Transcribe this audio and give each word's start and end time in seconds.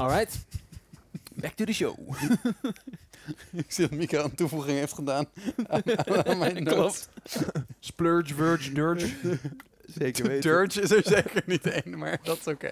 Alright. 0.00 0.44
Back 1.34 1.54
to 1.56 1.64
the 1.64 1.72
show. 1.72 1.94
Ik 3.52 3.72
zie 3.72 3.88
dat 3.88 3.98
Mika 3.98 4.22
een 4.24 4.34
toevoeging 4.34 4.78
heeft 4.78 4.92
gedaan 4.92 5.24
aan, 5.68 5.82
aan 6.26 6.38
mijn 6.44 6.62
notes. 6.62 7.08
Splurge, 7.80 8.34
verge, 8.34 8.72
dirge. 8.72 9.08
Zeker 9.98 10.26
weten. 10.26 10.50
Dirge 10.50 10.80
is 10.80 10.90
er 10.90 11.02
zeker 11.04 11.42
niet 11.46 11.66
één, 11.66 11.98
maar 11.98 12.18
dat 12.22 12.38
is 12.38 12.46
oké. 12.46 12.70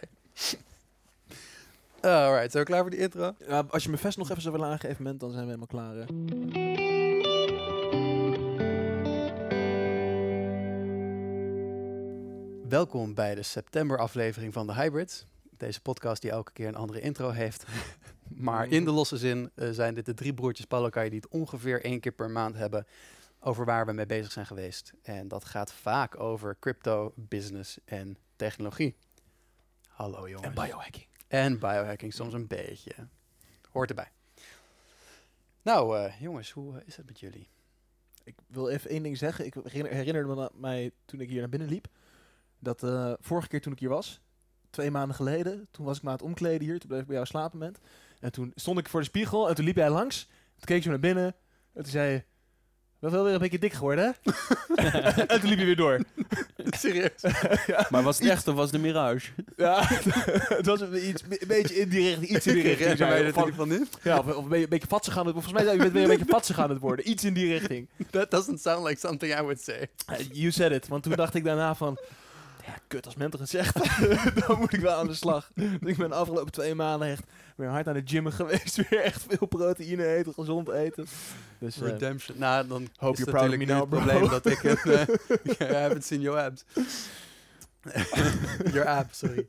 Alright, 2.00 2.50
zijn 2.52 2.64
we 2.64 2.70
klaar 2.70 2.80
voor 2.80 2.90
die 2.90 2.98
intro? 3.00 3.34
Ja, 3.48 3.64
als 3.70 3.82
je 3.84 3.90
me 3.90 3.96
vest 3.96 4.18
nog 4.18 4.30
even 4.30 4.42
zou 4.42 4.54
willen 4.54 4.70
aangeven, 4.70 4.96
moment, 5.02 5.20
dan 5.20 5.30
zijn 5.32 5.46
we 5.46 5.50
helemaal 5.50 5.66
klaar. 5.66 5.94
hè. 5.94 6.04
Welkom 12.68 13.14
bij 13.14 13.34
de 13.34 13.42
september 13.42 13.98
aflevering 13.98 14.52
van 14.52 14.66
de 14.66 14.74
Hybrids. 14.74 15.26
Deze 15.58 15.80
podcast 15.80 16.22
die 16.22 16.30
elke 16.30 16.52
keer 16.52 16.68
een 16.68 16.74
andere 16.74 17.00
intro 17.00 17.30
heeft. 17.30 17.64
maar 18.28 18.68
in 18.68 18.84
de 18.84 18.90
losse 18.90 19.16
zin 19.16 19.50
eh, 19.54 19.70
zijn 19.70 19.94
dit 19.94 20.06
de 20.06 20.14
drie 20.14 20.34
broertjes 20.34 20.66
Palokai 20.66 21.08
die 21.10 21.20
het 21.20 21.28
ongeveer 21.30 21.84
één 21.84 22.00
keer 22.00 22.12
per 22.12 22.30
maand 22.30 22.54
hebben 22.54 22.86
over 23.40 23.64
waar 23.64 23.86
we 23.86 23.92
mee 23.92 24.06
bezig 24.06 24.32
zijn 24.32 24.46
geweest. 24.46 24.92
En 25.02 25.28
dat 25.28 25.44
gaat 25.44 25.72
vaak 25.72 26.20
over 26.20 26.56
crypto, 26.60 27.12
business 27.16 27.78
en 27.84 28.16
technologie. 28.36 28.96
Hallo 29.88 30.28
jongens. 30.28 30.46
En 30.46 30.64
biohacking. 30.64 31.06
En 31.28 31.58
biohacking 31.58 32.14
soms 32.14 32.32
een 32.32 32.46
beetje. 32.46 32.92
Hoort 33.70 33.88
erbij. 33.88 34.10
Nou 35.62 35.98
eh, 35.98 36.20
jongens, 36.20 36.50
hoe 36.50 36.78
eh, 36.78 36.86
is 36.86 36.96
het 36.96 37.06
met 37.06 37.20
jullie? 37.20 37.48
Ik 38.24 38.34
wil 38.46 38.68
even 38.68 38.90
één 38.90 39.02
ding 39.02 39.18
zeggen. 39.18 39.44
Ik 39.46 39.54
herinner- 39.54 39.92
herinnerde 39.92 40.34
me 40.34 40.50
mij 40.54 40.90
toen 41.04 41.20
ik 41.20 41.28
hier 41.28 41.40
naar 41.40 41.48
binnen 41.48 41.68
liep. 41.68 41.86
Dat 42.58 42.82
eh, 42.82 43.12
vorige 43.20 43.48
keer 43.48 43.60
toen 43.60 43.72
ik 43.72 43.78
hier 43.78 43.88
was, 43.88 44.20
twee 44.70 44.90
maanden 44.90 45.16
geleden, 45.16 45.68
toen 45.70 45.84
was 45.84 45.96
ik 45.96 46.02
me 46.02 46.08
aan 46.08 46.14
het 46.14 46.24
omkleden 46.24 46.66
hier. 46.66 46.78
Toen 46.78 46.88
bleef 46.88 47.00
ik 47.00 47.06
bij 47.06 47.14
jou 47.14 47.26
slapen 47.26 47.58
met. 47.58 47.78
En 48.20 48.32
toen 48.32 48.52
stond 48.54 48.78
ik 48.78 48.88
voor 48.88 49.00
de 49.00 49.06
spiegel 49.06 49.48
en 49.48 49.54
toen 49.54 49.64
liep 49.64 49.76
jij 49.76 49.90
langs. 49.90 50.24
Toen 50.26 50.64
keek 50.64 50.82
je 50.82 50.88
naar 50.88 51.00
binnen 51.00 51.34
en 51.72 51.82
toen 51.82 51.92
zei 51.92 52.12
je... 52.12 52.22
Wel 52.98 53.10
wel 53.10 53.24
weer 53.24 53.32
een 53.32 53.38
beetje 53.38 53.58
dik 53.58 53.72
geworden, 53.72 54.04
hè? 54.04 54.32
en 55.26 55.40
toen 55.40 55.48
liep 55.48 55.58
je 55.58 55.64
weer 55.64 55.76
door. 55.76 56.00
Serieus? 56.78 57.22
Maar 57.90 58.02
was 58.02 58.18
het 58.18 58.28
echt 58.28 58.48
of 58.48 58.54
was 58.54 58.66
het 58.66 58.74
een 58.74 58.80
mirage? 58.80 59.30
Ja, 59.56 59.84
het 59.88 60.66
was 60.66 60.80
een, 60.80 61.08
iets, 61.08 61.22
een 61.22 61.48
beetje 61.48 61.80
indirect, 61.80 62.22
iets 62.22 62.46
in 62.46 62.54
die 62.54 62.62
richting. 62.62 62.88
Herinner 62.88 63.32
zei 63.32 63.32
dat 63.32 63.54
Van- 63.54 63.68
nu? 63.68 63.86
Ja, 64.02 64.18
of, 64.18 64.26
of 64.26 64.42
een 64.42 64.48
beetje, 64.48 64.64
een 64.64 64.70
beetje 64.70 64.88
vatsig 64.88 65.18
aan 65.18 65.24
het 65.24 65.32
Volgens 65.32 65.52
mij 65.54 65.64
zei 65.64 65.82
je, 65.82 65.90
weer 65.90 66.02
een 66.02 66.08
beetje 66.08 66.24
vatsig 66.28 66.58
aan 66.58 66.70
het 66.70 66.78
worden. 66.78 67.10
Iets 67.10 67.24
in 67.24 67.34
die 67.34 67.52
richting. 67.58 67.88
That 68.10 68.30
doesn't 68.30 68.60
sound 68.60 68.86
like 68.86 68.98
something 68.98 69.32
I 69.32 69.40
would 69.40 69.60
say. 69.60 69.88
Uh, 70.10 70.16
you 70.32 70.50
said 70.50 70.72
it. 70.72 70.88
Want 70.88 71.02
toen 71.02 71.12
dacht 71.12 71.34
ik 71.34 71.44
daarna 71.44 71.74
van... 71.74 71.98
Ja, 72.68 72.74
kut, 72.86 73.04
als 73.06 73.14
Mentor 73.14 73.40
het 73.40 73.48
zegt, 73.48 73.74
dan 74.46 74.58
moet 74.58 74.72
ik 74.72 74.80
wel 74.80 74.94
aan 74.94 75.06
de 75.06 75.14
slag. 75.14 75.50
Dus 75.54 75.90
ik 75.90 75.96
ben 75.96 76.08
de 76.08 76.14
afgelopen 76.14 76.52
twee 76.52 76.74
maanden 76.74 77.08
echt 77.08 77.22
weer 77.56 77.68
hard 77.68 77.88
aan 77.88 77.94
het 77.94 78.10
gymmen 78.10 78.32
geweest. 78.32 78.76
Weer 78.88 79.00
echt 79.02 79.24
veel 79.28 79.46
proteïne 79.46 80.06
eten, 80.06 80.34
gezond 80.34 80.68
eten. 80.68 81.06
Dus 81.58 81.80
eh, 81.80 81.88
Redemption. 81.88 82.38
Nou, 82.38 82.66
dan 82.66 82.88
proud 82.96 83.18
of 83.18 83.26
natuurlijk 83.26 83.70
het 83.70 83.88
bro. 83.88 83.98
probleem 84.00 84.28
dat 84.28 84.46
ik 84.46 84.58
het... 84.58 84.86
eh, 84.86 85.70
I 85.70 85.74
haven't 85.74 86.04
seen 86.04 86.20
your 86.20 86.40
abs. 86.40 86.64
your 88.72 88.86
abs, 88.86 89.18
sorry. 89.18 89.44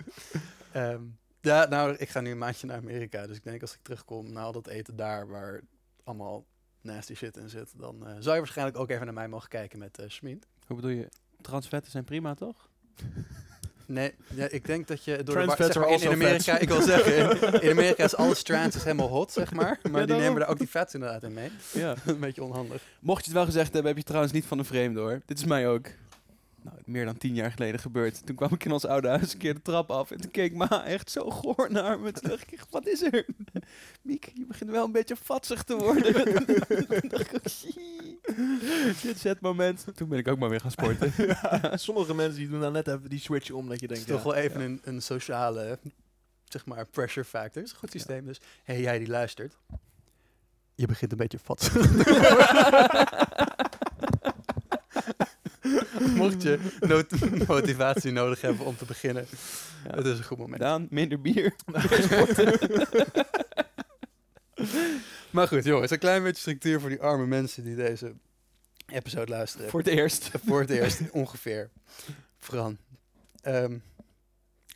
Ehm, 0.72 1.02
ja, 1.42 1.66
nou, 1.66 1.96
ik 1.96 2.10
ga 2.10 2.22
nu 2.22 2.32
een 2.32 2.38
maandje 2.38 2.68
naar 2.68 2.78
Amerika. 2.78 3.28
Dus 3.28 3.38
ik 3.38 3.44
denk 3.44 3.62
als 3.62 3.74
ik 3.74 3.80
terugkom 3.82 4.32
na 4.32 4.42
al 4.42 4.52
dat 4.52 4.68
eten 4.68 4.96
daar, 4.96 5.28
waar 5.28 5.62
allemaal 6.04 6.46
nasty 6.82 7.14
shit 7.16 7.38
in 7.38 7.50
zit, 7.50 7.74
dan 7.78 8.08
eh, 8.08 8.14
zou 8.20 8.34
je 8.34 8.42
waarschijnlijk 8.42 8.78
ook 8.78 8.90
even 8.90 9.06
naar 9.06 9.14
mij 9.14 9.28
mogen 9.28 9.50
kijken 9.50 9.80
met 9.80 9.98
eh 10.00 10.10
Schmid. 10.10 10.48
Hoe 10.68 10.76
bedoel 10.76 10.92
je? 10.92 11.10
Transvetten 11.42 11.92
zijn 11.92 12.04
prima, 12.04 12.34
toch? 12.34 12.69
Nee, 13.86 14.14
ja, 14.34 14.48
ik 14.50 14.66
denk 14.66 14.88
dat 14.88 15.04
je 15.04 15.24
door 15.24 15.36
Trans 15.36 15.56
de 15.56 15.64
zeg 15.64 15.76
maar, 15.76 15.90
in, 15.90 16.12
Amerika, 16.12 16.58
ik 16.58 16.68
wil 16.68 16.82
zeggen, 16.82 17.42
in, 17.42 17.62
in 17.62 17.72
Amerika 17.78 18.04
is 18.04 18.16
alles 18.16 18.44
trans 18.44 18.76
is 18.76 18.84
helemaal 18.84 19.08
hot, 19.08 19.32
zeg 19.32 19.52
maar. 19.54 19.80
Maar 19.92 20.08
die 20.08 20.16
nemen 20.16 20.40
daar 20.40 20.50
ook 20.50 20.58
die 20.58 20.68
fats 20.68 20.94
inderdaad 20.94 21.24
in 21.24 21.34
mee. 21.34 21.50
Ja. 21.74 21.96
een 22.06 22.20
beetje 22.20 22.44
onhandig. 22.44 22.82
Mocht 23.00 23.20
je 23.20 23.26
het 23.26 23.34
wel 23.34 23.46
gezegd 23.46 23.74
hebben, 23.74 23.88
heb 23.92 23.98
je 23.98 24.04
trouwens 24.04 24.34
niet 24.34 24.46
van 24.46 24.60
een 24.60 24.66
vreemde 24.66 25.00
hoor. 25.00 25.22
Dit 25.26 25.38
is 25.38 25.46
mij 25.46 25.68
ook. 25.68 25.88
Nou, 26.70 26.82
meer 26.86 27.06
dan 27.06 27.18
tien 27.18 27.36
jaar 27.36 27.52
geleden 27.52 27.80
gebeurd. 27.80 28.26
Toen 28.26 28.36
kwam 28.36 28.54
ik 28.54 28.66
in 28.66 28.72
ons 28.72 28.86
oude 28.86 29.08
huis 29.08 29.34
een 29.34 29.40
keer 29.40 29.54
de 29.54 29.62
trap 29.62 29.92
af. 29.92 30.12
En 30.12 30.22
toen 30.22 30.32
keek 30.32 30.54
ma 30.54 30.86
echt 30.86 31.12
zo 31.12 31.30
goor 31.30 31.72
naar 31.72 32.00
me. 32.00 32.12
Toen 32.12 32.30
dacht 32.30 32.52
ik, 32.52 32.64
wat 32.70 32.88
is 32.88 33.02
er? 33.02 33.26
Miek, 34.02 34.32
je 34.34 34.46
begint 34.46 34.70
wel 34.70 34.86
een 34.86 34.92
beetje 34.92 35.16
vatsig 35.16 35.64
te 35.64 35.76
worden. 35.76 36.14
toen 37.00 37.10
dacht 37.10 37.36
ik, 37.36 37.42
"Zie." 37.44 38.20
dit 39.02 39.16
is 39.16 39.24
het 39.24 39.42
moment. 39.42 39.86
Toen 39.96 40.10
ben 40.10 40.18
ik 40.20 40.28
ook 40.28 40.40
maar 40.40 40.50
weer 40.50 40.62
gaan 40.62 40.72
sporten. 40.72 41.14
ja, 41.28 41.78
sommige 41.78 42.16
mensen 42.16 42.40
die 42.40 42.50
doen 42.50 42.60
dan 42.60 42.74
net 42.74 42.88
even 42.88 43.10
die 43.10 43.20
switch 43.20 43.52
om. 43.52 43.70
Dat 43.70 43.80
je 43.80 43.86
Het 43.88 43.98
is 43.98 44.06
denkt, 44.06 44.24
toch 44.24 44.34
ja, 44.34 44.40
wel 44.40 44.50
even 44.50 44.62
een, 44.62 44.82
een 44.84 45.02
sociale, 45.02 45.80
zeg 46.44 46.66
maar, 46.66 46.86
pressure 46.88 47.26
factor. 47.26 47.62
Het 47.62 47.66
is 47.66 47.72
een 47.72 47.80
goed 47.80 47.92
systeem. 47.92 48.26
Dus, 48.26 48.40
hé, 48.64 48.74
hey, 48.74 48.82
jij 48.82 49.00
die 49.00 49.08
luistert. 49.10 49.58
Je 50.76 50.86
begint 50.88 51.12
een 51.12 51.18
beetje 51.18 51.40
vatsig. 51.40 51.74
Mocht 56.16 56.42
je 56.42 56.60
not- 56.80 57.48
motivatie 57.48 58.12
nodig 58.12 58.42
hebben 58.42 58.66
om 58.66 58.78
te 58.78 58.86
beginnen, 58.86 59.26
Ja. 59.88 59.96
het 59.96 60.06
is 60.06 60.18
een 60.18 60.24
goed 60.24 60.38
moment. 60.38 60.62
Daan, 60.62 60.88
minder 60.90 61.22
bier. 61.22 61.56
Maar 65.30 65.48
goed, 65.48 65.64
jongens, 65.64 65.92
een 65.92 66.00
klein 66.00 66.24
beetje 66.24 66.42
structuur 66.42 66.80
voor 66.80 66.90
die 66.90 67.02
arme 67.02 67.26
mensen 67.26 67.64
die 67.64 67.76
deze 67.76 68.14
episode 68.88 69.32
luisteren. 69.32 69.70
Voor 69.70 69.80
het 69.80 69.88
eerst. 69.90 70.30
Voor 70.46 70.60
het 70.60 70.70
eerst 70.70 71.02
ongeveer. 71.12 71.70
Fran. 72.38 72.78
Ehm, 73.42 73.78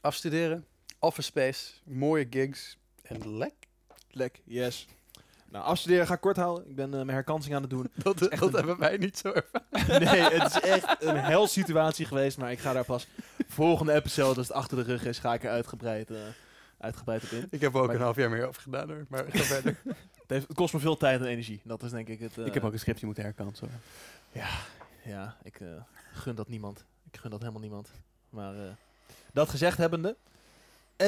afstuderen, 0.02 0.66
office 1.00 1.28
space, 1.28 1.72
mooie 1.84 2.28
gigs 2.30 2.78
en 3.02 3.38
lek. 3.38 3.54
Lek, 4.12 4.40
yes. 4.44 4.88
Nou, 5.53 5.66
afstuderen 5.66 6.08
ga 6.08 6.14
ik 6.14 6.19
kort 6.22 6.38
houden. 6.38 6.69
Ik 6.69 6.75
ben 6.75 6.86
eh, 6.90 6.96
mijn 6.96 7.09
herkansing 7.09 7.56
aan 7.56 7.62
het 7.62 7.69
doen. 7.69 7.90
Dat, 8.03 8.18
dat 8.19 8.41
een- 8.41 8.53
hebben 8.53 8.78
wij 8.80 8.97
niet 8.97 9.18
zo 9.18 9.31
ervaren. 9.31 10.03
nee, 10.12 10.22
het 10.40 10.56
is 10.56 10.62
echt 10.69 11.03
een 11.03 11.16
hel 11.18 11.47
situatie 11.47 12.06
geweest. 12.06 12.38
Maar 12.38 12.52
ik 12.52 12.59
ga 12.59 12.74
daar 12.74 12.86
pas 12.86 13.08
volgende 13.47 13.94
episode, 13.94 14.38
als 14.38 14.47
het 14.47 14.56
achter 14.58 14.78
de 14.78 14.84
rug 14.84 15.06
is, 15.06 15.19
ga 15.19 15.34
ik 15.34 15.44
er 15.44 15.50
uitgebreid, 15.50 16.09
eh, 16.12 16.18
uitgebreid 16.78 17.24
op 17.24 17.30
in. 17.30 17.47
Ik 17.50 17.62
heb 17.62 17.74
er 17.74 17.80
ook 17.80 17.88
Maar- 17.88 17.96
een 17.96 18.02
half 18.02 18.16
jaar 18.16 18.30
meer 18.30 18.47
over 18.47 18.62
gedaan 18.62 18.90
hoor. 18.90 19.06
Maar 19.09 19.25
ga 19.30 19.44
verder. 19.44 19.78
Het, 20.24 20.31
heeft, 20.31 20.47
het 20.47 20.58
kost 20.58 20.74
me 20.74 20.80
veel 20.80 20.97
tijd 20.97 21.19
en 21.22 21.28
energie. 21.28 21.62
Dat 21.63 21.84
is 21.84 21.92
denk 21.92 22.08
ik 22.08 22.19
het. 22.19 22.38
eh, 22.38 22.46
ik 22.46 22.53
heb 22.53 22.63
ook 22.63 22.74
een 22.74 22.80
scriptje 22.80 23.06
moeten 23.06 23.24
herkansen 23.24 23.69
hoor. 23.69 24.42
Ja, 25.03 25.38
ik 25.44 25.59
eh, 25.59 25.68
gun 26.13 26.36
dat 26.36 26.47
niemand. 26.47 26.86
Ik 27.12 27.18
gun 27.19 27.30
dat 27.31 27.40
helemaal 27.40 27.62
niemand. 27.62 27.92
Maar 28.30 28.56
eh, 28.56 28.72
dat 29.34 29.50
gezegd 29.50 29.78
hebbende. 29.78 30.16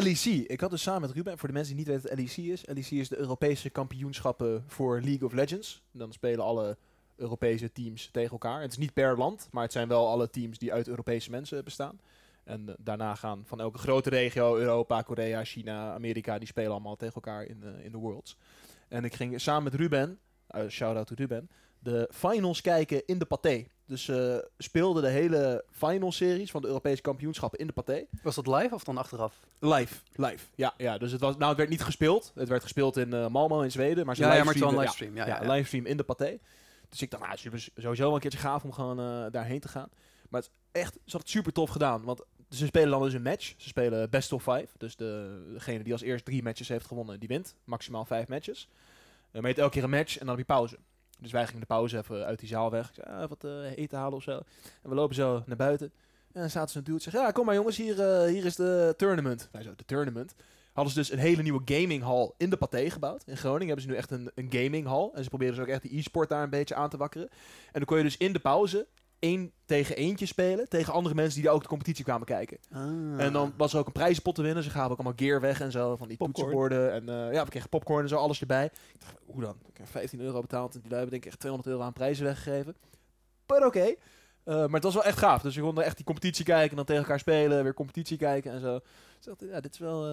LEC. 0.04 0.26
Ik 0.48 0.60
had 0.60 0.70
dus 0.70 0.82
samen 0.82 1.02
met 1.02 1.12
Ruben, 1.12 1.38
voor 1.38 1.48
de 1.48 1.54
mensen 1.54 1.76
die 1.76 1.86
niet 1.86 1.94
weten 1.94 2.10
wat 2.10 2.20
LEC 2.20 2.52
is. 2.52 2.66
LEC 2.66 3.00
is 3.00 3.10
de 3.10 3.18
Europese 3.18 3.70
kampioenschappen 3.70 4.64
voor 4.68 5.02
League 5.02 5.28
of 5.28 5.34
Legends. 5.34 5.84
Dan 5.92 6.14
spelen 6.14 6.46
alle 6.46 6.78
Europese 7.16 7.72
teams 7.72 8.10
tegen 8.12 8.32
elkaar. 8.32 8.62
Het 8.62 8.72
is 8.72 8.78
niet 8.78 8.94
per 8.94 9.18
land, 9.18 9.48
maar 9.52 9.64
het 9.64 9.72
zijn 9.72 9.88
wel 9.88 10.08
alle 10.08 10.30
teams 10.30 10.58
die 10.58 10.74
uit 10.74 10.88
Europese 10.88 11.30
mensen 11.30 11.64
bestaan. 11.64 12.00
En 12.44 12.70
eh, 12.70 12.76
daarna 12.78 13.16
gaan 13.16 13.44
van 13.46 13.60
elke 13.60 13.78
grote 13.78 14.10
regio, 14.10 14.58
Europa, 14.58 15.02
Korea, 15.02 15.44
China, 15.44 15.94
Amerika, 15.94 16.38
die 16.38 16.48
spelen 16.48 16.72
allemaal 16.72 16.96
tegen 16.96 17.16
elkaar 17.16 17.44
in 17.44 17.60
de, 17.60 17.84
in 17.84 17.92
de 17.92 17.98
Worlds. 17.98 18.38
En 18.88 19.04
ik 19.04 19.16
ging 19.16 19.42
samen 19.42 19.64
met 19.64 19.74
Ruben, 19.74 20.20
uh, 20.56 20.68
shout-out 20.68 21.08
to 21.08 21.16
Ruben, 21.18 21.50
de 21.80 22.10
finals 22.14 22.62
kijken 22.62 23.06
in 23.06 23.20
de 23.20 23.26
Pathé. 23.26 23.66
Dus 23.86 24.08
eh 24.08 24.38
speelde 24.58 25.02
de 25.02 25.08
hele 25.08 25.64
final-series 25.72 26.52
van 26.52 26.62
de 26.62 26.68
Europese 26.68 27.02
kampioenschappen 27.02 27.60
in 27.60 27.68
de 27.68 27.74
Pathé. 27.74 28.06
Was 28.24 28.36
dat 28.36 28.48
live 28.48 28.74
of 28.74 28.84
dan 28.84 28.98
achteraf? 28.98 29.40
Live, 29.60 29.96
live. 30.16 30.46
Ja, 30.56 30.74
ja, 30.78 30.98
dus 30.98 31.12
het, 31.12 31.22
was, 31.22 31.38
nou, 31.38 31.48
het 31.48 31.58
werd 31.58 31.70
niet 31.70 31.84
gespeeld. 31.84 32.32
Het 32.36 32.50
werd 32.50 32.64
gespeeld 32.64 32.98
in 32.98 33.14
eh, 33.14 33.28
Malmo 33.28 33.62
in 33.62 33.72
Zweden. 33.72 34.06
Maar 34.06 34.16
ze 34.16 34.22
Ja, 34.22 34.34
ja, 34.34 34.44
maar 34.44 34.54
het 34.54 34.64
wel 34.64 34.72
een 34.72 34.80
livestream. 34.80 35.16
Ja, 35.16 35.28
ja, 35.28 35.42
ja, 35.44 35.52
livestream 35.52 35.86
in 35.86 35.98
de 35.98 36.04
Pathé. 36.04 36.40
Dus 36.90 37.02
ik 37.02 37.12
dacht, 37.12 37.24
nou, 37.24 37.38
sowieso 37.76 38.04
wel 38.04 38.14
een 38.14 38.20
keertje 38.20 38.40
gaaf 38.40 38.64
om 38.64 38.74
gewoon 38.74 39.00
eh, 39.00 39.32
daarheen 39.32 39.60
te 39.60 39.68
gaan. 39.68 39.90
Maar 40.30 40.42
het 40.42 40.50
is 40.50 40.82
echt, 40.82 40.94
ze 40.94 41.12
had 41.12 41.22
het 41.22 41.30
super 41.30 41.54
tof 41.54 41.70
gedaan. 41.70 42.04
Want 42.04 42.22
ze 42.50 42.66
spelen 42.66 42.90
dan 42.90 43.02
dus 43.02 43.14
een 43.14 43.22
match. 43.22 43.54
Ze 43.58 43.68
spelen 43.68 44.10
best 44.10 44.32
of 44.32 44.44
five. 44.44 44.68
Dus 44.78 44.96
de, 44.96 45.42
degene 45.54 45.84
die 45.84 45.94
als 45.94 46.02
eerst 46.02 46.26
drie 46.26 46.44
matches 46.44 46.68
heeft 46.68 46.86
gewonnen, 46.86 47.20
die 47.20 47.28
wint. 47.28 47.56
Maximaal 47.64 48.06
vijf 48.06 48.28
matches. 48.28 48.68
Eh, 48.72 49.42
maar 49.42 49.42
je 49.42 49.48
hebt 49.48 49.60
elke 49.60 49.74
keer 49.74 49.84
een 49.84 49.90
match 49.90 50.14
en 50.14 50.26
dan 50.26 50.30
heb 50.30 50.38
je 50.38 50.54
pauze. 50.54 50.78
Dus 51.20 51.32
wij 51.32 51.46
gingen 51.46 51.60
de 51.60 51.66
pauze 51.66 51.98
even 51.98 52.26
uit 52.26 52.40
die 52.40 52.48
zaal 52.48 52.72
weg. 52.72 52.88
Ik 52.90 52.96
zei, 52.96 53.08
ah, 53.08 53.30
wat 53.30 53.44
eh, 53.44 53.78
eten 53.78 53.98
halen 53.98 54.18
of 54.18 54.24
zo. 54.24 54.32
En 54.82 54.90
we 54.90 54.96
lopen 54.96 55.16
zo 55.16 55.44
naar 55.46 55.58
buiten. 55.58 55.92
En 56.32 56.42
dan 56.42 56.50
zaten 56.50 56.72
ze 56.72 56.82
dude 56.82 56.98
en 56.98 57.04
zeggen, 57.04 57.22
ja, 57.22 57.32
kom 57.32 57.46
maar 57.46 57.56
jongens, 57.56 57.78
hier, 57.78 58.02
eh, 58.02 58.30
hier 58.30 58.46
is 58.46 58.56
de 58.56 58.94
tournament. 58.98 59.50
Wij 59.52 59.64
zo, 59.64 59.74
de 59.76 59.86
tournament. 59.86 60.36
Hadden 60.74 60.94
ze 60.94 61.00
dus 61.00 61.12
een 61.12 61.20
hele 61.20 61.42
nieuwe 61.42 61.62
gaminghal 61.66 62.36
in 62.38 62.50
de 62.50 62.58
Pathé 62.58 62.90
gebouwd. 62.90 63.24
In 63.26 63.38
Groningen 63.38 63.68
hebben 63.68 63.84
ze 63.84 63.90
nu 63.90 63.96
echt 63.96 64.12
een, 64.12 64.32
een 64.36 64.48
gaminghal. 64.50 65.12
En 65.16 65.24
ze 65.24 65.30
proberen 65.30 65.54
dus 65.54 65.64
ook 65.64 65.70
echt 65.70 65.82
die 65.82 65.98
e-sport 65.98 66.30
daar 66.30 66.44
een 66.44 66.50
beetje 66.50 66.76
aan 66.76 66.90
te 66.90 66.98
wakkeren. 66.98 67.30
En 67.30 67.72
dan 67.72 67.86
kon 67.86 67.98
je 67.98 68.04
dus 68.04 68.18
in 68.18 68.34
de 68.34 68.40
pauze 68.40 68.88
één 69.20 69.52
tegen 69.66 69.96
eentje 69.96 70.26
spelen. 70.26 70.70
Tegen 70.70 70.94
andere 70.94 71.16
mensen 71.16 71.34
die 71.36 71.44
daar 71.44 71.54
ook 71.54 71.62
de 71.62 71.68
competitie 71.68 72.04
kwamen 72.04 72.26
kijken. 72.26 72.58
Ah. 72.72 72.82
En 73.20 73.34
dan 73.34 73.54
was 73.58 73.74
er 73.74 73.80
ook 73.80 73.86
een 73.86 73.92
prijzenpot 73.92 74.36
te 74.36 74.42
winnen. 74.42 74.64
Ze 74.64 74.70
gaven 74.70 74.92
ook 74.92 74.98
allemaal 74.98 75.18
gear 75.18 75.42
weg 75.42 75.62
en 75.62 75.72
zo. 75.72 75.96
Van 75.96 76.08
die 76.08 76.18
Popcorn. 76.18 76.34
toetsenborden. 76.34 76.92
En 76.94 77.10
eh, 77.28 77.34
ja, 77.34 77.44
we 77.44 77.50
kregen 77.50 77.70
popcorn 77.70 78.02
en 78.04 78.10
zo, 78.10 78.16
alles 78.16 78.40
erbij. 78.42 78.66
Ik 78.66 79.00
dacht, 79.00 79.16
hoe 79.26 79.42
dan? 79.42 79.56
Ik 79.68 79.78
heb 79.78 79.88
15 79.88 80.20
euro 80.20 80.42
betaald. 80.42 80.74
En 80.76 80.80
die 80.82 80.90
lui 80.90 81.02
hebben 81.02 81.12
denk 81.12 81.24
ik 81.24 81.30
echt 81.30 81.40
200 81.40 81.74
euro 81.74 81.86
aan 81.86 81.94
prijzen 81.94 82.26
weggegeven. 82.26 82.76
Maar 83.48 83.66
oké. 83.66 83.80
Eh, 84.44 84.56
maar 84.56 84.70
het 84.70 84.84
was 84.84 84.94
wel 84.94 85.04
echt 85.04 85.18
gaaf. 85.18 85.42
Dus 85.42 85.56
je 85.56 85.62
kon 85.62 85.78
er 85.78 85.84
echt 85.84 85.96
die 85.96 86.06
competitie 86.06 86.46
kijken 86.46 86.70
en 86.70 86.76
dan 86.76 86.86
tegen 86.86 87.02
elkaar 87.02 87.20
spelen. 87.20 87.64
Weer 87.64 87.74
competitie 87.74 88.18
kijken 88.18 88.52
en 88.52 88.60
zo. 88.60 88.80
Dus 89.18 89.26
dacht, 89.26 89.40
ja, 89.40 89.60
dit 89.62 89.74
is 89.74 89.80
wel... 89.80 90.08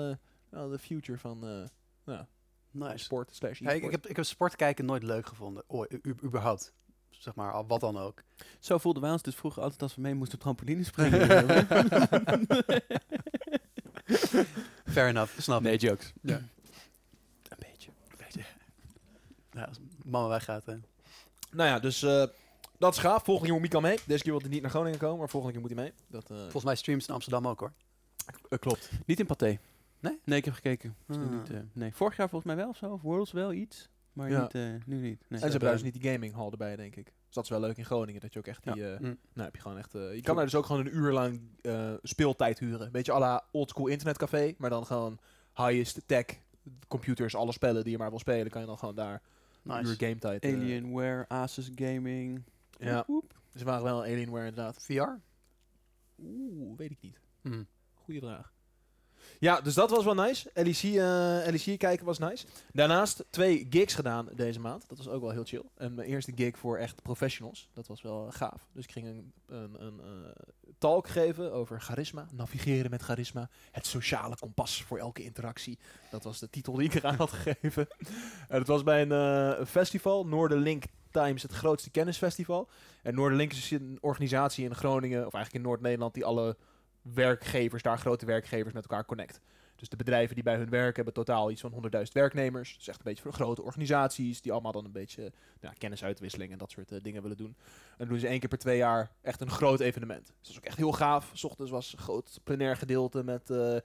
eh, 0.50 0.70
de 0.70 0.78
future 0.78 1.18
van 1.18 1.46
eh, 1.46 2.14
ja, 2.14 2.28
Nice. 2.70 2.98
sport 3.04 3.34
slash 3.34 3.58
Ja, 3.58 3.70
ik, 3.70 3.82
ik, 3.84 3.90
heb, 3.90 4.06
ik 4.06 4.16
heb 4.16 4.24
sport 4.24 4.56
kijken 4.56 4.84
nooit 4.84 5.02
leuk 5.02 5.26
gevonden. 5.26 5.62
Oh, 5.66 5.86
überhaupt. 6.24 6.72
Zeg 7.22 7.34
maar, 7.34 7.66
wat 7.66 7.80
dan 7.80 7.98
ook. 7.98 8.22
Zo 8.58 8.78
voelden 8.78 9.02
wij 9.02 9.10
ons 9.10 9.22
dus 9.22 9.34
vroeger 9.34 9.62
altijd 9.62 9.82
als 9.82 9.94
we 9.94 10.00
mee 10.00 10.14
moesten 10.14 10.38
trampoline 10.38 10.84
springen. 10.92 11.28
Fair 14.94 15.08
enough, 15.08 15.40
snap 15.40 15.62
nee, 15.62 15.76
jokes. 15.78 16.12
Ja. 16.22 16.34
Een 16.36 17.56
beetje. 17.58 17.90
Ja, 19.50 19.64
als 19.64 19.78
mama 20.04 20.28
weggaat, 20.28 20.66
hè. 20.66 20.74
Nou 21.50 21.68
ja, 21.68 21.78
dus 21.78 22.02
eh, 22.02 22.24
dat 22.78 22.94
is 22.94 23.00
gaaf. 23.00 23.24
Volgende 23.24 23.50
keer 23.50 23.60
moet 23.60 23.70
Mika 23.72 23.80
mee. 23.80 23.98
Deze 24.06 24.22
keer 24.22 24.32
wil 24.32 24.40
hij 24.40 24.50
niet 24.50 24.62
naar 24.62 24.70
Groningen 24.70 24.98
komen, 24.98 25.18
maar 25.18 25.28
volgende 25.28 25.58
keer 25.58 25.68
moet 25.68 25.76
hij 25.76 25.82
mee. 25.84 25.92
Dat 26.08 26.30
eh, 26.30 26.36
Volgens 26.36 26.64
mij 26.64 26.74
streams 26.76 27.06
in 27.06 27.14
Amsterdam 27.14 27.48
ook, 27.48 27.60
hoor. 27.60 27.72
eh, 28.48 28.58
klopt. 28.58 28.90
Niet 29.06 29.20
in 29.20 29.26
Pathé. 29.26 29.58
Nee? 30.00 30.20
Nee, 30.24 30.38
ik 30.38 30.44
heb 30.44 30.54
gekeken. 30.54 30.96
Ah. 31.08 31.16
niet, 31.30 31.50
eh, 31.50 31.58
nee, 31.72 31.94
vorig 31.94 32.16
jaar 32.16 32.28
volgens 32.28 32.54
mij 32.54 32.62
wel 32.62 32.70
of 32.70 32.76
zo. 32.76 32.86
Of 32.92 33.02
Worlds 33.02 33.32
wel 33.32 33.52
iets. 33.52 33.88
Maar 34.12 34.30
Ja. 34.30 34.40
niet, 34.42 34.54
eh, 34.54 34.62
nu 34.86 34.96
niet. 35.00 35.02
Nee. 35.02 35.16
En 35.28 35.36
ze 35.38 35.42
hebben 35.44 35.60
daar 35.60 35.72
dus 35.72 35.82
niet 35.82 36.00
die 36.02 36.10
gaming 36.12 36.34
hall 36.34 36.50
erbij, 36.50 36.76
denk 36.76 36.96
ik. 36.96 37.04
Dus 37.04 37.34
dat 37.34 37.44
is 37.44 37.50
wel 37.50 37.60
leuk 37.60 37.76
in 37.76 37.84
Groningen, 37.84 38.20
dat 38.20 38.32
je 38.32 38.38
ook 38.38 38.46
echt 38.46 38.62
die... 38.62 38.86
eh, 38.92 39.00
Mm. 39.00 39.06
nou, 39.32 39.44
heb 39.44 39.54
je 39.54 39.60
gewoon 39.62 39.78
echt... 39.78 39.94
eh, 39.94 40.14
je 40.14 40.20
kan 40.22 40.34
daar 40.36 40.44
dus 40.44 40.54
ook 40.54 40.66
gewoon 40.66 40.86
een 40.86 40.96
uur 40.96 41.12
lang 41.12 41.40
eh, 41.60 41.92
speeltijd 42.02 42.58
huren. 42.58 42.92
Beetje 42.92 43.12
à 43.12 43.18
la 43.18 43.44
oldschool 43.50 43.86
internetcafé, 43.86 44.54
maar 44.58 44.70
dan 44.70 44.86
gewoon 44.86 45.18
highest 45.54 46.02
tech 46.06 46.24
computers, 46.88 47.34
alle 47.34 47.52
spellen 47.52 47.82
die 47.82 47.92
je 47.92 47.98
maar 47.98 48.10
wil 48.10 48.18
spelen, 48.18 48.50
kan 48.50 48.60
je 48.60 48.66
dan 48.66 48.78
gewoon 48.78 48.94
daar 48.94 49.22
een 49.64 49.76
Nice. 49.76 49.90
uur 49.90 49.96
game 50.08 50.18
tijd... 50.18 50.44
Alienware, 50.44 51.28
Asus 51.28 51.70
Gaming. 51.74 52.42
Ja. 52.78 53.06
Ze 53.54 53.64
waren 53.64 53.82
wel 53.84 54.02
Alienware 54.02 54.46
inderdaad. 54.48 54.82
VR? 54.82 55.08
Oeh, 56.22 56.76
weet 56.76 56.90
ik 56.90 56.98
niet. 57.00 57.20
Hm. 57.42 57.62
Goeie 57.94 58.20
vraag. 58.20 58.52
Ja, 59.42 59.60
dus 59.60 59.74
dat 59.74 59.90
was 59.90 60.04
wel 60.04 60.14
nice. 60.14 60.50
LEC, 60.54 60.82
eh 60.82 61.52
LEC 61.52 61.78
kijken 61.78 62.06
was 62.06 62.18
nice. 62.18 62.46
Daarnaast 62.72 63.24
twee 63.30 63.66
gigs 63.70 63.94
gedaan 63.94 64.28
deze 64.34 64.60
maand. 64.60 64.88
Dat 64.88 64.98
was 64.98 65.08
ook 65.08 65.20
wel 65.20 65.30
heel 65.30 65.44
chill. 65.44 65.62
En 65.76 65.94
mijn 65.94 66.08
eerste 66.08 66.32
gig 66.34 66.58
voor 66.58 66.78
echt 66.78 67.02
professionals. 67.02 67.68
Dat 67.72 67.86
was 67.86 68.02
wel 68.02 68.30
gaaf. 68.30 68.68
Dus 68.72 68.84
ik 68.84 68.92
ging 68.92 69.06
een, 69.06 69.32
een, 69.46 69.82
een 69.82 70.00
eh, 70.00 70.42
talk 70.78 71.08
geven 71.08 71.52
over 71.52 71.80
charisma. 71.80 72.26
Navigeren 72.32 72.90
met 72.90 73.02
charisma. 73.02 73.48
Het 73.70 73.86
sociale 73.86 74.36
kompas 74.36 74.82
voor 74.82 74.98
elke 74.98 75.22
interactie. 75.22 75.78
Dat 76.10 76.24
was 76.24 76.38
de 76.38 76.50
titel 76.50 76.72
die 76.72 76.86
ik 76.86 76.94
eraan 76.94 77.16
had 77.16 77.32
gegeven. 77.42 77.86
en 78.48 78.58
het 78.58 78.66
was 78.66 78.82
bij 78.82 79.02
een 79.02 79.12
eh, 79.12 79.66
festival. 79.66 80.26
Noorderlink 80.26 80.84
Times, 81.10 81.42
het 81.42 81.52
grootste 81.52 81.90
kennisfestival. 81.90 82.68
En 83.02 83.14
Noorderlink 83.14 83.52
is 83.52 83.70
een 83.70 83.98
organisatie 84.00 84.64
in 84.64 84.74
Groningen, 84.74 85.26
of 85.26 85.34
eigenlijk 85.34 85.64
in 85.64 85.70
Noord-Nederland, 85.70 86.14
die 86.14 86.24
alle 86.24 86.56
werkgevers, 87.02 87.82
daar 87.82 87.98
grote 87.98 88.26
werkgevers 88.26 88.74
met 88.74 88.82
elkaar 88.82 89.04
connect. 89.04 89.40
Dus 89.82 89.90
de 89.90 89.96
bedrijven 89.96 90.34
die 90.34 90.44
bij 90.44 90.56
hun 90.56 90.70
werken 90.70 90.94
hebben 90.94 91.24
totaal 91.24 91.50
iets 91.50 91.60
van 91.60 91.72
100.000 91.96 92.02
werknemers. 92.12 92.76
Dus 92.76 92.88
echt 92.88 92.98
een 92.98 93.04
beetje 93.04 93.22
voor 93.22 93.32
grote 93.32 93.62
organisaties 93.62 94.40
die 94.40 94.52
allemaal 94.52 94.72
dan 94.72 94.84
een 94.84 94.92
beetje 94.92 95.32
nou, 95.60 95.74
kennis-uitwisseling 95.78 96.52
en 96.52 96.58
dat 96.58 96.70
soort 96.70 96.92
eh, 96.92 96.98
dingen 97.02 97.22
willen 97.22 97.36
doen. 97.36 97.56
En 97.90 97.96
dan 97.98 98.08
doen 98.08 98.18
ze 98.18 98.26
één 98.26 98.40
keer 98.40 98.48
per 98.48 98.58
twee 98.58 98.76
jaar 98.76 99.10
echt 99.20 99.40
een 99.40 99.50
groot 99.50 99.80
evenement. 99.80 100.26
Dus 100.26 100.34
dat 100.40 100.50
is 100.50 100.56
ook 100.56 100.64
echt 100.64 100.76
heel 100.76 100.92
gaaf. 100.92 101.30
's 101.34 101.44
ochtends 101.44 101.70
was 101.70 101.92
een 101.92 101.98
groot 101.98 102.40
plenair 102.44 102.76
gedeelte 102.76 103.24
met 103.24 103.50
eh, 103.50 103.76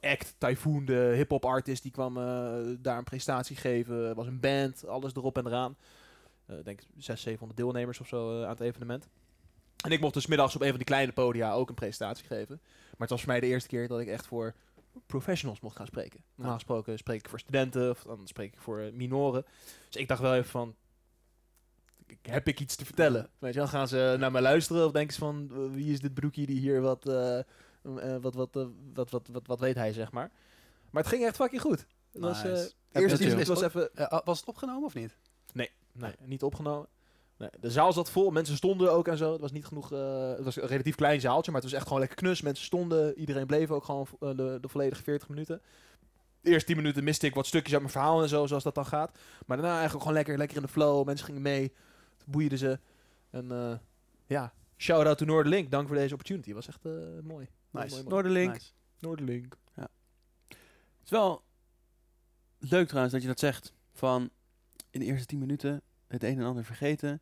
Act, 0.00 0.34
Typhoon, 0.38 0.84
de 0.84 1.12
hip-hop 1.16 1.44
artist, 1.44 1.82
die 1.82 1.92
kwam 1.92 2.16
eh, 2.16 2.58
daar 2.78 2.98
een 2.98 3.04
presentatie 3.04 3.56
geven. 3.56 4.08
Er 4.08 4.14
was 4.14 4.26
een 4.26 4.40
band, 4.40 4.86
alles 4.86 5.14
erop 5.14 5.38
en 5.38 5.46
eraan. 5.46 5.76
Ik 6.46 6.64
denk 6.64 6.80
600, 6.80 7.20
700 7.20 7.60
deelnemers 7.60 8.00
of 8.00 8.08
zo 8.08 8.42
aan 8.42 8.48
het 8.48 8.60
evenement. 8.60 9.08
En 9.82 9.90
ik 9.90 10.00
mocht 10.00 10.14
dus 10.14 10.26
middags 10.26 10.54
op 10.54 10.60
een 10.60 10.68
van 10.68 10.76
die 10.76 10.86
kleine 10.86 11.12
podia 11.12 11.52
ook 11.52 11.68
een 11.68 11.74
presentatie 11.74 12.26
geven. 12.26 12.60
Maar 12.62 12.98
het 12.98 13.10
was 13.10 13.20
voor 13.22 13.30
mij 13.30 13.40
de 13.40 13.46
eerste 13.46 13.68
keer 13.68 13.88
dat 13.88 14.00
ik 14.00 14.08
echt 14.08 14.26
voor 14.26 14.54
professionals 15.06 15.60
mocht 15.60 15.76
gaan 15.76 15.86
spreken. 15.86 16.20
Normaal 16.34 16.54
gesproken 16.54 16.98
spreek 16.98 17.18
ik 17.18 17.28
voor 17.28 17.38
studenten 17.40 17.90
of 17.90 18.02
dan 18.02 18.26
spreek 18.26 18.52
ik 18.52 18.60
voor 18.60 18.78
eh, 18.80 18.92
minoren. 18.92 19.44
Dus 19.86 19.96
ik 19.96 20.08
dacht 20.08 20.20
wel 20.20 20.34
even 20.34 20.50
van, 20.50 20.74
heb 22.22 22.48
ik 22.48 22.60
iets 22.60 22.76
te 22.76 22.84
vertellen? 22.84 23.30
Weet 23.38 23.52
je 23.52 23.58
wel, 23.58 23.68
gaan 23.68 23.88
ze 23.88 24.16
naar 24.18 24.32
mij 24.32 24.42
luisteren 24.42 24.86
of 24.86 24.92
denken 24.92 25.14
ze 25.14 25.18
van, 25.20 25.72
wie 25.72 25.92
is 25.92 26.00
dit 26.00 26.14
broekje 26.14 26.46
die 26.46 26.60
hier 26.60 26.80
wat, 26.80 27.06
eh, 27.08 27.38
wat, 28.20 28.34
wat, 28.34 28.48
wat, 28.94 29.10
wat, 29.10 29.28
wat, 29.32 29.46
wat 29.46 29.60
weet 29.60 29.74
hij, 29.74 29.92
zeg 29.92 30.12
maar. 30.12 30.30
Maar 30.90 31.02
het 31.02 31.12
ging 31.12 31.24
echt 31.24 31.36
fucking 31.36 31.60
goed. 31.60 31.86
Het 32.12 32.22
was, 32.22 32.42
Nice. 32.42 32.72
eerst 32.92 33.48
was 33.48 33.62
even, 33.62 33.94
Eh, 33.94 34.20
was 34.24 34.38
het 34.40 34.48
opgenomen 34.48 34.84
of 34.84 34.94
niet? 34.94 35.16
Nee, 35.92 36.14
niet 36.24 36.42
opgenomen. 36.42 36.88
Nee, 37.42 37.50
de 37.60 37.70
zaal 37.70 37.92
zat 37.92 38.10
vol, 38.10 38.30
mensen 38.30 38.56
stonden 38.56 38.92
ook 38.92 39.08
en 39.08 39.16
zo. 39.16 39.32
Het 39.32 39.40
was 39.40 39.52
niet 39.52 39.64
genoeg. 39.64 39.92
eh, 39.92 40.28
het 40.28 40.44
was 40.44 40.56
een 40.56 40.66
relatief 40.66 40.94
klein 40.94 41.20
zaaltje, 41.20 41.52
maar 41.52 41.60
het 41.60 41.70
was 41.70 41.78
echt 41.78 41.86
gewoon 41.86 42.00
lekker 42.00 42.18
knus. 42.18 42.40
Mensen 42.40 42.64
stonden, 42.64 43.18
iedereen 43.18 43.46
bleef 43.46 43.70
ook 43.70 43.84
gewoon 43.84 44.06
eh, 44.20 44.28
de, 44.36 44.58
de 44.60 44.68
volledige 44.68 45.02
40 45.02 45.28
minuten. 45.28 45.62
De 46.40 46.50
eerste 46.50 46.66
10 46.66 46.76
minuten 46.76 47.04
miste 47.04 47.26
ik 47.26 47.34
wat 47.34 47.46
stukjes 47.46 47.72
uit 47.72 47.80
mijn 47.82 47.92
verhaal 47.92 48.22
en 48.22 48.28
zo, 48.28 48.46
zoals 48.46 48.62
dat 48.62 48.74
dan 48.74 48.86
gaat. 48.86 49.18
Maar 49.46 49.56
daarna 49.56 49.72
eigenlijk 49.72 50.00
gewoon 50.00 50.16
lekker, 50.16 50.38
lekker 50.38 50.56
in 50.56 50.62
de 50.62 50.68
flow. 50.68 51.06
Mensen 51.06 51.26
gingen 51.26 51.42
mee, 51.42 51.72
boeiden 52.26 52.58
ze. 52.58 52.78
En 53.30 53.52
eh, 53.52 53.78
ja, 54.26 54.52
shout 54.76 55.06
out 55.06 55.18
to 55.18 55.24
Noorderlink. 55.24 55.70
Dank 55.70 55.86
voor 55.86 55.96
deze 55.96 56.12
opportunity. 56.12 56.52
Was 56.52 56.68
echt 56.68 56.84
eh, 56.84 56.92
mooi. 57.22 57.48
Nice. 57.70 58.02
Noorderlink. 58.08 58.52
Nice. 58.52 58.70
Noorderlink. 58.98 59.56
Het 59.74 61.10
is 61.10 61.10
wel 61.10 61.42
leuk 62.58 62.86
trouwens 62.86 63.12
dat 63.12 63.22
je 63.22 63.28
dat 63.28 63.38
zegt. 63.38 63.72
Van 63.92 64.30
in 64.90 65.00
de 65.00 65.06
eerste 65.06 65.26
10 65.26 65.38
minuten 65.38 65.82
het 66.06 66.22
een 66.22 66.38
en 66.38 66.44
ander 66.44 66.64
vergeten. 66.64 67.20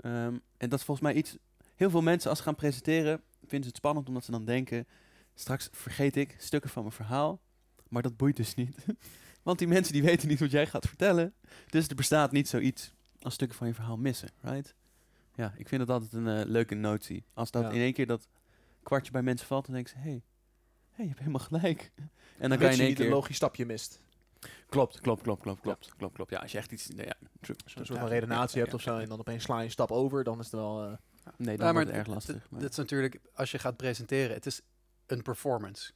Ehm, 0.00 0.38
en 0.56 0.68
dat 0.68 0.78
is 0.78 0.84
volgens 0.84 1.06
mij 1.06 1.14
iets... 1.16 1.36
Heel 1.74 1.90
veel 1.90 2.02
mensen 2.02 2.30
als 2.30 2.38
ze 2.38 2.44
gaan 2.44 2.54
presenteren, 2.54 3.22
vinden 3.40 3.62
ze 3.62 3.68
het 3.68 3.76
spannend 3.76 4.08
omdat 4.08 4.24
ze 4.24 4.30
dan 4.30 4.44
denken... 4.44 4.86
Straks 5.34 5.68
vergeet 5.72 6.16
ik 6.16 6.34
stukken 6.38 6.70
van 6.70 6.82
mijn 6.82 6.94
verhaal. 6.94 7.40
Maar 7.88 8.02
dat 8.02 8.16
boeit 8.16 8.36
dus 8.36 8.54
niet. 8.54 8.76
Want 9.42 9.58
die 9.58 9.68
mensen 9.68 9.92
die 9.92 10.02
weten 10.02 10.28
niet 10.28 10.40
wat 10.40 10.50
jij 10.50 10.66
gaat 10.66 10.86
vertellen. 10.86 11.34
Dus 11.66 11.88
er 11.88 11.94
bestaat 11.94 12.32
niet 12.32 12.48
zoiets 12.48 12.94
als 13.20 13.34
stukken 13.34 13.56
van 13.58 13.66
je 13.66 13.74
verhaal 13.74 13.96
missen, 13.96 14.28
right? 14.40 14.74
Ja, 15.34 15.54
ik 15.56 15.68
vind 15.68 15.86
dat 15.86 15.90
altijd 15.90 16.12
een 16.12 16.38
eh, 16.38 16.46
leuke 16.46 16.74
notie. 16.74 17.24
Als 17.32 17.50
dat 17.50 17.62
Ja. 17.62 17.70
in 17.70 17.80
één 17.80 17.92
keer 17.92 18.06
dat 18.06 18.28
kwartje 18.82 19.12
bij 19.12 19.22
mensen 19.22 19.46
valt, 19.46 19.66
dan 19.66 19.74
denken 19.74 19.92
ze... 19.92 19.98
Hé, 19.98 20.10
hey, 20.10 20.22
hey, 20.90 21.04
je 21.04 21.10
hebt 21.10 21.18
helemaal 21.18 21.46
gelijk. 21.46 21.92
En 22.38 22.48
dan 22.48 22.58
kan 22.58 22.68
je 22.68 22.74
in 22.74 22.80
één 22.80 22.88
niet 22.88 22.98
een 22.98 23.04
keer... 23.04 23.14
logisch 23.14 23.36
stapje 23.36 23.66
mist. 23.66 24.00
Klopt, 24.68 25.00
klopt, 25.00 25.22
klopt, 25.22 25.42
klopt, 25.42 25.60
klopt, 25.60 25.94
klopt, 25.96 26.14
klopt. 26.14 26.30
Ja, 26.30 26.38
als 26.38 26.52
je 26.52 26.58
echt 26.58 26.72
iets... 26.72 26.88
Nee, 26.88 27.06
ja, 27.06 27.14
true. 27.40 27.56
Als 27.64 27.72
je 27.72 27.80
een 27.80 27.86
soort 27.86 27.98
van 27.98 28.08
redenatie 28.08 28.54
ja, 28.58 28.58
hebt 28.58 28.70
ja, 28.70 28.76
of 28.76 28.82
zo 28.82 28.94
ja. 28.94 29.00
en 29.02 29.08
dan 29.08 29.18
opeens 29.18 29.42
sla 29.42 29.58
je 29.58 29.64
een 29.64 29.70
stap 29.70 29.90
over, 29.90 30.24
dan 30.24 30.38
is 30.38 30.44
het 30.44 30.54
wel... 30.54 30.82
eh, 30.84 30.92
Nee, 31.36 31.56
dan 31.56 31.66
Ja, 31.66 31.72
wordt 31.72 31.88
het 31.88 31.96
erg 31.96 32.06
lastig. 32.06 32.50
maar- 32.50 32.60
Dit 32.60 32.70
is 32.70 32.76
natuurlijk, 32.76 33.20
als 33.34 33.50
je 33.50 33.58
gaat 33.58 33.76
presenteren, 33.76 34.34
het 34.34 34.46
is 34.46 34.60
een 35.06 35.22
performance. 35.22 35.92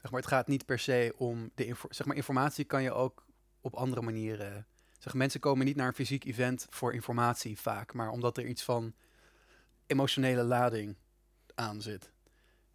Zeg 0.00 0.10
maar, 0.10 0.20
het 0.20 0.30
gaat 0.30 0.46
niet 0.48 0.66
per 0.66 0.78
se 0.78 1.14
om 1.16 1.50
de 1.54 1.66
info 1.66 1.86
zeg 1.90 2.06
maar, 2.06 2.16
informatie 2.16 2.64
kan 2.64 2.82
je 2.82 2.92
ook 2.92 3.26
op 3.60 3.74
andere 3.74 4.02
manieren. 4.02 4.66
Zeg, 4.98 5.14
mensen 5.14 5.40
komen 5.40 5.66
niet 5.66 5.76
naar 5.76 5.86
een 5.86 5.94
fysiek 5.94 6.24
event 6.24 6.66
voor 6.70 6.94
informatie 6.94 7.58
vaak, 7.58 7.92
maar 7.94 8.10
omdat 8.10 8.36
er 8.36 8.46
iets 8.46 8.62
van 8.62 8.94
emotionele 9.86 10.42
lading 10.42 10.96
aan 11.54 11.82
zit. 11.82 12.12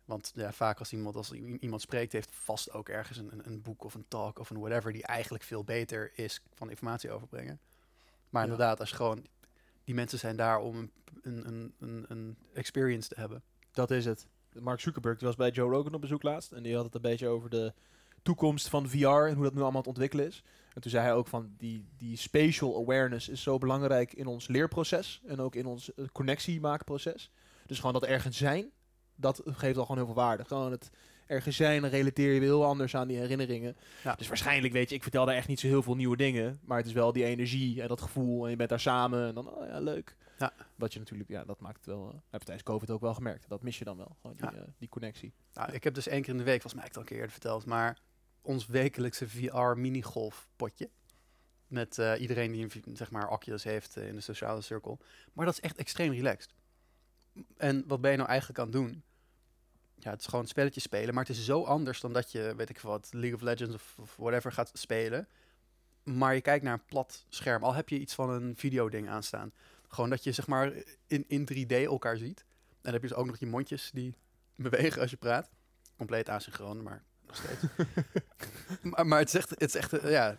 Want 0.05 0.31
ja, 0.35 0.51
vaak 0.51 0.79
als 0.79 0.93
iemand, 0.93 1.15
als 1.15 1.31
iemand 1.31 1.81
spreekt, 1.81 2.11
heeft 2.11 2.29
vast 2.31 2.71
ook 2.71 2.89
ergens 2.89 3.17
een, 3.17 3.31
een, 3.31 3.47
een 3.47 3.61
boek 3.61 3.83
of 3.83 3.93
een 3.93 4.05
talk 4.07 4.39
of 4.39 4.49
een 4.49 4.59
whatever 4.59 4.93
die 4.93 5.03
eigenlijk 5.03 5.43
veel 5.43 5.63
beter 5.63 6.11
is 6.15 6.41
van 6.53 6.69
informatie 6.69 7.11
overbrengen. 7.11 7.59
Maar 8.29 8.45
Ja. 8.45 8.51
inderdaad, 8.51 8.79
als 8.79 8.89
je 8.89 8.95
gewoon 8.95 9.25
die 9.83 9.95
mensen 9.95 10.19
zijn 10.19 10.35
daar 10.35 10.59
om 10.59 10.91
een, 11.21 11.47
een, 11.47 11.73
een, 11.79 12.05
een, 12.07 12.37
experience 12.53 13.09
te 13.09 13.19
hebben. 13.19 13.43
Dat 13.71 13.91
is 13.91 14.05
het. 14.05 14.27
Mark 14.59 14.79
Zuckerberg 14.79 15.17
die 15.17 15.27
was 15.27 15.35
bij 15.35 15.49
Joe 15.49 15.69
Rogan 15.69 15.93
op 15.93 16.01
bezoek 16.01 16.23
laatst. 16.23 16.51
En 16.51 16.63
die 16.63 16.75
had 16.75 16.85
het 16.85 16.95
een 16.95 17.01
beetje 17.01 17.27
over 17.27 17.49
de 17.49 17.73
toekomst 18.21 18.67
van 18.69 18.89
VR 18.89 19.07
en 19.07 19.33
hoe 19.33 19.43
dat 19.43 19.53
nu 19.53 19.61
allemaal 19.61 19.81
het 19.81 19.87
ontwikkelen 19.87 20.25
is. 20.25 20.43
En 20.73 20.81
toen 20.81 20.91
zei 20.91 21.03
hij 21.03 21.13
ook 21.13 21.27
van 21.27 21.53
die, 21.57 21.85
die 21.97 22.17
spatial 22.17 22.81
awareness 22.81 23.29
is 23.29 23.41
zo 23.41 23.57
belangrijk 23.57 24.13
in 24.13 24.27
ons 24.27 24.47
leerproces. 24.47 25.21
En 25.25 25.39
ook 25.39 25.55
in 25.55 25.65
ons 25.65 25.93
eh, 25.93 26.05
connectiemaakproces. 26.11 27.31
Dus 27.65 27.77
gewoon 27.77 27.93
dat 27.93 28.03
ergens 28.03 28.37
zijn, 28.37 28.71
dat 29.15 29.41
geeft 29.45 29.77
al 29.77 29.81
gewoon 29.85 29.97
heel 29.97 30.05
veel 30.05 30.23
waarde. 30.23 30.45
Gewoon 30.45 30.71
het 30.71 30.89
ergens 31.27 31.55
zijn, 31.55 31.81
dan 31.81 31.89
relateer 31.89 32.33
je 32.33 32.39
weer 32.39 32.49
heel 32.49 32.65
anders 32.65 32.95
aan 32.95 33.07
die 33.07 33.17
herinneringen. 33.17 33.75
Ja. 34.03 34.15
Dus 34.15 34.27
waarschijnlijk, 34.27 34.73
weet 34.73 34.89
je, 34.89 34.95
ik 34.95 35.01
vertel 35.01 35.25
daar 35.25 35.35
echt 35.35 35.47
niet 35.47 35.59
zo 35.59 35.67
heel 35.67 35.83
veel 35.83 35.95
nieuwe 35.95 36.17
dingen. 36.17 36.59
Maar 36.63 36.77
het 36.77 36.85
is 36.87 36.93
wel 36.93 37.11
die 37.11 37.23
energie 37.25 37.81
en 37.81 37.87
dat 37.87 38.01
gevoel. 38.01 38.43
En 38.43 38.49
je 38.49 38.55
bent 38.55 38.69
daar 38.69 38.79
samen 38.79 39.27
en 39.27 39.35
dan, 39.35 39.49
oh 39.49 39.67
ja, 39.67 39.79
leuk. 39.79 40.15
Ja. 40.37 40.53
Wat 40.75 40.93
je 40.93 40.99
natuurlijk, 40.99 41.29
ja, 41.29 41.45
dat 41.45 41.59
maakt 41.59 41.75
het 41.75 41.85
wel. 41.85 42.05
Uh, 42.07 42.13
heb 42.29 42.39
je 42.39 42.45
tijdens 42.45 42.63
COVID 42.63 42.89
ook 42.89 43.01
wel 43.01 43.13
gemerkt. 43.13 43.49
Dat 43.49 43.63
mis 43.63 43.77
je 43.77 43.83
dan 43.83 43.97
wel. 43.97 44.15
Gewoon 44.21 44.35
die, 44.35 44.45
Ja. 44.45 44.53
eh, 44.55 44.67
die 44.77 44.89
connectie. 44.89 45.33
Nou, 45.53 45.71
ik 45.71 45.83
heb 45.83 45.93
dus 45.93 46.07
één 46.07 46.21
keer 46.21 46.31
in 46.31 46.37
de 46.37 46.43
week, 46.43 46.61
volgens 46.61 46.73
mij 46.73 46.83
ik 46.83 46.87
het 46.87 46.95
al 46.97 47.01
een 47.01 47.07
keer 47.07 47.17
eerder 47.17 47.31
verteld, 47.31 47.65
maar 47.65 47.99
ons 48.41 48.65
wekelijkse 48.67 49.29
VR 49.29 49.77
minigolf 49.79 50.47
potje. 50.55 50.89
Met 51.67 51.97
eh, 51.97 52.21
iedereen 52.21 52.51
die 52.51 52.63
een 52.85 52.97
zeg 52.97 53.11
maar 53.11 53.29
Oculus 53.29 53.63
heeft 53.63 53.97
eh, 53.97 54.07
in 54.07 54.15
de 54.15 54.21
sociale 54.21 54.61
cirkel. 54.61 54.99
Maar 55.33 55.45
dat 55.45 55.53
is 55.53 55.59
echt 55.59 55.77
extreem 55.77 56.11
relaxed. 56.11 56.53
En 57.57 57.83
wat 57.87 58.01
ben 58.01 58.11
je 58.11 58.17
nou 58.17 58.29
eigenlijk 58.29 58.59
aan 58.59 58.65
het 58.65 58.75
doen? 58.75 59.03
Ja, 59.95 60.09
het 60.09 60.19
is 60.19 60.25
gewoon 60.25 60.47
spelletjes 60.47 60.83
spelen, 60.83 61.13
maar 61.13 61.25
het 61.25 61.35
is 61.35 61.45
zo 61.45 61.63
anders 61.63 61.99
dan 61.99 62.13
dat 62.13 62.31
je, 62.31 62.53
weet 62.57 62.69
ik 62.69 62.79
wat, 62.79 63.09
League 63.11 63.35
of 63.35 63.41
Legends 63.41 63.75
of, 63.75 63.95
of 63.99 64.15
whatever 64.15 64.51
gaat 64.51 64.71
spelen. 64.73 65.27
Maar 66.03 66.35
je 66.35 66.41
kijkt 66.41 66.63
naar 66.63 66.73
een 66.73 66.85
plat 66.85 67.25
scherm, 67.29 67.63
al 67.63 67.73
heb 67.73 67.89
je 67.89 67.99
iets 67.99 68.13
van 68.13 68.29
een 68.29 68.55
videoding 68.55 69.09
aanstaan. 69.09 69.53
Gewoon 69.87 70.09
dat 70.09 70.23
je 70.23 70.31
zeg 70.31 70.47
maar 70.47 70.73
in, 71.07 71.25
in 71.27 71.49
3D 71.53 71.67
elkaar 71.67 72.17
ziet. 72.17 72.39
En 72.39 72.79
dan 72.81 72.93
heb 72.93 73.01
je 73.01 73.07
dus 73.07 73.17
ook 73.17 73.25
nog 73.25 73.37
je 73.37 73.45
mondjes 73.45 73.91
die 73.93 74.17
bewegen 74.55 75.01
als 75.01 75.09
je 75.09 75.17
praat. 75.17 75.49
Compleet 75.97 76.29
asynchroon, 76.29 76.83
maar 76.83 77.03
nog 77.25 77.35
steeds. 77.35 77.63
maar, 78.91 79.07
maar 79.07 79.19
het 79.19 79.27
is 79.27 79.33
echt, 79.33 79.49
het 79.49 79.61
is 79.61 79.75
echt, 79.75 79.93
eh, 79.93 80.11
ja, 80.11 80.37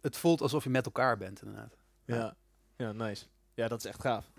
het 0.00 0.16
voelt 0.16 0.40
alsof 0.40 0.64
je 0.64 0.70
met 0.70 0.84
elkaar 0.84 1.16
bent 1.16 1.42
inderdaad. 1.42 1.76
Ja. 2.04 2.36
ja, 2.76 2.92
nice. 2.92 3.26
Ja, 3.54 3.68
dat 3.68 3.78
is 3.78 3.84
echt 3.84 4.00
gaaf. 4.00 4.30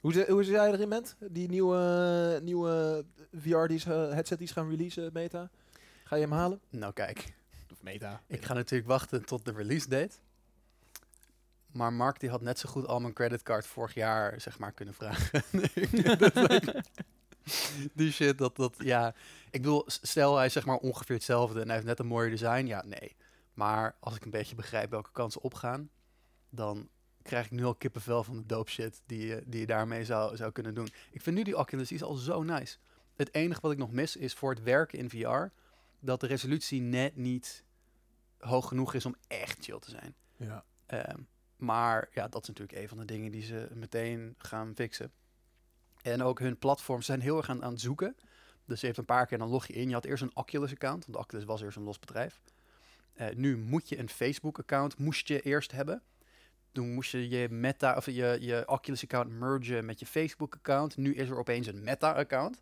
Hoe, 0.00 0.12
ze- 0.12 0.26
hoe 0.30 0.44
jij 0.44 0.72
erin 0.72 0.88
bent? 0.88 1.16
Die 1.20 1.48
nieuwe, 1.48 2.40
nieuwe 2.42 3.04
VR 3.38 3.66
die 3.66 3.78
ze, 3.78 3.90
headset 3.90 4.38
die 4.38 4.46
ze 4.46 4.52
gaan 4.52 4.68
releasen, 4.70 5.10
Meta? 5.12 5.50
Ga 6.04 6.16
je 6.16 6.22
hem 6.22 6.32
halen? 6.32 6.60
Nou 6.70 6.92
kijk, 6.92 7.34
Of 7.72 7.82
Meta? 7.82 8.20
ik 8.26 8.44
ga 8.44 8.54
natuurlijk 8.54 8.88
wachten 8.90 9.24
tot 9.24 9.44
de 9.44 9.52
release 9.52 9.88
date. 9.88 10.14
Maar 11.66 11.92
Mark 11.92 12.20
die 12.20 12.30
had 12.30 12.40
net 12.40 12.58
zo 12.58 12.68
goed 12.68 12.86
al 12.86 13.00
mijn 13.00 13.12
creditcard 13.12 13.66
vorig 13.66 13.94
jaar 13.94 14.40
zeg 14.40 14.58
maar 14.58 14.72
kunnen 14.72 14.94
vragen. 14.94 15.42
Die 17.94 18.12
shit, 18.12 18.38
dat, 18.38 18.56
dat, 18.56 18.74
ja. 18.78 19.14
Ik 19.50 19.62
bedoel, 19.62 19.82
stel 19.86 20.36
hij 20.36 20.46
is 20.46 20.52
zeg 20.52 20.66
maar 20.66 20.76
ongeveer 20.76 21.14
hetzelfde 21.16 21.60
en 21.60 21.64
hij 21.66 21.74
heeft 21.74 21.86
net 21.86 21.98
een 21.98 22.06
mooier 22.06 22.30
design. 22.30 22.66
Ja, 22.66 22.84
nee. 22.84 23.16
Maar 23.54 23.96
als 24.00 24.16
ik 24.16 24.24
een 24.24 24.30
beetje 24.30 24.54
begrijp 24.54 24.90
welke 24.90 25.10
kansen 25.12 25.42
opgaan, 25.42 25.90
dan 26.50 26.88
krijg 27.26 27.44
ik 27.44 27.50
nu 27.50 27.64
al 27.64 27.74
kippenvel 27.74 28.24
van 28.24 28.36
de 28.36 28.46
dope 28.46 28.70
shit 28.70 29.00
die, 29.06 29.26
je- 29.26 29.42
die 29.46 29.60
je 29.60 29.66
daarmee 29.66 30.04
zou, 30.04 30.36
zou 30.36 30.52
kunnen 30.52 30.74
doen. 30.74 30.88
Ik 31.10 31.20
vind 31.22 31.36
nu 31.36 31.42
die 31.42 31.56
Oculus 31.58 31.88
die 31.88 31.96
is 31.96 32.02
al 32.02 32.14
zo 32.14 32.42
nice. 32.42 32.76
Het 33.16 33.34
enige 33.34 33.60
wat 33.60 33.72
ik 33.72 33.78
nog 33.78 33.92
mis 33.92 34.16
is 34.16 34.34
voor 34.34 34.50
het 34.50 34.62
werken 34.62 34.98
in 34.98 35.10
VR, 35.10 35.44
dat 36.00 36.20
de 36.20 36.26
resolutie 36.26 36.80
net 36.80 37.16
niet 37.16 37.64
hoog 38.38 38.68
genoeg 38.68 38.94
is 38.94 39.06
om 39.06 39.14
echt 39.26 39.64
chill 39.64 39.78
te 39.78 39.90
zijn. 39.90 40.14
Ja. 40.36 40.64
Ehm, 40.86 41.20
maar 41.56 42.08
ja, 42.12 42.28
dat 42.28 42.42
is 42.42 42.48
natuurlijk 42.48 42.78
een 42.78 42.88
van 42.88 42.98
de 42.98 43.04
dingen 43.04 43.30
die 43.32 43.42
ze 43.42 43.68
meteen 43.74 44.34
gaan 44.38 44.72
fixen. 44.74 45.12
En 46.02 46.22
ook 46.22 46.38
hun 46.38 46.58
platforms 46.58 47.06
zijn 47.06 47.20
heel 47.20 47.36
erg 47.36 47.48
aan, 47.50 47.64
aan 47.64 47.72
het 47.72 47.80
zoeken. 47.80 48.16
Dus 48.64 48.80
je 48.80 48.86
heeft 48.86 48.98
een 48.98 49.04
paar 49.04 49.26
keer, 49.26 49.38
dan 49.38 49.48
log 49.48 49.66
je 49.66 49.72
in. 49.72 49.88
Je 49.88 49.94
had 49.94 50.04
eerst 50.04 50.22
een 50.22 50.36
Oculus-account, 50.36 51.06
want 51.06 51.18
Oculus 51.18 51.44
was 51.44 51.62
eerst 51.62 51.76
een 51.76 51.82
los 51.82 51.98
bedrijf. 51.98 52.40
Eh, 53.14 53.34
nu 53.34 53.56
moet 53.56 53.88
je 53.88 53.98
een 53.98 54.08
Facebook-account, 54.08 54.98
moest 54.98 55.28
je 55.28 55.40
eerst 55.40 55.72
hebben. 55.72 56.02
Toen 56.76 56.94
moest 56.94 57.10
je 57.10 57.28
je 57.28 57.48
Meta 57.48 57.96
of 57.96 58.06
je, 58.06 58.36
je 58.40 58.62
Oculus-account 58.68 59.30
mergen 59.30 59.84
met 59.84 60.00
je 60.00 60.06
Facebook-account. 60.06 60.96
Nu 60.96 61.14
is 61.14 61.28
er 61.28 61.38
opeens 61.38 61.66
een 61.66 61.82
Meta-account. 61.82 62.60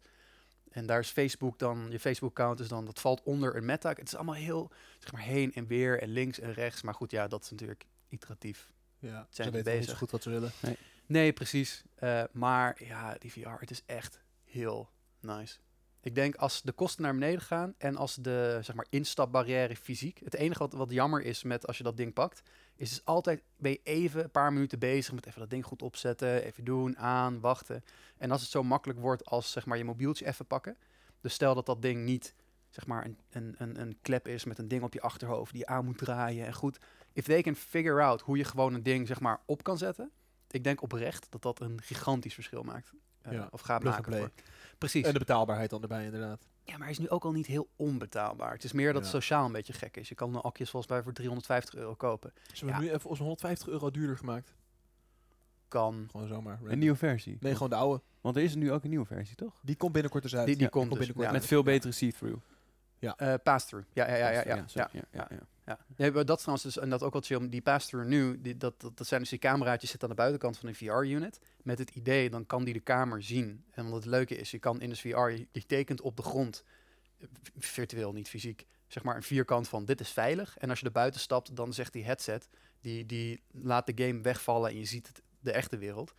En 0.71 0.87
daar 0.87 0.99
is 0.99 1.11
Facebook 1.11 1.59
dan, 1.59 1.87
je 1.91 2.01
Facebook-account 2.01 2.61
is 2.61 2.69
dan, 2.69 2.85
dat 2.85 3.01
valt 3.01 3.23
onder 3.23 3.57
een 3.57 3.65
Meta. 3.65 3.89
Het 3.89 4.03
is 4.07 4.15
allemaal 4.15 4.35
heel, 4.35 4.71
zeg 4.99 5.13
maar, 5.13 5.21
heen 5.23 5.53
en 5.55 5.67
weer 5.67 6.01
en 6.03 6.09
links 6.09 6.41
en 6.41 6.53
rechts. 6.53 6.83
Maar 6.83 6.95
goed, 6.95 7.11
ja, 7.11 7.29
dat 7.29 7.43
is 7.43 7.51
natuurlijk 7.51 7.87
iteratief. 8.09 8.73
Ja, 8.99 9.27
Zijn 9.31 9.31
ze 9.31 9.43
we 9.43 9.51
weten 9.51 9.57
niet 9.57 9.81
bezig. 9.81 9.91
zo 9.91 9.97
goed 9.99 10.11
wat 10.11 10.23
ze 10.23 10.31
willen. 10.31 10.53
Nee, 11.07 11.33
precies. 11.33 11.83
Eh, 11.95 12.23
maar 12.33 12.85
ja, 12.85 13.17
die 13.19 13.33
VR, 13.33 13.49
het 13.49 13.71
is 13.71 13.83
echt 13.87 14.21
heel 14.45 14.91
nice. 15.21 15.59
Ik 16.05 16.15
denk 16.15 16.35
als 16.35 16.63
de 16.63 16.73
kosten 16.73 17.03
naar 17.03 17.13
beneden 17.13 17.41
gaan 17.41 17.75
en 17.79 17.97
als 17.97 18.15
de 18.15 18.59
zeg 18.63 18.75
maar, 18.75 18.87
instapbarrière 18.91 19.77
fysiek. 19.77 20.21
Het 20.25 20.35
enige 20.35 20.59
wat, 20.59 20.73
wat 20.73 20.91
jammer 20.91 21.23
is 21.23 21.43
met 21.43 21.67
als 21.67 21.77
je 21.77 21.83
dat 21.83 21.97
ding 21.97 22.13
pakt, 22.13 22.43
is 22.77 22.89
dus 22.89 23.05
altijd 23.05 23.43
ben 23.57 23.71
je 23.71 23.81
even 23.83 24.25
een 24.25 24.31
paar 24.31 24.53
minuten 24.53 24.79
bezig 24.79 25.15
met 25.15 25.27
even 25.27 25.41
dat 25.41 25.51
ding 25.51 25.65
goed 25.65 25.83
opzetten, 25.83 26.43
even 26.43 26.65
doen, 26.65 26.99
aan, 26.99 27.41
wachten. 27.41 27.85
En 28.17 28.31
als 28.31 28.41
het 28.41 28.51
zo 28.51 28.63
makkelijk 28.63 28.99
wordt 28.99 29.25
als 29.25 29.53
zeg 29.53 29.67
maar 29.67 29.79
je 29.79 29.85
mobieltje 29.85 30.27
even 30.27 30.47
pakken. 30.47 30.77
Dus 31.21 31.35
stel 31.35 31.55
dat 31.55 31.67
dat 31.67 31.83
ding 31.83 32.05
niet 32.05 32.35
zeg 32.71 32.87
maar 32.87 33.05
een, 33.05 33.19
een, 33.59 33.81
een, 33.81 33.99
klep 34.03 34.29
is 34.29 34.45
met 34.45 34.59
een 34.59 34.69
ding 34.69 34.83
op 34.83 34.93
je 34.93 35.01
achterhoofd 35.01 35.53
die 35.53 35.61
je 35.61 35.67
aan 35.67 35.85
moet 35.85 35.99
draaien. 35.99 36.47
En 36.47 36.55
goed, 36.55 36.79
if 37.13 37.25
they 37.25 37.43
can 37.43 37.55
figure 37.55 38.03
out 38.03 38.21
hoe 38.21 38.37
je 38.37 38.45
gewoon 38.45 38.75
een 38.75 38.83
ding 38.83 39.07
zeg 39.07 39.21
maar 39.21 39.41
op 39.47 39.63
kan 39.63 39.79
zetten. 39.79 40.11
Ik 40.51 40.65
denk 40.65 40.83
oprecht 40.83 41.27
dat 41.31 41.43
dat 41.43 41.61
een 41.61 41.83
gigantisch 41.83 42.35
verschil 42.35 42.63
maakt. 42.63 42.93
Eh, 43.25 43.33
Ja, 43.33 43.49
of 43.51 43.61
gaat 43.61 43.83
maken. 43.83 44.19
Voor. 44.19 44.31
Precies. 44.79 45.05
En 45.07 45.13
de 45.13 45.19
betaalbaarheid 45.19 45.71
dan 45.71 45.83
erbij, 45.83 46.05
inderdaad. 46.05 46.47
Ja, 46.65 46.73
maar 46.73 46.83
hij 46.83 46.91
is 46.91 46.99
nu 46.99 47.09
ook 47.09 47.25
al 47.25 47.33
niet 47.33 47.47
heel 47.47 47.69
onbetaalbaar. 47.77 48.53
Het 48.53 48.65
is 48.65 48.73
meer 48.73 48.87
dat 48.93 48.95
Ja. 48.95 49.01
het 49.13 49.23
sociaal 49.23 49.45
een 49.47 49.53
beetje 49.53 49.73
gek 49.73 49.97
is. 49.97 50.09
Je 50.09 50.15
kan 50.15 50.35
een 50.35 50.41
akjes 50.41 50.71
volgens 50.71 50.93
mij 50.93 51.03
voor 51.03 51.13
350 51.13 51.75
euro 51.75 51.95
kopen. 51.95 52.33
Ze 52.53 52.65
hebben 52.65 52.85
Ja. 52.85 52.89
nu 52.91 52.95
even 52.97 53.11
ons 53.11 53.19
150 53.19 53.69
euro 53.69 53.91
duurder 53.91 54.17
gemaakt. 54.17 54.55
Kan. 55.69 56.09
Gewoon 56.11 56.29
zomaar. 56.29 56.59
Een 56.65 56.79
nieuwe 56.79 56.97
versie. 56.97 57.37
Nee, 57.41 57.53
gewoon 57.53 57.69
de 57.69 57.75
oude. 57.75 58.03
Want 58.21 58.37
er 58.37 58.43
is 58.43 58.55
nu 58.55 58.73
ook 58.73 58.83
een 58.85 58.91
nieuwe 58.91 59.07
versie, 59.07 59.37
toch? 59.37 59.61
Die 59.63 59.77
komt 59.77 59.93
binnenkort 59.93 60.23
dus 60.23 60.37
uit. 60.37 60.47
Die, 60.47 60.55
die 60.55 60.65
Ja, 60.65 60.71
komt 60.71 60.89
dus, 60.89 60.99
binnenkort 60.99 61.27
ja. 61.27 61.33
Met 61.33 61.47
veel 61.47 61.63
betere 61.63 61.93
see-through. 61.93 62.39
Eh 62.99 63.35
pass-through. 63.43 63.87
Ja, 63.93 64.09
ja, 64.09 64.17
ja, 64.17 64.29
ja. 64.31 64.43
ja, 64.45 64.65
ja. 64.75 64.89
ja, 64.93 65.27
ja, 65.31 65.39
ja. 65.67 65.79
Nee, 65.97 66.13
maar 66.13 66.25
dat 66.25 66.39
trouwens 66.39 66.65
dus, 66.65 66.79
en 66.79 66.91
dat 66.91 67.03
ook 67.03 67.13
wel 67.13 67.23
chill. 67.23 67.49
Die 67.49 67.63
pass-through 67.63 68.09
nu, 68.09 68.41
die, 68.41 68.57
dat, 68.57 68.81
dat, 68.81 68.97
dat 68.97 69.07
zijn 69.07 69.21
dus 69.21 69.31
die 69.31 69.39
cameraatjes 69.39 69.91
zitten 69.91 70.09
aan 70.09 70.15
de 70.15 70.21
buitenkant 70.21 70.59
van 70.59 70.69
een 70.69 70.75
VR-unit. 70.75 71.41
Met 71.63 71.79
het 71.79 71.91
idee, 71.91 72.31
dan 72.31 72.47
kan 72.47 72.65
die 72.65 72.75
de 72.75 72.81
kamer 72.81 73.23
zien. 73.23 73.65
En 73.71 73.85
wat 73.85 73.95
het 73.95 74.05
leuke 74.05 74.37
is, 74.37 74.51
je 74.51 74.59
kan 74.59 74.81
in 74.81 74.89
de 74.89 74.97
VR, 74.97 75.09
je, 75.09 75.47
je 75.53 75.67
tekent 75.67 76.01
op 76.01 76.17
de 76.17 76.23
grond, 76.23 76.65
eh, 77.19 77.27
virtueel, 77.57 78.13
niet 78.13 78.29
fysiek, 78.29 78.67
zeg 78.87 79.03
maar 79.03 79.17
een 79.17 79.23
vierkant 79.23 79.69
van 79.69 79.85
dit 79.85 80.01
is 80.01 80.11
veilig. 80.11 80.57
En 80.59 80.71
als 80.71 80.81
je 80.81 80.87
er 80.87 80.93
buiten 80.93 81.21
stapt, 81.21 81.57
dan 81.57 81.73
zegt 81.73 81.93
die 81.93 82.05
headset, 82.05 82.49
die, 82.81 83.07
die 83.07 83.43
laat 83.51 83.87
de 83.87 84.05
game 84.05 84.21
wegvallen 84.21 84.71
en 84.71 84.79
je 84.79 84.85
ziet 84.85 85.07
het, 85.07 85.23
de 85.41 85.53
echte 85.53 85.79
wereld. 85.79 86.15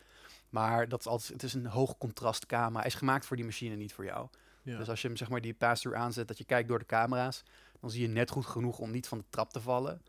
Maar 0.49 0.89
dat 0.89 0.99
is 0.99 1.07
altijd, 1.07 1.29
het 1.29 1.43
is 1.43 1.53
een 1.53 1.65
hoog 1.65 1.97
contrast 1.97 2.45
camera. 2.45 2.79
Hij 2.79 2.87
is 2.87 2.95
gemaakt 2.95 3.25
voor 3.25 3.35
die 3.35 3.45
machine, 3.45 3.75
niet 3.75 3.93
voor 3.93 4.05
jou. 4.05 4.27
Ja. 4.61 4.77
Dus 4.77 4.89
als 4.89 5.01
je 5.01 5.07
hem 5.07 5.17
zeg 5.17 5.29
maar 5.29 5.41
die 5.41 5.53
pass-through 5.53 5.99
aanzet, 5.99 6.27
dat 6.27 6.37
je 6.37 6.43
kijkt 6.43 6.67
door 6.67 6.79
de 6.79 6.85
camera's, 6.85 7.43
dan 7.79 7.89
zie 7.91 8.01
je 8.01 8.07
net 8.07 8.29
goed 8.29 8.45
genoeg 8.45 8.79
om 8.79 8.91
niet 8.91 9.07
van 9.07 9.17
de 9.17 9.25
trap 9.29 9.51
te 9.51 9.61
vallen. 9.61 10.01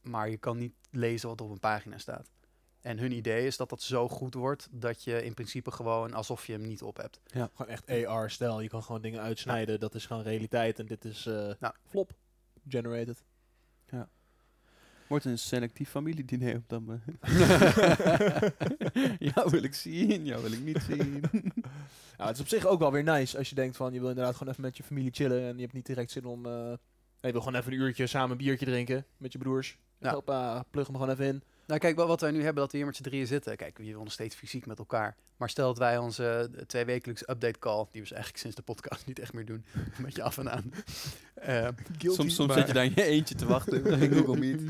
Maar 0.00 0.30
je 0.30 0.36
kan 0.36 0.58
niet 0.58 0.74
lezen 0.90 1.28
wat 1.28 1.40
op 1.40 1.50
een 1.50 1.60
pagina 1.60 1.98
staat. 1.98 2.30
En 2.80 2.98
hun 2.98 3.12
idee 3.12 3.46
is 3.46 3.56
dat 3.56 3.68
dat 3.68 3.82
zo 3.82 4.08
goed 4.08 4.34
wordt 4.34 4.68
dat 4.70 5.04
je 5.04 5.24
in 5.24 5.34
principe 5.34 5.70
gewoon 5.70 6.12
alsof 6.14 6.46
je 6.46 6.52
hem 6.52 6.66
niet 6.66 6.82
op 6.82 6.96
hebt. 6.96 7.20
Gewoon 7.54 7.72
echt 7.72 8.06
AR-stijl. 8.06 8.60
Je 8.60 8.68
kan 8.68 8.82
gewoon 8.82 9.02
dingen 9.02 9.20
uitsnijden. 9.20 9.80
Dat 9.80 9.94
is 9.94 10.06
gewoon 10.06 10.22
realiteit. 10.22 10.78
En 10.78 10.86
dit 10.86 11.04
is 11.04 11.26
eh 11.26 11.52
Nou. 11.60 11.74
flop. 11.88 12.12
Generated. 12.68 13.22
Wordt 15.10 15.24
een 15.24 15.38
selectief 15.38 15.90
familiediner 15.90 16.56
op 16.56 16.64
dan. 16.66 16.86
jou 19.34 19.50
wil 19.50 19.62
ik 19.62 19.74
zien, 19.74 20.26
jou 20.26 20.42
wil 20.42 20.52
ik 20.52 20.64
niet 20.64 20.82
zien. 20.88 21.22
Ja, 22.18 22.26
het 22.26 22.34
is 22.34 22.40
op 22.40 22.48
zich 22.48 22.66
ook 22.66 22.78
wel 22.78 22.92
weer 22.92 23.02
nice 23.02 23.38
als 23.38 23.48
je 23.48 23.54
denkt 23.54 23.76
van 23.76 23.92
je 23.92 24.00
wil 24.00 24.08
inderdaad 24.08 24.36
gewoon 24.36 24.52
even 24.52 24.64
met 24.64 24.76
je 24.76 24.82
familie 24.82 25.10
chillen 25.12 25.48
en 25.48 25.54
je 25.54 25.60
hebt 25.60 25.72
niet 25.72 25.86
direct 25.86 26.10
zin 26.10 26.24
om. 26.24 26.46
eh, 26.46 26.72
je 27.20 27.32
wil 27.32 27.40
gewoon 27.40 27.60
even 27.60 27.72
een 27.72 27.78
uurtje 27.78 28.06
samen 28.06 28.30
een 28.30 28.36
biertje 28.36 28.66
drinken 28.66 29.04
met 29.16 29.32
je 29.32 29.38
broers. 29.38 29.78
Ja. 29.98 30.12
Hoppa, 30.12 30.64
plug 30.70 30.86
hem 30.86 30.96
gewoon 30.96 31.10
even 31.10 31.24
in. 31.26 31.42
Nou 31.70 31.82
kijk, 31.82 31.96
wat 31.96 32.06
wat 32.08 32.20
wij 32.20 32.30
nu 32.30 32.42
hebben, 32.42 32.62
dat 32.62 32.70
we 32.72 32.76
hier 32.76 32.86
met 32.86 32.96
z'n 32.96 33.02
drieën 33.02 33.26
zitten. 33.26 33.56
Kijk, 33.56 33.78
wil 33.78 34.02
nog 34.02 34.12
steeds 34.12 34.34
fysiek 34.34 34.66
met 34.66 34.78
elkaar. 34.78 35.16
Maar 35.36 35.50
stel 35.50 35.66
dat 35.66 35.78
wij 35.78 35.98
onze 35.98 36.50
uh, 36.54 36.60
tweewekelijkse 36.60 37.30
update 37.30 37.58
call, 37.58 37.76
die 37.76 37.86
we 37.92 37.98
dus 38.00 38.10
eigenlijk 38.12 38.42
sinds 38.42 38.56
de 38.56 38.62
podcast 38.62 39.06
niet 39.10 39.18
echt 39.18 39.32
meer 39.32 39.44
doen, 39.44 39.64
met 40.04 40.16
je 40.16 40.22
af 40.22 40.38
en 40.38 40.50
aan. 40.50 40.72
Eh, 41.34 41.68
soms 41.98 42.34
soms 42.34 42.54
zit 42.54 42.66
je 42.66 42.72
daar 42.72 42.84
in 42.84 42.92
je 42.94 43.04
eentje 43.04 43.34
te 43.34 43.46
wachten. 43.46 43.84
in 43.86 44.12
Google 44.12 44.36
Meet. 44.36 44.60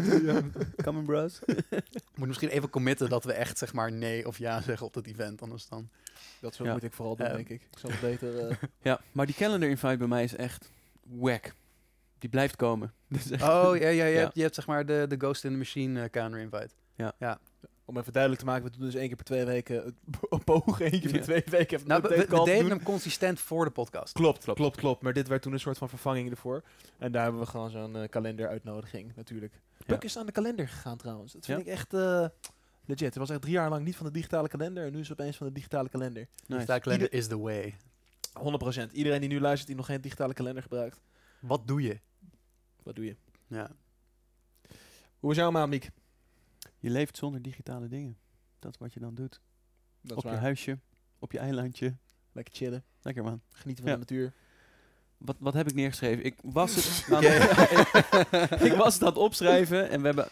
Come 0.83 0.99
on, 0.99 1.05
bros. 1.05 1.39
moet 2.17 2.29
misschien 2.29 2.49
even 2.49 2.71
committen 2.71 3.09
dat 3.09 3.25
we 3.25 3.33
echt 3.33 3.59
zeg 3.59 3.73
maar 3.73 3.93
nee 3.93 4.27
of 4.27 4.39
ja 4.39 4.61
zeggen 4.61 4.87
op 4.87 4.95
dat 4.95 5.07
event. 5.07 5.43
Anders 5.43 5.69
dan. 5.69 5.89
Dat 6.41 6.55
zo 6.55 6.65
Ja. 6.65 6.73
moet 6.73 6.83
ik 6.83 6.93
vooral 6.93 7.17
doen, 7.17 7.27
Eh, 7.27 7.35
denk 7.35 7.49
ik. 7.49 7.63
Ik 7.73 7.79
zal 7.79 7.91
het 7.91 8.01
beter... 8.01 8.49
eh, 8.49 8.57
Ja, 8.83 9.01
maar 9.13 9.27
die 9.27 9.35
calendar 9.35 9.69
invite 9.69 9.97
bij 9.97 10.07
mij 10.07 10.25
is 10.25 10.37
echt 10.37 10.71
wack. 11.03 11.53
Die 12.19 12.31
blijft 12.31 12.57
komen. 12.57 12.93
Oh 13.33 13.77
ja, 13.77 13.89
ja, 13.89 13.89
je, 13.89 14.13
Ja. 14.13 14.19
Hebt, 14.21 14.35
je 14.35 14.43
hebt 14.43 14.55
zeg 14.55 14.67
maar 14.67 14.87
de, 14.87 15.05
de 15.09 15.17
Ghost 15.19 15.45
in 15.45 15.51
the 15.51 15.57
Machine 15.57 16.01
uh, 16.03 16.09
counter 16.11 16.41
invite. 16.41 16.69
Om 17.85 17.99
even 17.99 18.13
duidelijk 18.13 18.43
te 18.43 18.49
maken, 18.49 18.65
we 18.65 18.71
doen 18.71 18.81
dus 18.87 18.95
één 18.95 19.07
keer 19.07 19.17
per 19.17 19.25
twee 19.25 19.45
weken 19.45 19.97
op 20.29 20.51
ogen, 20.51 20.85
één 20.91 21.01
keer 21.01 21.11
per 21.11 21.19
Ja. 21.19 21.23
twee 21.23 21.43
weken 21.47 21.77
even 21.77 21.89
Nou, 21.89 22.03
een 22.03 22.09
we, 22.09 22.17
we, 22.17 22.37
we 22.37 22.45
deden 22.45 22.61
doen. 22.61 22.71
hem 22.71 22.83
consistent 22.83 23.41
voor 23.41 23.65
de 23.65 23.71
podcast. 23.71 24.13
Klopt, 24.13 24.45
klopt, 24.55 24.77
klopt, 24.77 25.03
Maar 25.03 25.13
dit 25.13 25.29
werd 25.29 25.43
toen 25.43 25.53
een 25.53 25.61
soort 25.61 25.79
van 25.79 25.89
vervanging 25.89 26.31
ervoor. 26.31 26.63
En 26.99 27.13
daar 27.13 27.23
hebben 27.23 27.41
we 27.41 27.47
gewoon 27.47 27.71
zo'n 27.71 27.97
eh, 27.97 28.09
kalenderuitnodiging 28.09 29.13
natuurlijk. 29.17 29.61
Puk 29.87 30.05
is 30.05 30.17
aan 30.19 30.27
de 30.27 30.33
kalender 30.33 30.69
gegaan 30.69 30.97
trouwens. 30.97 31.33
Dat 31.33 31.45
vind 31.45 31.59
Ja? 31.59 31.65
ik 31.65 31.71
echt 31.79 31.95
eh, 31.95 32.27
legit. 32.85 33.01
Het 33.07 33.17
was 33.17 33.31
echt 33.31 33.41
drie 33.41 33.53
jaar 33.55 33.71
lang 33.71 33.85
niet 33.85 33.97
van 33.97 34.07
de 34.07 34.13
digitale 34.13 34.49
kalender 34.49 34.85
en 34.87 34.93
nu 34.93 35.01
is 35.01 35.09
het 35.09 35.21
opeens 35.21 35.37
van 35.37 35.47
de 35.47 35.53
digitale 35.53 35.89
kalender. 35.89 36.27
Nice. 36.47 36.65
Nice. 36.67 36.81
kalender 36.81 37.13
is 37.13 37.27
the 37.27 37.39
way. 37.39 37.77
100%. 38.89 38.91
Iedereen 38.93 39.21
die 39.21 39.29
nu 39.29 39.41
luistert 39.41 39.67
die 39.67 39.77
nog 39.77 39.87
geen 39.87 40.01
digitale 40.01 40.33
kalender 40.35 40.63
gebruikt. 40.63 41.01
Wat 41.41 41.67
doe 41.67 41.83
je? 41.83 42.01
Wat 42.83 42.95
doe 42.95 43.05
je? 43.05 43.17
Ja. 43.47 43.71
Hoe 45.19 45.31
is 45.31 45.37
jouw 45.37 45.51
maand, 45.51 45.71
Miek? 45.71 45.91
Je 46.81 46.91
leeft 46.91 47.17
zonder 47.17 47.43
digitale 47.43 47.89
dingen. 47.89 48.17
Dat 48.59 48.73
is 48.73 48.79
wat 48.79 48.93
je 48.93 49.01
dan 49.01 49.15
doet. 49.15 49.41
Dat 50.01 50.17
op 50.17 50.23
je 50.25 50.29
huisje, 50.31 50.79
op 51.19 51.33
je 51.33 51.39
eilandje. 51.39 51.97
Lekker 52.33 52.55
chillen. 52.55 52.85
Lekker 53.03 53.25
man. 53.25 53.41
Genieten 53.49 53.85
van 53.85 53.93
Ja. 53.93 53.99
de 53.99 54.05
natuur. 54.09 54.33
Wat, 55.19 55.37
wat 55.39 55.55
heb 55.55 55.69
ik 55.69 55.75
neergeschreven? 55.75 56.25
Ik 56.25 56.35
was 56.43 56.75
het 56.75 57.05
aan, 57.15 57.23
ik 58.69 58.73
was 58.73 58.95
het 58.95 59.03
aan 59.03 59.09
het 59.09 59.17
opschrijven 59.19 59.91
en 59.91 60.01
we 60.01 60.07
hebben 60.07 60.29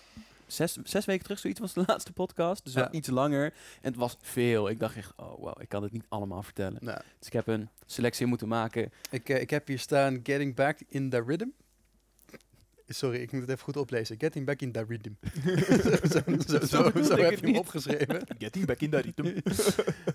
zes, 0.46 0.72
zes 0.84 1.04
weken 1.04 1.22
terug, 1.22 1.38
zoiets 1.38 1.60
was 1.60 1.72
de 1.72 1.82
laatste 1.86 2.12
podcast. 2.12 2.64
Dus 2.64 2.72
Ja. 2.72 2.90
iets 2.92 3.08
langer. 3.08 3.44
En 3.44 3.52
het 3.90 3.96
was 3.96 4.16
veel. 4.20 4.68
Ik 4.68 4.78
dacht 4.78 4.96
echt, 4.96 5.12
oh 5.16 5.38
wow, 5.38 5.60
ik 5.62 5.68
kan 5.68 5.82
het 5.82 5.92
niet 5.92 6.04
allemaal 6.08 6.42
vertellen. 6.42 6.84
Nou, 6.84 7.00
Dus 7.18 7.26
ik 7.26 7.32
heb 7.32 7.46
een 7.46 7.68
selectie 7.86 8.26
moeten 8.26 8.48
maken. 8.48 8.92
ik, 9.10 9.28
eh, 9.28 9.40
ik 9.40 9.50
heb 9.50 9.66
hier 9.66 9.78
staan 9.78 10.20
Getting 10.22 10.54
Back 10.54 10.78
in 10.88 11.10
the 11.10 11.22
Rhythm. 11.26 11.48
Sorry, 12.90 13.18
ik 13.20 13.32
moet 13.32 13.40
het 13.40 13.50
even 13.50 13.62
goed 13.64 13.76
oplezen. 13.76 14.16
Getting 14.18 14.46
back 14.46 14.60
in 14.60 14.72
the 14.72 14.84
rhythm. 14.88 15.10
zo, 16.12 16.18
zo, 16.46 16.58
zo, 16.60 16.66
zo, 16.66 16.90
bedoel 16.90 17.18
ik 17.18 17.30
heb 17.30 17.38
je 17.40 17.46
hem 17.46 17.56
opgeschreven. 17.56 18.22
Getting 18.38 18.66
back 18.66 18.80
in 18.80 18.90
the 18.90 18.96
rhythm. 18.96 19.38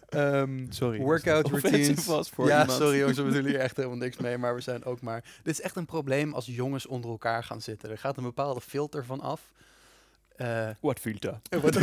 Ehm, 0.09 0.65
Sorry. 0.69 0.99
Workout 0.99 1.47
routines. 1.49 2.05
was 2.05 2.29
voor 2.29 2.47
ja, 2.47 2.61
iemand. 2.61 2.79
sorry 2.81 2.97
jongens, 2.99 3.17
we 3.17 3.23
bedoelen 3.23 3.51
hier 3.51 3.59
echt 3.59 3.75
helemaal 3.75 3.97
niks 3.97 4.17
mee, 4.17 4.37
maar 4.37 4.55
we 4.55 4.61
zijn 4.61 4.83
ook 4.85 5.01
maar... 5.01 5.23
Dit 5.43 5.53
is 5.53 5.61
echt 5.61 5.75
een 5.75 5.85
probleem 5.85 6.33
als 6.33 6.45
jongens 6.45 6.85
onder 6.85 7.09
elkaar 7.09 7.43
gaan 7.43 7.61
zitten. 7.61 7.89
Er 7.89 7.97
gaat 7.97 8.17
een 8.17 8.23
bepaalde 8.23 8.61
filter 8.61 9.05
van 9.05 9.19
af. 9.19 9.41
Eh, 10.35 10.69
What 10.79 10.99
filter? 10.99 11.39
wat- 11.61 11.75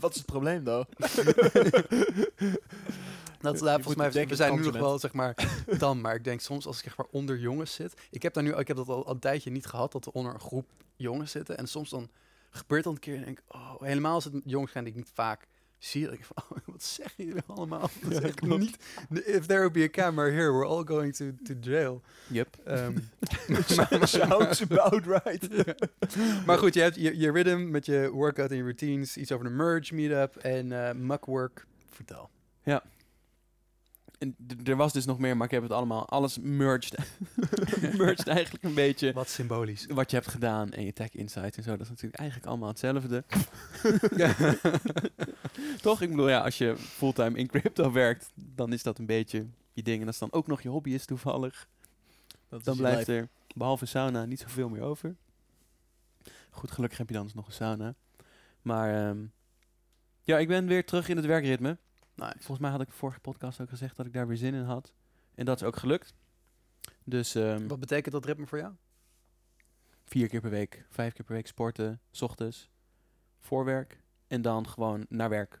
Wat 0.00 0.10
is 0.10 0.16
het 0.16 0.26
probleem, 0.26 0.64
though? 0.64 0.84
Dat, 3.42 3.60
ja, 3.60 3.74
volgens 3.74 4.14
mij, 4.14 4.26
we 4.26 4.36
zijn 4.36 4.54
nu 4.54 4.62
nog 4.62 4.76
wel, 4.76 4.98
zeg 4.98 5.12
maar, 5.12 5.34
dan. 5.78 6.00
Maar 6.00 6.14
ik 6.14 6.24
denk 6.24 6.40
soms 6.40 6.66
als 6.66 6.76
ik 6.76 6.84
zeg 6.84 6.96
maar 6.96 7.06
onder 7.10 7.38
jongens 7.38 7.74
zit. 7.74 8.00
Ik 8.10 8.22
heb, 8.22 8.34
daar 8.34 8.42
nu, 8.42 8.54
ik 8.54 8.68
heb 8.68 8.76
dat 8.76 8.88
al 8.88 9.10
een 9.10 9.18
tijdje 9.18 9.50
niet 9.50 9.66
gehad, 9.66 9.92
dat 9.92 10.04
we 10.04 10.12
onder 10.12 10.34
een 10.34 10.40
groep 10.40 10.68
jongens 10.96 11.30
zitten. 11.30 11.58
En 11.58 11.66
soms 11.66 11.90
dan 11.90 12.10
gebeurt 12.50 12.84
dan 12.84 12.92
een 12.92 12.98
keer 12.98 13.16
en 13.16 13.24
denk 13.24 13.38
ik, 13.38 13.44
oh, 13.54 13.80
helemaal 13.80 14.14
als 14.14 14.24
het 14.24 14.34
jongens 14.44 14.72
zijn 14.72 14.84
die 14.84 14.92
ik 14.92 14.98
niet 14.98 15.10
vaak 15.14 15.46
zie. 15.78 16.10
Ik 16.10 16.24
van, 16.24 16.44
oh, 16.50 16.58
wat 16.66 16.82
zeggen 16.82 17.24
jullie 17.24 17.42
allemaal? 17.46 17.90
Dat 18.02 18.22
Ja, 18.22 18.30
klopt. 18.30 18.60
niet, 18.60 18.78
if 19.26 19.46
there 19.46 19.58
would 19.58 19.72
be 19.72 19.82
a 19.82 19.88
camera 19.88 20.30
here, 20.30 20.52
we're 20.52 20.66
all 20.66 20.84
going 20.84 21.16
to, 21.16 21.24
to 21.44 21.54
jail. 21.60 22.02
Yep. 22.26 22.56
Ehm, 22.64 22.98
Sounds 24.04 24.62
about 24.62 25.06
right. 25.06 25.48
maar 26.46 26.58
goed, 26.58 26.74
je 26.74 26.80
hebt 26.80 26.96
je, 26.96 27.18
je 27.18 27.30
rhythm 27.30 27.70
met 27.70 27.86
je 27.86 28.10
workout 28.10 28.50
en 28.50 28.56
je 28.56 28.62
routines, 28.62 29.16
iets 29.16 29.32
over 29.32 29.44
de 29.44 29.52
merge 29.52 29.94
meetup 29.94 30.36
en 30.36 30.72
eh 30.72 30.94
muckwork. 30.94 31.66
Vertel. 31.88 32.30
En 34.22 34.36
er 34.64 34.76
was 34.76 34.92
dus 34.92 35.04
nog 35.04 35.18
meer, 35.18 35.36
maar 35.36 35.46
ik 35.46 35.52
heb 35.52 35.62
het 35.62 35.72
allemaal, 35.72 36.08
alles 36.08 36.38
merged. 36.38 36.98
merged 37.96 38.28
eigenlijk 38.28 38.64
een 38.64 38.74
beetje. 38.74 39.12
Wat 39.12 39.28
symbolisch. 39.28 39.86
Wat 39.86 40.10
je 40.10 40.16
hebt 40.16 40.28
gedaan 40.28 40.72
en 40.72 40.84
je 40.84 40.92
tech 40.92 41.14
insights 41.14 41.56
en 41.56 41.62
zo, 41.62 41.70
dat 41.70 41.80
is 41.80 41.88
natuurlijk 41.88 42.20
eigenlijk 42.20 42.48
allemaal 42.48 42.68
hetzelfde. 42.68 43.24
Toch? 45.80 46.00
Ik 46.00 46.10
bedoel, 46.10 46.28
ja, 46.28 46.40
als 46.40 46.58
je 46.58 46.76
fulltime 46.76 47.38
in 47.38 47.46
crypto 47.46 47.92
werkt, 47.92 48.30
dan 48.34 48.72
is 48.72 48.82
dat 48.82 48.98
een 48.98 49.06
beetje 49.06 49.46
je 49.72 49.82
ding. 49.82 50.00
En 50.00 50.06
als 50.06 50.18
dan 50.18 50.32
ook 50.32 50.46
nog 50.46 50.62
je 50.62 50.68
hobby 50.68 50.90
is 50.90 51.04
toevallig, 51.04 51.68
Dat 52.48 52.64
dan 52.64 52.74
is 52.74 52.80
blijft 52.80 53.06
lijf. 53.06 53.20
er, 53.22 53.28
behalve 53.54 53.86
sauna, 53.86 54.24
niet 54.24 54.40
zoveel 54.40 54.68
meer 54.68 54.82
over. 54.82 55.16
Goed, 56.50 56.70
gelukkig 56.70 56.98
heb 56.98 57.08
je 57.08 57.14
dan 57.14 57.24
dus 57.24 57.34
nog 57.34 57.46
een 57.46 57.52
sauna. 57.52 57.94
Maar 58.62 59.08
ehm, 59.08 59.18
ja, 60.22 60.38
ik 60.38 60.48
ben 60.48 60.66
weer 60.66 60.84
terug 60.84 61.08
in 61.08 61.16
het 61.16 61.26
werkritme. 61.26 61.78
Nice. 62.22 62.34
Volgens 62.38 62.58
mij 62.58 62.70
had 62.70 62.80
ik 62.80 62.86
de 62.86 62.92
vorige 62.92 63.20
podcast 63.20 63.60
ook 63.60 63.68
gezegd 63.68 63.96
dat 63.96 64.06
ik 64.06 64.12
daar 64.12 64.26
weer 64.26 64.36
zin 64.36 64.54
in 64.54 64.62
had. 64.64 64.92
En 65.34 65.44
dat 65.44 65.60
is 65.60 65.66
ook 65.66 65.76
gelukt. 65.76 66.14
Dus 67.04 67.34
ehm, 67.34 67.66
Wat 67.66 67.80
betekent 67.80 68.14
dat 68.14 68.24
ritme 68.24 68.46
voor 68.46 68.58
jou? 68.58 68.72
vier 70.04 70.28
keer 70.28 70.40
per 70.40 70.50
week, 70.50 70.84
vijf 70.90 71.12
keer 71.12 71.24
per 71.24 71.34
week 71.34 71.46
sporten, 71.46 72.00
s 72.10 72.22
ochtends, 72.22 72.70
voor 73.38 73.64
werk. 73.64 74.00
En 74.26 74.42
dan 74.42 74.68
gewoon 74.68 75.06
naar 75.08 75.28
werk. 75.28 75.60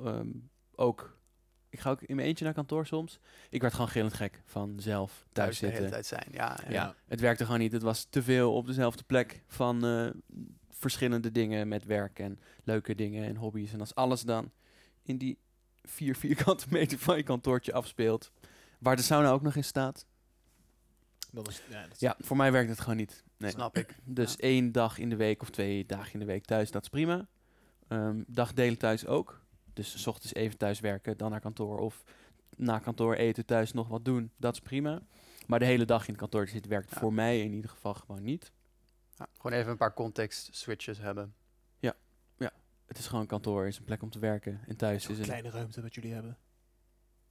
Ehm, 0.00 0.28
ook, 0.74 1.18
ik 1.68 1.80
ga 1.80 1.90
ook 1.90 2.02
in 2.02 2.16
mijn 2.16 2.28
eentje 2.28 2.44
naar 2.44 2.54
kantoor 2.54 2.86
soms. 2.86 3.18
Ik 3.50 3.60
werd 3.60 3.72
gewoon 3.74 3.88
gillend 3.88 4.14
gek 4.14 4.42
van 4.44 4.80
zelf 4.80 5.26
thuis 5.32 5.58
de 5.58 5.66
hele 5.66 5.78
zitten. 5.78 5.92
tijd 5.92 6.06
zijn. 6.06 6.28
Ja, 6.32 6.58
ja. 6.64 6.70
Ja, 6.72 6.94
het 7.08 7.20
werkte 7.20 7.44
gewoon 7.44 7.60
niet. 7.60 7.72
Het 7.72 7.82
was 7.82 8.04
te 8.04 8.22
veel 8.22 8.54
op 8.54 8.66
dezelfde 8.66 9.02
plek 9.02 9.42
van 9.46 9.84
eh, 9.84 10.10
verschillende 10.68 11.30
dingen 11.30 11.68
met 11.68 11.84
werk 11.84 12.18
en 12.18 12.40
leuke 12.64 12.94
dingen 12.94 13.24
en 13.24 13.36
hobby's. 13.36 13.72
En 13.72 13.80
als 13.80 13.94
alles 13.94 14.22
dan 14.22 14.50
in 15.02 15.16
die 15.18 15.38
vier 15.90 16.16
vierkante 16.16 16.66
meter 16.78 16.98
van 16.98 17.16
je 17.16 17.22
kantoortje 17.22 17.72
afspeelt, 17.72 18.30
waar 18.78 18.96
de 18.96 19.02
sauna 19.02 19.30
ook 19.30 19.42
nog 19.42 19.54
in 19.56 19.64
staat. 19.64 20.06
Dat 21.32 21.48
is, 21.48 21.62
ja, 21.68 21.82
dat 21.82 21.92
is- 21.92 21.98
Ja, 22.00 22.16
voor 22.18 22.36
mij 22.36 22.52
werkt 22.52 22.68
het 22.70 22.80
gewoon 22.80 22.96
niet. 22.96 23.24
Nee. 23.36 23.50
Snap 23.50 23.76
ik. 23.76 23.96
Dus 24.04 24.30
Ja. 24.32 24.36
één 24.38 24.72
dag 24.72 24.98
in 24.98 25.08
de 25.10 25.16
week 25.16 25.42
of 25.42 25.50
twee 25.50 25.86
dagen 25.86 26.12
in 26.12 26.18
de 26.18 26.24
week 26.24 26.44
thuis, 26.44 26.70
dat 26.70 26.82
is 26.82 26.88
prima. 26.88 27.26
Ehm 27.88 28.22
dagdelen 28.26 28.78
thuis 28.78 29.06
ook. 29.06 29.40
Dus 29.72 30.02
s 30.02 30.06
ochtends 30.06 30.34
even 30.34 30.58
thuis 30.58 30.80
werken, 30.80 31.16
dan 31.16 31.30
naar 31.30 31.40
kantoor. 31.40 31.78
Of 31.78 32.02
na 32.56 32.78
kantoor 32.78 33.14
eten, 33.14 33.46
thuis 33.46 33.72
nog 33.72 33.88
wat 33.88 34.04
doen. 34.04 34.30
Dat 34.36 34.52
is 34.52 34.60
prima. 34.60 35.02
Maar 35.46 35.58
de 35.58 35.64
hele 35.64 35.84
dag 35.84 36.00
in 36.02 36.08
het 36.08 36.16
kantoor 36.20 36.48
zitten 36.48 36.70
werkt 36.70 36.90
Ja. 36.90 36.98
voor 36.98 37.12
mij 37.12 37.40
in 37.42 37.52
ieder 37.52 37.70
geval 37.70 37.94
gewoon 37.94 38.22
niet. 38.22 38.52
Ja, 39.16 39.26
gewoon 39.40 39.58
even 39.58 39.70
een 39.70 39.76
paar 39.76 39.94
context 39.94 40.48
switches 40.56 40.98
hebben. 40.98 41.34
Het 42.90 42.98
is 42.98 43.06
gewoon 43.06 43.26
kantoor, 43.26 43.66
is 43.66 43.78
een 43.78 43.84
plek 43.84 44.02
om 44.02 44.10
te 44.10 44.18
werken. 44.18 44.60
En 44.66 44.76
thuis 44.76 45.06
is 45.08 45.18
een... 45.18 45.24
kleine 45.24 45.50
ruimte 45.50 45.82
wat 45.82 45.94
jullie 45.94 46.12
hebben. 46.12 46.36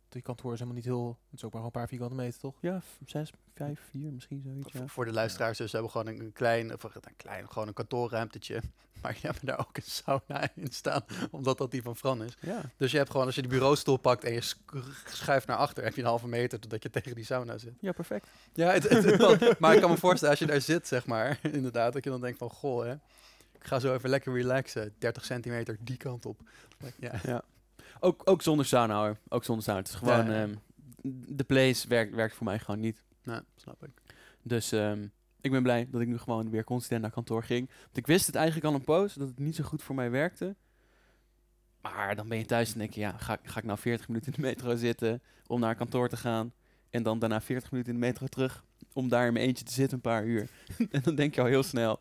Die 0.10 0.22
kantoor 0.22 0.54
is 0.54 0.60
helemaal 0.60 0.80
niet 0.82 0.88
heel... 0.89 1.19
Het 1.30 1.39
is 1.39 1.43
ook 1.45 1.54
maar 1.54 1.63
een 1.63 1.72
paar 1.72 1.88
vierkante 1.88 2.15
meter, 2.15 2.39
toch? 2.39 2.58
Ja, 2.62 2.82
zes, 3.06 3.32
vijf, 3.56 3.80
vier 3.89 4.12
misschien 4.13 4.41
zoiets. 4.41 4.72
Ja. 4.72 4.88
Voor- 4.88 5.06
de 5.06 5.12
luisteraars 5.12 5.58
dus 5.58 5.72
hebben 5.72 5.91
we 5.91 5.98
gewoon 6.00 6.13
een, 6.15 6.22
een 6.26 6.34
klein, 6.34 6.74
of 6.74 6.84
een 6.84 7.15
klein, 7.17 7.50
gewoon 7.52 7.67
een 7.67 7.74
kantoorruimtetje. 7.74 8.62
Maar 9.02 9.17
je 9.22 9.28
hebt 9.28 9.45
daar 9.45 9.60
ook 9.60 9.78
een 9.78 9.84
sauna 9.84 10.50
in 10.56 10.72
staan, 10.72 11.02
omdat 11.32 11.58
dat 11.58 11.72
die 11.72 11.82
van 11.82 11.95
Fran 11.95 12.24
is. 12.24 12.38
ja. 12.41 12.62
Dus 12.78 12.91
je 12.91 12.98
hebt 12.98 13.10
gewoon, 13.10 13.26
als 13.26 13.36
je 13.36 13.41
de 13.41 13.48
bureaustoel 13.48 13.98
pakt 13.98 14.24
en 14.24 14.34
je 14.34 14.41
schuift 15.06 15.48
naar 15.48 15.58
achter, 15.58 15.84
heb 15.84 15.95
je 15.95 16.02
een 16.02 16.08
halve 16.08 16.28
meter 16.28 16.60
totdat 16.60 16.84
je 16.84 16.89
tegen 16.89 17.15
die 17.15 17.26
sauna 17.26 17.58
zit. 17.58 17.74
ja, 17.80 17.91
perfect. 17.91 18.28
Ja, 18.54 18.72
het, 18.72 18.89
het- 18.89 19.04
het- 19.39 19.60
maar 19.60 19.74
ik 19.76 19.82
kan 19.82 19.89
me 19.89 19.98
voorstellen, 19.98 20.30
als 20.30 20.39
je 20.39 20.45
daar 20.52 20.62
zit, 20.62 20.88
zeg 20.88 21.06
maar, 21.06 21.39
inderdaad, 21.52 21.93
dat 21.93 22.04
je 22.04 22.10
dan 22.10 22.22
denkt 22.22 22.38
van, 22.38 22.50
goh, 22.50 22.84
hè, 22.86 22.95
ik 23.60 23.67
ga 23.67 23.80
zo 23.80 23.93
even 23.93 24.10
lekker 24.10 24.34
relaxen. 24.34 24.93
30 24.98 25.26
centimeter 25.26 25.78
die 25.80 25.98
kant 25.98 26.26
op. 26.26 26.41
Ja, 27.00 27.43
Ook, 28.00 28.22
ook 28.26 28.41
zonder 28.41 28.65
sauna 28.65 29.00
hoor. 29.00 29.17
Ook 29.30 29.43
zonder 29.43 29.63
sauna. 29.63 29.80
Het 29.80 29.88
is 29.88 29.95
gewoon... 29.95 30.26
Ja, 30.26 30.34
ja. 30.34 30.41
ehm, 30.41 30.56
de 31.36 31.43
place 31.43 31.88
werkt, 31.88 32.15
werkt 32.15 32.36
voor 32.36 32.45
mij 32.45 32.60
gewoon 32.60 32.80
niet. 32.80 33.04
nou, 33.24 33.41
snap 33.56 33.84
ik. 33.84 33.91
Dus 34.41 34.72
ehm, 34.72 35.08
ik 35.41 35.52
ben 35.52 35.63
blij 35.63 35.88
dat 35.91 36.02
ik 36.02 36.08
nu 36.08 36.17
gewoon 36.17 36.50
weer 36.50 36.63
consistent 36.63 37.02
naar 37.02 37.12
kantoor 37.12 37.43
ging. 37.43 37.69
Want 37.84 37.98
ik 37.98 38.08
wist 38.08 38.26
het 38.26 38.36
eigenlijk 38.36 38.65
al 38.65 38.74
een 38.74 38.84
poos, 38.84 39.13
dat 39.13 39.28
het 39.28 39.39
niet 39.39 39.56
zo 39.56 39.63
goed 39.63 39.84
voor 39.84 39.95
mij 39.95 40.12
werkte. 40.12 40.56
Maar 41.82 42.15
dan 42.15 42.28
ben 42.28 42.38
je 42.38 42.45
thuis 42.45 42.74
en 42.74 42.80
denk 42.80 42.93
je, 42.93 43.00
ja, 43.00 43.17
ga, 43.17 43.38
ga 43.43 43.58
ik 43.60 43.65
nou 43.65 43.80
40 43.80 44.08
minuten 44.08 44.34
in 44.34 44.41
de 44.41 44.48
metro 44.48 44.76
zitten 44.76 45.22
om 45.48 45.60
naar 45.60 45.76
kantoor 45.76 46.10
te 46.10 46.17
gaan. 46.17 46.54
En 46.89 47.04
dan 47.04 47.19
daarna 47.19 47.41
40 47.41 47.72
minuten 47.72 47.93
in 47.93 48.00
de 48.00 48.06
metro 48.06 48.28
terug 48.28 48.63
om 48.93 49.10
daar 49.10 49.28
in 49.28 49.34
mijn 49.34 49.45
eentje 49.45 49.65
te 49.65 49.74
zitten 49.74 49.95
een 49.95 50.02
paar 50.02 50.26
uur. 50.26 50.50
en 50.91 51.02
dan 51.02 51.15
denk 51.15 51.36
je 51.36 51.41
al 51.41 51.48
heel 51.48 51.63
snel, 51.63 52.00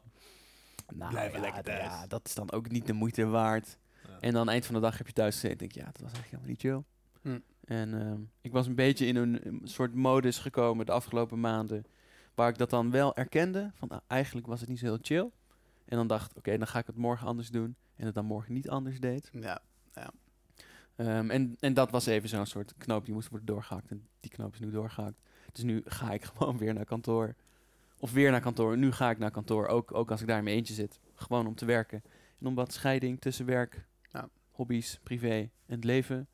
nou 0.94 1.14
ja, 1.14 1.40
lekker 1.40 1.62
thuis. 1.62 1.83
ja, 1.83 2.07
dat 2.07 2.27
is 2.27 2.35
dan 2.35 2.53
ook 2.53 2.70
niet 2.70 2.87
de 2.87 2.92
moeite 2.92 3.27
waard. 3.27 3.79
Ja. 4.07 4.20
En 4.20 4.33
dan 4.33 4.48
eind 4.48 4.66
van 4.66 4.74
de 4.74 4.81
dag 4.81 4.98
heb 4.98 5.07
je 5.07 5.12
thuis 5.12 5.35
gezeten 5.35 5.51
en 5.51 5.59
denk 5.59 5.72
je, 5.72 5.81
ja, 5.81 5.87
dat 5.87 6.01
was 6.01 6.12
eigenlijk 6.12 6.31
helemaal 6.31 6.51
niet 6.51 6.61
chill. 6.61 6.83
Hm. 7.33 7.40
En 7.64 8.01
ehm, 8.01 8.20
ik 8.40 8.53
was 8.53 8.66
een 8.66 8.74
beetje 8.74 9.07
in 9.07 9.16
een, 9.16 9.46
een 9.46 9.61
soort 9.64 9.94
modus 9.94 10.38
gekomen 10.38 10.87
de 10.87 10.92
afgelopen 10.92 11.40
maanden. 11.40 11.85
Waar 12.35 12.48
ik 12.48 12.59
dat 12.59 12.70
dan 12.70 12.90
wel 12.90 13.16
erkende. 13.16 13.70
Van 13.74 13.88
ah, 13.88 14.01
eigenlijk 14.07 14.46
was 14.46 14.61
het 14.61 14.68
niet 14.68 14.79
zo 14.79 14.85
heel 14.85 14.98
chill. 15.03 15.31
En 15.85 15.96
dan 15.96 16.07
dacht 16.07 16.35
oké, 16.37 16.59
dan 16.59 16.66
ga 16.66 16.79
ik 16.79 16.87
het 16.87 16.96
morgen 16.96 17.27
anders 17.27 17.51
doen. 17.51 17.77
En 17.96 18.07
het 18.07 18.14
dan 18.14 18.24
morgen 18.24 18.53
niet 18.53 18.68
anders 18.68 19.01
deed. 19.01 19.31
Ja, 19.33 19.61
Ehm, 20.98 21.31
en, 21.31 21.57
en 21.61 21.74
dat 21.74 21.90
was 21.90 22.07
even 22.07 22.29
zo'n 22.29 22.46
soort 22.46 22.74
knoop 22.79 23.05
die 23.05 23.14
moest 23.14 23.29
worden 23.29 23.46
doorgehakt. 23.46 23.90
En 23.90 24.09
die 24.20 24.31
knoop 24.31 24.55
is 24.55 24.61
nu 24.61 24.70
doorgehakt. 24.70 25.20
Dus 25.53 25.64
nu 25.64 25.83
ga 25.85 26.11
ik 26.11 26.24
gewoon 26.35 26.59
weer 26.59 26.74
naar 26.74 26.85
kantoor. 26.85 27.35
Of 28.00 28.12
weer 28.12 28.30
naar 28.30 28.40
kantoor. 28.40 28.76
Nu 28.78 28.92
ga 28.92 29.11
ik 29.11 29.18
naar 29.18 29.30
kantoor. 29.30 29.66
Ook, 29.66 29.94
ook 29.94 30.11
als 30.11 30.20
ik 30.20 30.26
daar 30.26 30.38
in 30.38 30.44
mijn 30.44 30.56
eentje 30.56 30.74
zit. 30.74 31.00
Gewoon 31.14 31.46
om 31.46 31.54
te 31.54 31.64
werken. 31.64 32.02
En 32.40 32.46
om 32.46 32.54
wat 32.54 32.72
scheiding 32.72 33.20
tussen 33.20 33.46
werk, 33.46 33.87
Ja. 34.02 34.28
hobby's, 34.50 34.98
privé 35.02 35.37
en 35.66 35.74
het 35.74 35.84
leven 35.84 36.28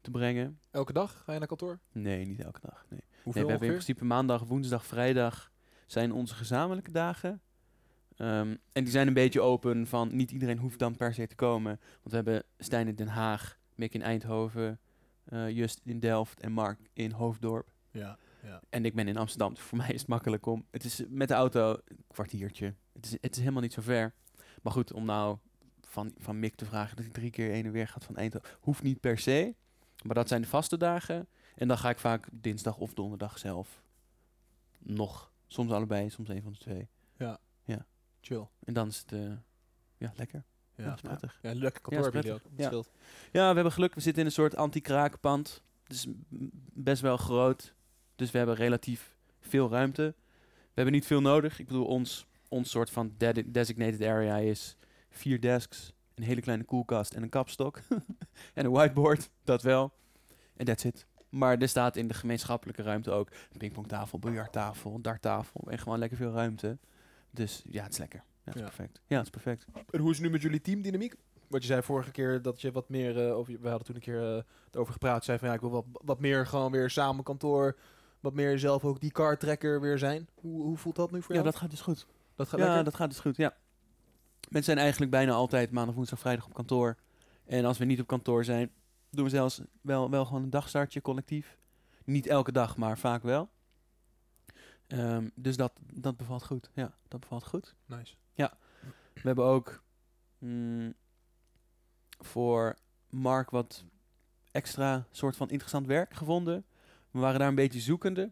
te 0.00 0.10
brengen. 0.10 0.58
Elke 0.70 0.92
dag 0.92 1.22
ga 1.24 1.32
je 1.32 1.38
naar 1.38 1.48
kantoor? 1.48 1.78
Nee, 1.92 2.26
niet 2.26 2.40
elke 2.40 2.60
dag. 2.62 2.84
Nee. 2.88 3.00
Hoeveel 3.22 3.32
Nee, 3.32 3.44
we 3.44 3.50
hebben 3.50 3.68
in 3.68 3.74
principe 3.74 4.04
maandag, 4.04 4.42
woensdag, 4.44 4.86
vrijdag 4.86 5.50
zijn 5.86 6.12
onze 6.12 6.34
gezamenlijke 6.34 6.90
dagen. 6.92 7.40
Ehm, 8.16 8.56
en 8.72 8.82
die 8.84 8.90
zijn 8.90 9.06
een 9.06 9.14
beetje 9.14 9.40
open 9.40 9.86
van 9.86 10.16
niet 10.16 10.30
iedereen 10.30 10.58
hoeft 10.58 10.78
dan 10.78 10.96
per 10.96 11.14
se 11.14 11.26
te 11.26 11.34
komen. 11.34 11.80
Want 11.80 12.02
we 12.10 12.14
hebben 12.14 12.42
Stijn 12.58 12.88
in 12.88 12.94
Den 12.94 13.08
Haag, 13.08 13.58
Mick 13.74 13.94
in 13.94 14.02
Eindhoven, 14.02 14.80
eh, 15.24 15.50
Just 15.50 15.80
in 15.84 16.00
Delft 16.00 16.40
en 16.40 16.52
Mark 16.52 16.78
in 16.92 17.10
Hoofddorp. 17.10 17.72
Ja, 17.90 18.18
ja. 18.42 18.62
En 18.70 18.84
ik 18.84 18.94
ben 18.94 19.08
in 19.08 19.16
Amsterdam, 19.16 19.54
dus 19.54 19.62
voor 19.62 19.78
mij 19.82 19.88
is 19.90 20.00
het 20.00 20.08
makkelijk 20.08 20.46
om. 20.46 20.66
Het 20.70 20.84
is 20.84 21.02
met 21.08 21.28
de 21.28 21.34
auto 21.34 21.70
een 21.84 22.04
kwartiertje. 22.06 22.74
Het 22.92 23.04
is, 23.06 23.12
het 23.12 23.32
is 23.32 23.38
helemaal 23.38 23.62
niet 23.62 23.72
zo 23.72 23.82
ver. 23.82 24.14
Maar 24.62 24.72
goed, 24.72 24.92
om 24.92 25.04
nou 25.04 25.38
van, 25.80 26.12
van 26.18 26.38
Mick 26.38 26.54
te 26.54 26.64
vragen 26.64 26.96
dat 26.96 27.04
hij 27.04 27.14
drie 27.14 27.30
keer 27.30 27.50
heen 27.50 27.64
en 27.66 27.72
weer 27.72 27.88
gaat 27.88 28.04
van 28.04 28.16
Eindhoven, 28.16 28.48
hoeft 28.60 28.82
niet 28.82 29.00
per 29.00 29.18
se. 29.18 29.54
Maar 30.02 30.14
dat 30.14 30.28
zijn 30.28 30.42
de 30.42 30.48
vaste 30.48 30.76
dagen. 30.76 31.28
En 31.54 31.68
dan 31.68 31.78
ga 31.78 31.90
ik 31.90 31.98
vaak 31.98 32.28
dinsdag 32.32 32.78
of 32.78 32.94
donderdag 32.94 33.38
zelf 33.38 33.82
nog. 34.78 35.32
Soms 35.46 35.72
allebei, 35.72 36.10
soms 36.10 36.28
een 36.28 36.42
van 36.42 36.52
de 36.52 36.58
twee. 36.58 36.88
Chill. 38.24 38.48
En 38.64 38.74
dan 38.74 38.88
is 38.88 38.98
het 38.98 39.12
eh, 39.12 39.32
ja, 39.96 40.12
lekker. 40.16 40.44
Ja, 40.74 40.84
Ja. 40.84 40.94
prettig. 41.02 41.38
Ja, 41.42 41.54
lekker 41.54 41.82
kantoor 41.82 42.24
Ja, 42.24 42.32
ook. 42.32 42.40
Ja. 42.56 42.70
Ja, 43.32 43.48
we 43.48 43.54
hebben 43.54 43.72
geluk. 43.72 43.94
We 43.94 44.00
zitten 44.00 44.20
in 44.22 44.28
een 44.28 44.34
soort 44.34 44.56
anti-kraakpand. 44.56 45.62
Het 45.82 45.92
is 45.92 46.06
best 46.72 47.02
wel 47.02 47.16
groot. 47.16 47.74
Dus 48.16 48.30
we 48.30 48.38
hebben 48.38 48.56
relatief 48.56 49.16
veel 49.40 49.70
ruimte. 49.70 50.14
We 50.46 50.72
hebben 50.74 50.92
niet 50.94 51.06
veel 51.06 51.20
nodig. 51.20 51.58
Ik 51.58 51.66
bedoel, 51.66 51.86
ons, 51.86 52.26
ons 52.48 52.70
soort 52.70 52.90
van 52.90 53.14
designated 53.46 54.02
area 54.02 54.36
is 54.36 54.76
vier 55.10 55.40
desks, 55.40 55.92
een 56.14 56.22
hele 56.22 56.40
kleine 56.40 56.64
koelkast 56.64 57.14
en 57.14 57.22
een 57.22 57.28
kapstok. 57.28 57.78
en 58.54 58.64
een 58.64 58.70
whiteboard, 58.70 59.30
dat 59.44 59.62
wel. 59.62 59.92
En 60.56 60.64
that's 60.64 60.84
it. 60.84 61.06
Maar 61.28 61.58
er 61.58 61.68
staat 61.68 61.96
in 61.96 62.08
de 62.08 62.14
gemeenschappelijke 62.14 62.82
ruimte 62.82 63.10
ook 63.10 63.30
een 63.30 63.58
pingpongtafel, 63.58 64.18
biljarttafel, 64.18 65.00
darttafel 65.00 65.70
en 65.70 65.78
gewoon 65.78 65.98
lekker 65.98 66.16
veel 66.18 66.32
ruimte. 66.32 66.78
Dus 67.30 67.62
ja, 67.70 67.82
het 67.82 67.92
is 67.92 67.98
lekker. 67.98 68.18
Ja, 68.24 68.24
het 68.44 68.54
is 68.54 68.60
Ja. 68.60 68.66
perfect. 68.66 69.00
Ja, 69.06 69.16
het 69.16 69.24
is 69.24 69.30
perfect. 69.30 69.66
En 69.90 70.00
hoe 70.00 70.10
is 70.10 70.16
het 70.16 70.26
nu 70.26 70.32
met 70.32 70.42
jullie 70.42 70.60
teamdynamiek? 70.60 71.14
Wat 71.48 71.60
je 71.60 71.66
zei 71.66 71.82
vorige 71.82 72.10
keer 72.10 72.42
dat 72.42 72.60
je 72.60 72.72
wat 72.72 72.88
meer, 72.88 73.26
eh, 73.26 73.36
over, 73.36 73.60
we 73.60 73.68
hadden 73.68 73.86
toen 73.86 73.94
een 73.94 74.00
keer 74.00 74.36
eh, 74.36 74.42
erover 74.70 74.92
gepraat, 74.92 75.24
zei 75.24 75.38
van 75.38 75.48
ja, 75.48 75.54
ik 75.54 75.60
wil 75.60 75.70
wat, 75.70 75.84
wat 75.90 76.20
meer 76.20 76.46
gewoon 76.46 76.72
weer 76.72 76.90
samen 76.90 77.24
kantoor, 77.24 77.76
wat 78.22 78.34
meer 78.34 78.58
zelf 78.58 78.84
ook 78.84 79.00
die 79.00 79.10
car 79.10 79.38
trekker 79.38 79.80
weer 79.80 79.98
zijn. 79.98 80.28
Hoe, 80.34 80.62
hoe 80.62 80.76
voelt 80.76 80.96
dat 80.96 81.10
nu 81.10 81.22
voor 81.22 81.34
Ja, 81.34 81.40
jou? 81.40 81.50
dat 81.52 81.60
gaat 81.60 81.70
dus 81.70 81.80
goed. 81.80 82.06
dat 82.34 82.48
gaat 82.48 82.58
ja, 82.58 82.66
lekker? 82.66 82.84
dat 82.84 82.94
gaat 82.94 83.08
dus 83.08 83.18
goed, 83.20 83.36
ja. 83.36 83.56
Mensen 84.40 84.64
zijn 84.64 84.78
eigenlijk 84.78 85.10
bijna 85.10 85.32
altijd 85.32 85.70
maandag, 85.70 85.94
woensdag, 85.94 86.18
vrijdag 86.18 86.46
op 86.46 86.54
kantoor. 86.54 86.96
En 87.44 87.64
als 87.64 87.78
we 87.78 87.84
niet 87.84 88.00
op 88.00 88.06
kantoor 88.06 88.44
zijn, 88.44 88.70
doen 89.10 89.24
we 89.24 89.30
zelfs 89.30 89.60
wel, 89.80 90.10
wel 90.10 90.24
gewoon 90.24 90.42
een 90.42 90.50
dagstartje 90.50 91.00
collectief. 91.00 91.56
Niet 92.04 92.26
elke 92.26 92.52
dag, 92.52 92.76
maar 92.76 92.98
vaak 92.98 93.22
wel. 93.22 93.48
Ehm, 94.86 95.28
dus 95.34 95.56
dat, 95.56 95.72
dat 95.92 96.16
bevalt 96.16 96.44
goed. 96.44 96.70
Ja, 96.72 96.94
dat 97.08 97.20
bevalt 97.20 97.44
goed. 97.44 97.74
Nice. 97.86 98.14
We 99.14 99.20
hebben 99.28 99.44
ook 99.44 99.82
mm, 100.38 100.94
voor 102.18 102.76
Mark 103.10 103.50
wat 103.50 103.84
extra 104.50 105.06
soort 105.10 105.36
van 105.36 105.50
interessant 105.50 105.86
werk 105.86 106.14
gevonden. 106.14 106.64
We 107.12 107.18
waren 107.18 107.38
daar 107.38 107.48
een 107.48 107.54
beetje 107.54 107.80
zoekende. 107.80 108.30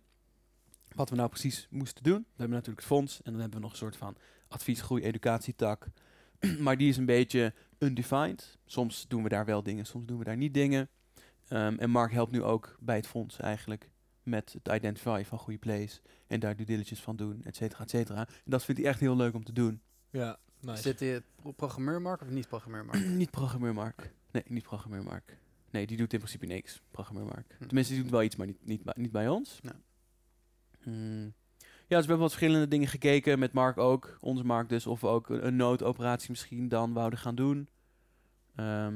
Wat 0.95 1.11
we 1.11 1.17
nou 1.17 1.29
precies 1.29 1.67
moesten 1.71 2.03
doen. 2.03 2.19
We 2.21 2.27
hebben 2.37 2.57
natuurlijk 2.57 2.79
het 2.87 2.97
fonds. 2.97 3.23
En 3.23 3.33
dan 3.33 3.41
hebben 3.41 3.59
we 3.59 3.65
nog 3.65 3.73
een 3.73 3.79
soort 3.79 3.97
van 3.97 4.17
advies, 4.49 4.81
groei, 4.81 5.03
educatietak. 5.03 5.87
maar 6.59 6.77
die 6.77 6.89
is 6.89 6.97
een 6.97 7.05
beetje 7.07 7.55
undefined. 7.79 8.59
Soms 8.67 9.05
doen 9.09 9.23
we 9.23 9.29
daar 9.29 9.45
wel 9.45 9.63
dingen, 9.63 9.87
soms 9.87 10.07
doen 10.07 10.19
we 10.19 10.25
daar 10.25 10.37
niet 10.37 10.55
dingen. 10.55 10.89
Ehm, 11.49 11.77
en 11.79 11.91
Mark 11.91 12.13
helpt 12.13 12.33
nu 12.33 12.43
ook 12.43 12.77
bij 12.81 12.97
het 12.97 13.07
fonds 13.07 13.39
eigenlijk. 13.39 13.91
Met 14.23 14.53
het 14.63 14.75
identify 14.75 15.23
van 15.27 15.39
goede 15.39 15.59
plays. 15.59 16.01
En 16.27 16.41
daar 16.41 16.57
due 16.57 16.67
diligence 16.67 17.03
van 17.03 17.17
doen, 17.17 17.43
et 17.45 17.57
cetera, 17.57 17.83
et 17.83 17.91
cetera. 17.91 18.19
En 18.29 18.51
dat 18.51 18.65
vindt 18.65 18.81
hij 18.81 18.91
echt 18.91 19.01
heel 19.01 19.17
leuk 19.17 19.35
om 19.35 19.45
te 19.45 19.53
doen. 19.53 19.81
Ja, 20.11 20.39
nice. 20.61 20.83
Zit 20.83 21.01
hij 21.01 21.23
pro- 21.37 21.53
programmeurmark 21.53 22.21
of 22.23 22.29
niet 22.31 22.49
programmeurmark? 22.49 23.05
niet 23.23 23.31
programmeurmark. 23.31 24.13
Nee, 24.31 24.43
niet 24.47 24.63
programmeurmark. 24.63 25.39
Nee, 25.71 25.87
die 25.87 25.97
doet 25.97 26.13
in 26.13 26.19
principe 26.19 26.47
niks, 26.47 26.83
programmeurmark. 26.91 27.55
Hm. 27.59 27.65
Tenminste, 27.67 27.93
die 27.95 28.03
doet 28.03 28.11
wel 28.13 28.23
iets, 28.23 28.37
maar 28.37 28.47
niet, 28.47 28.67
niet, 28.67 28.83
bij- 28.83 28.95
niet 28.97 29.13
bij 29.13 29.29
ons. 29.29 29.59
Ja. 29.63 29.73
Hmm. 30.83 31.33
Ja, 31.87 31.97
dus 31.97 32.07
we 32.07 32.13
hebben 32.13 32.19
wat 32.19 32.33
verschillende 32.37 32.69
dingen 32.69 32.89
gekeken 32.89 33.39
met 33.39 33.53
Mark 33.53 33.79
ook. 33.79 34.17
Onze 34.21 34.45
Mark 34.45 34.69
dus, 34.69 34.87
of 34.87 35.01
we 35.01 35.07
ook 35.07 35.29
een, 35.29 35.47
een 35.47 35.57
noodoperatie 35.57 36.31
misschien 36.31 36.69
dan 36.69 36.93
wouden 36.93 37.19
gaan 37.19 37.35
doen. 37.35 37.69
Ehm, 38.57 38.95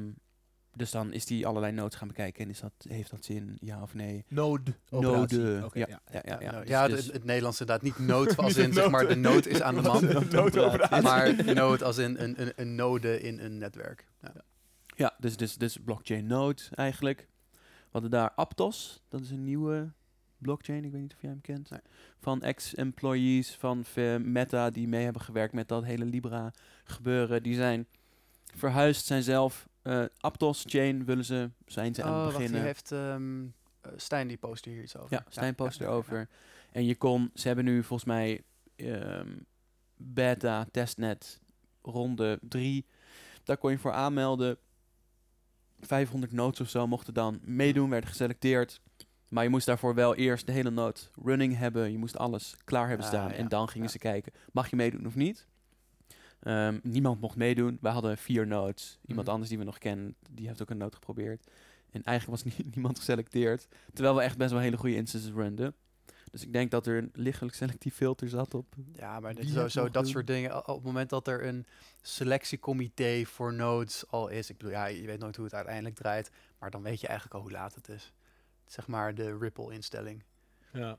dus 0.73 0.91
dan 0.91 1.13
is 1.13 1.25
die 1.25 1.47
allerlei 1.47 1.71
notes 1.73 1.97
gaan 1.97 2.07
bekijken 2.07 2.43
en 2.43 2.49
is 2.49 2.59
dat, 2.59 2.71
heeft 2.87 3.09
dat 3.11 3.25
zin, 3.25 3.57
ja 3.61 3.81
of 3.81 3.93
nee? 3.93 4.25
Node. 4.27 4.73
Node. 4.89 5.07
operatie. 5.07 5.65
Oké, 5.65 5.79
ja, 5.79 5.85
ja. 5.87 5.99
ja, 6.11 6.21
ja, 6.25 6.39
ja. 6.41 6.59
Dus- 6.59 6.69
ja, 6.69 6.87
dus- 6.87 7.03
het, 7.05 7.13
het 7.13 7.23
Nederlands 7.23 7.59
inderdaad 7.59 7.83
niet 7.85 7.99
nood 8.07 8.37
als 8.43 8.57
in 8.57 8.73
zeg 8.73 8.89
maar 8.89 9.03
nood. 9.03 9.09
de 9.13 9.19
nood 9.19 9.45
is 9.45 9.61
aan 9.61 9.75
de 9.75 9.81
man. 9.89 10.05
Noodoperatie. 10.31 11.01
maar 11.01 11.53
nood 11.53 11.83
als 11.83 11.97
in 11.97 12.15
een, 12.17 12.41
een, 12.41 12.53
een 12.55 12.75
node 12.75 13.19
in 13.21 13.39
een 13.39 13.57
netwerk. 13.57 14.07
Ja. 14.21 14.33
Ja, 14.95 15.15
dus, 15.19 15.37
dus, 15.37 15.55
dus 15.55 15.77
blockchain 15.77 16.25
node 16.25 16.61
eigenlijk. 16.71 17.27
We 17.51 18.01
hadden 18.01 18.11
daar 18.11 18.31
Aptos, 18.31 19.01
dat 19.07 19.21
is 19.21 19.31
een 19.31 19.43
nieuwe 19.43 19.91
blockchain, 20.37 20.85
ik 20.85 20.91
weet 20.91 21.01
niet 21.01 21.13
of 21.13 21.21
jij 21.21 21.29
hem 21.29 21.41
kent. 21.41 21.69
Nee. 21.69 21.79
Van 22.19 22.41
ex-employees 22.41 23.55
van 23.55 23.85
Meta 24.21 24.69
die 24.69 24.87
mee 24.87 25.03
hebben 25.03 25.21
gewerkt 25.21 25.53
met 25.53 25.67
dat 25.67 25.83
hele 25.83 26.05
Libra 26.05 26.53
gebeuren. 26.83 27.43
Die 27.43 27.55
zijn 27.55 27.87
verhuisd, 28.55 29.05
zijn 29.05 29.23
zelf 29.23 29.67
eh, 29.81 30.03
Aptos 30.19 30.63
chain 30.67 31.05
willen 31.05 31.25
ze, 31.25 31.49
zijn 31.65 31.95
ze 31.95 32.03
aan 32.03 32.09
Oh, 32.09 32.15
het 32.15 32.23
wacht, 32.25 32.35
beginnen. 32.37 32.59
die 32.59 32.67
heeft 32.67 32.91
ehm, 32.91 33.43
eh, 33.81 33.91
Stijn 33.95 34.27
die 34.27 34.37
post 34.37 34.65
hier 34.65 34.81
iets 34.81 34.97
over. 34.97 35.13
Ja, 35.13 35.25
Stijn 35.29 35.55
post 35.55 35.79
ja, 35.79 35.85
erover. 35.85 36.29
En 36.71 36.85
je 36.85 36.95
kon, 36.95 37.31
ze 37.33 37.47
hebben 37.47 37.65
nu 37.65 37.83
volgens 37.83 38.09
mij 38.09 38.43
ehm, 38.75 39.37
beta, 39.97 40.65
testnet, 40.71 41.39
ronde 41.81 42.39
3. 42.41 42.85
Daar 43.43 43.57
kon 43.57 43.71
je 43.71 43.77
voor 43.77 43.91
aanmelden. 43.93 44.57
500 45.87 46.31
nodes 46.31 46.59
of 46.61 46.69
zo 46.69 46.87
mochten 46.87 47.13
dan 47.13 47.39
meedoen, 47.43 47.89
werden 47.89 48.09
geselecteerd. 48.09 48.81
Maar 49.27 49.43
je 49.43 49.49
moest 49.49 49.65
daarvoor 49.65 49.95
wel 49.95 50.15
eerst 50.15 50.45
de 50.45 50.51
hele 50.51 50.69
node 50.69 50.99
running 51.23 51.57
hebben. 51.57 51.91
Je 51.91 51.97
moest 51.97 52.17
alles 52.17 52.55
klaar 52.63 52.87
hebben 52.87 53.05
Ah, 53.05 53.11
staan. 53.11 53.29
ja, 53.29 53.35
En 53.35 53.47
dan 53.47 53.67
gingen 53.69 53.85
ja. 53.87 53.91
ze 53.91 53.97
kijken, 53.99 54.31
mag 54.51 54.69
je 54.69 54.75
meedoen 54.75 55.05
of 55.07 55.15
niet? 55.15 55.47
Ehm, 56.39 56.79
niemand 56.83 57.21
mocht 57.21 57.35
meedoen. 57.35 57.77
We 57.81 57.87
hadden 57.89 58.17
vier 58.17 58.47
nodes. 58.47 58.99
Iemand 59.05 59.21
Mhm. 59.25 59.29
anders 59.33 59.49
die 59.49 59.59
we 59.59 59.65
nog 59.65 59.77
kennen, 59.77 60.15
die 60.31 60.47
heeft 60.47 60.61
ook 60.61 60.69
een 60.69 60.77
node 60.77 60.93
geprobeerd. 60.95 61.47
En 61.91 62.03
eigenlijk 62.03 62.43
was 62.43 62.53
nie- 62.57 62.69
niemand 62.73 62.97
geselecteerd. 62.97 63.67
Terwijl 63.93 64.15
we 64.15 64.21
echt 64.21 64.37
best 64.37 64.51
wel 64.51 64.59
hele 64.59 64.77
goede 64.77 64.95
instances 64.95 65.31
runden. 65.31 65.73
Dus 66.35 66.43
ik 66.43 66.53
denk 66.53 66.71
dat 66.71 66.87
er 66.87 66.97
een 66.97 67.09
lichtelijk 67.13 67.55
selectief 67.55 67.95
filter 67.95 68.29
zat 68.29 68.53
op. 68.53 68.75
Ja, 68.93 69.19
maar 69.19 69.35
dit 69.35 69.47
sowieso 69.49 69.81
mag 69.83 69.91
dat 69.91 70.03
doen. 70.03 70.11
soort 70.11 70.27
dingen. 70.27 70.67
Op 70.67 70.75
het 70.75 70.83
moment 70.85 71.09
dat 71.09 71.27
er 71.27 71.45
een 71.45 71.65
selectiecomité 72.01 73.25
voor 73.25 73.53
nodes 73.53 74.03
al 74.07 74.27
is. 74.27 74.49
Ik 74.49 74.57
bedoel, 74.57 74.71
ja, 74.73 74.85
je 74.85 75.05
weet 75.05 75.19
nooit 75.19 75.35
hoe 75.35 75.45
het 75.45 75.53
uiteindelijk 75.53 75.95
draait. 75.95 76.31
Maar 76.59 76.71
dan 76.71 76.81
weet 76.83 76.99
je 77.01 77.07
eigenlijk 77.07 77.35
al 77.37 77.41
hoe 77.41 77.51
laat 77.51 77.75
het 77.75 77.89
is. 77.89 78.13
Zeg 78.65 78.87
maar 78.87 79.15
de 79.15 79.37
Ripple-instelling. 79.37 80.23
Ja. 80.73 80.97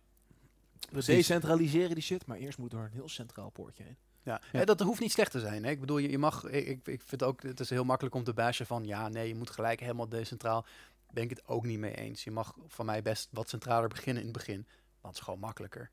We 0.80 0.88
Precies. 0.90 1.14
decentraliseren 1.14 1.94
die 1.94 2.02
shit, 2.02 2.26
maar 2.26 2.36
eerst 2.36 2.58
moet 2.58 2.70
door 2.70 2.82
een 2.84 2.90
heel 2.90 3.08
centraal 3.08 3.50
poortje 3.50 3.82
heen. 3.82 3.96
Ja, 4.22 4.40
Ja. 4.52 4.60
Eh, 4.60 4.66
dat 4.66 4.80
hoeft 4.80 5.00
niet 5.00 5.12
slecht 5.12 5.30
te 5.30 5.40
zijn. 5.40 5.64
Hè? 5.64 5.70
Ik 5.70 5.80
bedoel, 5.80 5.98
je, 5.98 6.10
je 6.10 6.18
mag. 6.18 6.44
Ik, 6.44 6.66
ik- 6.66 6.86
ik 6.88 7.02
vind 7.02 7.22
ook, 7.22 7.42
het 7.42 7.60
is 7.60 7.70
heel 7.70 7.84
makkelijk 7.84 8.14
om 8.14 8.24
te 8.24 8.32
bashen 8.34 8.66
van 8.66 8.84
ja, 8.84 9.08
nee, 9.08 9.28
je 9.28 9.34
moet 9.34 9.50
gelijk 9.50 9.80
helemaal 9.80 10.08
decentraal. 10.08 10.66
Ben 11.10 11.22
ik 11.22 11.30
het 11.30 11.46
ook 11.48 11.64
niet 11.64 11.78
mee 11.78 11.94
eens. 11.94 12.24
Je 12.24 12.30
mag 12.30 12.56
van 12.66 12.86
mij 12.86 13.02
best 13.02 13.28
wat 13.32 13.48
centraler 13.48 13.88
beginnen 13.88 14.22
in 14.22 14.28
het 14.28 14.36
begin. 14.38 14.66
Want 15.06 15.18
het 15.18 15.26
is 15.26 15.32
gewoon 15.32 15.46
makkelijker. 15.46 15.90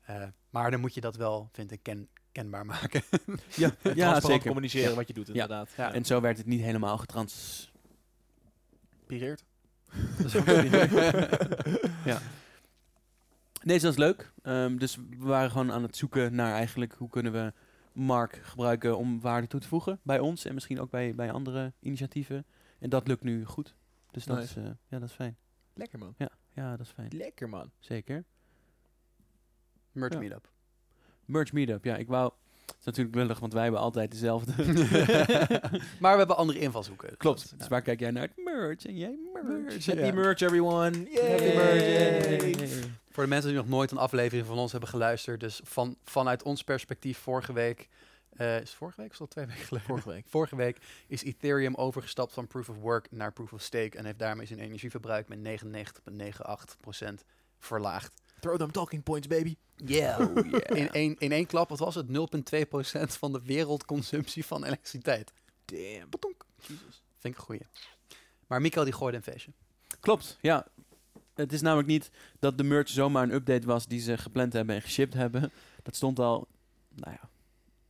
Eh, 0.00 0.26
maar 0.50 0.70
dan 0.70 0.80
moet 0.80 0.94
je 0.94 1.00
dat 1.00 1.16
wel, 1.16 1.48
vind 1.52 1.70
ik, 1.70 1.82
ken, 1.82 2.08
kenbaar 2.32 2.66
maken. 2.66 3.02
Ja, 3.56 3.74
ja 3.94 4.20
zeker. 4.20 4.46
communiceren 4.46 4.90
Ja. 4.90 4.96
wat 4.96 5.08
je 5.08 5.14
doet, 5.14 5.28
inderdaad. 5.28 5.70
Ja. 5.76 5.92
En 5.92 6.04
zo 6.04 6.20
werd 6.20 6.36
het 6.36 6.46
niet 6.46 6.60
helemaal 6.60 6.98
getrans... 6.98 7.72
Pireert. 9.06 9.44
ja. 12.10 12.20
Nee, 13.62 13.74
dus 13.74 13.82
dat 13.82 13.92
is 13.92 13.98
leuk. 13.98 14.32
Ehm, 14.42 14.76
dus 14.76 14.96
we 14.96 15.16
waren 15.18 15.50
gewoon 15.50 15.72
aan 15.72 15.82
het 15.82 15.96
zoeken 15.96 16.34
naar 16.34 16.52
eigenlijk 16.52 16.94
hoe 16.94 17.08
kunnen 17.08 17.32
we 17.32 17.52
Mark 17.92 18.40
gebruiken 18.42 18.98
om 18.98 19.20
waarde 19.20 19.46
toe 19.46 19.60
te 19.60 19.68
voegen 19.68 20.00
bij 20.02 20.18
ons 20.18 20.44
en 20.44 20.54
misschien 20.54 20.80
ook 20.80 20.90
bij, 20.90 21.14
bij 21.14 21.30
andere 21.30 21.72
initiatieven. 21.80 22.46
En 22.78 22.90
dat 22.90 23.08
lukt 23.08 23.22
nu 23.22 23.44
goed. 23.44 23.74
Dus 24.10 24.24
dat, 24.24 24.42
is, 24.42 24.56
eh, 24.56 24.64
ja, 24.64 24.98
dat 24.98 25.08
is 25.08 25.14
fijn. 25.14 25.36
Lekker 25.74 25.98
man. 25.98 26.14
Ja, 26.18 26.30
ja, 26.52 26.70
dat 26.76 26.86
is 26.86 26.92
fijn. 26.92 27.08
Lekker 27.12 27.48
man. 27.48 27.70
Zeker. 27.78 28.24
Merch 29.94 30.12
Ja. 30.12 30.18
meetup. 30.18 30.48
Merch 31.24 31.52
Meetup, 31.52 31.84
ja, 31.84 31.96
ik 31.96 32.08
wou... 32.08 32.32
Het 32.66 32.74
is 32.78 32.84
natuurlijk 32.84 33.16
lullig, 33.16 33.38
want 33.38 33.52
wij 33.52 33.62
hebben 33.62 33.80
altijd 33.80 34.10
dezelfde. 34.10 34.52
maar 36.00 36.12
we 36.12 36.18
hebben 36.18 36.36
andere 36.36 36.58
invalshoeken. 36.58 37.16
Klopt. 37.16 37.40
Dus 37.50 37.58
ja. 37.58 37.68
waar 37.68 37.82
kijk 37.82 38.00
jij 38.00 38.10
naar? 38.10 38.28
Merch 38.36 38.86
en 38.86 38.96
jij 38.96 39.18
merch. 39.32 39.86
Happy 39.86 40.10
merch 40.10 40.40
everyone. 40.40 41.10
Yay. 41.10 41.30
Happy 41.30 41.56
merch, 41.56 42.58
Yay. 42.58 42.82
Voor 43.10 43.22
de 43.22 43.28
mensen 43.28 43.48
die 43.50 43.58
nog 43.58 43.68
nooit 43.68 43.90
een 43.90 43.98
aflevering 43.98 44.46
van 44.46 44.58
ons 44.58 44.70
hebben 44.70 44.88
geluisterd. 44.90 45.40
Dus 45.40 45.60
van, 45.64 45.96
vanuit 46.04 46.42
ons 46.42 46.64
perspectief 46.64 47.18
vorige 47.18 47.52
week. 47.52 47.88
eh, 48.36 48.54
is 48.54 48.60
het 48.60 48.70
vorige 48.78 49.00
week 49.00 49.10
of 49.10 49.16
dat 49.16 49.30
twee 49.30 49.46
weken 49.46 49.64
geleden? 49.64 49.86
Vorige 49.88 50.08
week. 50.08 50.24
Vorige 50.36 50.56
week 50.56 50.78
is 51.06 51.22
Ethereum 51.22 51.74
overgestapt 51.74 52.32
van 52.32 52.46
Proof 52.46 52.68
of 52.68 52.76
Work 52.76 53.06
naar 53.10 53.32
Proof 53.32 53.52
of 53.52 53.62
Stake. 53.62 53.98
En 53.98 54.04
heeft 54.04 54.18
daarmee 54.18 54.46
zijn 54.46 54.58
energieverbruik 54.58 55.28
met 55.28 55.38
99,98% 55.38 57.06
verlaagd. 57.58 58.22
Throw 58.44 58.56
them 58.56 58.72
talking 58.72 59.02
points, 59.02 59.26
baby. 59.26 59.56
Yeah. 59.76 60.36
In, 60.64 60.90
één, 60.90 61.16
in 61.18 61.32
één 61.32 61.46
klap, 61.46 61.68
wat 61.68 61.78
was 61.78 61.94
het? 61.94 62.06
0,2% 62.06 62.12
van 63.18 63.32
de 63.32 63.40
wereldconsumptie 63.44 64.44
van 64.44 64.64
elektriciteit. 64.64 65.32
Damn. 65.64 66.08
Patonk. 66.08 66.46
Jesus. 66.56 67.02
Vind 67.18 67.34
ik 67.34 67.40
een 67.40 67.46
goeie. 67.46 67.66
Maar 68.46 68.60
Mikael 68.60 68.84
die 68.84 68.94
gooide 68.94 69.16
een 69.16 69.22
feestje. 69.22 69.52
Klopt, 70.00 70.38
ja. 70.40 70.66
Het 71.34 71.52
is 71.52 71.60
namelijk 71.60 71.88
niet 71.88 72.10
dat 72.38 72.58
de 72.58 72.64
merch 72.64 72.88
zomaar 72.88 73.22
een 73.22 73.32
update 73.32 73.66
was 73.66 73.86
die 73.86 74.00
ze 74.00 74.18
gepland 74.18 74.52
hebben 74.52 74.74
en 74.74 74.82
geshipped 74.82 75.14
hebben. 75.14 75.52
Dat 75.82 75.96
stond 75.96 76.18
al, 76.18 76.48
nou 76.94 77.12
ja, 77.12 77.28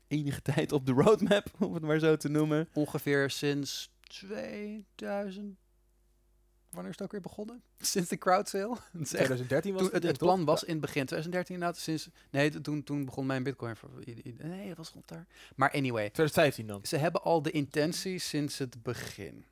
enige 0.08 0.42
tijd 0.42 0.72
op 0.72 0.86
de 0.86 0.92
roadmap, 0.92 1.46
om 1.64 1.74
het 1.74 1.82
maar 1.82 1.98
zo 1.98 2.16
te 2.16 2.28
noemen. 2.28 2.68
Ongeveer 2.72 3.30
sinds 3.30 3.90
2000... 4.00 5.56
Wanneer 6.74 6.92
is 6.92 6.98
het 6.98 7.06
ook 7.06 7.12
weer 7.12 7.20
begonnen? 7.20 7.62
Sinds 7.78 8.08
de 8.08 8.18
crowd 8.18 8.48
sale? 8.48 8.76
Het, 8.92 9.00
is 9.00 9.14
echt- 9.14 9.24
2013 9.24 9.72
was 9.72 9.82
toen, 9.82 9.90
het, 9.92 10.02
het, 10.02 10.18
plan 10.18 10.44
was 10.44 10.64
in 10.64 10.72
het 10.72 10.80
begin 10.80 11.06
2013 11.06 11.54
inderdaad. 11.54 11.80
Sinds, 11.80 12.08
nee, 12.30 12.60
toen, 12.60 12.82
toen 12.82 13.04
begon 13.04 13.26
mijn 13.26 13.42
bitcoin... 13.42 13.76
Nee, 14.38 14.68
dat 14.68 14.76
was 14.76 14.90
rond 14.90 15.08
daar. 15.08 15.26
Maar 15.56 15.70
anyway, 15.70 16.10
2015 16.10 16.66
dan. 16.66 16.80
ze 16.86 16.96
hebben 16.96 17.22
al 17.22 17.42
de 17.42 17.50
intentie 17.50 18.18
sinds 18.18 18.58
het 18.58 18.82
begin. 18.82 19.44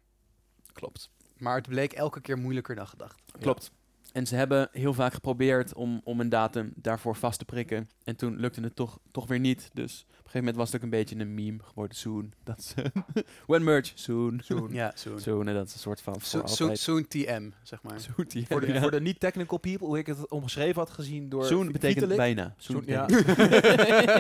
Klopt. 0.73 1.11
Maar 1.37 1.57
het 1.57 1.69
bleek 1.69 1.93
elke 1.93 2.21
keer 2.21 2.39
moeilijker 2.39 2.75
dan 2.75 2.87
gedacht. 2.87 3.23
Klopt. 3.41 3.71
En 4.13 4.27
ze 4.27 4.37
hebben 4.37 4.69
heel 4.73 4.95
vaak 4.95 5.15
geprobeerd 5.15 5.75
om, 5.75 6.01
om 6.05 6.21
een 6.21 6.29
datum 6.29 6.73
daarvoor 6.77 7.17
vast 7.17 7.39
te 7.39 7.45
prikken. 7.45 7.89
En 8.05 8.17
toen 8.17 8.37
lukte 8.37 8.61
het 8.61 8.77
toch, 8.77 8.99
toch 9.11 9.27
weer 9.27 9.39
niet. 9.41 9.71
Dus 9.73 10.01
op 10.03 10.09
een 10.09 10.17
gegeven 10.17 10.39
moment 10.39 10.57
was 10.57 10.67
het 10.67 10.77
ook 10.77 10.83
een 10.83 10.91
beetje 10.91 11.17
een 11.19 11.35
meme 11.35 11.59
geworden. 11.63 11.97
Soon. 11.97 12.33
Dat 12.45 12.59
is, 12.59 12.75
when 13.47 13.65
merge, 13.65 13.91
soon. 13.95 14.41
Soon. 14.45 14.73
Ja, 14.83 14.93
soon. 14.95 15.21
Soon, 15.21 15.49
en 15.49 15.55
dat 15.55 15.67
is 15.67 15.73
een 15.73 15.79
soort 15.79 16.01
van 16.01 16.15
Soon, 16.21 16.77
soon, 16.77 17.07
TM, 17.09 17.51
zeg 17.63 17.83
maar. 17.83 18.01
Soon, 18.01 18.25
die- 18.29 18.47
Voor 18.47 18.61
de, 18.61 18.73
ja. 18.73 18.81
voor 18.81 18.91
de 18.91 19.01
niet-technical 19.01 19.59
people, 19.59 19.87
hoe 19.87 19.99
ik 19.99 20.07
het 20.07 20.29
omgeschreven 20.31 20.81
had 20.83 20.91
gezien 20.91 21.29
door 21.29 21.45
Soon 21.45 21.67
betekent 21.73 21.95
Vitalik. 22.13 22.17
bijna. 22.17 22.55
Soon 22.57 22.83
Soon, 22.87 22.93
ja. 22.95 23.07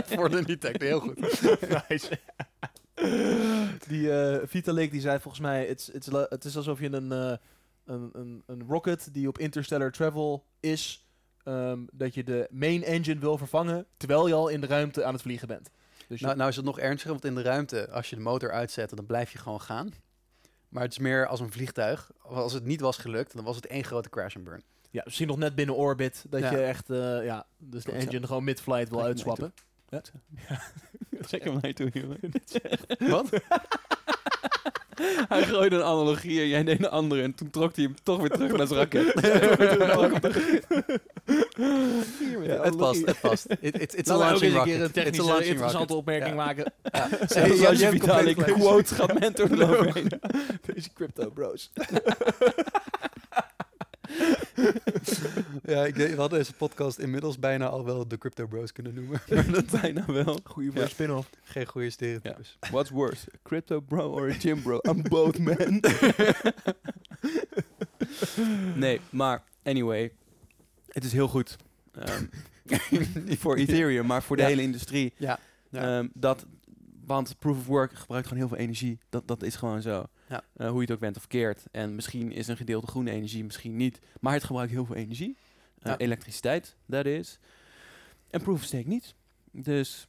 Voor 0.16 0.31
de 0.31 0.42
niet-tech, 0.46 0.78
heel 0.78 1.00
goed. 1.00 1.20
nice. 1.88 2.18
die 3.88 4.12
eh 4.12 4.38
Vitalik 4.46 4.90
die 4.90 5.00
zei 5.00 5.18
volgens 5.20 5.42
mij, 5.42 5.66
it's, 5.66 5.88
it's, 5.88 6.07
la- 6.11 6.26
het 6.28 6.44
is 6.44 6.57
alsof 6.57 6.81
je 6.81 6.92
een, 6.92 7.12
eh, 7.12 7.33
een, 7.85 8.11
een, 8.12 8.42
een 8.47 8.62
rocket 8.68 9.09
die 9.14 9.29
op 9.29 9.38
interstellar 9.38 9.90
travel 9.92 10.45
is, 10.61 11.07
ehm, 11.45 11.81
dat 11.92 12.14
je 12.14 12.25
de 12.25 12.49
main 12.51 12.83
engine 12.83 13.21
wil 13.21 13.38
vervangen, 13.38 13.87
terwijl 13.97 14.27
je 14.29 14.35
al 14.35 14.49
in 14.49 14.61
de 14.61 14.66
ruimte 14.66 15.05
aan 15.05 15.12
het 15.12 15.23
vliegen 15.23 15.49
bent. 15.49 15.71
Dus 16.09 16.18
je- 16.21 16.25
Nou, 16.27 16.37
nou 16.38 16.51
is 16.51 16.57
het 16.57 16.64
nog 16.64 16.79
ernstiger, 16.79 17.11
want 17.12 17.25
in 17.25 17.35
de 17.35 17.42
ruimte, 17.42 17.90
als 17.90 18.11
je 18.11 18.16
de 18.16 18.23
motor 18.23 18.51
uitzet, 18.53 18.97
dan 18.97 19.07
blijf 19.07 19.33
je 19.33 19.38
gewoon 19.38 19.61
gaan. 19.61 19.90
Maar 20.68 20.83
het 20.83 20.92
is 20.92 20.99
meer 20.99 21.27
als 21.27 21.40
een 21.40 21.53
vliegtuig. 21.53 22.11
Als 22.23 22.53
het 22.53 22.64
niet 22.64 22.81
was 22.81 22.97
gelukt, 22.97 23.35
dan 23.35 23.45
was 23.45 23.57
het 23.57 23.66
één 23.66 23.85
grote 23.85 24.09
crash 24.11 24.37
and 24.37 24.45
burn. 24.45 24.62
ja, 24.90 25.03
misschien 25.05 25.27
nog 25.27 25.37
net 25.37 25.55
binnen 25.55 25.77
orbit, 25.77 26.25
dat 26.29 26.40
Ja. 26.40 26.51
je 26.51 26.57
echt, 26.62 26.90
eh, 26.90 27.25
ja, 27.25 27.47
dus 27.59 27.85
de 27.85 27.92
engine 27.92 28.27
gewoon 28.27 28.45
mid-flight 28.45 28.88
wil 28.88 29.03
uitswappen. 29.03 29.55
Trek 31.21 31.45
hem 31.45 31.53
naar 31.53 31.66
je 31.66 31.73
toe, 31.73 31.90
jongen. 31.92 32.18
Wat? 33.12 33.29
Hij 35.29 35.43
gooide 35.43 35.77
een 35.77 35.83
analogie 35.83 36.41
en 36.41 36.49
jij 36.49 36.65
deed 36.65 36.79
een 36.79 36.88
andere. 36.91 37.23
En 37.23 37.35
toen 37.35 37.51
trok 37.51 37.77
hij 37.77 37.85
hem 37.85 37.95
toch 38.03 38.19
weer 38.21 38.31
terug 38.31 38.53
naar 38.57 38.67
zijn 38.67 38.79
raket. 38.79 39.15
Ja, 42.47 42.62
het 42.62 42.77
past, 42.77 43.07
het 43.07 43.21
past. 43.21 43.47
It, 43.61 43.81
it- 43.81 43.95
it's 43.99 44.11
a 44.11 44.17
launching 44.25 44.53
een 44.53 44.59
rocket. 44.59 44.93
technische 44.93 45.23
launching 45.25 45.49
interessante 45.51 45.95
rocket. 45.95 45.97
opmerking 45.97 46.29
Ja. 46.37 46.45
maken. 46.45 46.73
Ja. 46.83 47.09
Zoals 47.09 47.35
Hey, 47.35 47.57
jij 47.57 47.77
je 47.77 47.88
Vitalik 47.91 48.37
quotes 48.37 48.91
gaat 48.91 49.19
mentoren 49.21 49.61
eroverheen. 49.62 50.11
Deze 50.75 50.88
crypto 50.95 51.31
bros. 51.31 51.71
Ja, 55.62 55.85
ik 55.87 55.94
denk, 55.94 56.11
we 56.14 56.20
hadden 56.20 56.38
deze 56.38 56.53
podcast 56.55 56.98
inmiddels 56.98 57.38
bijna 57.38 57.66
al 57.68 57.85
wel 57.85 58.09
de 58.09 58.18
Crypto 58.18 58.46
Bros 58.46 58.72
kunnen 58.72 58.94
noemen. 58.94 59.20
Maar 59.35 59.51
dat 59.51 59.81
bijna 59.81 60.05
wel. 60.07 60.38
Goeie 60.44 60.70
voor 60.72 60.81
Ja. 60.81 60.87
spin-off. 60.88 61.31
Geen 61.42 61.66
goede 61.66 61.90
stereotypes. 61.90 62.59
What's 62.70 62.90
worse, 62.90 63.27
a 63.35 63.38
crypto 63.42 63.81
bro 63.81 64.11
or 64.11 64.31
a 64.31 64.35
gym 64.35 64.62
bro? 64.62 64.79
I'm 64.83 65.03
both 65.03 65.38
man. 65.38 65.81
nee, 68.75 69.01
maar 69.11 69.42
anyway. 69.62 70.12
Het 70.88 71.05
is 71.05 71.12
heel 71.12 71.29
goed. 71.29 71.57
Ehm, 71.92 72.25
niet 73.25 73.38
voor 73.38 73.57
Ethereum, 73.57 74.07
maar 74.07 74.22
voor 74.22 74.37
de 74.37 74.42
Ja. 74.42 74.48
hele 74.48 74.62
industrie. 74.62 75.12
Ja. 75.16 75.38
Ja. 75.70 75.98
Ehm, 75.98 76.09
dat, 76.14 76.46
want 77.05 77.38
proof 77.38 77.59
of 77.59 77.66
work 77.66 77.92
gebruikt 77.94 78.27
gewoon 78.29 78.42
heel 78.42 78.53
veel 78.57 78.64
energie. 78.64 78.98
Dat, 79.09 79.29
dat 79.29 79.42
is 79.42 79.57
gewoon 79.57 79.83
zo. 79.83 80.05
Ja. 80.33 80.45
Eh, 80.57 80.66
hoe 80.68 80.75
je 80.75 80.81
het 80.81 80.90
ook 80.90 81.01
bent 81.01 81.16
of 81.16 81.27
keert. 81.27 81.64
En 81.71 81.95
misschien 81.95 82.33
is 82.33 82.49
een 82.49 82.57
gedeelte 82.57 82.87
groene 82.87 83.11
energie, 83.11 83.45
misschien 83.45 83.77
niet. 83.77 83.99
Maar 84.21 84.33
het 84.33 84.45
gebruikt 84.45 84.73
heel 84.73 84.85
veel 84.85 84.97
energie. 84.97 85.37
Eh, 85.79 85.92
Ja. 85.92 85.99
Elektriciteit, 85.99 86.77
dat 86.87 87.07
is. 87.07 87.38
En 88.31 88.42
proof 88.42 88.59
of 88.59 88.64
stake 88.64 88.88
niet. 88.88 89.14
Dus 89.51 90.09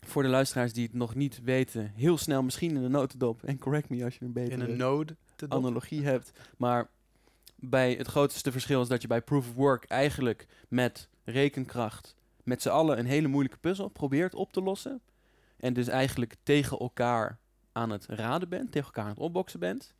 voor 0.00 0.22
de 0.22 0.28
luisteraars 0.28 0.72
die 0.72 0.82
het 0.82 0.92
nog 0.92 1.14
niet 1.14 1.40
weten, 1.42 1.92
heel 1.94 2.18
snel 2.18 2.42
misschien 2.42 2.76
in 2.76 2.82
de 2.82 2.88
notendop. 2.88 3.42
En 3.42 3.58
correct 3.58 3.88
me 3.88 4.04
als 4.04 4.14
je 4.14 4.20
een 4.20 4.26
In 4.26 4.32
betere 4.32 4.54
een 5.36 5.50
analogie 5.52 6.04
hebt. 6.04 6.32
Maar 6.56 6.88
bij 7.54 7.92
het 7.92 8.06
grootste 8.06 8.52
verschil 8.52 8.82
is 8.82 8.88
dat 8.88 9.02
je 9.02 9.08
bij 9.08 9.20
proof 9.22 9.48
of 9.48 9.54
work 9.54 9.84
eigenlijk 9.84 10.46
met 10.68 11.08
rekenkracht 11.24 12.14
met 12.42 12.62
z'n 12.62 12.68
allen 12.68 12.98
een 12.98 13.06
hele 13.06 13.28
moeilijke 13.28 13.58
puzzel 13.58 13.88
probeert 13.88 14.34
op 14.34 14.52
te 14.52 14.62
lossen. 14.62 15.00
En 15.56 15.72
dus 15.72 15.88
eigenlijk 15.88 16.34
tegen 16.42 16.78
elkaar 16.78 17.38
aan 17.76 17.90
het 17.90 18.06
raden 18.06 18.48
bent, 18.48 18.72
tegen 18.72 18.86
elkaar 18.86 19.04
aan 19.04 19.10
het 19.10 19.18
opboksen 19.18 19.60
bent. 19.60 19.94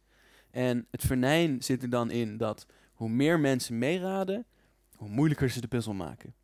En 0.51 0.87
het 0.91 1.03
venijn 1.03 1.63
zit 1.63 1.83
er 1.83 1.91
dan 1.91 2.11
in 2.11 2.37
dat 2.37 2.67
hoe 2.93 3.09
meer 3.09 3.41
mensen 3.41 3.79
meeraden, 3.79 4.47
hoe 4.95 5.09
moeilijker 5.09 5.51
ze 5.51 5.61
de 5.61 5.69
puzzel 5.69 5.95
maken. 5.95 6.35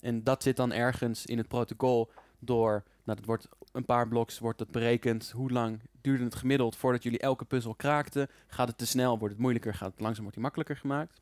En 0.00 0.24
dat 0.24 0.42
zit 0.42 0.56
dan 0.56 0.72
ergens 0.72 1.26
in 1.26 1.38
het 1.38 1.48
protocol 1.48 2.10
door, 2.38 2.82
nou 3.04 3.18
dat 3.18 3.24
wordt 3.26 3.48
een 3.72 3.84
paar 3.84 4.08
bloks 4.08 4.38
wordt 4.38 4.58
dat 4.58 4.70
berekend. 4.70 5.30
Hoe 5.30 5.50
lang 5.50 5.80
duurde 6.00 6.24
het 6.24 6.34
gemiddeld 6.34 6.76
voordat 6.76 7.02
jullie 7.02 7.18
elke 7.18 7.44
puzzel 7.44 7.74
kraakten? 7.74 8.28
Gaat 8.46 8.68
het 8.68 8.78
te 8.78 8.86
snel, 8.86 9.18
wordt 9.18 9.34
het 9.34 9.42
moeilijker, 9.42 9.74
gaat 9.74 9.90
het 9.90 10.00
langzaam, 10.00 10.22
wordt 10.22 10.34
die 10.34 10.44
makkelijker 10.44 10.76
gemaakt. 10.76 11.20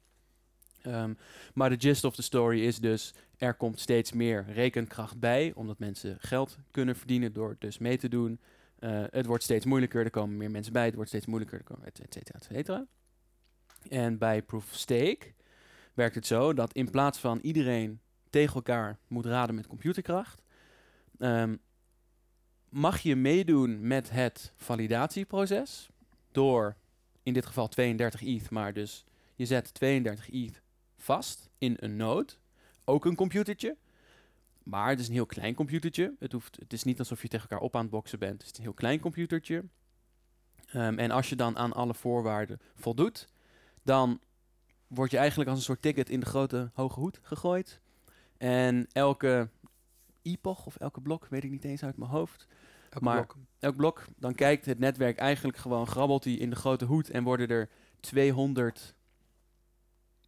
Ehm, 0.82 1.14
maar 1.54 1.70
de 1.70 1.76
gist 1.78 2.04
of 2.04 2.14
the 2.14 2.22
story 2.22 2.60
is 2.60 2.78
dus, 2.78 3.14
er 3.36 3.54
komt 3.54 3.80
steeds 3.80 4.12
meer 4.12 4.44
rekenkracht 4.52 5.18
bij, 5.18 5.52
omdat 5.54 5.78
mensen 5.78 6.16
geld 6.20 6.58
kunnen 6.70 6.96
verdienen 6.96 7.32
door 7.32 7.56
dus 7.58 7.78
mee 7.78 7.98
te 7.98 8.08
doen. 8.08 8.40
Eh, 8.78 9.04
het 9.10 9.26
wordt 9.26 9.42
steeds 9.42 9.64
moeilijker, 9.64 10.04
er 10.04 10.10
komen 10.10 10.36
meer 10.36 10.50
mensen 10.50 10.72
bij, 10.72 10.84
het 10.84 10.94
wordt 10.94 11.08
steeds 11.08 11.26
moeilijker, 11.26 11.58
er 11.58 11.64
komen. 11.64 11.92
En 13.88 14.18
bij 14.18 14.42
Proof 14.42 14.64
of 14.64 14.74
Stake 14.74 15.34
werkt 15.94 16.14
het 16.14 16.26
zo 16.26 16.54
dat 16.54 16.72
in 16.72 16.90
plaats 16.90 17.18
van 17.18 17.38
iedereen 17.42 18.00
tegen 18.30 18.54
elkaar 18.54 18.98
moet 19.08 19.26
raden 19.26 19.54
met 19.54 19.66
computerkracht, 19.66 20.42
ehm, 21.18 21.56
mag 22.68 22.98
je 22.98 23.16
meedoen 23.16 23.86
met 23.86 24.10
het 24.10 24.52
validatieproces 24.56 25.88
door 26.32 26.76
in 27.22 27.32
dit 27.32 27.46
geval 27.46 27.68
32 27.68 28.22
ETH, 28.22 28.50
maar 28.50 28.72
dus 28.72 29.04
je 29.34 29.46
zet 29.46 29.74
32 29.74 30.30
ETH 30.30 30.62
vast 30.96 31.50
in 31.58 31.76
een 31.80 31.96
node, 31.96 32.32
ook 32.84 33.04
een 33.04 33.16
computertje. 33.16 33.76
Maar 34.68 34.88
het 34.88 35.00
is 35.00 35.06
een 35.06 35.12
heel 35.12 35.26
klein 35.26 35.54
computertje. 35.54 36.14
Het, 36.18 36.32
hoeft, 36.32 36.56
het 36.60 36.72
is 36.72 36.82
niet 36.82 36.98
alsof 36.98 37.22
je 37.22 37.28
tegen 37.28 37.48
elkaar 37.48 37.64
op 37.64 37.74
aan 37.76 37.82
het 37.82 37.90
boksen 37.90 38.18
bent. 38.18 38.42
Het 38.42 38.50
is 38.52 38.56
een 38.56 38.62
heel 38.62 38.72
klein 38.72 39.00
computertje. 39.00 39.64
Ehm, 40.66 40.98
en 40.98 41.10
als 41.10 41.28
je 41.28 41.36
dan 41.36 41.56
aan 41.56 41.72
alle 41.72 41.94
voorwaarden 41.94 42.60
voldoet, 42.74 43.28
dan 43.82 44.20
word 44.86 45.10
je 45.10 45.16
eigenlijk 45.16 45.48
als 45.50 45.58
een 45.58 45.64
soort 45.64 45.82
ticket 45.82 46.10
in 46.10 46.20
de 46.20 46.26
grote 46.26 46.70
hoge 46.74 47.00
hoed 47.00 47.18
gegooid. 47.22 47.80
En 48.36 48.86
elke 48.92 49.48
epoch 50.22 50.66
of 50.66 50.76
elke 50.76 51.00
blok, 51.00 51.26
weet 51.26 51.44
ik 51.44 51.50
niet 51.50 51.64
eens 51.64 51.82
uit 51.82 51.96
mijn 51.96 52.10
hoofd, 52.10 52.46
Elke 52.90 53.04
maar- 53.04 53.26
blok. 53.26 53.36
elk 53.58 53.76
blok, 53.76 54.04
dan 54.16 54.34
kijkt 54.34 54.66
het 54.66 54.78
netwerk 54.78 55.18
eigenlijk 55.18 55.58
gewoon, 55.58 55.86
grabbelt 55.86 56.24
hij 56.24 56.32
in 56.32 56.50
de 56.50 56.56
grote 56.56 56.84
hoed 56.84 57.10
en 57.10 57.24
worden 57.24 57.48
er 57.48 57.68
200, 58.00 58.94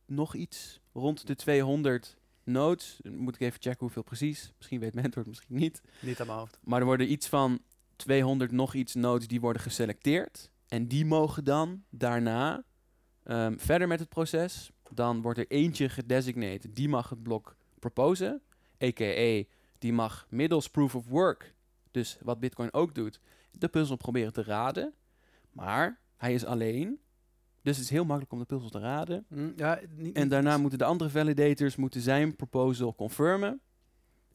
nog 0.07 0.35
iets, 0.35 0.81
rond 0.92 1.26
de 1.26 1.35
200 1.35 2.18
nodes. 2.50 2.98
Dan 3.02 3.16
moet 3.16 3.34
ik 3.34 3.40
even 3.40 3.60
checken 3.60 3.80
hoeveel 3.80 4.02
precies. 4.02 4.52
Misschien 4.56 4.80
weet 4.80 4.94
Mentor 4.94 5.18
het 5.18 5.28
misschien 5.28 5.56
niet. 5.56 5.82
Niet 6.00 6.20
aan 6.20 6.26
mijn 6.26 6.38
hoofd. 6.38 6.58
Maar 6.64 6.80
er 6.80 6.86
worden 6.86 7.12
iets 7.12 7.28
van 7.28 7.60
200 7.96 8.52
nog 8.52 8.74
iets 8.74 8.94
nodes 8.94 9.28
die 9.28 9.40
worden 9.40 9.62
geselecteerd. 9.62 10.50
En 10.68 10.88
die 10.88 11.06
mogen 11.06 11.44
dan 11.44 11.84
daarna 11.90 12.64
ehm, 13.22 13.58
verder 13.58 13.88
met 13.88 14.00
het 14.00 14.08
proces. 14.08 14.70
Dan 14.92 15.22
wordt 15.22 15.38
er 15.38 15.48
eentje 15.48 15.88
gedesignated. 15.88 16.74
Die 16.74 16.88
mag 16.88 17.08
het 17.08 17.22
blok 17.22 17.56
proposen. 17.78 18.42
A.k.a. 18.82 19.42
die 19.78 19.92
mag 19.92 20.26
middels 20.28 20.70
proof 20.70 20.94
of 20.94 21.06
work, 21.08 21.54
dus 21.90 22.18
wat 22.22 22.40
Bitcoin 22.40 22.72
ook 22.72 22.94
doet, 22.94 23.20
de 23.50 23.68
puzzel 23.68 23.96
proberen 23.96 24.32
te 24.32 24.42
raden. 24.42 24.94
Maar 25.52 26.00
hij 26.16 26.34
is 26.34 26.44
alleen. 26.44 27.00
Dus 27.62 27.76
het 27.76 27.84
is 27.84 27.90
heel 27.90 28.04
makkelijk 28.04 28.32
om 28.32 28.38
de 28.38 28.44
puzzel 28.44 28.70
te 28.70 28.78
raden. 28.78 29.24
Hm, 29.28 29.50
ja, 29.56 29.80
niet, 29.96 30.16
En 30.16 30.28
daarna 30.28 30.58
moeten 30.58 30.78
de 30.78 30.84
andere 30.84 31.10
validators 31.10 31.76
moeten 31.76 32.00
zijn 32.00 32.36
proposal 32.36 32.94
confirmen. 32.94 33.60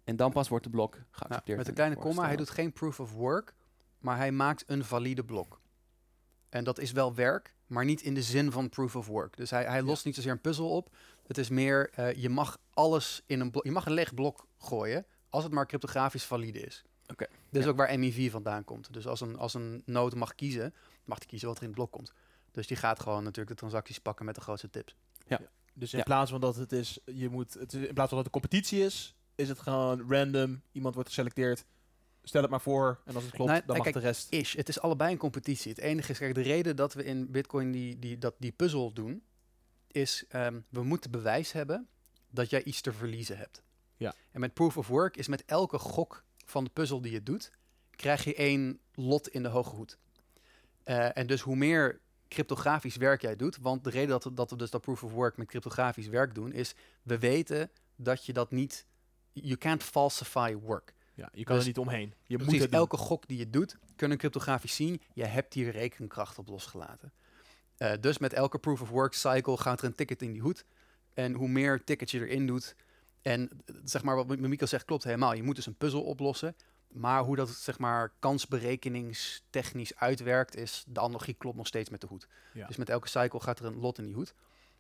En 0.03 0.15
dan 0.15 0.31
pas 0.31 0.47
wordt 0.47 0.63
de 0.63 0.69
blok 0.69 0.99
geaccepteerd. 1.11 1.57
met 1.57 1.67
een 1.67 1.73
en 1.73 1.79
kleine 1.79 1.95
komma, 1.95 2.25
hij 2.25 2.35
doet 2.35 2.49
geen 2.49 2.73
proof 2.73 2.99
of 2.99 3.13
work, 3.13 3.53
maar 3.99 4.17
hij 4.17 4.31
maakt 4.31 4.63
een 4.67 4.83
valide 4.83 5.23
blok. 5.23 5.61
En 6.49 6.63
dat 6.63 6.79
is 6.79 6.91
wel 6.91 7.15
werk, 7.15 7.55
maar 7.67 7.85
niet 7.85 8.01
in 8.01 8.13
de 8.13 8.21
zin 8.21 8.51
van 8.51 8.69
proof 8.69 8.95
of 8.95 9.07
work. 9.07 9.38
Dus 9.38 9.49
hij, 9.49 9.63
hij 9.63 9.81
lost 9.81 10.05
niet 10.05 10.15
zozeer 10.15 10.31
een 10.31 10.41
puzzel 10.41 10.69
op. 10.69 10.95
Het 11.27 11.38
is 11.38 11.49
meer, 11.49 11.89
eh, 11.89 12.13
je 12.13 12.29
mag 12.29 12.57
alles 12.73 13.23
in 13.25 13.39
een 13.39 13.51
blok, 13.51 13.63
je 13.65 13.71
mag 13.71 13.85
een 13.85 13.93
leeg 13.93 14.13
blok 14.13 14.47
gooien, 14.57 15.05
als 15.29 15.43
het 15.43 15.53
maar 15.53 15.65
cryptografisch 15.65 16.23
valide 16.23 16.59
is. 16.59 16.83
Oké, 17.07 17.25
Dit 17.49 17.61
is 17.61 17.67
ook 17.67 17.77
waar 17.77 17.99
MEV 17.99 18.31
vandaan 18.31 18.63
komt. 18.63 18.93
Dus 18.93 19.07
als 19.07 19.21
een, 19.21 19.38
als 19.38 19.53
een 19.53 19.81
node 19.85 20.15
mag 20.15 20.35
kiezen, 20.35 20.73
mag 21.03 21.17
hij 21.17 21.27
kiezen 21.27 21.47
wat 21.47 21.57
er 21.57 21.63
in 21.63 21.69
het 21.69 21.77
blok 21.77 21.91
komt. 21.91 22.13
Dus 22.56 22.68
die 22.68 22.78
gaat 22.78 23.00
gewoon 23.00 23.24
natuurlijk 23.24 23.50
de 23.50 23.56
transacties 23.56 24.00
pakken 24.00 24.26
met 24.26 24.36
de 24.36 24.41
grootste 24.41 24.70
tips. 24.70 24.96
Dus 25.74 25.91
in 25.94 25.98
Ja. 25.98 26.04
plaats 26.04 26.32
van 26.32 26.41
dat 26.41 26.56
het 26.56 26.72
is, 26.72 27.00
je 27.06 27.30
moet, 27.30 27.54
het 27.54 27.74
is, 27.74 27.88
in 27.88 27.94
plaats 27.94 28.10
van 28.10 28.18
dat 28.18 28.26
het 28.26 28.26
een 28.26 28.41
competitie 28.41 28.84
is, 28.84 29.15
is 29.36 29.50
het 29.50 29.60
gewoon 29.60 30.12
random. 30.12 30.62
Iemand 30.72 30.94
wordt 30.94 31.10
geselecteerd. 31.10 31.65
Stel 32.24 32.41
het 32.41 32.50
maar 32.52 32.62
voor. 32.62 33.02
En 33.06 33.15
als 33.15 33.24
het 33.24 33.34
klopt, 33.34 33.52
dan 33.52 33.76
mag 33.76 33.82
kijk, 33.82 33.96
de 33.96 34.02
rest. 34.02 34.32
Ish, 34.32 34.56
het 34.56 34.70
is 34.70 34.80
allebei 34.80 35.12
een 35.12 35.18
competitie. 35.18 35.72
Het 35.72 35.80
enige 35.82 36.12
is, 36.12 36.18
kijk, 36.18 36.36
de 36.36 36.41
reden 36.41 36.76
dat 36.76 36.94
we 36.94 37.04
in 37.04 37.32
Bitcoin 37.32 37.72
die, 37.72 38.00
die, 38.00 38.18
dat, 38.18 38.36
die 38.39 38.52
puzzel 38.52 38.94
doen, 38.94 39.24
is 39.88 40.26
ehm, 40.30 40.60
we 40.70 40.84
moeten 40.84 41.12
bewijs 41.12 41.52
hebben 41.52 41.88
dat 42.30 42.50
jij 42.50 42.63
iets 42.63 42.82
te 42.82 42.91
verliezen 42.94 43.38
hebt. 43.38 43.63
Ja. 43.98 44.13
En 44.32 44.39
met 44.39 44.54
proof 44.54 44.78
of 44.78 44.88
work 44.88 45.18
is 45.18 45.28
met 45.28 45.46
elke 45.46 45.78
gok 45.78 46.24
van 46.46 46.63
de 46.63 46.70
puzzel 46.70 47.02
die 47.02 47.12
je 47.12 47.24
doet, 47.24 47.52
krijg 47.96 48.24
je 48.24 48.36
één 48.36 48.80
lot 48.94 49.28
in 49.28 49.44
de 49.44 49.50
hoge 49.50 49.76
hoed. 49.76 49.98
Eh, 50.84 51.18
en 51.18 51.28
dus 51.28 51.41
hoe 51.41 51.56
meer 51.56 52.02
cryptografisch 52.27 52.95
werk 52.95 53.21
jij 53.21 53.35
doet. 53.35 53.57
Want 53.61 53.83
de 53.83 53.89
reden 53.89 54.09
dat 54.09 54.23
we, 54.23 54.33
dat 54.33 54.49
we 54.49 54.55
dus 54.57 54.69
dat 54.69 54.81
proof 54.81 55.03
of 55.03 55.11
work 55.11 55.38
met 55.38 55.47
cryptografisch 55.47 56.07
werk 56.07 56.35
doen, 56.35 56.51
is 56.51 56.75
we 57.03 57.19
weten 57.19 57.71
dat 57.95 58.25
je 58.25 58.33
dat 58.33 58.51
niet. 58.51 58.85
You 59.33 59.57
can't 59.57 59.83
falsify 59.83 60.55
work. 60.55 60.93
Ja, 61.13 61.29
je 61.33 61.43
kan 61.43 61.55
Dus- 61.55 61.63
er 61.63 61.69
niet 61.69 61.79
omheen. 61.79 62.13
Je 62.23 62.38
moet 62.38 62.59
het 62.59 62.71
elke 62.71 62.97
gok 62.97 63.27
die 63.27 63.38
je 63.38 63.49
doet, 63.49 63.77
kunnen 63.95 64.17
cryptografisch 64.17 64.75
zien, 64.75 65.01
je 65.13 65.25
hebt 65.25 65.53
hier 65.53 65.71
rekenkracht 65.71 66.38
op 66.38 66.47
losgelaten. 66.47 67.13
Eh, 67.77 67.91
dus 67.99 68.17
met 68.17 68.33
elke 68.33 68.59
proof 68.59 68.81
of 68.81 68.89
work 68.89 69.13
cycle 69.13 69.57
gaat 69.57 69.79
er 69.79 69.85
een 69.85 69.95
ticket 69.95 70.21
in 70.21 70.31
die 70.31 70.41
hoed. 70.41 70.65
En 71.13 71.33
hoe 71.33 71.47
meer 71.47 71.83
tickets 71.83 72.11
je 72.11 72.19
erin 72.19 72.47
doet, 72.47 72.75
en 73.21 73.49
eh, 73.65 73.75
zeg 73.83 74.03
maar 74.03 74.15
wat 74.15 74.38
Mico 74.39 74.65
zegt 74.65 74.85
klopt 74.85 75.03
helemaal. 75.03 75.33
Je 75.33 75.43
moet 75.43 75.55
dus 75.55 75.65
een 75.65 75.77
puzzel 75.77 76.03
oplossen. 76.03 76.55
Maar 76.88 77.24
hoe 77.24 77.36
dat 77.36 77.50
zeg 77.50 77.80
maar 77.80 78.13
kansberekeningstechnisch 78.19 79.95
uitwerkt, 79.95 80.56
is 80.56 80.84
de 80.88 81.00
analogie 81.00 81.34
klopt 81.34 81.58
nog 81.58 81.67
steeds 81.67 81.89
met 81.89 82.02
de 82.02 82.08
hoed. 82.08 82.28
Ja. 82.54 82.67
Dus 82.67 82.76
met 82.76 82.89
elke 82.89 83.08
cycle 83.08 83.39
gaat 83.39 83.60
er 83.60 83.65
een 83.65 83.80
lot 83.80 83.98
in 83.98 84.06
die 84.06 84.13
hoed. 84.13 84.34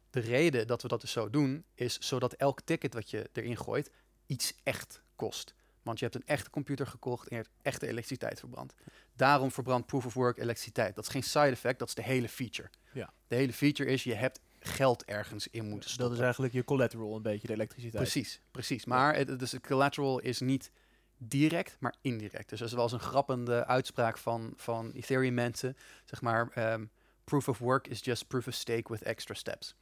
De 0.09 0.19
reden 0.19 0.67
dat 0.67 0.81
we 0.81 0.87
dat 0.87 1.01
dus 1.01 1.11
zo 1.11 1.29
doen, 1.29 1.65
is 1.73 1.97
zodat 1.99 2.33
elk 2.33 2.61
ticket 2.61 2.93
wat 2.93 3.09
je 3.09 3.29
erin 3.33 3.57
gooit, 3.57 3.91
iets 4.25 4.53
echt 4.63 5.01
kost. 5.15 5.53
Want 5.81 5.99
je 5.99 6.05
hebt 6.05 6.17
een 6.17 6.27
echte 6.27 6.49
computer 6.49 6.87
gekocht 6.87 7.27
en 7.27 7.35
je 7.35 7.41
hebt 7.41 7.55
echte 7.61 7.87
elektriciteit 7.87 8.39
verbrand. 8.39 8.73
Daarom 9.15 9.51
verbrandt 9.51 9.87
proof 9.87 10.05
of 10.05 10.13
work 10.13 10.37
elektriciteit. 10.37 10.95
Dat 10.95 11.03
is 11.03 11.09
geen 11.09 11.23
side 11.23 11.49
effect, 11.49 11.79
dat 11.79 11.87
is 11.87 11.93
de 11.93 12.03
hele 12.03 12.29
feature. 12.29 12.69
Ja. 12.93 13.13
De 13.27 13.35
hele 13.35 13.53
feature 13.53 13.89
is, 13.89 14.03
je 14.03 14.13
hebt 14.13 14.39
geld 14.59 15.05
ergens 15.05 15.47
in 15.47 15.63
moeten 15.65 15.89
stoppen. 15.89 16.07
Dat 16.07 16.17
is 16.17 16.23
eigenlijk 16.23 16.53
je 16.53 16.63
collateral, 16.63 17.15
een 17.15 17.21
beetje 17.21 17.47
de 17.47 17.53
elektriciteit. 17.53 18.03
Precies, 18.03 18.41
precies. 18.51 18.85
Maar 18.85 19.15
het, 19.15 19.39
dus 19.39 19.51
het 19.51 19.67
collateral 19.67 20.19
is 20.19 20.39
niet 20.39 20.71
direct, 21.17 21.77
maar 21.79 21.95
indirect. 22.01 22.49
Dus 22.49 22.59
dat 22.59 22.67
is 22.67 22.73
wel 22.73 22.83
eens 22.83 22.91
een 22.91 22.99
grappende 22.99 23.65
uitspraak 23.65 24.17
van, 24.17 24.53
van 24.55 24.91
Ethereum 24.91 25.33
mensen. 25.33 25.77
Zeg 26.05 26.21
maar, 26.21 26.49
ehm, 26.53 26.85
proof 27.23 27.47
of 27.47 27.57
work 27.57 27.87
is 27.87 28.03
just 28.03 28.27
proof 28.27 28.47
of 28.47 28.53
stake 28.53 28.91
with 28.91 29.03
extra 29.03 29.33
steps. 29.33 29.75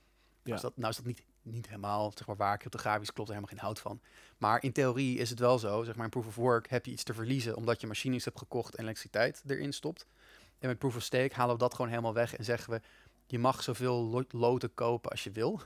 Ja. 0.43 0.51
Dus 0.51 0.61
dat, 0.61 0.77
nou 0.77 0.89
is 0.89 0.95
dat 0.95 1.05
niet, 1.05 1.23
niet 1.41 1.65
helemaal 1.67 2.11
zeg 2.15 2.27
maar, 2.27 2.35
waar. 2.35 2.57
Cryptografisch 2.57 3.13
klopt 3.13 3.29
er 3.29 3.35
helemaal 3.35 3.55
geen 3.57 3.65
hout 3.65 3.79
van. 3.79 4.01
Maar 4.37 4.63
in 4.63 4.71
theorie 4.71 5.17
is 5.17 5.29
het 5.29 5.39
wel 5.39 5.59
zo. 5.59 5.83
Zeg 5.83 5.95
maar, 5.95 6.03
in 6.03 6.09
proof 6.09 6.25
of 6.25 6.35
work 6.35 6.69
heb 6.69 6.85
je 6.85 6.91
iets 6.91 7.03
te 7.03 7.13
verliezen 7.13 7.55
omdat 7.55 7.81
je 7.81 7.87
machines 7.87 8.25
hebt 8.25 8.37
gekocht 8.37 8.75
en 8.75 8.83
elektriciteit 8.83 9.43
erin 9.47 9.73
stopt. 9.73 10.05
En 10.59 10.67
met 10.67 10.77
proof 10.79 10.95
of 10.95 11.03
stake 11.03 11.35
halen 11.35 11.53
we 11.53 11.59
dat 11.59 11.73
gewoon 11.73 11.89
helemaal 11.89 12.13
weg 12.13 12.35
en 12.35 12.43
zeggen 12.43 12.73
we, 12.73 12.81
je 13.25 13.39
mag 13.39 13.63
zoveel 13.63 14.03
lo- 14.03 14.23
loten 14.29 14.73
kopen 14.73 15.11
als 15.11 15.23
je 15.23 15.31
wil. 15.31 15.61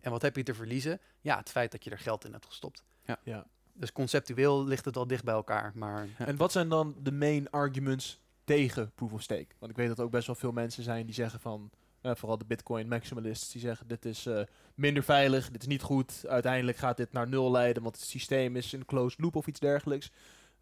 En 0.00 0.10
wat 0.10 0.22
heb 0.22 0.36
je 0.36 0.42
te 0.42 0.54
verliezen? 0.54 1.00
Ja, 1.20 1.36
het 1.36 1.50
feit 1.50 1.72
dat 1.72 1.84
je 1.84 1.90
er 1.90 1.98
geld 1.98 2.24
in 2.24 2.32
hebt 2.32 2.46
gestopt. 2.46 2.84
Ja. 3.24 3.46
Dus 3.74 3.92
conceptueel 3.92 4.64
ligt 4.64 4.84
het 4.84 4.94
wel 4.94 5.06
dicht 5.06 5.24
bij 5.24 5.34
elkaar. 5.34 5.72
Maar 5.74 6.06
En 6.18 6.36
wat 6.36 6.52
zijn 6.52 6.68
dan 6.68 6.94
de 7.02 7.12
main 7.12 7.50
arguments 7.50 8.20
tegen 8.44 8.92
proof 8.94 9.12
of 9.12 9.22
stake? 9.22 9.46
Want 9.58 9.72
ik 9.72 9.78
weet 9.78 9.88
dat 9.88 9.98
er 9.98 10.04
ook 10.04 10.10
best 10.10 10.26
wel 10.26 10.36
veel 10.36 10.52
mensen 10.52 10.82
zijn 10.82 11.06
die 11.06 11.14
zeggen 11.14 11.40
van, 11.40 11.70
eh, 12.00 12.14
vooral 12.14 12.38
de 12.38 12.44
Bitcoin 12.44 12.88
maximalists, 12.88 13.52
die 13.52 13.60
zeggen 13.60 13.88
dit 13.88 14.04
is 14.04 14.26
eh, 14.26 14.40
minder 14.74 15.02
veilig, 15.02 15.50
dit 15.50 15.62
is 15.62 15.68
niet 15.68 15.82
goed. 15.82 16.24
Uiteindelijk 16.28 16.78
gaat 16.78 16.96
dit 16.96 17.12
naar 17.12 17.28
nul 17.28 17.50
leiden, 17.50 17.82
want 17.82 17.96
het 17.96 18.04
systeem 18.04 18.56
is 18.56 18.72
een 18.72 18.84
closed 18.84 19.20
loop 19.20 19.36
of 19.36 19.46
iets 19.46 19.60
dergelijks. 19.60 20.10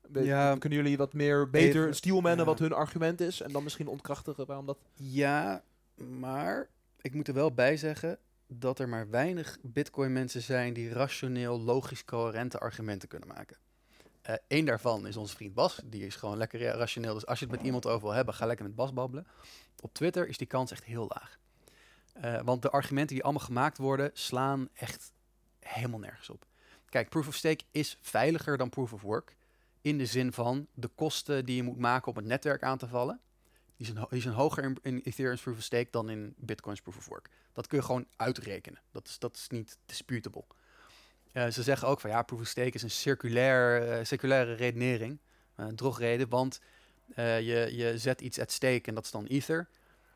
We- 0.00 0.22
Ja. 0.24 0.56
Kunnen 0.56 0.78
jullie 0.78 0.96
wat 0.96 1.12
meer 1.12 1.50
beter 1.50 1.94
steelmannen 1.94 2.38
ja. 2.38 2.44
wat 2.44 2.58
hun 2.58 2.72
argument 2.72 3.20
is 3.20 3.40
en 3.40 3.52
dan 3.52 3.62
misschien 3.62 3.86
ontkrachtigen 3.88 4.46
waarom 4.46 4.66
dat... 4.66 4.78
ja, 4.94 5.62
maar 5.96 6.68
ik 7.00 7.14
moet 7.14 7.28
er 7.28 7.34
wel 7.34 7.52
bij 7.52 7.76
zeggen 7.76 8.18
dat 8.48 8.78
er 8.78 8.88
maar 8.88 9.10
weinig 9.10 9.58
Bitcoin 9.62 10.12
mensen 10.12 10.42
zijn 10.42 10.72
die 10.72 10.92
rationeel, 10.92 11.60
logisch, 11.60 12.04
coherente 12.04 12.58
argumenten 12.58 13.08
kunnen 13.08 13.28
maken. 13.28 13.56
Eén 14.48 14.64
daarvan 14.64 15.06
is 15.06 15.16
onze 15.16 15.36
vriend 15.36 15.54
Bas. 15.54 15.80
Die 15.84 16.06
is 16.06 16.16
gewoon 16.16 16.36
lekker 16.36 16.60
ra- 16.60 16.76
rationeel. 16.76 17.14
Dus 17.14 17.26
als 17.26 17.38
je 17.38 17.44
het 17.46 17.54
met 17.54 17.64
iemand 17.64 17.86
over 17.86 18.02
wil 18.06 18.12
hebben, 18.16 18.34
ga 18.34 18.46
lekker 18.46 18.66
met 18.66 18.74
Bas 18.74 18.92
babbelen. 18.92 19.26
Op 19.80 19.94
Twitter 19.94 20.28
is 20.28 20.38
die 20.38 20.46
kans 20.46 20.70
echt 20.70 20.84
heel 20.84 21.06
laag. 21.08 21.38
Eh, 22.12 22.40
want 22.44 22.62
de 22.62 22.70
argumenten 22.70 23.14
die 23.14 23.24
allemaal 23.24 23.44
gemaakt 23.44 23.78
worden, 23.78 24.10
slaan 24.12 24.68
echt 24.74 25.12
helemaal 25.58 25.98
nergens 25.98 26.30
op. 26.30 26.46
Kijk, 26.88 27.08
proof 27.08 27.28
of 27.28 27.34
stake 27.34 27.64
is 27.70 27.98
veiliger 28.00 28.56
dan 28.56 28.68
proof 28.68 28.92
of 28.92 29.02
work. 29.02 29.36
In 29.80 29.98
de 29.98 30.06
zin 30.06 30.32
van 30.32 30.66
de 30.74 30.88
kosten 30.88 31.44
die 31.44 31.56
je 31.56 31.62
moet 31.62 31.78
maken 31.78 32.10
om 32.10 32.16
het 32.16 32.26
netwerk 32.26 32.62
aan 32.62 32.78
te 32.78 32.88
vallen. 32.88 33.20
Die 33.78 33.86
zijn, 33.86 34.06
die 34.10 34.20
zijn 34.20 34.34
hoger 34.34 34.64
in, 34.64 34.76
in 34.82 35.00
Ethereum's 35.04 35.40
proof 35.42 35.56
of 35.56 35.62
stake 35.62 35.88
dan 35.90 36.10
in 36.10 36.34
Bitcoin's 36.36 36.80
proof 36.80 36.96
of 36.96 37.06
work. 37.06 37.28
Dat 37.52 37.66
kun 37.66 37.78
je 37.78 37.84
gewoon 37.84 38.06
uitrekenen. 38.16 38.80
Dat 38.92 39.06
is, 39.08 39.18
dat 39.18 39.34
is 39.36 39.48
niet 39.48 39.78
disputable. 39.86 40.44
Eh, 41.32 41.46
ze 41.48 41.62
zeggen 41.62 41.88
ook 41.88 42.00
van 42.00 42.10
ja, 42.10 42.22
proof 42.22 42.40
of 42.40 42.46
stake 42.46 42.70
is 42.70 42.82
een 42.82 42.90
circulair, 42.90 43.88
eh, 43.88 44.04
circulaire 44.04 44.52
redenering. 44.54 45.18
eh, 45.54 45.66
Een 45.66 45.76
drogreden, 45.76 46.28
want 46.28 46.60
je, 47.16 47.68
je 47.72 47.98
zet 47.98 48.20
iets 48.20 48.38
at 48.40 48.52
stake 48.52 48.82
en 48.84 48.94
dat 48.94 49.04
is 49.04 49.10
dan 49.10 49.24
Ether. 49.26 49.68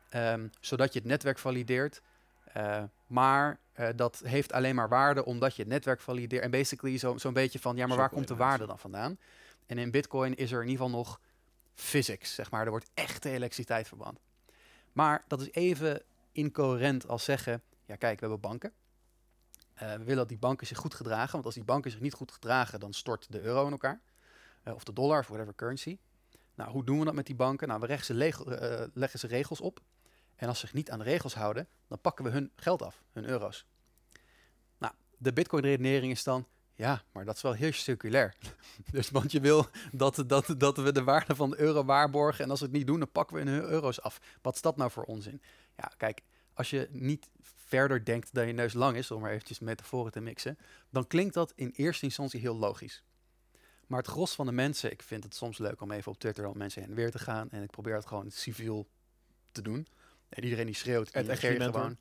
ehm, 0.09 0.47
zodat 0.59 0.93
je 0.93 0.99
het 0.99 1.07
netwerk 1.07 1.39
valideert. 1.39 2.01
Maar 3.07 3.59
dat 3.95 4.21
heeft 4.25 4.51
alleen 4.51 4.75
maar 4.75 4.89
waarde 4.89 5.25
omdat 5.25 5.55
je 5.55 5.61
het 5.61 5.71
netwerk 5.71 5.99
valideert. 6.01 6.43
En 6.43 6.51
basically 6.51 6.97
zo- 6.97 7.17
zo'n 7.17 7.33
beetje 7.33 7.59
van, 7.59 7.75
ja, 7.75 7.87
maar 7.87 7.97
waar 7.97 8.09
komt 8.09 8.27
de 8.27 8.33
waarde 8.35 8.65
dan 8.65 8.79
vandaan? 8.79 9.17
En 9.65 9.77
in 9.77 9.91
Bitcoin 9.91 10.35
is 10.35 10.51
er 10.51 10.61
in 10.61 10.67
ieder 10.69 10.85
geval 10.85 10.99
nog 10.99 11.19
physics, 11.73 12.35
zeg 12.35 12.51
maar. 12.51 12.63
Er 12.63 12.69
wordt 12.69 12.89
echte 12.93 13.29
elektriciteit 13.29 13.87
verbrand. 13.87 14.19
Maar 14.93 15.23
dat 15.27 15.41
is 15.41 15.51
even 15.51 16.03
incoherent 16.31 17.07
als 17.07 17.23
zeggen, 17.23 17.61
ja 17.85 17.95
kijk, 17.95 18.19
we 18.19 18.25
hebben 18.27 18.49
banken. 18.49 18.73
Eh, 19.73 19.91
we 19.91 19.97
willen 19.97 20.15
dat 20.15 20.29
die 20.29 20.37
banken 20.37 20.67
zich 20.67 20.77
goed 20.77 20.93
gedragen, 20.93 21.31
want 21.31 21.45
als 21.45 21.55
die 21.55 21.63
banken 21.63 21.91
zich 21.91 21.99
niet 21.99 22.13
goed 22.13 22.31
gedragen, 22.31 22.79
dan 22.79 22.93
stort 22.93 23.31
de 23.31 23.41
euro 23.41 23.65
in 23.65 23.71
elkaar. 23.71 24.01
Eh, 24.63 24.73
of 24.73 24.83
de 24.83 24.93
dollar, 24.93 25.19
of 25.19 25.27
whatever 25.27 25.55
currency. 25.55 25.97
Nou, 26.55 26.71
hoe 26.71 26.83
doen 26.83 26.99
we 26.99 27.05
dat 27.05 27.13
met 27.13 27.25
die 27.25 27.35
banken? 27.35 27.67
Nou, 27.67 27.79
we 27.79 27.87
eh, 27.87 28.87
leggen 28.93 29.19
ze 29.19 29.27
regels 29.27 29.61
op. 29.61 29.81
En 30.35 30.47
als 30.47 30.59
ze 30.59 30.65
zich 30.65 30.75
niet 30.75 30.91
aan 30.91 30.97
de 30.97 31.03
regels 31.03 31.33
houden, 31.33 31.67
dan 31.87 32.01
pakken 32.01 32.25
we 32.25 32.31
hun 32.31 32.51
geld 32.55 32.81
af, 32.81 33.03
hun 33.11 33.25
euro's. 33.25 33.65
Nou, 34.77 34.93
de 35.17 35.33
Bitcoin-redenering 35.33 36.11
is 36.11 36.23
dan, 36.23 36.47
ja, 36.75 37.03
maar 37.11 37.25
dat 37.25 37.35
is 37.35 37.41
wel 37.41 37.53
heel 37.53 37.71
circulair. 37.71 38.35
dus 38.91 39.09
want 39.09 39.31
je 39.31 39.39
wil 39.39 39.67
dat, 39.91 40.23
dat, 40.27 40.55
dat 40.57 40.77
we 40.77 40.91
de 40.91 41.03
waarde 41.03 41.35
van 41.35 41.49
de 41.49 41.59
euro 41.59 41.83
waarborgen 41.83 42.43
en 42.43 42.49
als 42.49 42.59
we 42.59 42.65
het 42.65 42.75
niet 42.75 42.87
doen, 42.87 42.99
dan 42.99 43.11
pakken 43.11 43.35
we 43.35 43.51
hun 43.51 43.61
euro's 43.61 44.01
af. 44.01 44.19
Wat 44.41 44.55
is 44.55 44.61
dat 44.61 44.77
nou 44.77 44.91
voor 44.91 45.03
onzin? 45.03 45.41
Ja, 45.77 45.91
kijk, 45.97 46.21
als 46.53 46.69
je 46.69 46.87
niet 46.91 47.29
verder 47.41 48.05
denkt 48.05 48.33
dan 48.33 48.47
je 48.47 48.53
neus 48.53 48.73
lang 48.73 48.97
is, 48.97 49.11
om 49.11 49.21
maar 49.21 49.31
eventjes 49.31 49.59
metaforen 49.59 50.11
te 50.11 50.19
mixen, 50.19 50.57
dan 50.89 51.07
klinkt 51.07 51.33
dat 51.33 51.53
in 51.55 51.73
eerste 51.75 52.05
instantie 52.05 52.39
heel 52.39 52.55
logisch. 52.55 53.03
Maar 53.87 53.99
het 53.99 54.07
gros 54.07 54.35
van 54.35 54.45
de 54.45 54.51
mensen, 54.51 54.91
ik 54.91 55.01
vind 55.01 55.23
het 55.23 55.35
soms 55.35 55.57
leuk 55.57 55.81
om 55.81 55.91
even 55.91 56.11
op 56.11 56.19
Twitter 56.19 56.45
al 56.45 56.53
mensen 56.53 56.81
heen 56.81 56.89
en 56.89 56.95
weer 56.95 57.11
te 57.11 57.19
gaan 57.19 57.49
en 57.51 57.63
ik 57.63 57.71
probeer 57.71 57.95
het 57.95 58.05
gewoon 58.05 58.31
civiel 58.31 58.87
te 59.51 59.61
doen. 59.61 59.87
En 60.29 60.43
iedereen 60.43 60.65
die 60.65 60.75
schreeuwt, 60.75 61.09
reageer 61.09 61.53
je 61.53 61.95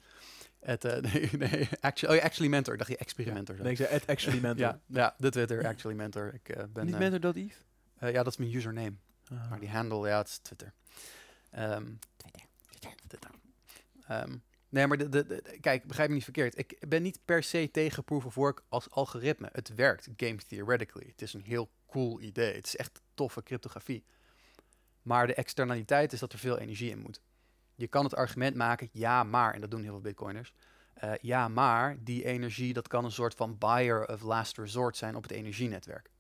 Het, 0.63 0.85
eh, 0.85 1.03
nee, 1.13 1.31
nee, 1.39 1.69
actually, 1.81 2.19
oh 2.19 2.25
actually 2.25 2.51
mentor. 2.51 2.73
Ik 2.73 2.79
dacht 2.79 2.91
je 2.91 2.97
experimenter. 2.97 3.63
Nee, 3.63 3.71
ik 3.71 3.77
zei 3.77 3.95
at 3.95 4.07
actually 4.07 4.41
mentor. 4.49 4.67
ja, 4.67 4.81
ja, 4.87 5.15
de 5.19 5.31
Twitter, 5.31 5.67
actually 5.67 5.97
mentor. 5.97 6.35
Ik 6.35 6.49
eh, 6.49 6.65
ben... 6.73 6.85
Niet 6.85 6.95
eh, 6.95 7.01
mentor 7.01 7.21
dat 7.21 7.35
Yves? 7.37 7.57
eh, 7.99 8.11
ja, 8.13 8.23
dat 8.23 8.33
is 8.33 8.37
mijn 8.39 8.55
username. 8.55 8.95
Ah. 9.29 9.51
Maar 9.51 9.61
die 9.61 9.69
handle, 9.69 10.09
ja, 10.09 10.19
het 10.19 10.29
is 10.29 10.39
Twitter. 10.39 10.73
Ehm, 11.51 11.87
Twitter. 13.07 13.31
Ehm, 14.07 14.37
nee, 14.69 14.87
maar 14.87 14.99
de, 14.99 15.09
de, 15.09 15.27
de- 15.27 15.59
kijk, 15.61 15.85
begrijp 15.87 16.09
me 16.09 16.15
niet 16.15 16.25
verkeerd. 16.25 16.59
Ik 16.59 16.77
ben 16.89 17.03
niet 17.03 17.21
per 17.25 17.43
se 17.43 17.69
tegen 17.73 18.05
proof 18.05 18.25
of 18.25 18.35
work 18.35 18.63
als 18.69 18.91
algoritme. 18.91 19.49
Het 19.53 19.75
werkt, 19.75 20.09
game 20.17 20.37
theoretically. 20.37 21.07
Het 21.07 21.23
is 21.23 21.35
een 21.35 21.43
heel 21.45 21.71
cool 21.87 22.21
idee. 22.21 22.55
Het 22.55 22.67
is 22.67 22.77
echt 22.77 23.01
toffe 23.15 23.43
cryptografie. 23.43 24.05
Maar 25.03 25.27
de 25.27 25.35
externaliteit 25.35 26.13
is 26.13 26.21
dat 26.21 26.33
er 26.33 26.39
veel 26.39 26.59
energie 26.59 26.91
in 26.91 26.99
moet. 26.99 27.21
Je 27.83 27.89
kan 27.89 28.05
het 28.05 28.15
argument 28.15 28.57
maken, 28.57 28.89
ja, 28.93 29.25
maar, 29.25 29.55
en 29.55 29.61
dat 29.61 29.71
doen 29.71 29.83
heel 29.83 29.93
veel 29.93 30.01
bitcoiners. 30.01 30.53
eh, 30.95 31.13
ja, 31.21 31.49
maar 31.49 31.97
die 32.01 32.25
energie, 32.25 32.73
dat 32.73 32.89
kan 32.89 33.05
een 33.05 33.13
soort 33.13 33.35
van 33.35 33.59
buyer 33.59 34.09
of 34.09 34.23
last 34.23 34.59
resort 34.59 34.97
zijn 34.97 35.17
op 35.17 35.23
het 35.23 35.33
energienetwerk. 35.33 36.11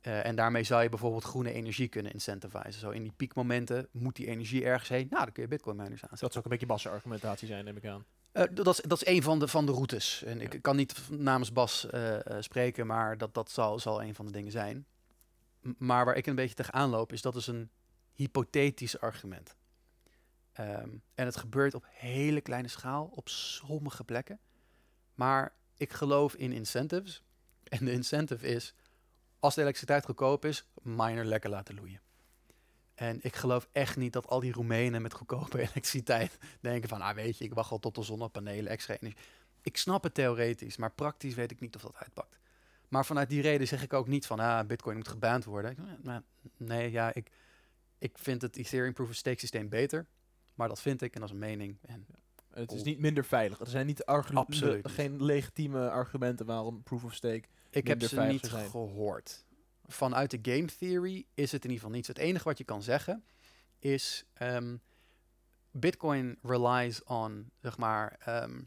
Eh, 0.00 0.26
en 0.26 0.36
daarmee 0.36 0.62
zou 0.62 0.82
je 0.82 0.88
bijvoorbeeld 0.88 1.24
groene 1.24 1.52
energie 1.52 1.88
kunnen 1.88 2.12
incentivizen. 2.12 2.72
Zo 2.80 2.90
in 2.90 3.02
die 3.02 3.12
piekmomenten 3.16 3.88
moet 3.90 4.16
die 4.16 4.26
energie 4.26 4.64
ergens 4.64 4.88
heen. 4.88 5.06
Nou, 5.10 5.24
dan 5.24 5.32
kun 5.32 5.42
je 5.42 5.48
bitcoin 5.48 5.76
miners 5.76 5.92
aanzetten. 6.02 6.18
Dat 6.20 6.32
zou 6.32 6.44
ook 6.44 6.44
een 6.44 6.58
beetje 6.58 6.74
Basse 6.74 6.88
argumentatie 6.88 7.46
zijn, 7.48 7.64
neem 7.64 7.76
ik 7.76 7.86
aan. 7.86 8.04
Eh, 8.32 8.44
dat, 8.52 8.66
is, 8.66 8.80
dat 8.80 9.02
is 9.02 9.14
een 9.14 9.22
van 9.22 9.38
de, 9.38 9.48
van 9.48 9.66
de 9.66 9.72
routes. 9.72 10.22
En 10.24 10.40
ik 10.40 10.58
kan 10.62 10.76
niet 10.76 10.94
namens 11.10 11.52
Bas 11.52 11.86
spreken, 12.38 12.86
maar 12.86 13.18
dat, 13.18 13.34
dat 13.34 13.50
zal, 13.50 13.78
zal 13.78 14.02
een 14.02 14.14
van 14.14 14.26
de 14.26 14.32
dingen 14.32 14.52
zijn. 14.52 14.86
M- 15.60 15.70
maar 15.78 16.04
waar 16.04 16.16
ik 16.16 16.26
een 16.26 16.34
beetje 16.34 16.54
tegenaan 16.54 16.90
loop, 16.90 17.12
is 17.12 17.22
dat 17.22 17.36
is 17.36 17.46
een 17.46 17.70
hypothetisch 18.12 19.00
argument. 19.00 19.56
Ehm, 20.52 20.90
en 21.14 21.26
het 21.26 21.36
gebeurt 21.36 21.74
op 21.74 21.86
hele 21.88 22.40
kleine 22.40 22.68
schaal, 22.68 23.10
op 23.14 23.28
sommige 23.28 24.04
plekken. 24.04 24.40
Maar 25.14 25.54
ik 25.76 25.92
geloof 25.92 26.34
in 26.34 26.52
incentives. 26.52 27.22
En 27.72 27.84
de 27.84 27.92
incentive 27.92 28.46
is, 28.46 28.74
als 29.38 29.54
de 29.54 29.60
elektriciteit 29.60 30.04
goedkoop 30.04 30.44
is, 30.44 30.64
miner 30.82 31.24
lekker 31.24 31.50
laten 31.50 31.74
loeien. 31.74 32.00
En 32.94 33.18
ik 33.22 33.36
geloof 33.36 33.68
echt 33.72 33.96
niet 33.96 34.12
dat 34.12 34.26
al 34.26 34.40
die 34.40 34.52
Roemenen 34.52 35.02
met 35.02 35.12
goedkope 35.12 35.58
elektriciteit 35.68 36.38
denken 36.60 36.88
van, 36.88 37.00
ah 37.00 37.14
weet 37.14 37.38
je, 37.38 37.44
ik 37.44 37.54
wacht 37.54 37.70
al 37.70 37.78
tot 37.78 37.94
de 37.94 38.02
zonnepanelen, 38.02 38.72
extra 38.72 38.96
energie. 39.00 39.24
Ik 39.62 39.76
snap 39.76 40.02
het 40.02 40.14
theoretisch, 40.14 40.76
maar 40.76 40.92
praktisch 40.92 41.34
weet 41.34 41.50
ik 41.50 41.60
niet 41.60 41.76
of 41.76 41.82
dat 41.82 41.96
uitpakt. 41.96 42.38
Maar 42.88 43.06
vanuit 43.06 43.28
die 43.28 43.42
reden 43.42 43.66
zeg 43.68 43.82
ik 43.82 43.92
ook 43.92 44.06
niet 44.06 44.26
van, 44.26 44.40
ah, 44.40 44.66
bitcoin 44.66 44.96
moet 44.96 45.08
geband 45.08 45.44
worden. 45.44 45.76
Nee, 46.56 46.90
ja, 46.90 47.14
ik, 47.14 47.30
ik 47.98 48.18
vind 48.18 48.42
het 48.42 48.56
Ethereum 48.56 48.92
Proof 48.92 49.08
of 49.08 49.14
Stake 49.14 49.38
systeem 49.38 49.68
beter. 49.68 50.06
Maar 50.62 50.70
dat 50.70 50.80
vind 50.82 51.02
ik 51.02 51.14
en 51.14 51.20
dat 51.20 51.28
is 51.28 51.34
een 51.34 51.40
mening. 51.40 51.78
En 51.82 52.06
Het 52.52 52.72
is 52.72 52.82
niet 52.82 52.98
minder 52.98 53.24
veilig. 53.24 53.60
Er 53.60 53.66
zijn 53.66 53.86
niet 53.86 54.04
argumenten, 54.04 54.90
geen 54.90 55.24
legitieme 55.24 55.90
argumenten 55.90 56.46
waarom 56.46 56.82
proof 56.82 57.04
of 57.04 57.14
stake. 57.14 57.42
ik 57.70 57.86
heb 57.86 58.02
ze 58.02 58.20
niet 58.20 58.46
zijn. 58.46 58.70
gehoord. 58.70 59.44
Vanuit 59.86 60.30
de 60.30 60.38
game 60.52 60.66
theory 60.78 61.26
is 61.34 61.52
het 61.52 61.64
in 61.64 61.70
ieder 61.70 61.84
geval 61.84 61.90
niets. 61.90 62.08
Het 62.08 62.18
enige 62.18 62.44
wat 62.44 62.58
je 62.58 62.64
kan 62.64 62.82
zeggen 62.82 63.24
is... 63.78 64.24
ehm, 64.34 64.76
Bitcoin 65.70 66.38
relies 66.42 67.04
on, 67.04 67.50
zeg 67.60 67.76
maar, 67.76 68.16
ehm, 68.18 68.60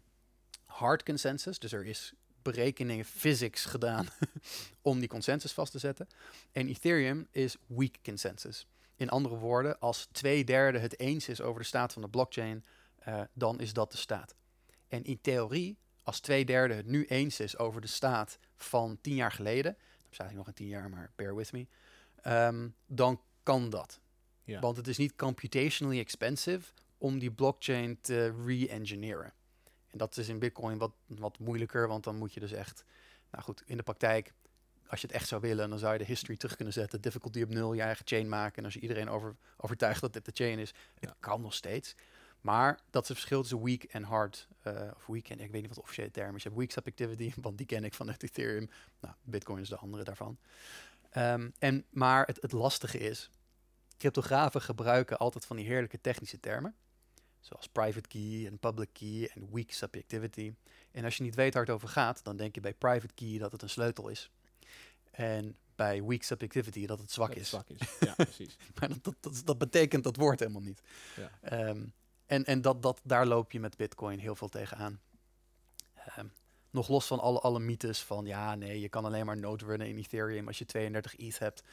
hard 0.65 1.03
consensus. 1.03 1.59
Dus 1.59 1.71
er 1.71 1.85
is 1.85 2.13
berekeningen, 2.41 3.05
physics 3.05 3.65
gedaan 3.65 4.07
om 4.81 4.99
die 4.99 5.09
consensus 5.09 5.51
vast 5.51 5.71
te 5.71 5.79
zetten. 5.79 6.07
En 6.51 6.67
Ethereum 6.67 7.27
is 7.31 7.57
weak 7.67 7.95
consensus. 8.03 8.67
In 8.95 9.09
andere 9.09 9.35
woorden, 9.35 9.79
als 9.79 10.07
twee 10.11 10.43
derde 10.43 10.79
het 10.79 10.99
eens 10.99 11.29
is 11.29 11.41
over 11.41 11.61
de 11.61 11.67
staat 11.67 11.93
van 11.93 12.01
de 12.01 12.09
blockchain, 12.09 12.65
eh, 12.99 13.21
dan 13.33 13.59
is 13.59 13.73
dat 13.73 13.91
de 13.91 13.97
staat. 13.97 14.35
En 14.87 15.03
in 15.03 15.21
theorie, 15.21 15.77
als 16.03 16.19
twee 16.19 16.45
derde 16.45 16.73
het 16.73 16.85
nu 16.85 17.05
eens 17.05 17.39
is 17.39 17.57
over 17.57 17.81
de 17.81 17.87
staat 17.87 18.39
van 18.55 18.97
tien 19.01 19.15
jaar 19.15 19.31
geleden, 19.31 19.73
dat 19.73 20.11
is 20.11 20.19
eigenlijk 20.19 20.35
nog 20.35 20.47
een 20.47 20.53
tien 20.53 20.67
jaar, 20.67 20.89
maar 20.89 21.11
bear 21.15 21.35
with 21.35 21.51
me, 21.51 21.67
ehm, 22.21 22.69
dan 22.85 23.21
kan 23.43 23.69
dat. 23.69 23.99
Ja. 24.43 24.59
Want 24.59 24.77
het 24.77 24.87
is 24.87 24.97
niet 24.97 25.15
computationally 25.15 25.99
expensive 25.99 26.71
om 26.97 27.19
die 27.19 27.31
blockchain 27.31 28.01
te 28.01 28.43
re-engineeren. 28.45 29.33
En 29.87 29.97
dat 29.97 30.17
is 30.17 30.29
in 30.29 30.39
Bitcoin 30.39 30.77
wat, 30.77 30.91
wat 31.05 31.39
moeilijker, 31.39 31.87
want 31.87 32.03
dan 32.03 32.15
moet 32.15 32.33
je 32.33 32.39
dus 32.39 32.51
echt, 32.51 32.83
nou 33.31 33.43
goed, 33.43 33.63
in 33.65 33.77
de 33.77 33.83
praktijk, 33.83 34.33
als 34.88 35.01
je 35.01 35.07
het 35.07 35.15
echt 35.15 35.27
zou 35.27 35.41
willen, 35.41 35.69
dan 35.69 35.79
zou 35.79 35.93
je 35.93 35.99
de 35.99 36.05
history 36.05 36.38
terug 36.38 36.55
kunnen 36.55 36.73
zetten, 36.73 37.01
difficulty 37.01 37.41
op 37.41 37.49
nul, 37.49 37.73
je 37.73 37.81
eigen 37.81 38.05
chain 38.07 38.29
maken. 38.29 38.57
En 38.57 38.63
als 38.65 38.73
je 38.73 38.79
iedereen 38.79 39.09
over, 39.09 39.36
overtuigt 39.57 40.01
dat 40.01 40.13
dit 40.13 40.25
de 40.25 40.31
chain 40.33 40.59
is, 40.59 40.69
het 40.69 41.09
Ja. 41.09 41.15
kan 41.19 41.41
nog 41.41 41.53
steeds. 41.53 41.95
Maar 42.41 42.79
dat 42.89 43.01
is 43.01 43.07
het 43.07 43.17
verschil 43.17 43.41
tussen 43.41 43.63
weak 43.63 43.83
en 43.83 44.03
hard. 44.03 44.47
eh, 44.61 44.91
of 44.95 45.05
weak 45.05 45.27
en 45.27 45.39
ik 45.39 45.51
weet 45.51 45.59
niet 45.61 45.67
wat 45.67 45.75
de 45.75 45.81
officiële 45.81 46.11
term 46.11 46.36
is. 46.36 46.43
Je 46.43 46.49
hebt 46.49 46.59
weak 46.59 46.71
subjectivity, 46.71 47.33
want 47.41 47.57
die 47.57 47.65
ken 47.65 47.83
ik 47.83 47.93
vanuit 47.93 48.23
Ethereum. 48.23 48.69
Nou, 48.99 49.13
Bitcoin 49.23 49.61
is 49.61 49.69
de 49.69 49.75
andere 49.77 50.03
daarvan. 50.03 50.38
Ehm, 51.09 51.49
en, 51.59 51.86
maar 51.89 52.25
het, 52.25 52.41
het 52.41 52.51
lastige 52.51 52.97
is, 52.97 53.29
cryptografen 53.97 54.61
gebruiken 54.61 55.17
altijd 55.17 55.45
van 55.45 55.55
die 55.55 55.65
heerlijke 55.65 56.01
technische 56.01 56.39
termen. 56.39 56.75
Zoals 57.39 57.67
private 57.67 58.07
key 58.07 58.45
en 58.45 58.57
public 58.59 58.89
key 58.93 59.29
en 59.33 59.47
weak 59.51 59.71
subjectivity. 59.71 60.53
En 60.91 61.03
als 61.03 61.17
je 61.17 61.23
niet 61.23 61.36
weet 61.36 61.53
waar 61.53 61.63
het 61.63 61.71
over 61.71 61.88
gaat, 61.88 62.23
dan 62.23 62.38
denk 62.38 62.55
je 62.55 62.61
bij 62.61 62.73
private 62.73 63.13
key 63.13 63.38
dat 63.38 63.51
het 63.51 63.61
een 63.61 63.69
sleutel 63.69 64.07
is. 64.09 64.31
En 65.16 65.57
bij 65.76 66.03
weak 66.03 66.24
subjectivity 66.24 66.86
dat 66.86 66.99
het 66.99 67.11
zwak 67.11 67.28
Dat 67.28 67.38
is. 67.38 67.49
Zwak 67.49 67.70
is. 67.70 67.97
Ja, 67.99 68.13
precies. 68.24 68.57
Maar 68.80 68.89
dat, 68.89 69.03
dat, 69.03 69.16
dat, 69.20 69.41
dat 69.45 69.57
betekent 69.57 70.03
dat 70.03 70.16
woord 70.16 70.39
helemaal 70.39 70.61
niet. 70.61 70.82
Ja. 71.16 71.30
Ehm, 71.41 71.86
en 72.26 72.45
en 72.45 72.61
dat, 72.61 72.82
dat, 72.82 73.01
daar 73.03 73.26
loop 73.26 73.51
je 73.51 73.59
met 73.59 73.78
Bitcoin 73.78 74.20
heel 74.20 74.36
veel 74.36 74.49
tegenaan. 74.49 74.99
Ehm 75.95 76.28
nog 76.76 76.88
los 76.88 77.07
van 77.07 77.20
alle, 77.20 77.39
alle 77.39 77.59
mythes 77.59 78.03
van 78.03 78.26
ja, 78.26 78.55
nee, 78.55 78.80
je 78.80 78.89
kan 78.89 79.05
alleen 79.05 79.26
maar 79.26 79.38
node 79.38 79.66
runnen 79.66 79.88
in 79.88 79.97
Ethereum 79.97 80.47
als 80.47 80.57
je 80.57 80.66
32 80.66 81.16
ETH 81.16 81.39
hebt. 81.39 81.63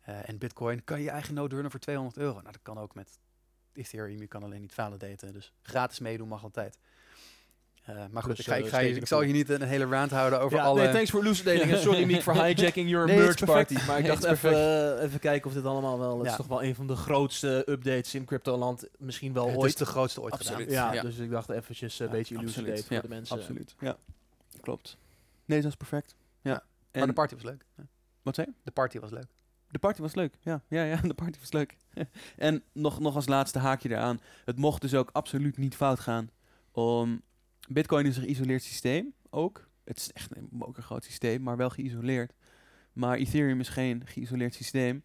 Eh, 0.00 0.28
en 0.28 0.38
Bitcoin 0.38 0.84
kan 0.84 1.00
je 1.00 1.10
eigen 1.10 1.34
node 1.34 1.54
runnen 1.54 1.70
voor 1.70 1.80
200 1.80 2.16
euro. 2.16 2.32
Nou, 2.32 2.52
dat 2.52 2.62
kan 2.62 2.78
ook 2.78 2.94
met 2.94 3.18
Ethereum. 3.72 4.20
Je 4.20 4.26
kan 4.26 4.42
alleen 4.42 4.60
niet 4.60 4.74
validaten. 4.74 5.32
Dus 5.32 5.52
gratis 5.62 5.98
meedoen 5.98 6.28
mag 6.28 6.42
altijd. 6.42 6.78
Eh, 7.82 7.94
maar 8.10 8.22
goed, 8.22 8.34
Plus, 8.34 8.38
ik, 8.38 8.52
ga, 8.52 8.54
ik, 8.54 8.64
eh, 8.64 8.70
ga, 8.70 8.78
je- 8.78 8.82
steken 8.84 9.02
ik 9.02 9.08
zal 9.08 9.22
je 9.22 9.32
niet 9.32 9.48
een 9.48 9.62
hele 9.62 9.84
rant 9.84 10.10
houden 10.10 10.40
over 10.40 10.56
ja, 10.56 10.64
alle... 10.64 10.82
nee, 10.82 10.92
thanks 10.92 11.10
voor 11.10 11.20
elucidating. 11.20 11.72
En 11.72 11.78
sorry 11.88 12.04
Miek 12.04 12.22
voor 12.22 12.34
hijacking 12.34 12.88
your 12.90 13.06
Nee, 13.06 13.16
perfect. 13.16 13.44
party. 13.44 13.74
Maar 13.86 13.98
ik 13.98 14.06
dacht 14.06 14.24
even, 14.24 14.52
eh, 14.98 15.02
even 15.04 15.20
kijken 15.20 15.48
of 15.48 15.54
dit 15.56 15.64
allemaal 15.64 15.98
wel... 15.98 16.16
Het 16.16 16.24
Ja. 16.24 16.30
is 16.30 16.36
toch 16.36 16.46
wel 16.46 16.62
een 16.62 16.74
van 16.74 16.86
de 16.86 16.96
grootste 16.96 17.62
updates 17.68 18.14
in 18.14 18.24
cryptoland. 18.24 18.88
Misschien 18.98 19.32
wel 19.32 19.44
het 19.46 19.56
is 19.56 19.62
ooit. 19.62 19.78
de 19.78 19.86
grootste 19.86 20.20
ooit 20.20 20.32
Absoluut. 20.32 20.68
gedaan. 20.68 20.86
Ja, 20.86 20.92
Ja. 20.92 21.02
dus 21.02 21.16
ik 21.18 21.30
dacht 21.30 21.48
eventjes 21.50 21.98
een 21.98 22.06
Ja, 22.06 22.12
beetje 22.12 22.34
absoluut. 22.38 22.56
elucidate 22.56 22.86
voor 22.86 22.96
Ja, 22.96 23.02
de 23.02 23.08
mensen. 23.08 23.36
Absoluut, 23.38 23.74
ja. 23.80 23.96
Klopt. 24.60 24.96
Nee, 25.44 25.60
dat 25.60 25.70
is 25.70 25.76
perfect. 25.76 26.14
Ja. 26.42 26.50
Maar 26.52 27.02
En, 27.02 27.06
de 27.08 27.12
party 27.14 27.34
was 27.34 27.44
leuk. 27.44 27.64
Ja. 27.76 27.84
wat 28.22 28.34
zei 28.34 28.46
je? 28.50 28.54
De 28.64 28.70
party 28.70 28.98
was 28.98 29.10
leuk. 29.10 29.26
De 29.70 29.78
party 29.78 30.00
was 30.00 30.14
leuk. 30.14 30.34
Ja, 30.40 30.62
ja, 30.68 30.84
ja 30.84 30.96
de 31.12 31.14
party 31.14 31.38
was 31.38 31.52
leuk. 31.52 31.76
en 32.36 32.62
nog, 32.72 33.00
nog 33.00 33.14
als 33.14 33.26
laatste 33.28 33.58
haakje 33.58 33.88
eraan. 33.90 34.20
Het 34.44 34.56
mocht 34.58 34.80
dus 34.80 34.94
ook 34.94 35.10
absoluut 35.12 35.56
niet 35.56 35.74
fout 35.76 36.00
gaan. 36.00 36.30
Om, 36.72 37.22
Bitcoin 37.68 38.06
is 38.06 38.16
een 38.16 38.22
geïsoleerd 38.22 38.62
systeem 38.62 39.12
ook. 39.30 39.68
Het 39.84 39.96
is 39.96 40.12
echt 40.12 40.36
een, 40.36 40.48
ook 40.58 40.76
een 40.76 40.82
groot 40.82 41.04
systeem, 41.04 41.42
maar 41.42 41.56
wel 41.56 41.70
geïsoleerd. 41.70 42.32
Maar 42.92 43.16
Ethereum 43.16 43.60
is 43.60 43.68
geen 43.68 44.02
geïsoleerd 44.04 44.54
systeem. 44.54 45.02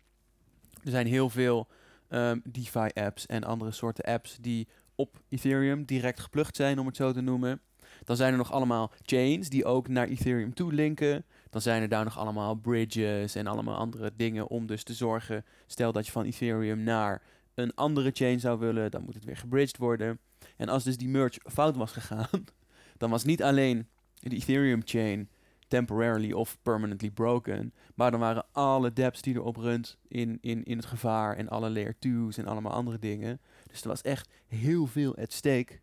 Er 0.84 0.92
zijn 0.92 1.08
heel 1.08 1.30
veel 1.30 1.68
ehm, 2.08 2.40
DeFi-apps 2.44 3.26
en 3.26 3.44
andere 3.44 3.72
soorten 3.72 4.04
apps 4.04 4.38
die 4.42 4.68
op 4.96 5.22
Ethereum 5.30 5.86
direct 5.86 6.20
geplukt 6.20 6.56
zijn, 6.56 6.80
om 6.80 6.86
het 6.86 6.96
zo 6.96 7.12
te 7.12 7.22
noemen. 7.22 7.62
Dan 8.04 8.16
zijn 8.16 8.32
er 8.32 8.38
nog 8.38 8.52
allemaal 8.52 8.92
chains 9.02 9.50
die 9.50 9.66
ook 9.66 9.88
naar 9.88 10.08
Ethereum 10.08 10.54
toe 10.54 10.74
linken. 10.74 11.26
Dan 11.50 11.62
zijn 11.62 11.82
er 11.82 11.90
daar 11.90 12.04
nog 12.04 12.18
allemaal 12.18 12.56
bridges 12.56 13.36
en 13.36 13.48
allemaal 13.48 13.78
andere 13.78 14.12
dingen 14.16 14.48
om 14.48 14.66
dus 14.66 14.84
te 14.84 14.94
zorgen. 14.94 15.46
Stel 15.68 15.92
dat 15.92 16.06
je 16.06 16.12
van 16.12 16.26
Ethereum 16.26 16.84
naar 16.84 17.22
een 17.54 17.76
andere 17.76 18.12
chain 18.14 18.40
zou 18.40 18.60
willen, 18.60 18.92
dan 18.92 19.04
moet 19.04 19.14
het 19.14 19.26
weer 19.26 19.38
gebridged 19.38 19.78
worden. 19.78 20.20
En 20.58 20.70
als 20.70 20.84
dus 20.84 20.98
die 20.98 21.08
merge 21.08 21.40
fout 21.44 21.76
was 21.76 21.92
gegaan, 21.92 22.44
dan 22.98 23.10
was 23.10 23.24
niet 23.24 23.44
alleen 23.44 23.88
de 24.14 24.36
Ethereum 24.36 24.82
chain 24.86 25.30
temporarily 25.68 26.32
of 26.32 26.58
permanently 26.62 27.12
broken, 27.12 27.74
maar 27.96 28.12
dan 28.12 28.20
waren 28.20 28.46
alle 28.52 28.94
dapps 28.94 29.22
die 29.22 29.36
erop 29.36 29.56
runt 29.58 29.98
in, 30.08 30.38
in, 30.42 30.64
in 30.64 30.78
het 30.78 30.86
gevaar 30.86 31.36
en 31.36 31.50
alle 31.50 31.70
layer 31.70 31.96
2's 31.96 32.38
en 32.38 32.48
allemaal 32.48 32.72
andere 32.72 33.00
dingen. 33.00 33.42
Dus 33.66 33.82
er 33.82 33.88
was 33.88 34.02
echt 34.02 34.30
heel 34.48 34.88
veel 34.88 35.16
at 35.18 35.34
stake. 35.34 35.80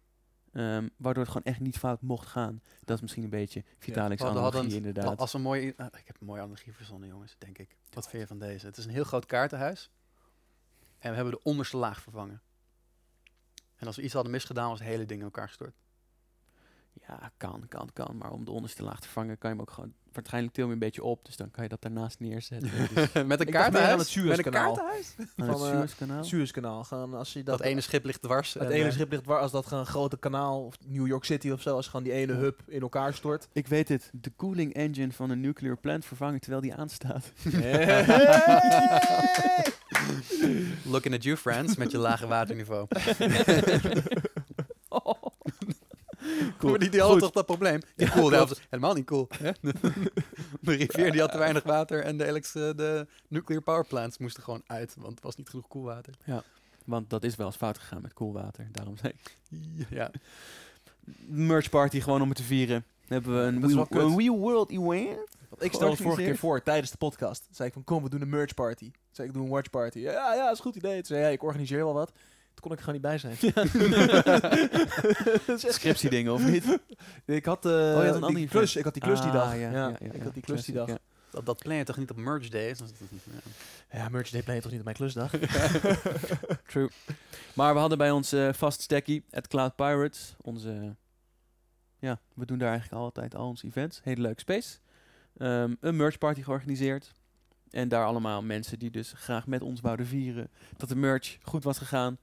ehm, 0.52 0.88
waardoor 0.96 1.22
het 1.22 1.32
gewoon 1.32 1.46
echt 1.52 1.60
niet 1.60 1.78
fout 1.78 2.00
mocht 2.02 2.26
gaan. 2.26 2.60
Dat 2.84 2.96
is 2.96 3.02
misschien 3.02 3.22
een 3.24 3.30
beetje 3.30 3.64
Vitalik's 3.78 4.22
hadden- 4.22 4.42
analogie 4.42 4.74
inderdaad. 4.76 5.18
Als 5.18 5.32
een 5.32 5.42
mooie, 5.42 5.74
ah, 5.76 5.86
ik 5.86 6.06
heb 6.06 6.16
een 6.20 6.26
mooie 6.26 6.40
analogie 6.40 6.72
verzonnen, 6.72 7.08
jongens, 7.08 7.34
denk 7.38 7.58
ik. 7.58 7.76
Wat 7.90 8.08
vind 8.08 8.22
je 8.22 8.28
van 8.28 8.38
deze? 8.38 8.66
Het 8.66 8.76
is 8.76 8.84
een 8.84 8.90
heel 8.90 9.04
groot 9.04 9.26
kaartenhuis. 9.26 9.90
En 10.98 11.10
we 11.10 11.16
hebben 11.16 11.34
de 11.34 11.42
onderste 11.42 11.76
laag 11.76 12.02
vervangen. 12.02 12.42
En 13.84 13.90
als 13.90 13.98
we 13.98 14.02
iets 14.02 14.14
hadden 14.14 14.32
misgedaan, 14.32 14.68
was 14.68 14.78
het 14.78 14.88
hele 14.88 15.06
ding 15.06 15.18
in 15.18 15.24
elkaar 15.24 15.48
gestort. 15.48 15.74
Ja, 17.08 17.32
kan, 17.36 17.64
kan, 17.68 17.88
kan. 17.92 18.16
Maar 18.16 18.30
om 18.30 18.44
de 18.44 18.50
onderste 18.50 18.82
laag 18.82 19.00
te 19.00 19.08
vangen, 19.08 19.38
kan 19.38 19.50
je 19.50 19.56
hem 19.56 19.64
ook 19.64 19.72
gewoon... 19.74 19.92
Waarschijnlijk 20.12 20.54
til 20.54 20.66
je 20.66 20.72
een 20.72 20.78
beetje 20.78 21.02
op, 21.02 21.24
dus 21.24 21.36
dan 21.36 21.50
kan 21.50 21.62
je 21.62 21.68
dat 21.68 21.82
daarnaast 21.82 22.20
neerzetten. 22.20 22.70
Dus 22.70 23.12
Met 23.12 23.14
een 23.14 23.26
meer 23.26 23.30
aan 23.30 23.38
het 23.38 23.48
kaartenhuis? 23.50 23.96
Met 23.96 23.98
een 23.98 24.04
Suezkanaal. 24.04 24.80
aan 24.80 24.94
Van, 25.36 25.48
het 25.48 25.60
eh, 25.60 25.78
Suezkanaal. 25.78 26.24
Suezkanaal. 26.24 26.84
Gaan 26.84 27.14
als 27.14 27.32
je 27.32 27.42
dat, 27.42 27.58
Dat 27.58 27.66
ene 27.66 27.80
schip 27.80 28.04
ligt 28.04 28.22
dwars. 28.22 28.54
het 28.54 28.62
en, 28.62 28.70
ene 28.70 28.84
eh, 28.84 28.92
schip 28.92 29.10
ligt 29.10 29.24
waar 29.24 29.40
als 29.40 29.52
dat 29.52 29.66
gewoon 29.66 29.82
een 29.82 29.90
grote 29.90 30.18
kanaal 30.18 30.64
of 30.64 30.74
New 30.86 31.06
York 31.06 31.24
City 31.24 31.50
of 31.50 31.62
zo, 31.62 31.76
als 31.76 31.86
gewoon 31.86 32.04
die 32.04 32.12
ene 32.12 32.32
hub 32.32 32.60
in 32.66 32.80
elkaar 32.80 33.14
stort. 33.14 33.48
Ik 33.52 33.66
weet 33.66 33.88
het, 33.88 34.10
de 34.12 34.32
cooling 34.36 34.74
engine 34.74 35.12
van 35.12 35.30
een 35.30 35.40
nuclear 35.40 35.76
plant 35.76 36.04
vervangen 36.04 36.40
terwijl 36.40 36.62
die 36.62 36.74
aanstaat. 36.74 37.32
Looking 40.84 41.14
at 41.14 41.22
you, 41.22 41.36
friends, 41.36 41.76
met 41.76 41.90
je 41.90 41.98
lage 41.98 42.26
waterniveau. 42.26 42.86
Maar 46.70 46.78
die, 46.78 46.88
die 46.90 47.00
hadden 47.00 47.18
toch 47.18 47.30
dat 47.30 47.46
probleem? 47.46 47.80
Ja, 47.96 48.10
cool, 48.10 48.30
helemaal 48.70 48.94
niet 48.94 49.04
cool. 49.06 49.28
hè? 49.38 49.50
de 50.60 50.72
rivier 50.74 51.12
die 51.12 51.20
had 51.20 51.32
te 51.32 51.38
weinig 51.38 51.62
water 51.62 52.02
en 52.02 52.16
de, 52.18 52.24
elekt- 52.26 52.52
de 52.52 53.06
nuclear 53.28 53.62
power 53.62 53.84
plants 53.86 54.18
moesten 54.18 54.42
gewoon 54.42 54.62
uit, 54.66 54.94
want 54.98 55.14
het 55.14 55.22
was 55.22 55.36
niet 55.36 55.48
genoeg 55.48 55.68
koelwater. 55.68 56.14
Want 56.84 57.10
dat 57.10 57.24
is 57.24 57.36
wel 57.36 57.46
eens 57.46 57.56
fout 57.56 57.78
gegaan 57.78 58.02
met 58.02 58.12
koelwater. 58.12 58.68
Daarom 58.72 58.96
zei 58.96 59.12
ik. 59.12 59.36
Ja. 59.90 60.10
Merch 61.26 61.70
party 61.70 62.00
gewoon 62.00 62.22
om 62.22 62.28
het 62.28 62.36
te 62.36 62.42
vieren. 62.42 62.84
Dan 63.06 63.22
hebben 63.22 63.60
we 63.62 63.68
een 63.68 63.88
kut. 63.88 64.00
een 64.02 64.16
Wii 64.16 64.30
World 64.30 64.70
event. 64.70 65.18
Ik 65.58 65.72
stelde 65.72 65.92
het 65.94 66.02
vorige 66.02 66.22
keer 66.22 66.36
voor 66.38 66.62
tijdens 66.62 66.90
de 66.90 66.96
podcast. 66.96 67.48
Zei 67.50 67.68
ik 67.68 67.74
van 67.74 67.84
kom, 67.84 68.02
we 68.02 68.08
doen 68.08 68.20
een 68.22 68.28
merch 68.28 68.54
party. 68.54 68.90
Zei 69.10 69.28
ik, 69.28 69.34
doe 69.34 69.42
een 69.44 69.50
watch 69.50 69.70
party. 69.70 69.98
Ja, 69.98 70.34
ja, 70.34 70.50
is 70.50 70.56
een 70.58 70.64
goed 70.64 70.76
idee. 70.76 70.94
Toen 70.94 71.04
zei 71.04 71.18
hij, 71.20 71.28
ja, 71.28 71.34
ik 71.34 71.42
organiseer 71.42 71.84
wel 71.84 71.94
wat. 71.94 72.12
Toen 72.54 72.62
kon 72.62 72.72
ik 72.72 72.78
er 72.78 72.84
gewoon 72.84 73.00
niet 73.00 73.02
bij 73.02 73.18
zijn. 73.18 73.36
Echt- 75.46 75.74
Scriptiedingen 75.74 76.32
of 76.32 76.44
niet? 76.46 76.78
ik 77.24 77.44
had, 77.44 77.66
eh 77.66 77.72
je 77.72 78.10
had 78.12 78.22
een 78.28 78.34
die 78.34 78.48
klus, 78.48 78.76
ik 78.76 78.84
had 78.84 78.92
die 78.94 79.02
klus 79.02 79.20
die 79.20 79.28
Ah, 79.30 79.34
dag. 79.34 79.52
ja, 79.52 79.58
Ja, 79.60 79.70
ja, 79.70 79.88
ja, 79.88 79.98
ik 80.00 80.16
ja. 80.16 80.22
had 80.22 80.34
die 80.34 80.42
klus 80.42 80.64
die 80.64 80.74
dag. 80.74 80.88
ja. 80.88 80.98
Dat, 81.30 81.46
dat 81.46 81.58
plan 81.58 81.76
je 81.76 81.84
toch 81.84 81.96
niet 81.96 82.10
op 82.10 82.16
merge 82.16 82.48
dat- 82.48 82.92
ja. 83.90 83.98
Ja, 83.98 84.08
merch 84.08 84.30
day 84.30 84.42
plan 84.42 84.54
je 84.56 84.62
toch 84.62 84.70
niet 84.70 84.80
op 84.80 84.84
mijn 84.84 84.96
klusdag? 84.96 85.30
True. 86.70 86.88
Maar 87.54 87.74
we 87.74 87.80
hadden 87.80 87.98
bij 87.98 88.10
ons 88.10 88.32
eh 88.32 88.52
vast 88.52 88.80
stekkie, 88.80 89.24
at 89.30 89.48
Cloud 89.48 89.76
Pirates. 89.76 90.34
Onze, 90.40 90.96
ja, 91.98 92.20
we 92.34 92.46
doen 92.46 92.58
daar 92.58 92.70
eigenlijk 92.70 93.02
altijd 93.02 93.34
al 93.34 93.48
onze 93.48 93.66
events. 93.66 94.00
Hele 94.04 94.20
leuke 94.20 94.40
space. 94.40 94.78
Ehm, 95.38 95.74
een 95.80 95.96
merch 95.96 96.18
party 96.18 96.42
georganiseerd. 96.42 97.12
En 97.70 97.88
daar 97.88 98.04
allemaal 98.04 98.42
mensen 98.42 98.78
die 98.78 98.90
dus 98.90 99.12
graag 99.16 99.46
met 99.46 99.62
ons 99.62 99.80
wouden 99.80 100.06
vieren. 100.06 100.50
Dat 100.76 100.88
de 100.88 100.96
merch 100.96 101.36
goed 101.42 101.64
was 101.64 101.78
gegaan. 101.78 102.18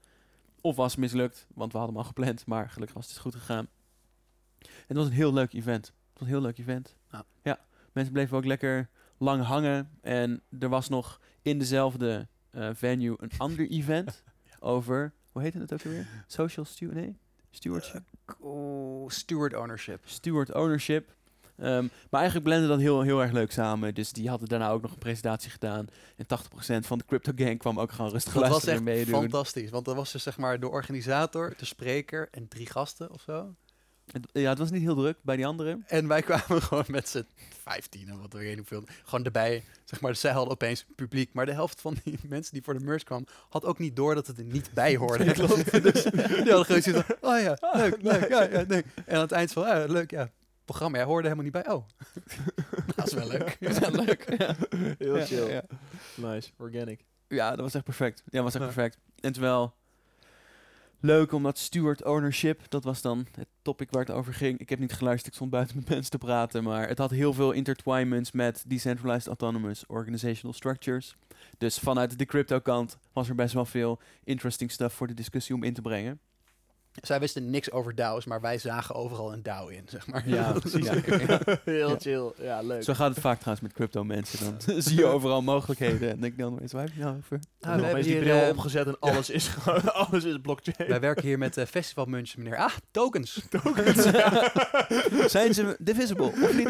Of 0.61 0.75
was 0.75 0.95
mislukt, 0.95 1.47
want 1.53 1.71
we 1.71 1.77
hadden 1.77 1.95
hem 1.95 2.05
al 2.05 2.09
gepland. 2.09 2.45
Maar 2.45 2.69
gelukkig 2.69 2.95
was 2.95 3.07
het 3.07 3.17
goed 3.17 3.35
gegaan. 3.35 3.67
En 4.59 4.67
het 4.87 4.97
was 4.97 5.05
een 5.05 5.11
heel 5.11 5.33
leuk 5.33 5.53
event. 5.53 5.85
Het 5.85 6.19
was 6.19 6.21
een 6.21 6.33
heel 6.33 6.41
leuk 6.41 6.57
event. 6.57 6.95
Ja. 7.43 7.59
mensen 7.91 8.13
bleven 8.13 8.37
ook 8.37 8.45
lekker 8.45 8.89
lang 9.17 9.43
hangen. 9.43 9.91
En 10.01 10.41
er 10.59 10.69
was 10.69 10.89
nog 10.89 11.19
in 11.41 11.59
dezelfde 11.59 12.27
eh, 12.49 12.69
venue 12.73 13.15
een 13.19 13.31
ander 13.37 13.69
event 13.79 14.23
over 14.59 15.13
Hoe 15.31 15.41
heette 15.41 15.57
het 15.57 15.73
ook 15.73 15.85
alweer? 15.85 16.07
Social 16.27 16.65
stu 16.65 16.93
nee? 16.93 17.17
stewardship? 17.51 18.03
Oh, 18.39 19.09
steward 19.09 19.53
ownership. 19.53 20.03
Steward 20.05 20.53
ownership. 20.53 21.15
Ehm, 21.57 21.87
maar 22.09 22.19
eigenlijk 22.21 22.43
blenden 22.43 22.69
dat 22.69 22.79
heel, 22.79 23.01
heel 23.01 23.21
erg 23.21 23.31
leuk 23.31 23.51
samen. 23.51 23.93
Dus 23.93 24.11
die 24.11 24.29
hadden 24.29 24.47
daarna 24.47 24.69
ook 24.69 24.81
nog 24.81 24.91
een 24.91 24.97
presentatie 24.97 25.51
gedaan. 25.51 25.87
En 26.17 26.25
80% 26.25 26.85
van 26.85 26.97
de 26.97 27.05
crypto 27.05 27.31
gang 27.35 27.59
kwam 27.59 27.79
ook 27.79 27.91
gewoon 27.91 28.11
rustig 28.11 28.33
Dat 28.33 28.47
was 28.47 28.65
echt 28.65 28.81
meedoen. 28.81 29.13
fantastisch. 29.21 29.69
Want 29.69 29.87
er 29.87 29.95
was 29.95 30.11
dus 30.11 30.23
zeg 30.23 30.37
maar 30.37 30.59
de 30.59 30.69
organisator, 30.69 31.53
de 31.57 31.65
spreker 31.65 32.27
en 32.31 32.47
drie 32.47 32.65
gasten 32.69 33.11
of 33.11 33.21
zo. 33.21 33.55
Het- 34.11 34.27
Ja, 34.31 34.49
het 34.49 34.57
was 34.57 34.71
niet 34.71 34.81
heel 34.81 34.95
druk 34.95 35.17
bij 35.21 35.35
die 35.35 35.45
anderen. 35.45 35.83
En 35.87 36.07
wij 36.07 36.21
kwamen 36.31 36.61
gewoon 36.61 36.83
met 36.87 37.09
z'n 37.09 37.25
15 37.63 38.13
of 38.13 38.19
wat 38.21 38.33
we 38.33 38.39
niet 38.39 38.67
veel. 38.67 38.83
Gewoon 39.03 39.25
erbij. 39.25 39.63
Zeg 39.85 40.01
maar, 40.01 40.15
zij 40.15 40.31
hadden 40.31 40.51
opeens 40.53 40.85
publiek. 40.95 41.33
Maar 41.33 41.45
de 41.45 41.51
helft 41.51 41.81
van 41.81 41.95
die 42.03 42.19
mensen 42.29 42.53
die 42.53 42.63
voor 42.63 42.73
de 42.77 42.85
merch 42.85 43.03
kwamen, 43.03 43.27
had 43.49 43.65
ook 43.65 43.79
niet 43.79 43.95
door 43.95 44.15
dat 44.15 44.27
het 44.27 44.37
er 44.37 44.43
niet 44.43 44.69
bij 44.73 44.95
hoorde. 44.95 45.23
dus 45.81 46.03
die 46.03 46.21
hadden 46.21 46.65
gewoon 46.65 46.81
zoiets 46.81 46.87
van, 46.89 47.03
oh 47.21 47.39
ja, 47.41 47.57
leuk, 47.73 47.97
leuk, 48.01 48.29
ja, 48.29 48.43
ja, 48.43 48.63
nee. 48.67 48.83
En 49.05 49.15
aan 49.15 49.21
het 49.21 49.31
eind 49.31 49.51
van, 49.51 49.63
ah, 49.65 49.89
leuk, 49.89 50.11
ja, 50.11 50.29
programma, 50.71 50.97
jij 50.97 51.05
hoorde 51.05 51.27
helemaal 51.27 51.51
niet 51.51 51.63
bij. 51.63 51.73
Oh, 51.73 51.85
dat 52.95 53.07
is 53.07 53.13
wel 53.13 53.27
leuk. 53.27 53.57
Dat 53.59 53.71
is 53.71 53.79
wel 53.79 53.91
leuk. 53.91 54.35
Ja. 54.37 54.55
Heel 54.97 55.25
chill. 55.25 55.51
ja. 55.51 55.63
Nice. 56.15 56.51
Organic. 56.57 57.05
Ja, 57.27 57.49
dat 57.49 57.59
was 57.59 57.73
echt 57.73 57.83
perfect. 57.83 58.23
Ja, 58.29 58.41
was 58.41 58.55
echt 58.55 58.63
perfect. 58.63 58.97
En 59.19 59.31
terwijl 59.31 59.73
leuk 60.99 61.31
omdat 61.31 61.57
steward 61.57 62.03
ownership, 62.03 62.61
dat 62.69 62.83
was 62.83 63.01
dan 63.01 63.27
het 63.31 63.47
topic 63.61 63.91
waar 63.91 64.05
het 64.05 64.11
over 64.11 64.33
ging. 64.33 64.59
Ik 64.59 64.69
heb 64.69 64.79
niet 64.79 64.93
geluisterd, 64.93 65.27
ik 65.27 65.33
stond 65.33 65.51
buiten 65.51 65.75
met 65.75 65.89
mensen 65.89 66.11
te 66.11 66.17
praten, 66.17 66.63
maar 66.63 66.87
het 66.87 66.97
had 66.97 67.11
heel 67.11 67.33
veel 67.33 67.51
intertwinements 67.51 68.31
met 68.31 68.63
decentralized 68.67 69.27
autonomous 69.27 69.85
organizational 69.87 70.53
structures. 70.53 71.15
Dus 71.57 71.79
vanuit 71.79 72.19
de 72.19 72.25
crypto 72.25 72.59
kant 72.59 72.97
was 73.13 73.29
er 73.29 73.35
best 73.35 73.53
wel 73.53 73.65
veel 73.65 73.99
interesting 74.23 74.71
stuff 74.71 74.95
voor 74.95 75.07
de 75.07 75.13
discussie 75.13 75.55
om 75.55 75.63
in 75.63 75.73
te 75.73 75.81
brengen. 75.81 76.19
Zij 77.01 77.19
wisten 77.19 77.49
niks 77.49 77.71
over 77.71 77.95
DAO's, 77.95 78.25
maar 78.25 78.41
wij 78.41 78.57
zagen 78.57 78.95
overal 78.95 79.33
een 79.33 79.43
DAO 79.43 79.67
in, 79.67 79.83
zeg 79.89 80.07
maar. 80.07 80.29
Ja, 80.29 80.51
precies. 80.59 80.85
Ja, 80.85 80.93
ja. 81.27 81.39
Heel 81.65 81.89
Ja. 81.89 81.95
chill. 81.99 82.31
Ja, 82.37 82.61
leuk. 82.61 82.83
Zo 82.83 82.93
gaat 82.93 83.09
het 83.09 83.19
vaak 83.19 83.37
trouwens 83.39 83.63
met 83.67 83.73
crypto 83.75 84.03
mensen. 84.03 84.57
Dan 84.65 84.81
zie 84.81 84.97
je 84.97 85.05
overal 85.05 85.41
mogelijkheden 85.41 86.09
en 86.09 86.19
denk 86.19 86.33
ik 86.33 86.39
dan 86.39 86.59
eens, 86.59 86.71
waar 86.71 86.83
heb 86.83 86.93
je 86.93 86.99
nou 87.01 87.17
over? 87.17 87.39
Ah, 87.61 87.71
we 87.75 87.79
we 87.79 87.85
hebben 87.85 88.03
die 88.03 88.11
hier, 88.13 88.21
bril 88.21 88.41
eh, 88.41 88.49
opgezet 88.49 88.87
en 88.87 88.99
alles 88.99 89.29
is 89.29 89.47
gewoon, 89.47 89.93
alles 89.93 90.23
is 90.23 90.37
blockchain. 90.41 90.89
Wij 90.89 90.99
werken 90.99 91.23
hier 91.23 91.37
met 91.37 91.57
uh, 91.57 91.65
festivalmunchen, 91.65 92.43
meneer. 92.43 92.57
Ah, 92.57 92.73
tokens. 92.91 93.41
Zijn 95.27 95.53
ze 95.53 95.75
divisible 95.79 96.25
of 96.25 96.53
niet? 96.53 96.69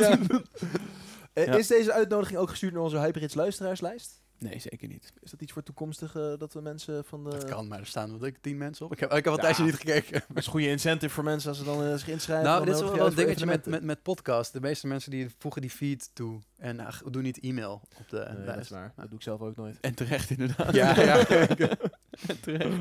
Eh, 1.33 1.45
Ja. 1.45 1.55
Is 1.57 1.67
deze 1.67 1.93
uitnodiging 1.93 2.39
ook 2.39 2.49
gestuurd 2.49 2.73
naar 2.73 2.81
onze 2.81 2.99
Hybrids 2.99 3.33
luisteraarslijst? 3.33 4.21
Nee, 4.41 4.59
zeker 4.59 4.87
niet. 4.87 5.13
Is 5.21 5.31
dat 5.31 5.41
iets 5.41 5.51
voor 5.51 5.63
toekomstige 5.63 6.35
dat 6.39 6.53
we 6.53 6.61
mensen 6.61 7.05
van 7.05 7.23
de... 7.23 7.29
Dat 7.29 7.43
kan, 7.45 7.67
maar 7.67 7.79
er 7.79 7.85
staan 7.85 8.11
wat 8.11 8.23
ik 8.23 8.37
tien 8.41 8.57
mensen 8.57 8.85
op. 8.85 8.91
Ik 8.91 8.99
heb, 8.99 9.09
ik 9.09 9.15
heb 9.15 9.27
al 9.27 9.31
een 9.33 9.37
Ja. 9.37 9.43
tijdje 9.43 9.63
niet 9.63 9.75
gekeken. 9.75 10.23
Dat 10.27 10.37
is 10.37 10.45
een 10.45 10.51
goede 10.51 10.67
incentive 10.67 11.13
voor 11.13 11.23
mensen 11.23 11.49
als 11.49 11.57
ze 11.57 11.63
dan 11.63 11.83
eh, 11.83 11.91
zich 11.91 12.07
inschrijven. 12.07 12.45
Nou, 12.45 12.65
dit 12.65 12.75
is 12.75 12.81
wel 12.81 13.07
een 13.07 13.13
dingetje 13.15 13.45
met, 13.45 13.65
met, 13.65 13.83
met 13.83 14.01
podcast. 14.03 14.53
De 14.53 14.59
meeste 14.61 14.87
mensen 14.87 15.11
die 15.11 15.27
voegen 15.37 15.61
die 15.61 15.69
feed 15.69 16.09
toe 16.13 16.39
en 16.57 16.79
uh, 16.79 16.87
doen 17.09 17.23
niet 17.23 17.39
e-mail 17.39 17.81
op 17.99 18.09
de 18.09 18.31
Nee, 18.37 18.45
dat 18.45 18.57
is 18.57 18.69
waar. 18.69 18.93
Dat 18.95 19.05
doe 19.09 19.17
ik 19.17 19.23
zelf 19.23 19.41
ook 19.41 19.55
nooit. 19.55 19.77
En 19.81 19.93
terecht 19.93 20.29
inderdaad. 20.29 20.73
Ja, 20.73 21.01
ja. 21.01 21.23
Terecht. 22.41 22.75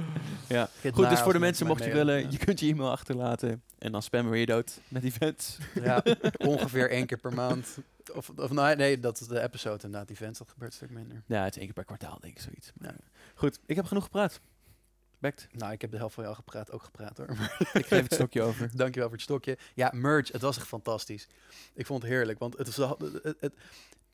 Ja. 0.48 0.68
Goed, 0.92 1.08
dus 1.08 1.20
voor 1.20 1.32
de 1.32 1.38
mensen, 1.38 1.66
mocht 1.66 1.84
je 1.84 1.92
willen, 1.92 2.30
je 2.30 2.38
kunt 2.38 2.60
je 2.60 2.66
e-mail 2.68 2.90
achterlaten. 2.90 3.62
En 3.78 3.92
dan 3.92 4.02
spammen 4.02 4.32
we 4.32 4.38
je 4.38 4.46
dood 4.46 4.80
met 4.88 5.02
events. 5.04 5.58
Ja, 5.82 6.02
ongeveer 6.38 6.90
één 6.90 7.06
keer 7.06 7.18
per 7.18 7.32
maand. 7.32 7.78
Of, 8.14 8.30
of 8.30 8.50
nee, 8.50 8.76
nee, 8.76 9.00
dat 9.00 9.20
is 9.20 9.26
de 9.26 9.42
episode 9.42 9.84
inderdaad. 9.84 10.10
Events, 10.10 10.38
dat 10.38 10.50
gebeurt 10.50 10.70
een 10.70 10.76
stuk 10.76 10.90
minder. 10.90 11.22
Ja, 11.26 11.44
het 11.44 11.50
is 11.50 11.56
één 11.56 11.64
keer 11.64 11.74
per 11.74 11.84
kwartaal, 11.84 12.18
denk 12.20 12.36
ik, 12.36 12.42
zoiets. 12.42 12.72
Maar, 12.74 12.90
Ja. 12.90 12.96
Goed, 13.34 13.58
ik 13.66 13.76
heb 13.76 13.84
genoeg 13.84 14.04
gepraat. 14.04 14.40
Bekt, 15.18 15.48
Nou, 15.52 15.72
ik 15.72 15.80
heb 15.80 15.90
de 15.90 15.96
helft 15.96 16.14
van 16.14 16.24
jou 16.24 16.36
gepraat, 16.36 16.70
ook 16.70 16.82
gepraat 16.82 17.16
hoor. 17.16 17.30
ik 17.72 17.86
geef 17.86 18.02
het 18.02 18.14
stokje 18.14 18.42
over. 18.42 18.70
Dankjewel 18.76 19.08
voor 19.08 19.16
het 19.16 19.26
stokje. 19.26 19.58
Ja, 19.74 19.90
merge, 19.94 20.32
het 20.32 20.40
was 20.40 20.56
echt 20.56 20.66
fantastisch. 20.66 21.28
Ik 21.74 21.86
vond 21.86 22.02
het 22.02 22.10
heerlijk, 22.10 22.38
want 22.38 22.58
het 22.58 22.76
was, 22.76 22.94
het, 22.98 23.36
het, 23.40 23.54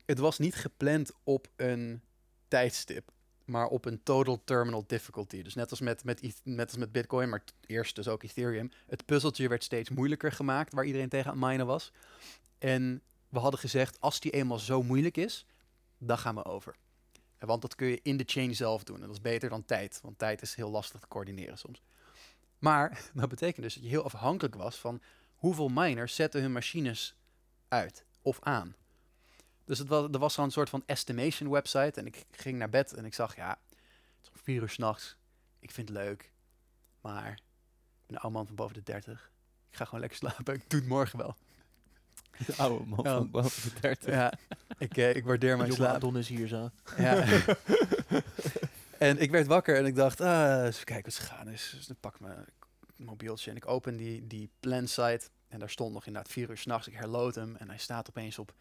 het 0.05 0.19
was 0.19 0.37
niet 0.37 0.55
gepland 0.55 1.11
op 1.23 1.47
een 1.55 2.01
tijdstip, 2.47 3.11
maar 3.45 3.67
op 3.67 3.85
een 3.85 4.03
total 4.03 4.41
terminal 4.43 4.83
difficulty. 4.87 5.41
Dus 5.41 5.55
net 5.55 5.69
als 5.69 5.79
met, 5.79 6.03
met, 6.03 6.41
net 6.43 6.67
als 6.67 6.77
met 6.77 6.91
Bitcoin, 6.91 7.29
maar 7.29 7.43
eerst 7.65 7.95
dus 7.95 8.07
ook 8.07 8.23
Ethereum. 8.23 8.71
Het 8.87 9.05
puzzeltje 9.05 9.49
werd 9.49 9.63
steeds 9.63 9.89
moeilijker 9.89 10.31
gemaakt, 10.31 10.73
waar 10.73 10.85
iedereen 10.85 11.09
tegen 11.09 11.31
aan 11.31 11.39
minen 11.39 11.65
was. 11.65 11.91
En 12.57 13.01
we 13.29 13.39
hadden 13.39 13.59
gezegd, 13.59 14.01
als 14.01 14.19
die 14.19 14.31
eenmaal 14.31 14.59
zo 14.59 14.83
moeilijk 14.83 15.17
is, 15.17 15.45
dan 15.97 16.17
gaan 16.17 16.35
we 16.35 16.45
over. 16.45 16.75
Want 17.39 17.61
dat 17.61 17.75
kun 17.75 17.87
je 17.87 17.99
in 18.03 18.17
de 18.17 18.23
chain 18.27 18.55
zelf 18.55 18.83
doen. 18.83 18.95
En 18.95 19.01
dat 19.01 19.11
is 19.11 19.21
beter 19.21 19.49
dan 19.49 19.65
tijd, 19.65 19.99
want 20.01 20.17
tijd 20.17 20.41
is 20.41 20.55
heel 20.55 20.69
lastig 20.69 20.99
te 20.99 21.07
coördineren 21.07 21.57
soms. 21.57 21.81
Maar 22.59 23.01
dat 23.13 23.29
betekent 23.29 23.63
dus 23.63 23.73
dat 23.73 23.83
je 23.83 23.89
heel 23.89 24.03
afhankelijk 24.03 24.55
was 24.55 24.75
van 24.75 25.01
hoeveel 25.35 25.67
miners 25.67 26.15
zetten 26.15 26.41
hun 26.41 26.51
machines 26.51 27.15
uit 27.67 28.05
of 28.21 28.39
aan. 28.41 28.75
Dus 29.65 29.79
het 29.79 29.87
was, 29.87 30.07
er 30.11 30.19
was 30.19 30.33
zo'n 30.33 30.51
soort 30.51 30.69
van 30.69 30.83
estimation 30.85 31.49
website 31.49 31.99
en 31.99 32.05
ik 32.05 32.25
ging 32.31 32.57
naar 32.57 32.69
bed 32.69 32.93
en 32.93 33.05
ik 33.05 33.13
zag, 33.13 33.35
ja, 33.35 33.59
het 33.69 33.77
is 34.23 34.29
om 34.29 34.37
vier 34.43 34.61
uur 34.61 34.69
s'nachts. 34.69 35.17
Ik 35.59 35.71
vind 35.71 35.89
het 35.89 35.97
leuk, 35.97 36.31
maar 37.01 37.31
ik 37.31 38.05
ben 38.05 38.15
een 38.15 38.21
oude 38.21 38.37
man 38.37 38.45
van 38.45 38.55
boven 38.55 38.73
de 38.73 38.83
30. 38.83 39.31
Ik 39.69 39.75
ga 39.77 39.85
gewoon 39.85 39.99
lekker 39.99 40.17
slapen, 40.17 40.53
ik 40.63 40.69
doe 40.69 40.79
het 40.79 40.89
morgen 40.89 41.17
wel. 41.17 41.35
De 42.45 42.53
oude 42.57 42.85
man 42.85 42.99
Ja. 43.03 43.15
van 43.17 43.29
boven 43.29 43.73
de 43.73 43.79
30. 43.79 44.13
Ja, 44.13 44.33
ik, 44.77 44.97
eh, 44.97 45.15
ik 45.15 45.25
waardeer 45.25 45.57
mijn 45.57 45.69
Jonge 45.69 45.81
slaap. 45.81 45.95
Adonis 45.95 46.27
hier 46.27 46.47
zo. 46.47 46.69
Ja. 46.97 47.25
en 48.97 49.19
ik 49.19 49.31
werd 49.31 49.47
wakker 49.47 49.77
en 49.77 49.85
ik 49.85 49.95
dacht, 49.95 50.21
ah, 50.21 50.65
eens 50.65 50.83
kijken 50.83 51.05
wat 51.05 51.13
ze 51.13 51.21
gaan 51.21 51.49
is. 51.49 51.73
Dus 51.75 51.89
ik 51.89 51.99
pak 51.99 52.19
mijn 52.19 52.45
mobieltje 52.95 53.49
en 53.51 53.55
ik 53.55 53.67
open 53.67 53.97
die, 53.97 54.27
die 54.27 54.49
plan 54.59 54.87
site. 54.87 55.21
En 55.47 55.59
daar 55.59 55.69
stond 55.69 55.93
nog 55.93 56.05
inderdaad 56.05 56.31
vier 56.31 56.49
uur 56.49 56.57
s'nachts. 56.57 56.87
Ik 56.87 56.93
herlood 56.93 57.35
hem 57.35 57.55
en 57.55 57.67
hij 57.69 57.77
staat 57.77 58.09
opeens 58.09 58.39
op, 58.39 58.53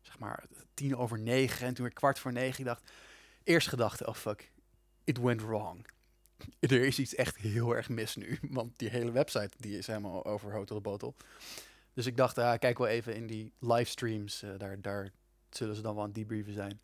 zeg 0.00 0.18
maar, 0.18 0.44
tien 0.74 0.96
over 0.96 1.18
negen. 1.18 1.66
En 1.66 1.74
toen 1.74 1.84
weer 1.84 1.94
kwart 1.94 2.18
voor 2.18 2.32
negen. 2.32 2.58
Ik 2.58 2.64
dacht, 2.64 2.90
eerst 3.44 3.68
gedachte, 3.68 4.06
oh 4.06 4.14
fuck, 4.14 4.52
it 5.04 5.18
went 5.18 5.42
wrong. 5.42 5.86
Er 6.60 6.84
is 6.84 6.98
iets 6.98 7.14
echt 7.14 7.36
heel 7.36 7.76
erg 7.76 7.88
mis 7.88 8.16
nu. 8.16 8.38
Want 8.42 8.78
die 8.78 8.88
hele 8.88 9.10
website 9.10 9.50
die 9.56 9.78
is 9.78 9.86
helemaal 9.86 10.24
over 10.24 10.66
de 10.66 10.80
botel. 10.80 11.14
Dus 11.98 12.06
ik 12.06 12.16
dacht, 12.16 12.38
ah, 12.38 12.58
kijk 12.58 12.78
wel 12.78 12.86
even 12.86 13.14
in 13.14 13.26
die 13.26 13.52
livestreams. 13.58 14.42
eh, 14.42 14.50
daar, 14.58 14.80
daar 14.80 15.10
zullen 15.50 15.74
ze 15.74 15.82
dan 15.82 15.92
wel 15.94 16.02
aan 16.02 16.08
het 16.08 16.16
debriefen 16.18 16.52
zijn. 16.52 16.80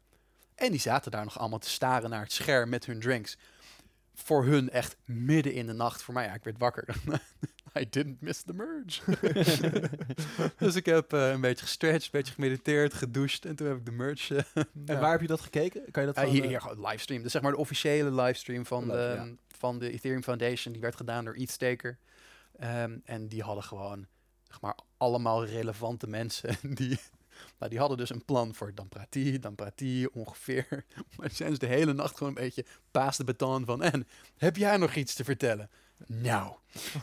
En 0.55 0.71
die 0.71 0.81
zaten 0.81 1.11
daar 1.11 1.25
nog 1.25 1.39
allemaal 1.39 1.59
te 1.59 1.69
staren 1.69 2.11
naar 2.11 2.23
het 2.23 2.33
scherm 2.33 2.69
met 2.69 2.87
hun 2.87 3.01
drinks. 3.01 3.39
Voor 4.15 4.45
hun 4.45 4.71
echt 4.71 4.97
midden 5.05 5.53
in 5.53 5.67
de 5.67 5.73
nacht. 5.73 6.03
Voor 6.03 6.15
mij, 6.15 6.25
ja, 6.25 6.35
ik 6.35 6.45
werd 6.45 6.59
wakker. 6.59 6.97
I 7.81 7.89
didn't 7.91 8.21
miss 8.21 8.43
the 8.43 8.55
merge. 8.55 9.01
dus 10.65 10.75
ik 10.75 10.87
heb 10.87 11.13
eh, 11.13 11.31
een 11.31 11.41
beetje 11.41 11.65
gestretched, 11.65 12.05
een 12.05 12.09
beetje 12.11 12.33
gemediteerd, 12.35 12.95
gedoucht. 12.95 13.45
En 13.45 13.57
toen 13.57 13.67
heb 13.67 13.77
ik 13.77 13.85
de 13.85 13.93
merge... 13.93 14.37
eh, 14.37 14.45
En 14.55 14.69
ja. 14.85 14.99
waar 15.01 15.11
heb 15.13 15.21
je 15.21 15.27
dat 15.27 15.41
gekeken? 15.41 15.91
Kan 15.91 16.03
je 16.03 16.09
dat 16.13 16.19
gewoon, 16.19 16.35
hier, 16.35 16.45
hier 16.47 16.61
gewoon 16.61 16.87
livestream. 16.87 17.23
Dus 17.23 17.33
zeg 17.33 17.43
maar 17.43 17.53
de 17.53 17.59
officiële 17.59 18.13
livestream 18.23 18.67
van, 18.67 18.87
Leuk, 18.87 19.17
de, 19.19 19.25
ja. 19.25 19.35
van 19.49 19.79
de 19.79 19.91
Ethereum 19.91 20.23
Foundation. 20.23 20.73
Die 20.73 20.83
werd 20.83 20.97
gedaan 20.97 21.25
door 21.25 21.35
ETHStaker. 21.35 21.99
Ehm, 22.59 22.99
en 23.05 23.29
die 23.29 23.43
hadden 23.43 23.65
gewoon, 23.65 24.07
zeg 24.55 24.63
maar, 24.63 24.79
allemaal 24.97 25.45
relevante 25.45 26.07
mensen. 26.07 26.57
Die, 26.75 26.99
nou, 27.59 27.71
die 27.71 27.79
hadden 27.79 27.99
dus 27.99 28.11
een 28.11 28.25
plan 28.25 28.55
voor 28.55 28.75
dan 28.75 28.89
praat 28.89 29.13
die, 29.13 29.39
dan 29.39 29.55
praat 29.55 29.79
die, 29.79 30.15
ongeveer. 30.15 30.85
Maar 31.17 31.31
zijn 31.31 31.51
dus 31.51 31.59
de 31.59 31.67
hele 31.67 31.93
nacht 31.93 32.17
gewoon 32.17 32.37
een 32.37 32.43
beetje 32.43 32.65
paas 32.91 33.17
de 33.17 33.25
beton 33.25 33.65
van... 33.65 33.83
En, 33.83 34.07
heb 34.37 34.57
jij 34.57 34.77
nog 34.77 34.95
iets 34.95 35.15
te 35.15 35.25
vertellen? 35.25 35.71
Nou. 36.07 36.53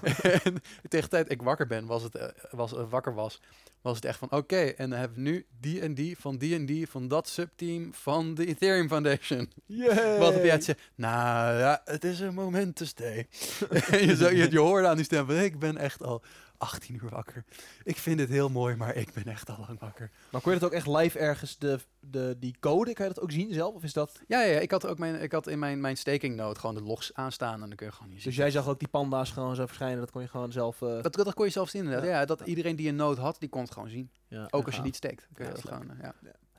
en 0.43 0.61
tegen 0.89 1.01
de 1.01 1.07
tijd 1.07 1.31
ik 1.31 1.41
wakker 1.41 1.67
ben, 1.67 1.85
was 1.85 2.03
het, 2.03 2.15
eh, 2.15 2.27
was, 2.51 2.73
eh, 2.73 2.89
wakker 2.89 3.13
was, 3.13 3.41
was 3.81 3.95
het 3.95 4.05
echt 4.05 4.17
van... 4.17 4.31
Oké, 4.31 4.61
en 4.61 4.89
dan 4.89 4.99
hebben 4.99 5.23
we 5.23 5.29
nu 5.29 5.45
die 5.59 5.81
en 5.81 5.93
die 5.93 6.17
van 6.17 6.37
die 6.37 6.55
en 6.55 6.65
die 6.65 6.87
van 6.87 7.07
dat 7.07 7.27
subteam 7.27 7.93
van 7.93 8.33
de 8.33 8.45
Ethereum 8.45 8.87
Foundation. 8.87 9.51
Yay! 9.65 10.19
Wat 10.19 10.33
heb 10.33 10.43
jij 10.43 10.57
te 10.57 10.63
zeggen? 10.63 10.85
Nou 10.95 11.57
ja, 11.57 11.81
het 11.85 12.03
is 12.03 12.19
een 12.19 12.33
momentous 12.33 12.93
day. 12.93 13.27
En 13.69 14.05
je, 14.05 14.15
zo, 14.15 14.29
je, 14.29 14.51
je 14.51 14.59
hoorde 14.59 14.87
aan 14.87 14.95
die 14.95 15.05
stem 15.05 15.25
van, 15.25 15.35
ik 15.35 15.59
ben 15.59 15.77
echt 15.77 16.03
al 16.03 16.23
18 16.61 16.99
uur 17.03 17.09
wakker. 17.09 17.43
Ik 17.83 17.97
vind 17.97 18.19
het 18.19 18.29
heel 18.29 18.49
mooi, 18.49 18.75
maar 18.75 18.95
ik 18.95 19.13
ben 19.13 19.23
echt 19.25 19.49
al 19.49 19.65
lang 19.67 19.79
wakker. 19.79 20.11
Maar 20.29 20.41
kon 20.41 20.53
je 20.53 20.59
dat 20.59 20.69
ook 20.69 20.75
echt 20.75 20.87
live 20.87 21.19
ergens, 21.19 21.57
de, 21.57 21.79
de, 21.99 22.35
die 22.39 22.55
code, 22.59 22.93
kan 22.93 23.07
je 23.07 23.13
dat 23.13 23.23
ook 23.23 23.31
zien 23.31 23.53
zelf? 23.53 23.75
Of 23.75 23.83
is 23.83 23.93
dat... 23.93 24.21
Ja, 24.27 24.41
ja 24.41 24.59
ik, 24.59 24.71
had 24.71 24.87
ook 24.87 24.97
mijn, 24.97 25.21
ik 25.21 25.31
had 25.31 25.47
in 25.47 25.59
mijn, 25.59 25.81
mijn 25.81 25.97
staking 25.97 26.35
node 26.35 26.59
gewoon 26.59 26.75
de 26.75 26.81
logs 26.81 27.13
aanstaan 27.13 27.53
en 27.61 27.67
dan 27.67 27.75
kun 27.75 27.85
je 27.85 27.91
gewoon 27.91 28.09
niet 28.09 28.21
zien. 28.21 28.29
Dus 28.29 28.39
jij 28.39 28.51
zag 28.51 28.67
ook 28.67 28.79
die 28.79 28.87
panda's 28.87 29.31
gewoon 29.31 29.55
zo 29.55 29.65
verschijnen, 29.65 29.99
dat 29.99 30.11
kon 30.11 30.21
je 30.21 30.27
gewoon 30.27 30.51
zelf... 30.51 30.81
eh, 30.81 31.01
dat, 31.01 31.13
dat 31.13 31.33
kon 31.33 31.45
je 31.45 31.51
zelf 31.51 31.69
zien 31.69 31.83
inderdaad. 31.83 32.05
Ja. 32.05 32.19
Ja, 32.19 32.25
dat 32.25 32.41
iedereen 32.41 32.75
die 32.75 32.89
een 32.89 32.95
node 32.95 33.21
had, 33.21 33.39
die 33.39 33.49
kon 33.49 33.61
het 33.61 33.71
gewoon 33.71 33.89
zien. 33.89 34.11
ja, 34.27 34.47
Ook 34.49 34.65
als 34.65 34.75
je 34.75 34.81
niet 34.81 34.95
steekt. 34.95 35.27
Kun 35.33 35.45
je 35.45 35.51
Ja, 35.51 35.57
dat 35.57 35.67
gewoon, 35.73 35.91
eh, 35.91 35.97
ja. 36.01 36.15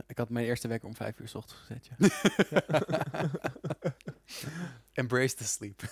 Ik 0.06 0.18
had 0.18 0.28
mijn 0.28 0.46
eerste 0.46 0.68
wekker 0.68 0.88
om 0.88 0.94
vijf 0.94 1.18
uur 1.18 1.28
s 1.28 1.34
ochtends 1.34 1.62
gezet, 1.62 1.88
ja. 1.90 2.10
Embrace 4.92 5.34
the 5.34 5.44
sleep. 5.44 5.82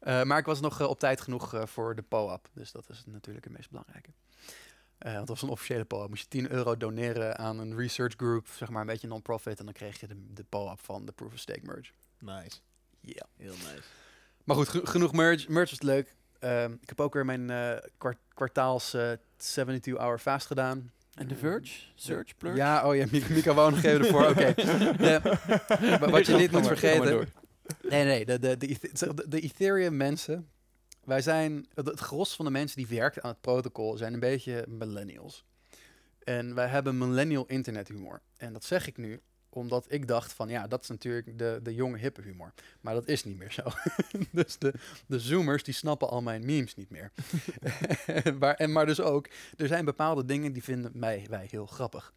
Eh, 0.00 0.22
maar 0.22 0.38
ik 0.38 0.44
was 0.46 0.60
nog 0.60 0.80
eh, 0.80 0.88
op 0.88 0.98
tijd 0.98 1.20
genoeg 1.20 1.54
eh, 1.54 1.66
voor 1.66 1.94
de 1.94 2.02
POAP. 2.02 2.48
Dus 2.52 2.72
dat 2.72 2.88
is 2.88 3.02
natuurlijk 3.06 3.44
het 3.44 3.54
meest 3.56 3.70
belangrijke. 3.70 4.10
Eh, 4.98 5.06
want 5.14 5.18
dat 5.26 5.28
was 5.28 5.42
een 5.42 5.48
officiële 5.48 5.84
POAP. 5.84 6.08
Moest 6.08 6.22
je 6.22 6.28
10 6.28 6.50
euro 6.50 6.76
doneren 6.76 7.38
aan 7.38 7.58
een 7.58 7.76
research 7.76 8.14
group, 8.16 8.46
zeg 8.48 8.68
maar 8.70 8.80
een 8.80 8.86
beetje 8.86 9.08
non-profit. 9.08 9.58
En 9.58 9.64
dan 9.64 9.74
kreeg 9.74 10.00
je 10.00 10.06
de, 10.06 10.32
de 10.34 10.44
POAP 10.48 10.80
van 10.80 11.04
de 11.06 11.12
Proof 11.12 11.32
of 11.32 11.38
Stake 11.38 11.60
Merge. 11.62 11.90
Nice. 12.18 12.58
Ja. 13.00 13.26
Heel 13.36 13.52
nice. 13.52 13.82
Maar 14.44 14.56
goed, 14.56 14.68
ge- 14.68 14.86
genoeg 14.86 15.12
merch. 15.12 15.48
Merch 15.48 15.70
was 15.70 15.80
leuk. 15.82 16.14
Ehm, 16.38 16.72
ik 16.72 16.88
heb 16.88 17.00
ook 17.00 17.14
weer 17.14 17.24
mijn 17.24 17.50
eh, 17.50 17.76
kwart- 17.98 18.18
kwartaals 18.34 18.94
eh 18.94 19.12
72-hour 19.36 20.18
fast 20.18 20.46
gedaan. 20.46 20.92
En 21.14 21.26
The 21.26 21.36
Verge? 21.36 21.72
Search, 21.94 22.36
Plurge? 22.36 22.56
Ja, 22.56 22.88
oh 22.88 22.96
ja, 22.96 23.06
Mika, 23.10 23.32
Mika 23.34 23.54
wou 23.54 23.70
nog 23.70 23.82
even 23.82 24.00
ervoor. 24.06 24.26
Oké. 24.28 24.52
De- 25.04 25.98
wa- 26.00 26.10
Wat 26.10 26.26
je 26.26 26.36
niet 26.36 26.50
moet 26.50 26.66
vergeten. 26.66 27.28
Nee, 27.88 28.04
nee, 28.04 28.24
de, 28.24 28.38
de, 28.38 28.56
de, 28.56 28.66
Eth- 28.66 28.98
de, 28.98 29.28
de 29.28 29.40
Ethereum 29.40 29.96
mensen. 29.96 30.48
Wij 31.04 31.22
zijn, 31.22 31.66
het, 31.74 32.00
gros 32.00 32.36
van 32.36 32.44
de 32.44 32.50
mensen 32.50 32.76
die 32.76 32.98
werken 32.98 33.22
aan 33.22 33.30
het 33.30 33.40
protocol 33.40 33.96
zijn 33.96 34.12
een 34.12 34.20
beetje 34.20 34.64
millennials. 34.68 35.44
En 36.18 36.54
wij 36.54 36.66
hebben 36.66 36.98
millennial 36.98 37.46
internethumor. 37.46 38.22
En 38.36 38.52
dat 38.52 38.64
zeg 38.64 38.86
ik 38.86 38.96
nu 38.96 39.20
omdat 39.50 39.86
ik 39.88 40.08
dacht 40.08 40.32
van 40.32 40.48
ja, 40.48 40.66
dat 40.66 40.82
is 40.82 40.88
natuurlijk 40.88 41.38
de, 41.38 41.60
de 41.62 41.74
jonge 41.74 41.98
hippe 41.98 42.22
humor. 42.22 42.52
Maar 42.80 42.94
dat 42.94 43.08
is 43.08 43.24
niet 43.24 43.38
meer 43.38 43.52
zo. 43.52 43.62
dus 44.32 44.58
de, 44.58 44.74
de 45.06 45.20
zoomers 45.20 45.62
die 45.62 45.74
snappen 45.74 46.08
al 46.08 46.22
mijn 46.22 46.44
memes 46.44 46.74
niet 46.74 46.90
meer. 46.90 47.12
maar, 48.40 48.54
en, 48.54 48.72
maar 48.72 48.86
dus 48.86 49.00
ook, 49.00 49.28
er 49.56 49.66
zijn 49.66 49.84
bepaalde 49.84 50.24
dingen 50.24 50.52
die 50.52 50.62
vinden 50.62 50.90
mij, 50.94 51.26
wij 51.28 51.46
heel 51.50 51.66
grappig. 51.66 52.12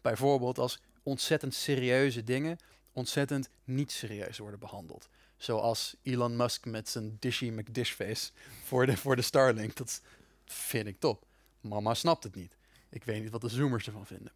Bijvoorbeeld 0.00 0.58
als 0.58 0.80
ontzettend 1.02 1.54
serieuze 1.54 2.24
dingen 2.24 2.58
ontzettend 2.98 3.48
niet 3.64 3.92
serieus 3.92 4.38
worden 4.38 4.60
behandeld. 4.60 5.08
Zoals 5.36 5.96
Elon 6.02 6.36
Musk 6.36 6.64
met 6.64 6.88
zijn 6.88 7.16
Dishy 7.20 7.48
McDishface 7.48 8.30
voor 8.64 8.86
de, 8.86 8.96
voor 8.96 9.16
de 9.16 9.22
Starlink. 9.22 9.76
Dat 9.76 10.00
vind 10.44 10.86
ik 10.86 11.00
top. 11.00 11.26
Mama 11.60 11.94
snapt 11.94 12.24
het 12.24 12.34
niet. 12.34 12.56
Ik 12.90 13.04
weet 13.04 13.22
niet 13.22 13.30
wat 13.30 13.40
de 13.40 13.48
zoomers 13.48 13.86
ervan 13.86 14.06
vinden. 14.06 14.32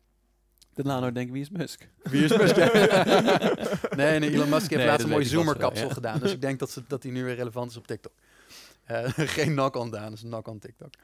De 0.74 0.82
Lano 0.82 1.12
denkt, 1.12 1.32
wie 1.32 1.40
is 1.40 1.50
Musk? 1.50 1.88
Wie 2.02 2.24
is 2.24 2.36
Musk? 2.36 2.56
nee, 3.96 4.18
nee, 4.18 4.30
Elon 4.30 4.48
Musk 4.48 4.70
heeft 4.70 4.82
Nee, 4.82 4.86
laatst 4.86 5.04
een 5.04 5.12
mooi 5.12 5.24
zoomerkapsel 5.24 5.88
ja. 5.88 5.92
gedaan. 5.92 6.18
Dus 6.18 6.32
ik 6.32 6.40
denk 6.40 6.58
dat, 6.58 6.70
ze, 6.70 6.82
dat 6.88 7.02
hij 7.02 7.12
nu 7.12 7.24
weer 7.24 7.34
relevant 7.34 7.70
is 7.70 7.76
op 7.76 7.86
TikTok. 7.86 8.12
Eh, 8.84 9.08
geen 9.36 9.52
knock-on 9.52 9.90
Daan, 9.90 10.12
is 10.12 10.22
een 10.22 10.28
knock-on 10.28 10.58
TikTok. 10.58 10.94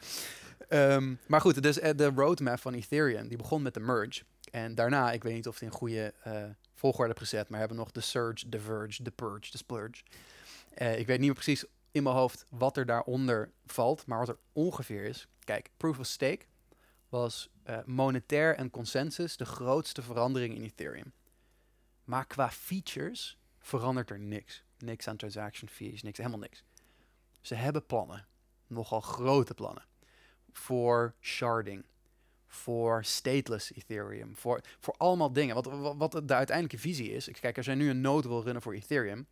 Ehm, 0.68 1.14
maar 1.26 1.40
goed, 1.40 1.62
dus 1.62 1.78
eh, 1.78 1.96
de 1.96 2.06
roadmap 2.06 2.61
van 2.61 2.74
Ethereum, 2.74 3.28
die 3.28 3.36
begon 3.36 3.62
met 3.62 3.74
de 3.74 3.80
merge. 3.80 4.22
En 4.50 4.74
daarna, 4.74 5.12
ik 5.12 5.22
weet 5.22 5.34
niet 5.34 5.48
of 5.48 5.54
het 5.54 5.62
in 5.62 5.70
goede 5.70 6.14
eh, 6.22 6.44
volgorde 6.74 7.09
heb 7.09 7.18
gezet, 7.18 7.48
maar 7.48 7.59
hebben 7.59 7.76
nog 7.76 7.90
de 7.90 8.00
surge, 8.00 8.48
de 8.48 8.61
verge, 8.61 9.02
de 9.02 9.11
purge, 9.11 9.50
de 9.50 9.59
splurge. 9.59 10.02
Eh, 10.74 10.98
ik 10.98 11.06
weet 11.06 11.18
niet 11.18 11.26
meer 11.26 11.42
precies 11.42 11.64
in 11.90 12.02
mijn 12.02 12.16
hoofd 12.16 12.44
wat 12.50 12.76
er 12.76 12.86
daaronder 12.86 13.50
valt, 13.66 14.06
maar 14.06 14.18
wat 14.18 14.28
er 14.28 14.38
ongeveer 14.52 15.04
is. 15.04 15.28
Kijk, 15.44 15.70
proof 15.76 15.98
of 15.98 16.06
stake 16.06 16.46
was 17.09 17.50
monetair 17.84 18.54
en 18.54 18.70
consensus 18.70 19.36
de 19.36 19.44
grootste 19.44 20.02
verandering 20.02 20.54
in 20.54 20.62
Ethereum. 20.62 21.12
Maar 22.04 22.26
qua 22.26 22.50
features 22.50 23.38
verandert 23.59 24.11
er 24.11 24.18
niks. 24.18 24.64
Niks 24.78 25.09
aan 25.09 25.16
transaction 25.16 25.68
fees, 25.68 26.02
niks, 26.02 26.18
helemaal 26.18 26.38
niks. 26.38 26.64
Ze 27.40 27.54
hebben 27.54 27.86
plannen, 27.86 28.26
nogal 28.66 29.00
grote 29.00 29.54
plannen, 29.54 29.84
voor 30.59 31.14
sharding, 31.20 31.84
voor 32.46 33.04
stateless 33.04 33.72
Ethereum, 33.74 34.36
voor, 34.36 34.61
voor 34.80 34.94
allemaal 34.96 35.32
dingen. 35.32 35.54
Wat, 35.54 35.96
wat, 35.96 36.12
de 36.12 36.34
uiteindelijke 36.34 36.78
visie 36.78 37.12
is, 37.12 37.28
kijk, 37.40 37.56
er 37.56 37.64
zijn 37.64 37.78
nu 37.78 37.90
een 37.90 38.00
node 38.00 38.28
wil 38.28 38.42
runnen 38.42 38.62
voor 38.62 38.74
Ethereum. 38.74 39.26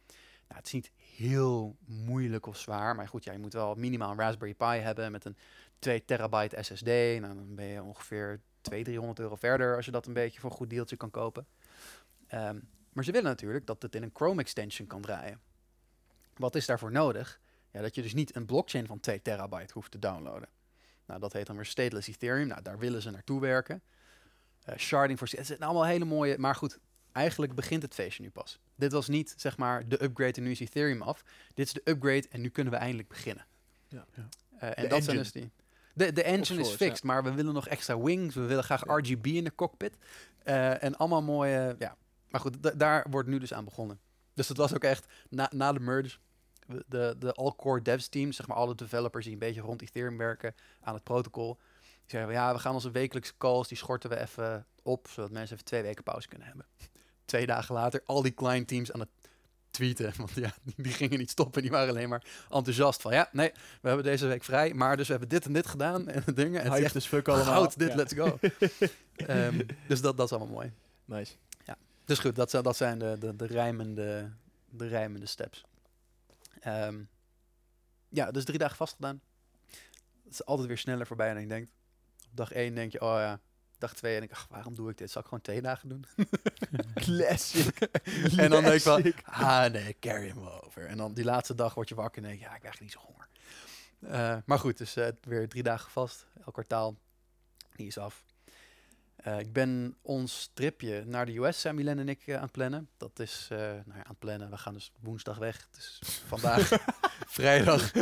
Nou, 0.49 0.59
het 0.59 0.67
is 0.67 0.73
niet 0.73 0.91
heel 1.17 1.77
moeilijk 1.85 2.47
of 2.47 2.57
zwaar, 2.57 2.95
maar 2.95 3.09
goed, 3.09 3.25
ja, 3.25 3.33
je 3.33 3.39
moet 3.39 3.53
wel 3.53 3.75
minimaal 3.75 4.11
een 4.11 4.19
Raspberry 4.19 4.55
Pi 4.55 4.65
hebben 4.65 5.13
met 5.13 5.25
een 5.25 5.37
2 5.79 6.05
terabyte 6.05 6.63
SSD. 6.63 6.85
Nou, 6.85 7.21
dan 7.21 7.55
ben 7.55 7.67
je 7.67 7.83
ongeveer 7.83 8.41
200, 8.61 8.85
300 8.85 9.19
euro 9.19 9.37
verder 9.37 9.77
als 9.77 9.85
je 9.85 9.91
dat 9.91 10.07
een 10.07 10.13
beetje 10.13 10.41
voor 10.41 10.51
een 10.51 10.57
goed 10.57 10.71
deeltje 10.71 10.97
kan 10.97 11.11
kopen. 11.11 11.47
Ehm, 12.27 12.59
maar 12.93 13.05
ze 13.05 13.13
willen 13.13 13.31
natuurlijk 13.31 13.67
dat 13.67 13.83
het 13.83 13.95
in 13.95 14.03
een 14.03 14.11
Chrome 14.15 14.41
extension 14.41 14.87
kan 14.87 15.01
draaien. 15.01 15.41
Wat 16.37 16.55
is 16.55 16.67
daarvoor 16.67 16.93
nodig? 16.93 17.41
Ja, 17.71 17.81
dat 17.81 17.95
je 17.95 18.03
dus 18.03 18.15
niet 18.15 18.37
een 18.37 18.47
blockchain 18.47 18.87
van 18.87 19.01
2 19.01 19.23
terabyte 19.23 19.73
hoeft 19.73 19.91
te 19.91 19.99
downloaden. 19.99 20.49
Nou, 21.07 21.21
dat 21.21 21.33
heet 21.33 21.47
dan 21.47 21.57
weer 21.57 21.65
stateless 21.65 22.09
Ethereum. 22.09 22.47
Nou, 22.47 22.63
daar 22.63 22.79
willen 22.79 23.03
ze 23.03 23.11
naartoe 23.11 23.41
werken. 23.41 23.83
Eh, 24.65 24.77
sharding 24.77 25.19
voor... 25.19 25.29
Het 25.31 25.47
zijn 25.47 25.61
allemaal 25.61 25.85
hele 25.87 26.05
mooie... 26.05 26.39
Maar 26.39 26.55
goed, 26.55 26.79
eigenlijk 27.13 27.55
begint 27.55 27.83
het 27.83 27.95
feestje 27.95 28.23
nu 28.23 28.31
pas. 28.31 28.59
Dit 28.75 28.93
was 28.93 29.09
niet, 29.09 29.35
zeg 29.37 29.57
maar, 29.57 29.89
de 29.89 30.03
upgrade 30.03 30.33
en 30.33 30.43
nu 30.43 30.51
is 30.51 30.61
Ethereum 30.61 31.03
af. 31.03 31.25
Dit 31.55 31.67
is 31.67 31.73
de 31.73 31.81
upgrade 31.85 32.25
en 32.31 32.41
nu 32.41 32.49
kunnen 32.49 32.73
we 32.73 32.79
eindelijk 32.79 33.09
beginnen. 33.09 33.47
Ja. 33.89 34.07
Eh, 34.59 34.69
en 34.69 34.83
De 34.83 34.89
dat 34.89 35.05
zijn 35.05 35.17
engine. 35.19 35.19
dus 35.19 35.33
die... 35.33 35.51
De, 35.95 36.13
de 36.13 36.23
engine 36.23 36.61
is 36.61 36.71
fixed, 36.71 37.03
maar 37.05 37.25
we 37.25 37.33
willen 37.33 37.55
nog 37.55 37.69
extra 37.69 37.99
wings. 38.01 38.35
We 38.35 38.41
willen 38.47 38.65
graag 38.65 38.85
Ja. 38.87 38.95
RGB 38.97 39.27
in 39.27 39.45
de 39.45 39.55
cockpit. 39.55 39.97
Eh, 40.43 40.83
en 40.83 40.97
allemaal 40.97 41.23
mooie... 41.23 41.77
Ja. 41.79 41.97
Maar 42.29 42.41
goed, 42.41 42.63
da- 42.63 42.71
daar 42.71 43.07
wordt 43.11 43.29
nu 43.29 43.39
dus 43.39 43.53
aan 43.55 43.65
begonnen. 43.65 44.01
Dus 44.35 44.49
het 44.49 44.57
was 44.57 44.75
ook 44.75 44.85
echt, 44.85 45.07
na, 45.29 45.51
na 45.55 45.73
de 45.73 45.81
merge, 45.81 46.19
de, 46.87 47.17
de 47.19 47.33
all-core 47.33 47.83
devs 47.83 48.09
team, 48.09 48.33
zeg 48.33 48.47
maar 48.47 48.57
alle 48.57 48.75
developers 48.75 49.25
die 49.25 49.33
een 49.33 49.39
beetje 49.39 49.61
rond 49.61 49.83
Ethereum 49.83 50.17
werken 50.19 50.55
aan 50.81 50.95
het 50.95 51.03
protocol, 51.03 51.59
die 51.81 51.91
zeiden, 52.07 52.33
ja, 52.35 52.53
we 52.53 52.59
gaan 52.59 52.75
onze 52.75 52.91
wekelijkse 52.91 53.33
calls, 53.39 53.69
die 53.69 53.77
schorten 53.77 54.11
we 54.11 54.21
even 54.21 54.67
op, 54.83 55.09
zodat 55.11 55.31
mensen 55.31 55.53
even 55.55 55.65
twee 55.67 55.83
weken 55.83 56.03
pauze 56.03 56.29
kunnen 56.29 56.47
hebben. 56.47 56.67
Twee 57.25 57.47
dagen 57.47 57.75
later, 57.75 58.03
al 58.07 58.23
die 58.23 58.35
client 58.35 58.69
teams 58.69 58.93
aan 58.93 59.01
het 59.01 59.09
tweeten, 59.71 60.13
want 60.19 60.35
ja, 60.35 60.53
die 60.77 60.93
gingen 60.93 61.19
niet 61.19 61.31
stoppen, 61.31 61.63
die 61.63 61.71
waren 61.71 61.89
alleen 61.89 62.09
maar 62.09 62.25
enthousiast 62.51 63.01
van, 63.03 63.13
ja, 63.13 63.29
nee, 63.33 63.51
we 63.81 63.89
hebben 63.89 64.05
deze 64.05 64.27
week 64.27 64.45
vrij, 64.45 64.75
maar 64.75 64.97
dus 64.97 65.07
we 65.07 65.11
hebben 65.13 65.29
dit 65.31 65.45
en 65.47 65.53
dit 65.53 65.67
gedaan 65.67 66.09
en 66.09 66.23
dingen. 66.35 66.61
En 66.63 66.67
het 66.71 66.79
is 66.79 66.85
echt 66.85 66.95
is 66.95 67.07
fuck 67.07 67.29
allemaal. 67.29 67.47
goud, 67.47 67.79
dit, 67.79 67.89
Ja. 67.89 67.95
let's 67.97 68.13
go. 68.15 68.39
Ehm, 69.17 69.61
dus 69.89 70.01
dat, 70.01 70.17
dat 70.17 70.27
is 70.27 70.33
allemaal 70.37 70.55
mooi. 70.55 70.73
Nice. 71.05 71.33
Dus 72.05 72.19
goed, 72.19 72.37
dat, 72.37 72.51
zijn- 72.51 72.63
dat 72.63 72.77
zijn 72.77 72.99
de, 72.99 73.17
de, 73.21 73.37
de, 73.37 73.47
rijmende, 73.47 74.31
de 74.71 74.87
rijmende 74.87 75.27
steps. 75.27 75.65
Ehm, 76.67 77.03
ja, 78.09 78.31
dus 78.31 78.45
drie 78.45 78.59
dagen 78.59 78.77
vastgedaan. 78.77 79.21
Het 80.25 80.33
is 80.33 80.45
altijd 80.45 80.69
weer 80.69 80.79
sneller 80.79 81.07
voorbij 81.07 81.33
dan 81.33 81.43
je 81.43 81.49
denkt. 81.49 81.71
Op 82.31 82.37
dag 82.37 82.53
één 82.53 82.75
denk 82.75 82.93
je, 82.93 83.01
oh 83.01 83.19
ja. 83.19 83.41
Dag 83.79 83.95
twee 83.95 84.15
en 84.15 84.21
denk 84.21 84.31
ik, 84.31 84.37
ach, 84.37 84.47
waarom 84.49 84.75
doe 84.75 84.91
ik 84.91 84.99
dit? 84.99 85.11
Zal 85.11 85.21
ik 85.21 85.27
gewoon 85.27 85.43
twee 85.43 85.63
dagen 85.63 85.89
doen? 85.89 86.05
Classic. 86.95 87.79
en 88.43 88.51
dan 88.51 88.63
denk 88.63 88.75
ik 88.75 88.81
van, 88.81 89.13
ah 89.25 89.73
nee, 89.73 89.97
carry 90.01 90.29
hem 90.29 90.49
over. 90.49 90.87
En 90.87 90.97
dan 90.97 91.15
die 91.15 91.25
laatste 91.25 91.55
dag 91.55 91.75
word 91.75 91.89
je 91.89 91.95
wakker 91.95 92.23
en 92.23 92.29
denk 92.29 92.41
je, 92.41 92.47
ja, 92.47 92.55
ik 92.55 92.63
eigenlijk 92.63 92.81
niet 92.81 93.03
zo 93.03 93.09
honger. 93.11 93.29
Eh, 94.01 94.39
maar 94.45 94.59
goed, 94.59 94.79
dus 94.79 94.97
eh, 94.97 95.09
weer 95.21 95.49
drie 95.49 95.63
dagen 95.63 95.91
vast. 95.91 96.27
Elk 96.45 96.53
kwartaal. 96.53 96.97
Die 97.75 97.87
is 97.87 97.99
af. 97.99 98.25
Eh, 99.27 99.39
ik 99.39 99.53
ben 99.53 99.97
ons 100.03 100.51
tripje 100.55 101.03
naar 101.07 101.27
de 101.27 101.37
US, 101.39 101.61
zijn 101.61 101.75
Milen 101.75 101.99
en 101.99 102.09
ik 102.09 102.27
eh, 102.27 102.37
aan 102.37 102.43
het 102.43 102.53
plannen. 102.53 102.89
Dat 102.97 103.19
is 103.19 103.49
eh, 103.51 103.59
nou 103.59 103.73
ja, 103.87 103.95
aan 103.95 104.03
het 104.09 104.19
plannen. 104.19 104.51
We 104.51 104.57
gaan 104.57 104.75
dus 104.75 104.93
woensdag 105.01 105.39
weg. 105.39 105.67
Het 105.71 105.77
is 105.79 106.01
vandaag 106.27 106.71
vrijdag. 107.39 107.93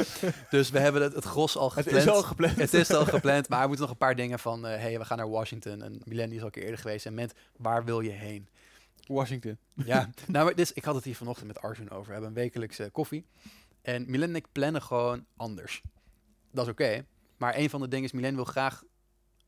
Dus 0.50 0.70
we 0.70 0.78
hebben 0.78 1.02
het, 1.02 1.12
het 1.14 1.24
gros 1.24 1.56
al 1.56 1.72
Het 1.74 1.82
gepland. 1.84 2.06
is 2.06 2.08
al 2.12 2.22
gepland. 2.22 2.56
Het 2.56 2.74
is 2.74 2.90
al 2.90 3.04
gepland, 3.04 3.48
maar 3.48 3.60
we 3.60 3.66
moeten 3.66 3.84
nog 3.84 3.92
een 3.92 3.98
paar 4.06 4.16
dingen 4.16 4.38
van... 4.38 4.66
eh 4.66 4.80
hey, 4.80 4.98
we 4.98 5.04
gaan 5.04 5.16
naar 5.18 5.28
Washington. 5.30 5.82
En 5.82 6.00
Milen 6.04 6.32
is 6.32 6.38
al 6.40 6.44
een 6.44 6.50
keer 6.50 6.62
eerder 6.62 6.78
geweest. 6.80 7.06
En 7.06 7.14
met, 7.14 7.34
waar 7.56 7.84
wil 7.84 8.00
je 8.00 8.10
heen? 8.10 8.48
Washington. 9.06 9.58
Ja, 9.74 10.10
nou, 10.26 10.44
maar 10.44 10.58
is- 10.58 10.72
ik 10.72 10.84
had 10.84 10.94
het 10.94 11.04
hier 11.04 11.16
vanochtend 11.16 11.46
met 11.46 11.60
Arjun 11.60 11.90
over. 11.90 12.06
We 12.06 12.12
hebben 12.12 12.28
een 12.28 12.34
wekelijkse 12.36 12.88
koffie. 12.92 13.26
En 13.82 14.10
Milen 14.10 14.28
en 14.28 14.36
ik 14.36 14.46
plannen 14.52 14.82
gewoon 14.82 15.26
anders. 15.36 15.82
Dat 16.50 16.64
is 16.66 16.70
oké. 16.72 17.04
Maar 17.36 17.56
een 17.56 17.70
van 17.70 17.80
de 17.80 17.88
dingen 17.88 18.04
is, 18.04 18.12
Milen 18.12 18.34
wil 18.34 18.44
graag, 18.44 18.82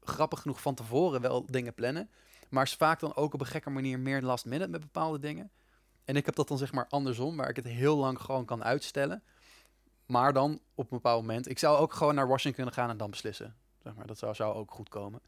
grappig 0.08 0.40
genoeg, 0.40 0.60
van 0.60 0.74
tevoren 0.74 1.20
wel 1.20 1.46
dingen 1.46 1.74
plannen. 1.74 2.10
Maar 2.48 2.64
is 2.64 2.74
vaak 2.74 3.00
dan 3.00 3.16
ook 3.16 3.34
op 3.34 3.40
een 3.40 3.46
gekke 3.46 3.70
manier 3.70 3.98
meer 3.98 4.22
last 4.22 4.44
minute 4.44 4.70
met 4.70 4.80
bepaalde 4.80 5.18
dingen. 5.18 5.50
En 6.04 6.16
ik 6.16 6.26
heb 6.26 6.34
dat 6.34 6.48
dan 6.48 6.58
zeg 6.58 6.72
maar 6.72 6.86
andersom, 6.88 7.36
waar 7.36 7.48
ik 7.48 7.56
het 7.56 7.64
heel 7.64 7.96
lang 7.96 8.20
gewoon 8.20 8.44
kan 8.44 8.64
uitstellen. 8.64 9.22
Maar 10.06 10.32
dan 10.32 10.60
op 10.74 10.84
een 10.84 10.96
bepaald 10.96 11.20
moment. 11.20 11.48
Ik 11.48 11.58
zou 11.58 11.78
ook 11.78 11.92
gewoon 11.92 12.14
naar 12.14 12.28
Washington 12.28 12.54
kunnen 12.54 12.74
gaan 12.74 12.90
en 12.90 12.96
dan 12.96 13.10
beslissen. 13.10 13.56
Zeg 13.82 13.94
maar, 13.94 14.06
dat 14.06 14.18
zou, 14.18 14.34
zou 14.34 14.54
ook 14.54 14.70
goed 14.70 14.88
komen. 14.88 15.20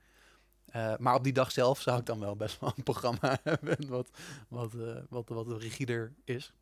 Eh, 0.69 0.97
maar 0.99 1.15
op 1.15 1.25
die 1.25 1.33
dag 1.33 1.53
zelf 1.53 1.81
zou 1.81 1.99
ik 1.99 2.07
dan 2.07 2.21
wel 2.21 2.37
best 2.37 2.61
wel 2.61 2.73
een 2.77 2.83
programma 2.83 3.39
hebben 3.45 3.89
wat, 3.89 4.11
wat, 4.49 4.75
eh, 4.75 4.97
wat, 5.09 5.29
wat 5.29 5.63
rigider 5.63 6.13
is. 6.25 6.53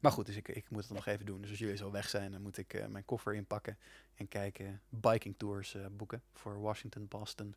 Maar 0.00 0.12
goed, 0.12 0.26
dus 0.26 0.36
ik, 0.36 0.48
ik 0.48 0.70
moet 0.70 0.82
het 0.82 0.92
nog 0.92 1.06
even 1.06 1.26
doen. 1.26 1.40
Dus 1.40 1.50
als 1.50 1.58
jullie 1.58 1.76
zo 1.76 1.90
weg 1.90 2.08
zijn, 2.08 2.32
dan 2.32 2.42
moet 2.42 2.56
ik 2.56 2.74
eh, 2.74 2.86
mijn 2.86 3.04
koffer 3.04 3.34
inpakken 3.34 3.78
en 4.14 4.28
kijken 4.28 4.80
biking 4.88 5.34
tours 5.38 5.74
eh, 5.74 5.86
boeken 5.90 6.22
voor 6.34 6.60
Washington, 6.60 7.08
Boston, 7.08 7.54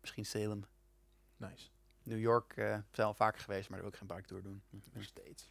misschien 0.00 0.26
Salem. 0.26 0.64
Nice. 1.36 1.68
New 2.02 2.18
York 2.18 2.56
eh 2.56 2.78
zijn 2.90 3.06
al 3.06 3.14
vaker 3.14 3.40
geweest, 3.40 3.68
maar 3.68 3.80
daar 3.80 3.90
wil 3.90 4.00
ik 4.00 4.08
geen 4.08 4.16
bike 4.16 4.28
tour 4.28 4.42
doen. 4.42 4.62
Nog 4.92 5.04
steeds. 5.04 5.50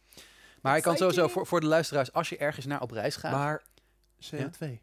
Maar 0.60 0.76
ik 0.76 0.82
kan 0.82 0.96
sowieso 0.96 1.28
voor, 1.28 1.46
voor 1.46 1.60
de 1.60 1.66
luisteraars, 1.66 2.12
als 2.12 2.28
je 2.28 2.36
ergens 2.36 2.66
naar 2.66 2.80
op 2.80 2.90
reis 2.90 3.16
gaat, 3.16 3.32
Maar 3.32 3.62
CO2. 4.32 4.78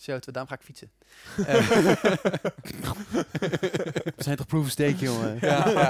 CO2, 0.00 0.18
daarom 0.32 0.46
ga 0.48 0.54
ik 0.54 0.60
fietsen. 0.62 0.90
We 2.90 4.12
zijn 4.16 4.36
toch 4.36 4.46
proof 4.46 4.64
of 4.64 4.70
stake, 4.70 4.96
jongen? 4.96 5.38
Ja, 5.40 5.68
ja. 5.70 5.88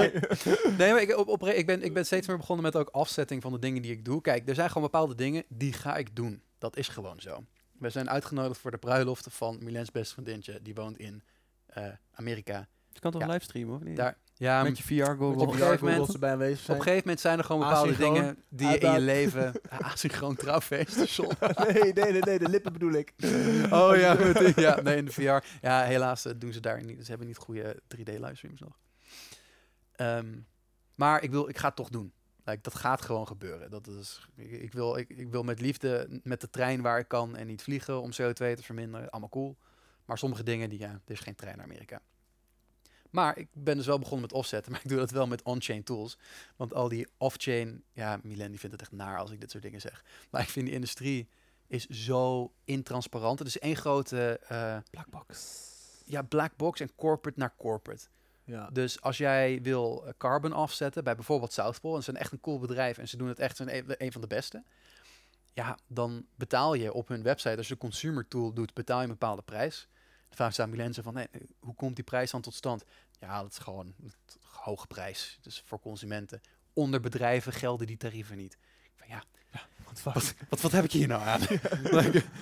Nee, 0.79 0.93
maar 0.93 1.01
ik, 1.01 1.17
op, 1.17 1.29
op, 1.29 1.47
ik, 1.47 1.67
ben, 1.67 1.83
ik 1.83 1.95
ben 1.95 2.07
steeds 2.07 2.27
meer 2.27 2.37
begonnen 2.37 2.65
met 2.65 2.77
ook 2.77 2.89
afzetting 2.89 3.43
van 3.43 3.53
de 3.53 3.59
dingen 3.59 3.83
die 3.83 3.91
ik 3.93 4.05
doe. 4.05 4.21
Kijk, 4.21 4.49
er 4.49 4.55
zijn 4.55 4.69
gewoon 4.69 4.83
bepaalde 4.83 5.15
dingen 5.15 5.45
die 5.49 5.73
ga 5.73 5.97
ik 5.97 6.17
doen. 6.17 6.43
Dat 6.59 6.77
is 6.77 6.89
gewoon 6.89 7.21
zo. 7.21 7.45
We 7.79 7.91
zijn 7.91 8.11
uitgenodigd 8.11 8.61
voor 8.61 8.71
de 8.71 8.79
bruiloft 8.79 9.27
van 9.31 9.59
Milens 9.61 9.91
beste 9.91 10.15
vriendintje. 10.15 10.63
Die 10.63 10.75
woont 10.75 10.99
in 10.99 11.23
eh, 11.67 11.85
Amerika. 12.13 12.69
Je 12.93 13.01
kan 13.01 13.11
toch 13.13 13.21
Ja. 13.21 13.27
livestreamen, 13.27 13.75
of 13.75 13.83
niet? 13.83 13.97
Daar, 13.97 14.17
Ja, 14.41 14.63
Met 14.63 14.79
je 14.79 14.85
VR 14.85 14.95
Met 14.95 15.07
goggles. 15.09 15.35
je 15.35 15.41
Op 15.41 15.49
een 15.53 15.59
VR 15.59 15.63
gegeven 15.63 15.87
moment- 15.87 16.09
op 16.09 16.21
zijn. 16.21 16.77
een 16.77 16.83
gegeven 16.83 16.97
moment 16.99 17.21
zijn 17.21 17.39
er 17.39 17.45
gewoon 17.45 17.61
bepaalde 17.61 17.91
Asynchroon. 17.91 18.15
dingen 18.15 18.37
die 18.49 18.69
je 18.69 18.79
in 18.79 18.93
je 18.93 19.01
leven... 19.01 19.53
Asynchroon 19.93 20.37
trouwfeest. 20.37 20.97
nee, 21.73 21.93
nee, 21.93 22.13
nee, 22.13 22.21
nee, 22.23 22.39
de 22.39 22.49
lippen 22.49 22.73
bedoel 22.73 22.93
ik. 22.93 23.13
Oh 23.71 23.97
ja, 23.97 24.15
met 24.15 24.53
ja, 24.57 24.81
nee, 24.81 24.97
in 24.97 25.05
de 25.05 25.13
VR. 25.13 25.45
Ja, 25.61 25.83
helaas 25.83 26.25
eh, 26.25 26.33
doen 26.37 26.53
ze 26.53 26.61
daar 26.61 26.85
niet. 26.85 27.03
Ze 27.05 27.09
hebben 27.09 27.27
niet 27.27 27.37
goede 27.37 27.83
3D-livestreams 27.97 28.61
nog. 28.61 28.79
Ehm, 29.93 30.39
maar 30.95 31.23
ik, 31.23 31.31
wil, 31.31 31.49
ik 31.49 31.59
ga 31.59 31.67
het 31.67 31.77
toch 31.77 31.89
doen. 31.89 32.13
Like, 32.45 32.63
dat 32.63 32.75
gaat 32.75 33.03
gewoon 33.03 33.27
gebeuren. 33.27 33.71
Dat 33.71 33.87
is, 33.87 34.29
ik, 34.37 34.51
ik 34.51 34.73
wil, 34.73 34.97
ik, 34.97 35.09
ik 35.09 35.31
wil 35.31 35.43
met 35.43 35.61
liefde 35.61 36.21
met 36.23 36.41
de 36.41 36.51
trein 36.51 36.81
waar 36.83 36.99
ik 36.99 37.09
kan 37.09 37.37
en 37.37 37.47
niet 37.47 37.63
vliegen 37.63 38.01
om 38.01 38.11
CO2 38.11 38.33
te 38.35 38.63
verminderen. 38.63 39.11
Allemaal 39.11 39.29
cool. 39.31 39.57
Maar 40.05 40.19
sommige 40.19 40.43
dingen, 40.43 40.71
die, 40.71 40.79
ja, 40.79 40.91
er 40.91 41.13
is 41.13 41.21
geen 41.21 41.35
trein 41.35 41.57
naar 41.57 41.67
Amerika. 41.67 42.01
Maar 43.11 43.39
ik 43.39 43.49
ben 43.53 43.77
dus 43.77 43.87
wel 43.87 43.99
begonnen 43.99 44.21
met 44.21 44.33
offsetten, 44.33 44.71
maar 44.73 44.81
ik 44.81 44.89
doe 44.89 44.99
dat 44.99 45.11
wel 45.11 45.27
met 45.27 45.43
on-chain 45.43 45.83
tools. 45.83 46.19
Want 46.57 46.75
al 46.75 46.89
die 46.89 47.09
off-chain, 47.17 47.83
ja, 47.93 48.21
Milen 48.23 48.51
die 48.51 48.61
vindt 48.61 48.75
het 48.75 48.85
echt 48.85 48.93
naar 48.93 49.19
als 49.19 49.31
ik 49.31 49.41
dit 49.41 49.51
soort 49.51 49.63
dingen 49.63 49.81
zeg. 49.81 50.05
Maar 50.31 50.41
ik 50.41 50.49
vind 50.49 50.67
die 50.67 50.75
industrie 50.75 51.29
is 51.67 51.87
zo 51.87 52.53
intransparant. 52.65 53.39
Het 53.39 53.49
is 53.49 53.59
één 53.59 53.77
grote 53.77 54.41
eh, 54.49 54.77
Blackbox. 54.91 55.69
ja, 56.05 56.23
black 56.23 56.57
box 56.57 56.81
en 56.81 56.95
corporate 56.95 57.39
naar 57.39 57.55
corporate. 57.57 58.07
Ja. 58.45 58.69
Dus 58.73 59.01
als 59.01 59.19
jij 59.19 59.63
wil 59.63 60.07
eh, 60.07 60.13
carbon 60.19 60.53
afzetten 60.53 61.05
bij 61.05 61.15
bijvoorbeeld 61.15 61.53
South 61.53 61.81
Pole, 61.81 61.97
en 61.97 62.03
ze 62.03 62.11
zijn 62.11 62.23
echt 62.23 62.33
een 62.33 62.41
cool 62.41 62.59
bedrijf 62.59 62.99
en 62.99 63.09
ze 63.09 63.17
doen 63.17 63.29
het 63.29 63.39
echt, 63.39 63.57
ze 63.57 63.65
zijn 63.65 63.85
een, 63.89 63.95
een 63.99 64.13
van 64.13 64.21
de 64.21 64.27
beste. 64.27 64.63
Ja, 65.53 65.79
dan 65.87 66.27
betaal 66.35 66.75
je 66.75 66.93
op 66.93 67.09
hun 67.09 67.23
website, 67.23 67.57
als 67.57 67.69
je 67.69 67.75
de 67.75 67.81
consumer 67.81 68.29
tool 68.29 68.53
doet, 68.53 68.75
betaal 68.75 68.99
je 68.99 69.05
een 69.05 69.11
bepaalde 69.11 69.43
prijs. 69.43 69.89
Aan 70.39 70.71
Milense 70.71 71.03
van, 71.03 71.27
hoe 71.59 71.75
komt 71.75 71.95
die 71.95 72.05
prijs 72.05 72.31
dan 72.31 72.41
tot 72.41 72.55
stand? 72.55 72.85
Ja, 73.19 73.43
dat 73.43 73.51
is 73.51 73.59
gewoon 73.59 73.95
een 74.03 74.13
hoge 74.43 74.87
prijs. 74.87 75.39
Dus 75.43 75.63
voor 75.67 75.81
consumenten. 75.81 76.41
Onder 76.73 77.01
bedrijven 77.01 77.53
gelden 77.53 77.87
die 77.87 77.97
tarieven 77.97 78.37
niet. 78.37 78.53
Ik 78.53 78.91
Van, 78.97 79.09
ja, 79.09 79.23
Wat 79.85 80.01
fuck. 80.01 80.15
wat, 80.15 80.35
wat, 80.49 80.61
wat 80.61 80.73
heb 80.73 80.85
ik 80.85 80.93
hier 80.93 81.09
nou 81.09 81.23
aan? 81.23 81.41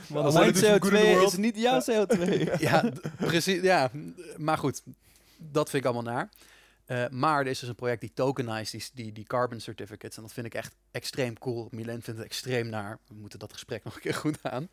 Mijn 0.33 0.53
the 0.53 0.79
CO2 0.81 0.91
world. 0.91 1.33
is 1.33 1.37
niet 1.37 1.57
jouw 1.57 1.81
CO2. 1.81 2.21
ja, 2.69 2.93
precies. 3.17 3.63
Ja, 3.63 3.91
maar 4.37 4.59
goed, 4.59 4.83
dat 5.37 5.71
vind 5.71 5.85
ik 5.85 5.91
allemaal 5.93 6.13
naar. 6.15 6.29
Eh, 6.85 7.09
maar 7.11 7.41
er 7.41 7.47
is 7.47 7.59
dus 7.59 7.69
een 7.69 7.75
project 7.75 8.01
die 8.01 8.13
tokenized 8.15 8.71
die, 8.95 9.05
die, 9.05 9.13
die 9.13 9.25
carbon 9.25 9.61
certificates. 9.61 10.17
En 10.17 10.23
dat 10.23 10.33
vind 10.33 10.47
ik 10.47 10.55
echt 10.55 10.75
extreem 10.91 11.39
cool. 11.39 11.69
Milen 11.71 12.03
vindt 12.03 12.21
het 12.21 12.29
extreem 12.29 12.69
naar. 12.69 12.99
We 13.07 13.15
moeten 13.15 13.39
dat 13.39 13.53
gesprek 13.53 13.85
nog 13.85 13.95
een 13.95 14.01
keer 14.01 14.15
goed 14.15 14.43
aan. 14.43 14.69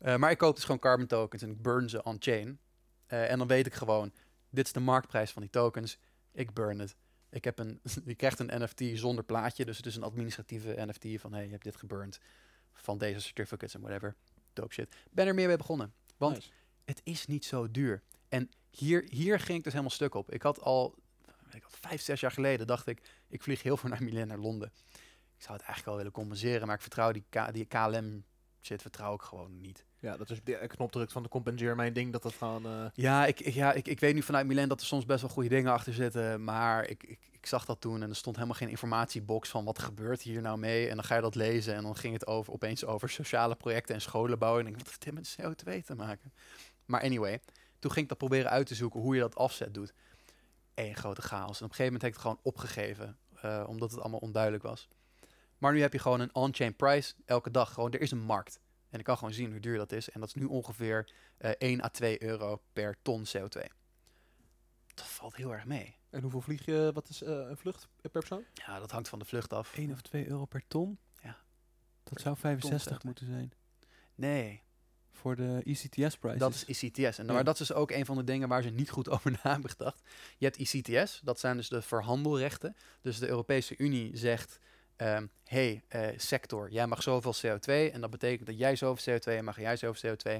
Eh, 0.00 0.16
maar 0.16 0.30
ik 0.30 0.38
koop 0.38 0.54
dus 0.54 0.64
gewoon 0.64 0.80
carbon 0.80 1.06
tokens 1.06 1.42
en 1.42 1.50
ik 1.50 1.62
burn 1.62 1.88
ze 1.88 2.02
on-chain. 2.02 2.58
Eh, 3.06 3.30
en 3.30 3.38
dan 3.38 3.46
weet 3.46 3.66
ik 3.66 3.74
gewoon, 3.74 4.12
dit 4.50 4.66
is 4.66 4.72
de 4.72 4.80
marktprijs 4.80 5.30
van 5.30 5.42
die 5.42 5.50
tokens. 5.50 5.98
Ik 6.32 6.54
burn 6.54 6.78
het. 6.78 6.96
Ik 7.30 7.44
heb 7.44 7.58
een, 7.58 7.80
je 8.04 8.14
krijgt 8.14 8.38
een 8.38 8.62
NFT 8.62 8.82
zonder 8.98 9.24
plaatje. 9.24 9.64
Dus 9.64 9.76
het 9.76 9.86
is 9.86 9.96
een 9.96 10.02
administratieve 10.02 10.74
NFT 10.76 11.20
van, 11.20 11.32
hey, 11.32 11.44
je 11.44 11.50
hebt 11.50 11.64
dit 11.64 11.76
geburnt. 11.76 12.18
Van 12.72 12.98
deze 12.98 13.20
certificates 13.20 13.74
en 13.74 13.80
whatever. 13.80 14.16
Dope 14.52 14.72
shit. 14.72 14.96
Ben 15.10 15.26
er 15.26 15.34
meer 15.34 15.46
mee 15.46 15.56
begonnen. 15.56 15.94
Want 16.16 16.34
Nice. 16.34 16.50
het 16.84 17.00
is 17.04 17.26
niet 17.26 17.44
zo 17.44 17.70
duur. 17.70 18.02
En 18.28 18.50
hier, 18.70 19.04
hier 19.08 19.40
ging 19.40 19.58
ik 19.58 19.64
dus 19.64 19.72
helemaal 19.72 19.94
stuk 19.94 20.14
op. 20.14 20.30
Ik 20.30 20.42
had 20.42 20.60
al, 20.60 20.94
weet 21.44 21.54
ik 21.54 21.64
vijf, 21.68 22.00
zes 22.00 22.20
jaar 22.20 22.32
geleden 22.32 22.66
dacht 22.66 22.86
ik, 22.86 23.10
ik 23.28 23.42
vlieg 23.42 23.62
heel 23.62 23.76
veel 23.80 23.88
naar 23.88 24.02
Milan, 24.02 24.26
naar 24.26 24.38
Londen. 24.38 24.72
Ik 25.36 25.46
zou 25.46 25.52
het 25.52 25.66
eigenlijk 25.66 25.84
wel 25.84 25.96
willen 25.96 26.12
compenseren, 26.12 26.66
maar 26.66 26.76
ik 26.76 26.82
vertrouw 26.82 27.12
die, 27.12 27.24
K, 27.28 27.52
die 27.52 27.64
KLM 27.64 28.24
shit 28.60 28.82
vertrouw 28.82 29.14
ik 29.14 29.22
gewoon 29.22 29.60
niet. 29.60 29.84
Ja, 30.00 30.16
dat 30.16 30.30
is 30.30 30.40
de 30.44 30.64
knopdruk 30.66 31.10
van 31.10 31.22
de 31.22 31.28
compenseer 31.28 31.76
mijn 31.76 31.92
ding 31.92 32.12
dat 32.12 32.22
dat 32.22 32.34
gewoon... 32.34 32.66
eh, 32.66 32.84
Ja, 32.94 33.26
ik, 33.26 33.40
ik- 33.40 33.54
ja 33.54 33.72
ik, 33.72 33.88
ik 33.88 34.00
weet 34.00 34.14
nu 34.14 34.22
vanuit 34.22 34.46
Milan 34.46 34.68
dat 34.68 34.80
er 34.80 34.86
soms 34.86 35.04
best 35.06 35.20
wel 35.20 35.30
goede 35.30 35.48
dingen 35.48 35.72
achter 35.72 35.92
zitten, 35.94 36.44
maar 36.44 36.86
ik, 36.88 37.02
ik, 37.02 37.18
ik 37.30 37.46
zag 37.46 37.64
dat 37.64 37.80
toen 37.80 38.02
en 38.02 38.08
er 38.08 38.16
stond 38.16 38.36
helemaal 38.36 38.56
geen 38.56 38.68
informatiebox 38.68 39.48
van 39.48 39.64
wat 39.64 39.78
gebeurt 39.78 40.22
hier 40.22 40.40
nou 40.40 40.58
mee. 40.58 40.88
En 40.88 40.94
dan 40.94 41.04
ga 41.04 41.14
je 41.14 41.20
dat 41.20 41.34
lezen 41.34 41.74
en 41.74 41.82
dan 41.82 41.96
ging 41.96 42.12
het 42.12 42.26
over, 42.26 42.52
opeens 42.52 42.84
over 42.84 43.08
sociale 43.10 43.54
projecten 43.54 43.94
en 43.94 44.00
scholen 44.00 44.38
bouwen. 44.38 44.60
En 44.60 44.66
ik 44.68 44.74
denk, 44.74 44.86
wat 44.86 45.04
heeft 45.04 45.36
dit 45.36 45.36
met 45.44 45.56
CO2 45.80 45.84
te 45.84 45.94
maken? 45.94 46.32
Maar 46.84 47.02
anyway, 47.02 47.40
toen 47.78 47.90
ging 47.90 48.02
ik 48.02 48.08
dat 48.08 48.18
proberen 48.18 48.50
uit 48.50 48.66
te 48.66 48.74
zoeken 48.74 49.00
hoe 49.00 49.14
je 49.14 49.20
dat 49.20 49.36
afzet 49.36 49.74
doet. 49.74 49.92
Eén 50.74 50.96
grote 50.96 51.22
chaos. 51.22 51.58
En 51.60 51.64
op 51.64 51.70
een 51.70 51.76
gegeven 51.76 51.84
moment 51.84 52.02
heb 52.02 52.10
ik 52.10 52.16
het 52.16 52.26
gewoon 52.26 52.40
opgegeven, 52.42 53.16
eh, 53.40 53.64
omdat 53.68 53.90
het 53.90 54.00
allemaal 54.00 54.18
onduidelijk 54.20 54.62
was. 54.62 54.88
Maar 55.58 55.72
nu 55.72 55.80
heb 55.80 55.92
je 55.92 55.98
gewoon 55.98 56.20
een 56.20 56.34
on-chain 56.34 56.76
price 56.76 57.14
elke 57.24 57.50
dag. 57.50 57.72
Gewoon, 57.72 57.92
er 57.92 58.00
is 58.00 58.10
een 58.10 58.22
markt. 58.22 58.60
En 58.90 58.98
ik 58.98 59.04
kan 59.04 59.16
gewoon 59.18 59.32
zien 59.32 59.50
hoe 59.50 59.60
duur 59.60 59.76
dat 59.76 59.92
is. 59.92 60.10
En 60.10 60.20
dat 60.20 60.28
is 60.28 60.34
nu 60.34 60.44
ongeveer 60.44 61.12
eh 61.36 61.50
1 61.58 61.82
à 61.82 61.88
2 61.88 62.22
euro 62.22 62.62
per 62.72 62.96
ton 63.02 63.24
CO2. 63.36 63.60
Dat 64.94 65.06
valt 65.06 65.36
heel 65.36 65.52
erg 65.52 65.64
mee. 65.64 65.96
En 66.10 66.22
hoeveel 66.22 66.40
vlieg 66.40 66.64
je? 66.64 66.90
Wat 66.94 67.08
is 67.08 67.22
eh, 67.22 67.32
een 67.32 67.56
vlucht 67.56 67.88
per 68.00 68.10
persoon? 68.10 68.44
Ja, 68.54 68.78
dat 68.78 68.90
hangt 68.90 69.08
van 69.08 69.18
de 69.18 69.24
vlucht 69.24 69.52
af. 69.52 69.76
1 69.76 69.92
of 69.92 70.00
2 70.00 70.28
euro 70.28 70.44
per 70.44 70.62
ton? 70.68 70.98
Ja. 71.22 71.36
Dat 72.02 72.20
zou 72.20 72.36
65 72.36 72.98
CO2. 72.98 73.04
moeten 73.04 73.26
zijn. 73.26 73.52
Nee, 74.14 74.62
Voor 75.12 75.36
de 75.36 75.60
ECTS-prijs. 75.64 76.38
dat 76.38 76.54
is 76.54 76.64
ICTS. 76.64 77.18
En 77.18 77.26
Ja. 77.26 77.32
maar 77.32 77.44
dat 77.44 77.60
is 77.60 77.66
dus 77.66 77.76
ook 77.76 77.90
een 77.90 78.06
van 78.06 78.16
de 78.16 78.24
dingen 78.24 78.48
waar 78.48 78.62
ze 78.62 78.68
niet 78.70 78.90
goed 78.90 79.08
over 79.14 79.30
na 79.30 79.38
hebben 79.52 79.70
gedacht. 79.70 80.02
Je 80.38 80.44
hebt 80.46 80.58
ICTS, 80.58 81.20
dat 81.24 81.40
zijn 81.40 81.56
dus 81.56 81.68
de 81.68 81.82
verhandelrechten. 81.82 82.76
Dus 83.00 83.18
de 83.18 83.28
Europese 83.28 83.76
Unie 83.78 84.16
zegt, 84.16 84.58
ehm 85.00 85.26
hey 85.44 85.82
eh, 85.88 86.08
sector, 86.16 86.70
jij 86.70 86.86
mag 86.86 87.02
zoveel 87.02 87.34
CO2 87.34 87.92
en 87.92 88.00
dat 88.00 88.10
betekent 88.10 88.46
dat 88.46 88.58
jij 88.58 88.76
zoveel 88.76 89.14
CO2 89.14 89.36
en 89.36 89.44
mag 89.44 89.60
jij 89.60 89.76
zoveel 89.76 90.16
CO2. 90.16 90.38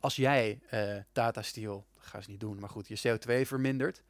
Als 0.00 0.16
jij 0.16 0.60
eh 0.70 0.96
Tata 1.12 1.42
Steel, 1.42 1.86
dat 1.94 2.06
gaan 2.06 2.22
ze 2.22 2.30
niet 2.30 2.40
doen, 2.40 2.58
maar 2.58 2.68
goed, 2.68 2.88
je 2.88 3.18
CO2 3.18 3.46
vermindert, 3.46 4.02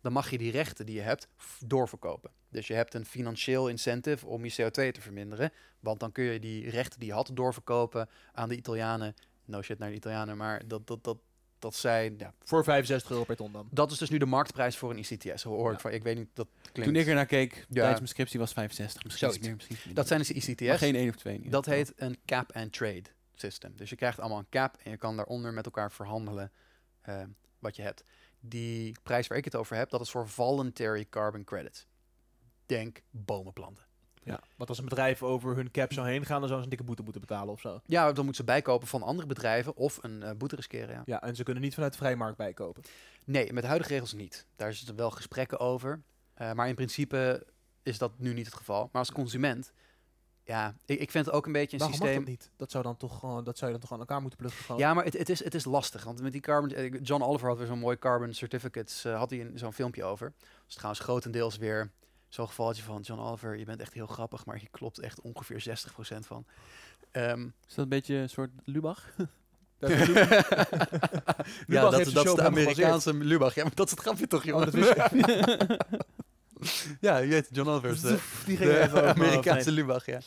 dan 0.00 0.12
mag 0.12 0.30
je 0.30 0.38
die 0.38 0.50
rechten 0.50 0.86
die 0.86 0.94
je 0.94 1.00
hebt 1.00 1.28
doorverkopen. 1.66 2.30
Dus 2.48 2.66
je 2.66 2.74
hebt 2.74 2.94
een 2.94 3.06
financieel 3.06 3.68
incentive 3.68 4.26
om 4.26 4.44
je 4.44 4.52
CO2 4.52 4.92
te 4.92 5.00
verminderen, 5.00 5.52
want 5.80 6.00
dan 6.00 6.12
kun 6.12 6.24
je 6.24 6.38
die 6.38 6.70
rechten 6.70 6.98
die 6.98 7.08
je 7.08 7.14
had 7.14 7.30
doorverkopen 7.34 8.08
aan 8.32 8.48
de 8.48 8.56
Italianen. 8.56 9.14
No 9.44 9.62
shit 9.62 9.78
naar 9.78 9.88
de 9.88 9.94
Italianen, 9.94 10.36
maar 10.36 10.68
dat, 10.68 10.86
dat, 10.86 11.04
dat, 11.04 11.18
dat 11.62 11.74
zij, 11.74 12.14
ja, 12.18 12.34
Voor 12.44 12.64
65 12.64 13.10
euro 13.10 13.24
per 13.24 13.36
ton 13.36 13.52
dan. 13.52 13.68
dat 13.70 13.90
is 13.90 13.98
dus 13.98 14.10
nu 14.10 14.18
de 14.18 14.26
marktprijs 14.26 14.76
voor 14.76 14.90
een 14.90 14.98
ICTS. 14.98 15.42
Hoor 15.42 15.72
ik 15.72 15.80
van, 15.80 15.90
ik 15.90 16.02
weet 16.02 16.16
niet, 16.16 16.28
dat 16.34 16.48
klinkt. 16.72 16.92
Toen 16.92 17.00
ik 17.02 17.06
er 17.08 17.14
naar 17.14 17.26
keek, 17.26 17.50
tijdens 17.52 17.76
Ja. 17.76 17.90
mijn 17.90 18.08
scriptie 18.08 18.38
was 18.40 18.52
65. 18.52 19.04
Misschien 19.04 19.28
iets 19.28 19.36
Zoiets. 19.38 19.46
meer, 19.48 19.56
misschien 19.68 19.76
iets 19.90 19.94
dat 19.96 20.06
zijn 20.06 20.18
dus 20.18 20.28
de 20.28 20.34
ICTS. 20.52 20.66
Maar 20.66 20.78
geen 20.78 20.94
1 20.96 21.08
of 21.08 21.16
2. 21.16 21.40
Dat 21.48 21.66
heet 21.66 21.92
een 21.96 22.18
cap 22.26 22.52
and 22.52 22.72
trade 22.72 23.02
system. 23.34 23.72
Dus 23.76 23.90
je 23.90 23.96
krijgt 23.96 24.20
allemaal 24.20 24.38
een 24.38 24.48
cap 24.50 24.76
en 24.82 24.90
je 24.90 24.96
kan 24.96 25.16
daaronder 25.16 25.52
met 25.52 25.64
elkaar 25.64 25.92
verhandelen 25.92 26.52
eh, 27.00 27.22
wat 27.58 27.76
je 27.76 27.82
hebt. 27.82 28.04
Die 28.40 28.96
prijs 29.02 29.26
waar 29.26 29.38
ik 29.38 29.44
het 29.44 29.54
over 29.56 29.76
heb, 29.76 29.90
dat 29.90 30.00
is 30.00 30.10
voor 30.10 30.28
voluntary 30.28 31.06
carbon 31.10 31.44
credits. 31.44 31.86
Denk 32.66 33.00
bomen 33.10 33.52
planten. 33.52 33.84
Ja. 34.24 34.40
Want 34.56 34.68
als 34.68 34.78
een 34.78 34.84
bedrijf 34.84 35.22
over 35.22 35.56
hun 35.56 35.70
cap 35.70 35.92
zou 35.92 36.08
heen 36.08 36.24
gaan, 36.26 36.38
dan 36.38 36.48
zou 36.48 36.58
ze 36.58 36.64
een 36.64 36.70
dikke 36.70 36.84
boete 36.84 37.02
moeten 37.02 37.20
betalen 37.20 37.52
of 37.52 37.60
zo. 37.60 37.80
Ja, 37.86 38.04
dan 38.12 38.24
moeten 38.24 38.34
ze 38.34 38.44
bijkopen 38.44 38.88
van 38.88 39.02
andere 39.02 39.28
bedrijven 39.28 39.76
of 39.76 39.98
een 40.02 40.22
eh, 40.22 40.30
boete 40.36 40.56
riskeren. 40.56 40.94
Ja. 40.94 41.02
Ja, 41.04 41.22
en 41.22 41.36
ze 41.36 41.42
kunnen 41.42 41.62
niet 41.62 41.74
vanuit 41.74 41.92
de 41.92 41.98
vrijmarkt 41.98 42.36
bijkopen. 42.36 42.82
Nee, 43.24 43.52
met 43.52 43.62
de 43.62 43.68
huidige 43.68 43.92
regels 43.92 44.12
niet. 44.12 44.46
Daar 44.56 44.74
zitten 44.74 44.96
wel 44.96 45.10
gesprekken 45.10 45.58
over. 45.60 46.02
Eh, 46.34 46.52
maar 46.52 46.68
in 46.68 46.74
principe 46.74 47.46
is 47.82 47.98
dat 47.98 48.12
nu 48.16 48.32
niet 48.32 48.46
het 48.46 48.54
geval. 48.54 48.88
Maar 48.92 49.00
als 49.02 49.12
consument, 49.12 49.72
ja, 50.44 50.74
ik, 50.84 51.00
ik 51.00 51.10
vind 51.10 51.26
het 51.26 51.34
ook 51.34 51.46
een 51.46 51.52
beetje 51.52 51.72
een 51.72 51.78
Waarom 51.78 51.96
systeem. 51.96 52.16
mag 52.16 52.24
dat 52.28 52.34
niet? 52.38 52.50
Dat 52.56 52.70
zou 52.70 52.82
dan 52.84 52.96
toch 52.96 53.18
gewoon, 53.18 53.44
dat 53.44 53.58
zou 53.58 53.70
je 53.72 53.78
dan 53.78 53.88
toch 53.88 53.92
aan 53.92 54.04
elkaar 54.04 54.20
moeten 54.20 54.38
pluggen 54.38 54.64
gewoon. 54.64 54.80
Ja, 54.80 54.94
maar 54.94 55.04
het, 55.04 55.18
het, 55.18 55.28
is, 55.28 55.44
het 55.44 55.54
is 55.54 55.64
lastig. 55.64 56.04
Want 56.04 56.22
met 56.22 56.32
die 56.32 56.40
carbon... 56.40 56.70
eh, 56.70 56.92
John 57.02 57.22
Oliver 57.22 57.48
had 57.48 57.58
weer 57.58 57.66
zo'n 57.66 57.78
mooi 57.78 57.98
carbon 57.98 58.34
certificates. 58.34 59.02
had 59.04 59.30
hij 59.30 59.50
zo'n 59.54 59.72
filmpje 59.72 60.04
over. 60.04 60.32
Dus 60.66 60.74
trouwens 60.74 61.00
grotendeels 61.02 61.56
weer 61.56 61.90
zo'n 62.34 62.48
gevalletje 62.48 62.82
van... 62.82 63.00
John 63.00 63.20
Oliver, 63.20 63.58
je 63.58 63.64
bent 63.64 63.80
echt 63.80 63.92
heel 63.92 64.06
grappig, 64.06 64.46
maar 64.46 64.60
je 64.60 64.68
klopt 64.70 64.98
echt 64.98 65.20
ongeveer 65.20 65.78
60% 66.16 66.18
van. 66.18 66.46
Ehm, 67.10 67.42
Is 67.42 67.74
dat 67.74 67.84
een 67.84 67.88
beetje 67.88 68.14
een 68.14 68.28
soort 68.28 68.50
Lubach? 68.64 69.04
Dat 69.78 69.90
is 69.90 70.06
ja, 71.66 71.90
dat, 71.90 72.12
dat 72.12 72.26
is 72.26 72.34
de 72.34 72.42
Amerikaanse 72.42 73.14
Lubach. 73.14 73.54
Ja, 73.54 73.62
maar 73.62 73.74
dat 73.74 73.86
is 73.86 73.90
het 73.90 74.00
grapje 74.00 74.26
toch, 74.26 74.44
jongen? 74.44 74.66
Oh, 74.66 74.72
dat 74.72 74.74
wist 74.74 74.94
ja, 77.00 77.18
je 77.18 77.28
weet, 77.28 77.48
John 77.50 77.68
Oliver 77.68 77.90
is 77.90 78.00
de, 78.00 78.18
Die 78.46 78.56
de 78.56 78.64
ging 78.64 78.76
even 78.76 78.84
over 78.84 78.92
mijn 78.92 79.06
hoofd 79.16 79.20
Amerikaanse. 79.20 79.72
Lubach, 79.72 80.06
ja. 80.06 80.18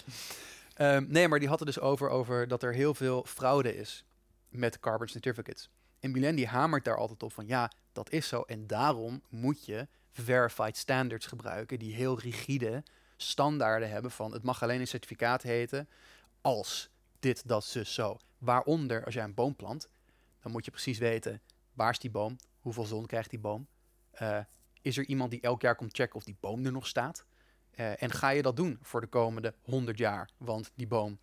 Ehm, 0.73 1.05
nee, 1.07 1.27
maar 1.27 1.39
die 1.39 1.47
had 1.47 1.59
het 1.59 1.67
dus 1.67 1.79
over, 1.79 2.09
over 2.09 2.47
dat 2.47 2.63
er 2.63 2.73
heel 2.73 2.93
veel 2.93 3.25
fraude 3.27 3.77
is 3.77 4.05
met 4.49 4.79
carbon 4.79 5.07
certificates. 5.07 5.69
En 5.99 6.11
Milen 6.11 6.35
die 6.35 6.47
hamert 6.47 6.85
daar 6.85 6.97
altijd 6.97 7.23
op 7.23 7.33
van 7.33 7.47
ja, 7.47 7.71
dat 7.91 8.11
is 8.11 8.27
zo. 8.27 8.41
En 8.41 8.67
daarom 8.67 9.21
moet 9.29 9.65
je 9.65 9.87
verified 10.21 10.77
standards 10.77 11.25
gebruiken 11.25 11.79
die 11.79 11.95
heel 11.95 12.19
rigide 12.19 12.83
standaarden 13.17 13.89
hebben 13.89 14.11
van 14.11 14.31
het 14.33 14.43
mag 14.43 14.63
alleen 14.63 14.79
een 14.79 14.87
certificaat 14.87 15.41
heten 15.41 15.89
als 16.41 16.89
dit, 17.19 17.47
dat, 17.47 17.63
zus, 17.63 17.93
zo. 17.93 18.17
Waaronder, 18.37 19.05
als 19.05 19.13
jij 19.13 19.23
een 19.23 19.33
boom 19.33 19.55
plant, 19.55 19.89
dan 20.41 20.51
moet 20.51 20.65
je 20.65 20.71
precies 20.71 20.97
weten 20.97 21.41
waar 21.73 21.91
is 21.91 21.99
die 21.99 22.11
boom, 22.11 22.37
hoeveel 22.59 22.85
zon 22.85 23.05
krijgt 23.05 23.29
die 23.29 23.39
boom. 23.39 23.67
Eh, 24.11 24.39
is 24.81 24.97
er 24.97 25.05
iemand 25.05 25.31
die 25.31 25.41
elk 25.41 25.61
jaar 25.61 25.75
komt 25.75 25.95
checken 25.95 26.15
of 26.15 26.23
die 26.23 26.37
boom 26.39 26.65
er 26.65 26.71
nog 26.71 26.87
staat? 26.87 27.25
Eh, 27.71 28.03
en 28.03 28.11
ga 28.11 28.29
je 28.29 28.41
dat 28.41 28.55
doen 28.55 28.79
voor 28.81 29.01
de 29.01 29.07
komende 29.07 29.53
100 29.61 29.97
jaar? 29.97 30.29
Want 30.37 30.71
die 30.75 30.87
boom, 30.87 31.19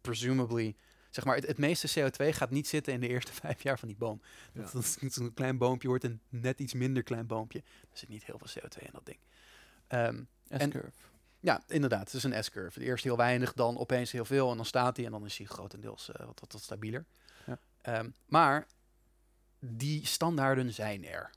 presumably 0.00 0.76
zeg 1.14 1.24
maar, 1.24 1.36
het, 1.36 1.46
het 1.46 1.58
meeste 1.58 2.00
CO2 2.00 2.28
gaat 2.28 2.50
niet 2.50 2.68
zitten 2.68 2.92
in 2.92 3.00
de 3.00 3.08
eerste 3.08 3.32
vijf 3.42 3.62
jaar 3.62 3.78
van 3.78 3.88
die 3.88 3.96
boom. 3.96 4.22
Ja. 4.52 4.62
Dat, 4.72 4.96
is 5.00 5.16
een 5.16 5.34
klein 5.34 5.58
boompje, 5.58 5.88
wordt 5.88 6.04
een 6.04 6.20
net 6.28 6.60
iets 6.60 6.74
minder 6.74 7.02
klein 7.02 7.26
boompje. 7.26 7.58
Er 7.90 7.98
zit 7.98 8.08
niet 8.08 8.24
heel 8.24 8.38
veel 8.42 8.62
CO2 8.62 8.82
in 8.82 8.92
dat 8.92 9.06
ding. 9.06 9.18
En- 9.88 10.28
S-curve. 10.48 10.92
ja, 11.40 11.62
inderdaad, 11.66 12.04
het 12.04 12.14
is 12.14 12.24
een 12.24 12.44
S-curve. 12.44 12.80
Eerst 12.80 13.04
heel 13.04 13.16
weinig, 13.16 13.52
dan 13.52 13.78
opeens 13.78 14.12
heel 14.12 14.24
veel 14.24 14.50
en 14.50 14.56
dan 14.56 14.66
staat 14.66 14.96
hij 14.96 15.06
en 15.06 15.12
dan 15.12 15.24
is 15.24 15.38
hij 15.38 15.46
grotendeels 15.46 16.10
eh, 16.10 16.26
wat, 16.26 16.40
wat, 16.40 16.52
wat 16.52 16.62
stabieler. 16.62 17.04
Ja. 17.46 17.58
Ehm, 17.82 18.10
maar 18.26 18.66
die 19.58 20.06
standaarden 20.06 20.72
zijn 20.72 21.06
er. 21.06 21.30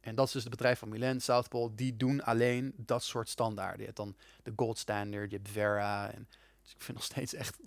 En 0.00 0.14
dat 0.14 0.26
is 0.26 0.32
dus 0.32 0.42
het 0.42 0.50
bedrijf 0.50 0.78
van 0.78 0.88
Milan, 0.88 1.20
South 1.20 1.48
Pole, 1.48 1.74
die 1.74 1.96
doen 1.96 2.22
alleen 2.22 2.74
dat 2.76 3.02
soort 3.02 3.28
standaarden. 3.28 3.78
Je 3.78 3.84
hebt 3.84 3.96
dan 3.96 4.16
de 4.42 4.52
Gold 4.56 4.78
Standard, 4.78 5.30
je 5.30 5.36
hebt 5.36 5.48
Vera. 5.48 6.10
En, 6.10 6.28
dus 6.66 6.74
ik 6.74 6.82
vind 6.82 6.96
nog 6.96 7.06
steeds 7.06 7.34
echt 7.34 7.58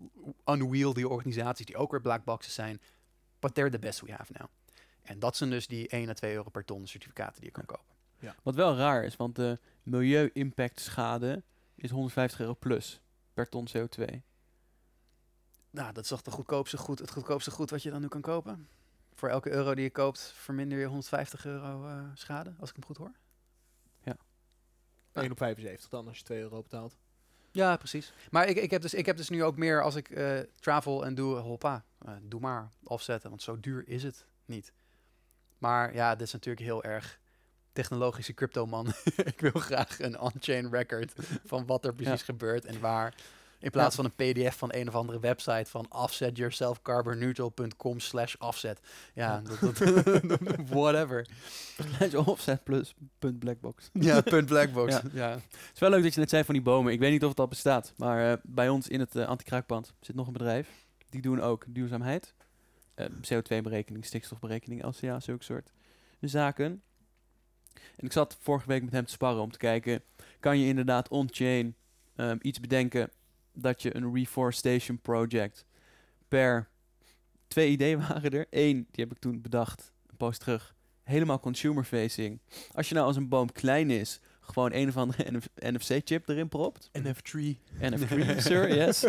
unwieldy 0.45 1.03
organisaties 1.03 1.65
die 1.65 1.77
ook 1.77 1.91
weer 1.91 2.01
black 2.01 2.23
boxes 2.23 2.53
zijn. 2.53 2.81
But 3.39 3.53
they're 3.53 3.71
the 3.71 3.79
best 3.79 4.01
we 4.01 4.11
have 4.11 4.33
now. 4.37 4.47
En 5.01 5.19
dat 5.19 5.37
zijn 5.37 5.49
dus 5.49 5.67
die 5.67 5.87
1 5.87 6.09
à 6.09 6.13
2 6.13 6.33
euro 6.33 6.49
per 6.49 6.65
ton 6.65 6.87
certificaten 6.87 7.35
die 7.35 7.45
je 7.45 7.51
kan 7.51 7.65
kopen. 7.65 7.95
Wat 8.43 8.55
wel 8.55 8.75
raar 8.75 9.03
is, 9.03 9.15
want 9.15 9.35
de 9.35 9.59
milieu-impact 9.83 10.79
schade 10.79 11.43
is 11.75 11.89
150 11.89 12.39
euro 12.39 12.55
plus 12.55 13.01
per 13.33 13.49
ton 13.49 13.67
CO2. 13.67 14.05
Nou, 15.71 15.93
dat 15.93 16.03
is 16.03 16.09
toch 16.09 16.21
de 16.21 16.31
goedkoopste 16.31 16.77
goed, 16.77 16.99
het 16.99 17.11
goedkoopste 17.11 17.51
goed 17.51 17.69
wat 17.69 17.83
je 17.83 17.89
dan 17.89 18.01
nu 18.01 18.07
kan 18.07 18.21
kopen? 18.21 18.67
Voor 19.13 19.29
elke 19.29 19.49
euro 19.49 19.75
die 19.75 19.83
je 19.83 19.89
koopt, 19.89 20.33
verminder 20.35 20.79
je 20.79 20.85
150 20.85 21.45
euro 21.45 21.87
eh, 21.87 22.03
schade, 22.13 22.53
als 22.59 22.69
ik 22.69 22.75
hem 22.75 22.85
goed 22.85 22.97
hoor. 22.97 23.11
1 25.13 25.31
op 25.31 25.37
75 25.37 25.89
dan 25.89 26.07
als 26.07 26.17
je 26.17 26.23
2 26.23 26.39
euro 26.39 26.61
betaalt. 26.61 26.97
Ja, 27.51 27.77
precies. 27.77 28.13
Maar 28.31 28.47
ik, 28.47 28.57
ik, 28.57 28.71
heb, 28.71 28.81
dus, 28.81 28.93
ik 28.93 29.05
heb 29.05 29.17
dus 29.17 29.29
nu 29.29 29.43
ook 29.43 29.57
meer 29.57 29.83
als 29.83 29.95
ik 29.95 30.09
eh, 30.09 30.39
travel 30.59 31.05
en 31.05 31.15
doe, 31.15 31.35
hoppa, 31.35 31.83
eh, 32.05 32.11
doe 32.21 32.39
maar 32.39 32.71
offsetten, 32.83 33.29
want 33.29 33.41
zo 33.41 33.59
duur 33.59 33.87
is 33.87 34.03
het 34.03 34.25
niet. 34.45 34.73
Maar 35.57 35.93
ja, 35.93 36.15
dit 36.15 36.27
is 36.27 36.33
natuurlijk 36.33 36.65
heel 36.65 36.83
erg 36.83 37.19
technologische 37.71 38.33
crypto-man. 38.33 38.87
ik 39.33 39.39
wil 39.39 39.61
graag 39.61 39.99
een 39.99 40.19
on-chain 40.19 40.69
record 40.69 41.13
van 41.45 41.65
wat 41.65 41.85
er 41.85 41.93
precies 41.93 42.21
gebeurt 42.21 42.65
en 42.65 42.79
waar. 42.79 43.15
In 43.60 43.72
plaats 43.72 43.95
van 43.95 44.05
een 44.05 44.16
pdf 44.16 44.57
van 44.57 44.70
een 44.74 44.88
of 44.88 44.95
andere 44.95 45.20
website 45.20 45.70
van 45.70 45.86
offsetyourselfcarbonneutral.com 45.89 47.99
slash 47.99 48.36
offset. 48.36 48.80
Ja, 49.14 49.41
dat, 49.41 49.60
dat, 49.60 49.78
whatever. 50.70 51.28
offset 52.26 52.64
plus 52.64 52.93
punt 53.20 53.39
blackbox. 53.39 53.89
Ja, 53.93 54.22
punt 54.22 54.45
blackbox. 54.45 54.93
Ja. 54.99 55.01
Ja. 55.14 55.32
Het 55.32 55.72
is 55.74 55.80
wel 55.80 55.89
leuk 55.89 56.03
dat 56.03 56.14
je 56.14 56.20
net 56.20 56.30
zei 56.30 56.43
van 56.43 56.53
die 56.53 56.64
bomen. 56.64 56.93
Ik 56.93 56.99
weet 56.99 57.12
niet 57.12 57.24
of 57.24 57.30
het 57.30 57.39
al 57.39 57.47
bestaat, 57.47 57.93
maar 57.97 58.32
eh, 58.32 58.38
bij 58.43 58.70
ons 58.70 58.88
in 58.88 58.99
het 58.99 59.16
eh 59.16 59.28
anti-kraakpand 59.28 59.93
zit 59.99 60.16
nog 60.16 60.28
een 60.28 60.34
bedrijf. 60.34 60.70
Die 61.10 61.22
doen 61.22 61.41
ook 61.41 61.66
duurzaamheid. 61.68 62.34
Eh, 62.93 63.05
CO2-berekening, 63.05 64.05
stikstofberekening, 64.05 64.84
LCA, 64.84 65.20
zulke 65.20 65.43
soort 65.43 65.72
zaken. 66.20 66.82
En 67.74 68.05
ik 68.05 68.12
zat 68.12 68.38
vorige 68.39 68.68
week 68.68 68.84
met 68.84 68.93
hem 68.93 69.05
te 69.05 69.12
sparren 69.12 69.41
om 69.41 69.51
te 69.51 69.57
kijken, 69.57 70.03
kan 70.39 70.60
je 70.60 70.68
inderdaad 70.68 71.10
on-chain 71.10 71.76
ehm, 72.16 72.38
iets 72.41 72.60
bedenken 72.60 73.10
dat 73.53 73.81
je 73.81 73.95
een 73.95 74.13
reforestation 74.13 75.01
project 75.01 75.65
per... 76.27 76.69
Twee 77.47 77.69
ideeën 77.69 77.99
waren 78.07 78.31
er. 78.31 78.45
Eén, 78.49 78.87
die 78.91 79.03
heb 79.03 79.11
ik 79.11 79.19
toen 79.19 79.41
bedacht, 79.41 79.93
een 80.07 80.17
post 80.17 80.39
terug, 80.39 80.75
helemaal 81.03 81.39
consumer-facing. 81.39 82.39
Als 82.71 82.89
je 82.89 82.95
nou 82.95 83.07
als 83.07 83.15
een 83.15 83.29
boom 83.29 83.51
klein 83.51 83.89
is, 83.89 84.19
gewoon 84.39 84.73
een 84.73 84.87
of 84.87 84.97
andere 84.97 85.41
NFC-chip 85.55 86.29
erin 86.29 86.49
propt. 86.49 86.89
NF3. 86.99 87.39
NFC, 87.79 88.39
sir, 88.47 88.75
yes. 88.75 89.03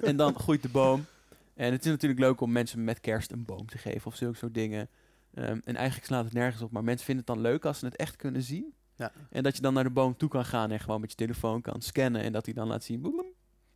en 0.00 0.16
dan 0.16 0.34
groeit 0.34 0.62
de 0.62 0.68
boom. 0.68 1.06
En 1.54 1.72
het 1.72 1.84
is 1.84 1.90
natuurlijk 1.90 2.20
leuk 2.20 2.40
om 2.40 2.52
mensen 2.52 2.84
met 2.84 3.00
kerst 3.00 3.32
een 3.32 3.44
boom 3.44 3.66
te 3.66 3.78
geven 3.78 4.06
of 4.06 4.16
zulke 4.16 4.36
soort 4.36 4.54
dingen. 4.54 4.88
Ehm, 5.34 5.58
en 5.64 5.76
eigenlijk 5.76 6.06
slaat 6.06 6.24
het 6.24 6.32
nergens 6.32 6.62
op, 6.62 6.70
maar 6.70 6.84
mensen 6.84 7.06
vinden 7.06 7.24
het 7.26 7.34
dan 7.34 7.44
leuk 7.44 7.64
als 7.64 7.78
ze 7.78 7.84
het 7.84 7.96
echt 7.96 8.16
kunnen 8.16 8.42
zien. 8.42 8.74
Ja. 8.96 9.12
En 9.30 9.42
dat 9.42 9.56
je 9.56 9.62
dan 9.62 9.74
naar 9.74 9.84
de 9.84 9.90
boom 9.90 10.16
toe 10.16 10.28
kan 10.28 10.44
gaan 10.44 10.70
en 10.70 10.80
gewoon 10.80 11.00
met 11.00 11.10
je 11.10 11.16
telefoon 11.16 11.60
kan 11.60 11.82
scannen. 11.82 12.22
En 12.22 12.32
dat 12.32 12.44
hij 12.44 12.54
dan 12.54 12.66
laat 12.66 12.84
zien, 12.84 13.00
boem, 13.00 13.24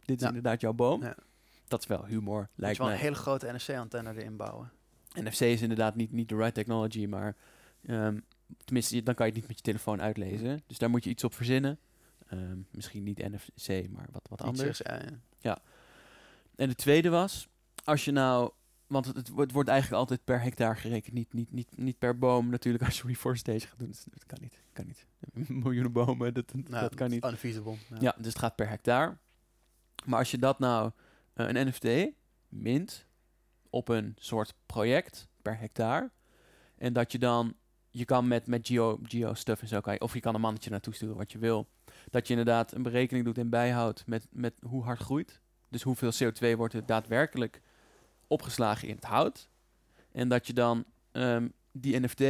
dit 0.04 0.16
is 0.16 0.22
Ja. 0.22 0.28
inderdaad 0.28 0.60
jouw 0.60 0.72
boom. 0.72 1.02
Ja. 1.02 1.16
Dat 1.68 1.80
is 1.80 1.86
wel 1.86 2.04
humor, 2.06 2.48
lijkt 2.54 2.76
je 2.76 2.82
wel 2.82 2.90
mij. 2.92 3.00
een 3.00 3.04
hele 3.06 3.20
grote 3.22 3.52
NFC-antenne 3.52 4.10
erin 4.20 4.36
bouwen. 4.36 4.72
NFC 5.14 5.40
is 5.40 5.62
inderdaad 5.62 5.94
niet, 5.94 6.12
niet 6.12 6.28
de 6.28 6.36
right 6.36 6.54
technology, 6.54 7.06
maar 7.06 7.36
ehm, 7.86 8.18
tenminste, 8.64 9.02
dan 9.02 9.14
kan 9.14 9.26
je 9.26 9.32
het 9.32 9.40
niet 9.40 9.48
met 9.48 9.56
je 9.58 9.62
telefoon 9.62 10.00
uitlezen. 10.02 10.62
Dus 10.66 10.78
daar 10.78 10.90
moet 10.90 11.04
je 11.04 11.10
iets 11.10 11.24
op 11.24 11.34
verzinnen. 11.34 11.78
Ehm, 12.28 12.58
misschien 12.70 13.02
niet 13.02 13.18
NFC, 13.18 13.88
maar 13.90 14.06
wat, 14.10 14.26
wat 14.28 14.42
anders. 14.42 14.68
is, 14.68 14.82
eh, 14.82 15.06
ja. 15.38 15.58
En 16.56 16.68
de 16.68 16.74
tweede 16.74 17.08
was, 17.08 17.48
als 17.84 18.04
je 18.04 18.10
nou, 18.12 18.50
want 18.86 19.06
het, 19.06 19.28
wordt- 19.28 19.40
het 19.42 19.52
wordt 19.52 19.68
eigenlijk 19.68 20.00
altijd 20.00 20.24
per 20.24 20.40
hectare 20.42 20.74
gerekend, 20.74 21.14
niet, 21.14 21.32
niet, 21.32 21.52
niet, 21.52 21.76
niet 21.76 21.98
per 21.98 22.18
boom 22.18 22.48
natuurlijk. 22.50 22.84
Als 22.84 23.00
je 23.00 23.06
reforestation 23.06 23.68
gaat 23.70 23.78
doen, 23.78 23.88
dat, 23.90 24.06
dat 24.10 24.26
kan 24.26 24.38
niet, 24.40 24.58
kan 24.72 24.86
niet. 24.86 25.06
Miljoenen 25.64 25.92
bomen, 25.92 26.34
dat, 26.34 26.50
dat, 26.52 26.68
Nou, 26.68 26.82
dat 26.82 26.94
kan 26.94 27.10
niet. 27.10 27.24
Unfeasible. 27.24 27.74
Ja. 27.88 27.96
Ja, 28.00 28.14
dus 28.16 28.26
het 28.26 28.38
gaat 28.38 28.56
per 28.56 28.68
hectare. 28.68 29.16
Maar 30.06 30.18
als 30.18 30.30
je 30.30 30.38
dat 30.38 30.58
nou 30.58 30.90
eh, 31.32 31.48
een 31.48 31.68
NFT 31.68 32.14
mint 32.48 33.06
op 33.70 33.88
een 33.88 34.14
soort 34.18 34.54
project 34.66 35.28
per 35.42 35.58
hectare. 35.58 36.10
En 36.76 36.92
dat 36.92 37.12
je 37.12 37.18
dan, 37.18 37.54
je 37.90 38.04
kan 38.04 38.28
met, 38.28 38.46
met 38.46 38.66
geo, 38.66 38.98
geo 39.02 39.34
stuff 39.34 39.62
en 39.62 39.68
zo, 39.68 39.80
kan 39.80 39.92
je, 39.92 40.00
of 40.00 40.14
je 40.14 40.20
kan 40.20 40.34
een 40.34 40.40
mannetje 40.40 40.70
naartoe 40.70 40.94
sturen 40.94 41.16
wat 41.16 41.32
je 41.32 41.38
wil. 41.38 41.68
Dat 42.10 42.26
je 42.26 42.34
inderdaad 42.34 42.72
een 42.72 42.82
berekening 42.82 43.24
doet 43.24 43.38
en 43.38 43.50
bijhoudt 43.50 44.06
met, 44.06 44.26
met 44.30 44.54
hoe 44.66 44.82
hard 44.82 45.00
groeit. 45.00 45.40
Dus 45.68 45.82
hoeveel 45.82 46.12
CO2 46.12 46.56
wordt 46.56 46.74
er 46.74 46.86
daadwerkelijk 46.86 47.60
opgeslagen 48.26 48.88
in 48.88 48.94
het 48.94 49.04
hout. 49.04 49.48
En 50.12 50.28
dat 50.28 50.46
je 50.46 50.52
dan 50.52 50.84
ehm, 51.12 51.48
die 51.72 52.00
NFT, 52.00 52.20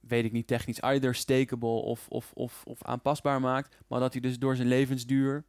weet 0.00 0.24
ik 0.24 0.32
niet 0.32 0.46
technisch, 0.46 0.80
either 0.80 1.14
stakeable 1.14 1.68
of, 1.68 2.08
of, 2.08 2.32
of, 2.34 2.64
of 2.64 2.82
aanpasbaar 2.84 3.40
maakt. 3.40 3.76
Maar 3.86 4.00
dat 4.00 4.12
hij 4.12 4.22
dus 4.22 4.38
door 4.38 4.56
zijn 4.56 4.68
levensduur 4.68 5.44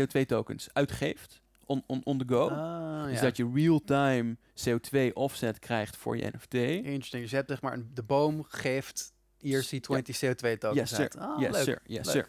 CO2-tokens 0.00 0.68
uitgeeft. 0.72 1.40
On, 1.66 1.84
on, 1.86 2.00
on 2.04 2.18
the 2.18 2.24
go. 2.28 2.48
Ah, 2.48 3.04
dus 3.04 3.14
ja. 3.14 3.20
dat 3.20 3.36
je 3.36 3.50
real-time 3.54 4.36
CO2 4.68 5.12
offset 5.12 5.58
krijgt 5.58 5.96
voor 5.96 6.16
je 6.16 6.32
NFT. 6.34 6.54
Interesting. 6.54 7.22
Dus 7.22 7.30
je 7.30 7.36
hebt 7.36 7.48
zeg 7.48 7.62
maar, 7.62 7.72
een, 7.72 7.90
de 7.94 8.02
boom 8.02 8.42
geeft 8.48 9.12
ERC20 9.44 10.14
CO2 10.24 10.58
tokens 10.58 10.74
Yes, 10.74 10.94
sir. 10.94 11.10
Ah, 11.18 11.40
yes, 11.40 11.50
leuk. 11.52 11.62
sir. 11.62 11.80
Yes, 11.84 12.06
Leuk. 12.06 12.14
sir. 12.14 12.28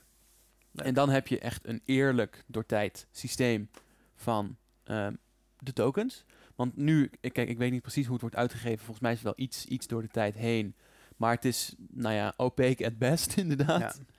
Leuk. 0.72 0.86
En 0.86 0.94
dan 0.94 1.10
heb 1.10 1.28
je 1.28 1.40
echt 1.40 1.68
een 1.68 1.82
eerlijk 1.86 2.44
door 2.48 2.66
tijd 2.66 3.08
systeem 3.12 3.70
van 4.16 4.58
ehm, 4.84 5.14
de 5.60 5.74
tokens. 5.74 6.26
Want 6.56 6.78
nu, 6.78 7.12
ik, 7.22 7.34
kijk, 7.34 7.50
ik 7.50 7.58
weet 7.58 7.72
niet 7.72 7.82
precies 7.82 8.04
hoe 8.04 8.14
het 8.14 8.22
wordt 8.22 8.36
uitgegeven. 8.36 8.78
Volgens 8.80 9.00
mij 9.00 9.12
is 9.12 9.18
het 9.18 9.26
wel 9.26 9.46
iets, 9.46 9.66
iets 9.66 9.88
door 9.88 10.02
de 10.02 10.08
tijd 10.08 10.36
heen. 10.36 10.76
Maar 11.18 11.32
het 11.36 11.46
is, 11.46 11.74
nou 11.90 12.16
ja, 12.16 12.34
opaque 12.38 12.86
at 12.86 12.98
best, 12.98 13.38
inderdaad. 13.44 13.80
Ja. 13.80 14.13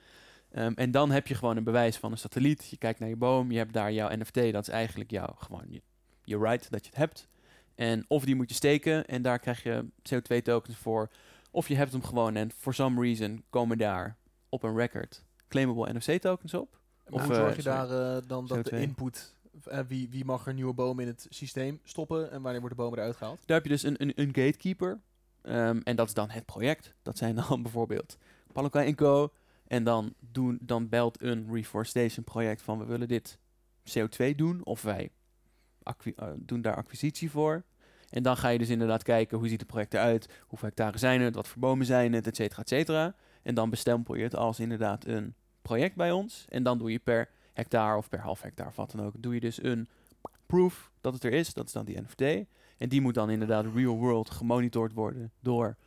Ehm, 0.55 0.73
en 0.75 0.91
dan 0.91 1.11
heb 1.11 1.27
je 1.27 1.35
gewoon 1.35 1.57
een 1.57 1.63
bewijs 1.63 1.97
van 1.97 2.11
een 2.11 2.17
satelliet. 2.17 2.67
Je 2.69 2.77
kijkt 2.77 2.99
naar 2.99 3.09
je 3.09 3.15
boom, 3.15 3.51
je 3.51 3.57
hebt 3.57 3.73
daar 3.73 3.91
jouw 3.91 4.17
NFT. 4.17 4.33
Dat 4.33 4.67
is 4.67 4.69
eigenlijk 4.69 5.11
jouw, 5.11 5.35
gewoon 5.37 5.65
je, 5.67 5.81
je 6.23 6.37
right 6.37 6.71
dat 6.71 6.83
je 6.83 6.89
het 6.89 6.97
hebt. 6.97 7.27
En 7.75 8.05
of 8.07 8.25
die 8.25 8.35
moet 8.35 8.49
je 8.49 8.55
steken 8.55 9.07
en 9.07 9.21
daar 9.21 9.39
krijg 9.39 9.63
je 9.63 9.85
CO2-tokens 9.85 10.77
voor. 10.77 11.09
Of 11.51 11.67
je 11.67 11.75
hebt 11.75 11.91
hem 11.91 12.03
gewoon 12.03 12.35
en 12.35 12.51
for 12.51 12.73
some 12.73 13.01
reason 13.01 13.43
komen 13.49 13.77
daar 13.77 14.17
op 14.49 14.63
een 14.63 14.75
record 14.75 15.25
claimable 15.47 15.93
NFC-tokens 15.93 16.53
op. 16.53 16.79
Of 17.09 17.21
hoe 17.21 17.31
eh, 17.31 17.37
zorg 17.37 17.55
je 17.55 17.61
sorry. 17.61 17.87
daar 17.87 18.15
eh, 18.15 18.21
dan 18.27 18.47
dat 18.47 18.57
CO2? 18.57 18.69
de 18.69 18.81
input... 18.81 19.35
eh, 19.63 19.79
wie, 19.87 20.09
wie 20.09 20.25
mag 20.25 20.47
er 20.47 20.53
nieuwe 20.53 20.73
bomen 20.73 21.03
in 21.03 21.09
het 21.09 21.27
systeem 21.29 21.79
stoppen 21.83 22.31
en 22.31 22.41
wanneer 22.41 22.59
worden 22.59 22.77
bomen 22.77 22.99
eruit 22.99 23.15
gehaald? 23.15 23.39
Daar 23.45 23.57
heb 23.57 23.65
je 23.65 23.71
dus 23.71 23.83
een, 23.83 24.01
een, 24.01 24.11
een 24.15 24.35
gatekeeper. 24.35 24.99
Ehm, 25.41 25.79
en 25.83 25.95
dat 25.95 26.07
is 26.07 26.13
dan 26.13 26.29
het 26.29 26.45
project. 26.45 26.93
Dat 27.01 27.17
zijn 27.17 27.35
dan 27.35 27.61
bijvoorbeeld 27.63 28.17
Palokai 28.53 28.95
Co. 28.95 29.31
En 29.67 29.83
dan, 29.83 30.13
doen, 30.19 30.59
dan 30.61 30.89
belt 30.89 31.21
een 31.21 31.47
reforestation 31.51 32.23
project 32.23 32.61
van 32.61 32.77
we 32.77 32.85
willen 32.85 33.07
dit 33.07 33.39
CO2 33.97 34.35
doen. 34.35 34.65
Of 34.65 34.81
wij 34.81 35.11
eh, 35.83 36.27
doen 36.37 36.61
daar 36.61 36.75
acquisitie 36.75 37.31
voor. 37.31 37.63
En 38.09 38.23
dan 38.23 38.37
ga 38.37 38.49
je 38.49 38.57
dus 38.57 38.69
inderdaad 38.69 39.03
kijken 39.03 39.37
hoe 39.37 39.47
ziet 39.47 39.59
het 39.59 39.69
project 39.69 39.93
eruit. 39.93 40.29
Hoeveel 40.47 40.67
hectare 40.67 40.97
zijn 40.97 41.21
het, 41.21 41.35
wat 41.35 41.47
voor 41.47 41.61
bomen 41.61 41.85
zijn 41.85 42.13
het, 42.13 42.27
et 42.27 42.35
cetera, 42.35 42.61
et 42.61 42.69
cetera. 42.69 43.15
En 43.41 43.55
dan 43.55 43.69
bestempel 43.69 44.15
je 44.15 44.23
het 44.23 44.35
als 44.35 44.59
inderdaad 44.59 45.05
een 45.05 45.33
project 45.61 45.95
bij 45.95 46.11
ons. 46.11 46.45
En 46.49 46.63
dan 46.63 46.77
doe 46.77 46.91
je 46.91 46.99
per 46.99 47.29
hectare 47.53 47.97
of 47.97 48.09
per 48.09 48.19
half 48.19 48.41
hectare 48.41 48.69
of 48.69 48.75
wat 48.75 48.91
dan 48.91 49.05
ook. 49.05 49.13
Doe 49.17 49.33
je 49.33 49.39
dus 49.39 49.63
een 49.63 49.87
proof 50.45 50.91
dat 51.01 51.13
het 51.13 51.23
er 51.23 51.33
is. 51.33 51.53
Dat 51.53 51.65
is 51.65 51.71
dan 51.71 51.85
die 51.85 52.01
NFT. 52.01 52.21
En 52.77 52.89
die 52.89 53.01
moet 53.01 53.13
dan 53.13 53.29
inderdaad 53.29 53.65
real 53.73 53.95
world 53.95 54.29
gemonitord 54.29 54.93
worden 54.93 55.31
door 55.39 55.77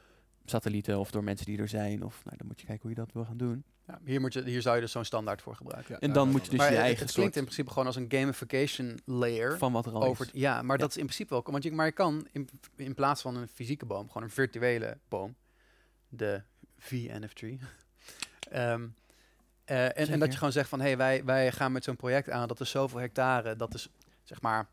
satellieten 0.51 0.99
of 0.99 1.11
door 1.11 1.25
mensen 1.25 1.47
die 1.47 1.59
er 1.59 1.69
zijn. 1.69 2.03
Of 2.05 2.21
nou, 2.25 2.37
dan 2.37 2.47
moet 2.47 2.61
je 2.61 2.67
kijken 2.67 2.83
hoe 2.89 2.97
je 2.97 3.05
dat 3.05 3.13
wil 3.13 3.25
gaan 3.25 3.37
doen. 3.37 3.65
Ja, 3.87 4.01
hier, 4.05 4.21
moet 4.21 4.33
je, 4.33 4.43
hier 4.45 4.63
zou 4.63 4.75
je 4.75 4.81
dus 4.81 4.93
zo'n 4.93 5.05
standaard 5.05 5.43
voor 5.43 5.57
gebruiken. 5.57 5.99
En 5.99 6.13
dan 6.13 6.31
moet 6.31 6.45
je 6.45 6.51
dus 6.51 6.59
maar 6.59 6.73
je 6.73 6.79
eigen 6.79 7.05
het 7.07 7.15
klinkt 7.15 7.37
in 7.37 7.43
principe 7.43 7.71
gewoon 7.71 7.87
als 7.87 7.97
een 7.97 8.07
gamification 8.09 9.01
layer. 9.05 9.59
van 9.59 9.73
wat 9.73 9.87
er 9.87 9.93
al 9.93 10.03
over 10.03 10.27
is. 10.27 10.41
ja, 10.41 10.63
maar 10.63 10.77
Ja. 10.77 10.83
dat 10.83 10.91
is 10.91 10.97
in 10.97 11.05
principe 11.05 11.31
wel... 11.31 11.43
Want 11.45 11.63
je, 11.63 11.73
maar 11.73 11.87
je 11.87 11.93
kan 11.93 12.27
in, 12.33 12.49
in 12.77 12.95
plaats 12.95 13.23
van 13.23 13.37
een 13.37 13.49
fysieke 13.49 13.87
boom, 13.87 14.07
gewoon 14.07 14.23
een 14.23 14.31
virtuele 14.31 14.99
boom, 15.09 15.35
de 16.09 16.43
VNF3, 16.81 17.47
Ehm, 18.51 18.87
eh, 19.65 19.85
en, 19.85 20.09
en 20.09 20.19
dat 20.19 20.33
je 20.33 20.39
gewoon 20.39 20.53
zegt 20.53 20.69
van, 20.69 20.81
hé, 20.81 20.87
hey, 20.87 20.97
wij, 20.97 21.25
wij 21.25 21.53
gaan 21.53 21.73
met 21.73 21.85
zo'n 21.85 21.97
project 21.97 22.31
aan, 22.31 22.49
dat 22.49 22.61
is 22.61 22.71
zoveel 22.71 23.01
hectare, 23.01 23.57
dat 23.57 23.75
is 23.75 23.89
zeg 24.23 24.41
maar 24.41 24.69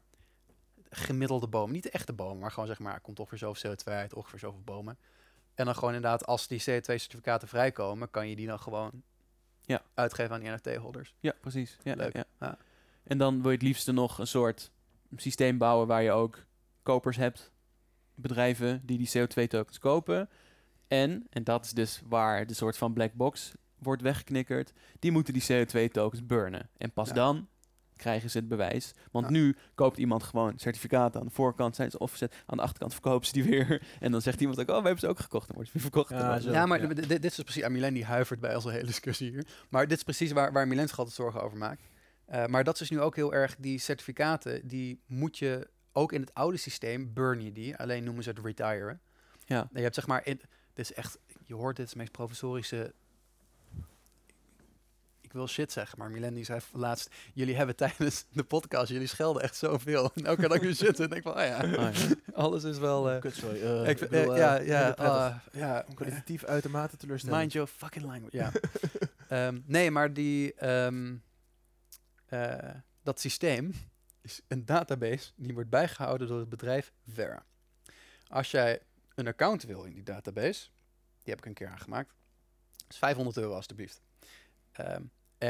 gemiddelde 0.89 1.47
bomen. 1.47 1.73
Niet 1.73 1.83
de 1.83 1.89
echte 1.89 2.13
bomen, 2.13 2.39
maar 2.39 2.51
gewoon 2.51 2.67
zeg 2.67 2.79
maar, 2.79 2.99
komt 2.99 3.19
ongeveer 3.19 3.37
zoveel 3.37 3.71
CO2 3.71 3.83
uit, 3.83 4.13
ongeveer 4.13 4.39
zoveel 4.39 4.61
bomen. 4.63 4.97
En 5.55 5.65
dan 5.65 5.75
gewoon 5.75 5.93
inderdaad, 5.93 6.25
als 6.25 6.47
die 6.47 6.61
CO2-certificaten 6.61 7.47
vrijkomen, 7.47 8.09
kan 8.11 8.27
je 8.29 8.35
die 8.35 8.47
dan 8.47 8.59
gewoon 8.59 9.03
Ja. 9.61 9.81
uitgeven 9.93 10.35
aan 10.35 10.39
die 10.41 10.49
NFT-holders. 10.49 11.13
Ja, 11.19 11.33
precies. 11.41 11.77
Ja, 11.83 11.95
Leuk. 11.95 12.13
Ja. 12.13 12.23
Ja. 12.39 12.57
En 13.03 13.17
dan 13.17 13.41
wil 13.41 13.49
je 13.51 13.57
het 13.57 13.65
liefste 13.65 13.91
nog 13.91 14.17
een 14.19 14.27
soort 14.27 14.71
systeem 15.15 15.57
bouwen 15.57 15.87
waar 15.87 16.03
je 16.03 16.11
ook 16.11 16.45
kopers 16.83 17.17
hebt. 17.17 17.51
Bedrijven 18.15 18.81
die 18.85 18.97
die 18.97 19.09
CO2-tokens 19.17 19.79
kopen. 19.79 20.29
En, 20.87 21.27
en 21.29 21.43
dat 21.43 21.65
is 21.65 21.71
dus 21.71 22.01
waar 22.05 22.47
de 22.47 22.53
soort 22.53 22.77
van 22.77 22.93
black 22.93 23.13
box 23.13 23.53
wordt 23.77 24.01
weggeknikkerd. 24.01 24.73
Die 24.99 25.11
moeten 25.11 25.33
die 25.33 25.43
CO2-tokens 25.51 26.25
burnen. 26.25 26.69
En 26.77 26.91
pas 26.91 27.07
Ja. 27.07 27.13
dan 27.13 27.47
krijgen 27.97 28.29
ze 28.29 28.37
het 28.37 28.47
bewijs. 28.47 28.93
Want 29.11 29.25
Ja. 29.25 29.31
nu 29.31 29.55
koopt 29.75 29.97
iemand 29.97 30.23
gewoon 30.23 30.53
certificaten 30.55 31.19
aan 31.19 31.25
de 31.27 31.33
voorkant, 31.33 31.75
zijn 31.75 31.91
ze 31.91 31.99
offset. 31.99 32.35
Aan 32.45 32.57
de 32.57 32.63
achterkant 32.63 32.93
verkopen 32.93 33.27
ze 33.27 33.33
die 33.33 33.43
weer. 33.51 33.81
En 33.99 34.11
dan 34.11 34.21
zegt 34.21 34.41
iemand 34.41 34.59
ook, 34.59 34.69
oh, 34.69 34.75
we 34.77 34.81
hebben 34.81 34.99
ze 34.99 35.07
ook 35.07 35.19
gekocht. 35.19 35.47
Dan 35.47 35.55
wordt 35.55 35.71
het 35.73 35.81
weer 35.81 35.91
verkocht. 35.91 36.09
Ja, 36.09 36.25
En 36.25 36.29
dan- 36.29 36.41
zo. 36.41 36.51
Ja, 36.51 36.65
maar 36.65 36.81
ja. 36.81 36.87
dit 36.93 37.25
is 37.25 37.35
dus 37.35 37.43
precies... 37.43 37.67
Milen 37.67 37.93
die 37.93 38.05
huivert 38.05 38.39
bij 38.39 38.55
onze 38.55 38.69
hele 38.71 38.85
discussie 38.85 39.31
hier. 39.31 39.47
Maar 39.69 39.87
dit 39.87 39.97
is 39.97 40.03
precies 40.03 40.31
waar, 40.31 40.51
waar 40.51 40.67
Milen 40.67 40.87
zich 40.87 40.97
altijd 40.97 41.15
zorgen 41.15 41.41
over 41.41 41.57
maakt. 41.57 41.81
Eh, 42.25 42.45
maar 42.45 42.63
dat 42.63 42.73
is 42.73 42.79
dus 42.79 42.89
nu 42.89 42.99
ook 43.01 43.15
heel 43.15 43.33
erg... 43.33 43.55
Die 43.59 43.79
certificaten, 43.79 44.67
die 44.67 45.01
moet 45.07 45.37
je... 45.37 45.67
Ook 45.97 46.11
in 46.11 46.21
het 46.21 46.33
oude 46.33 46.57
systeem 46.57 47.13
burn 47.13 47.41
je 47.43 47.51
die. 47.51 47.75
Alleen 47.77 48.03
noemen 48.03 48.23
ze 48.23 48.29
het 48.29 48.39
retiren. 48.43 48.99
Ja. 49.45 49.59
En 49.61 49.69
je 49.73 49.81
hebt 49.81 49.95
zeg 49.95 50.07
maar... 50.07 50.25
In, 50.25 50.37
dit 50.73 50.89
is 50.89 50.93
echt... 50.93 51.17
Je 51.45 51.53
hoort 51.53 51.75
dit 51.75 51.85
is 51.85 51.91
het 51.91 51.99
meest 51.99 52.11
professorische... 52.11 52.93
Wil 55.35 55.47
shit 55.47 55.71
zeggen, 55.71 55.99
maar 55.99 56.11
Milen 56.11 56.33
die 56.33 56.43
zei 56.43 56.59
laatst... 56.73 57.09
Jullie 57.33 57.55
hebben 57.55 57.75
tijdens 57.75 58.25
de 58.31 58.43
podcast... 58.43 58.91
Jullie 58.91 59.07
schelden 59.07 59.41
echt 59.41 59.55
zoveel. 59.55 60.11
En 60.15 60.25
elke 60.25 60.39
keer 60.39 60.47
dat 60.49 60.57
ik 60.57 60.63
nu 60.63 60.73
zit, 60.73 60.97
dan 60.97 61.09
denk 61.09 61.25
ik 61.25 61.33
van... 61.33 61.41
Oh 61.41 61.47
ja, 61.47 61.63
Oh, 61.63 61.93
ja. 61.93 62.15
alles 62.43 62.63
is 62.63 62.77
wel... 62.77 63.11
eh, 63.11 63.19
Kut, 63.19 63.35
sorry. 63.35 63.61
Eh, 63.61 63.89
ik, 63.89 64.01
eh, 64.01 64.25
ja, 64.25 64.55
ja, 64.55 64.89
ah, 64.89 65.35
ja, 65.51 65.85
Kwalitatief 65.95 66.43
uitermate 66.43 66.97
teleurstellend. 66.97 67.39
Mind 67.39 67.53
your 67.53 67.67
fucking 67.67 68.05
language. 68.05 68.37
Ja. 68.37 68.51
Ehm, 69.27 69.61
nee, 69.65 69.91
maar 69.91 70.13
die, 70.13 70.53
ehm, 70.53 71.15
eh, 72.25 72.69
dat 73.03 73.19
systeem 73.19 73.73
is 74.21 74.41
een 74.47 74.65
database 74.65 75.31
die 75.35 75.53
wordt 75.53 75.69
bijgehouden 75.69 76.27
door 76.27 76.39
het 76.39 76.49
bedrijf 76.49 76.91
Vera. 77.07 77.45
Als 78.27 78.51
jij 78.51 78.81
een 79.15 79.27
account 79.27 79.63
wil 79.63 79.83
in 79.83 79.93
die 79.93 80.03
database, 80.03 80.69
die 81.23 81.33
heb 81.33 81.37
ik 81.37 81.45
een 81.45 81.53
keer 81.53 81.67
aangemaakt, 81.67 82.13
is 82.89 82.97
500 82.97 83.37
euro 83.37 83.53
alstublieft. 83.53 84.01
Ehm, 84.71 85.01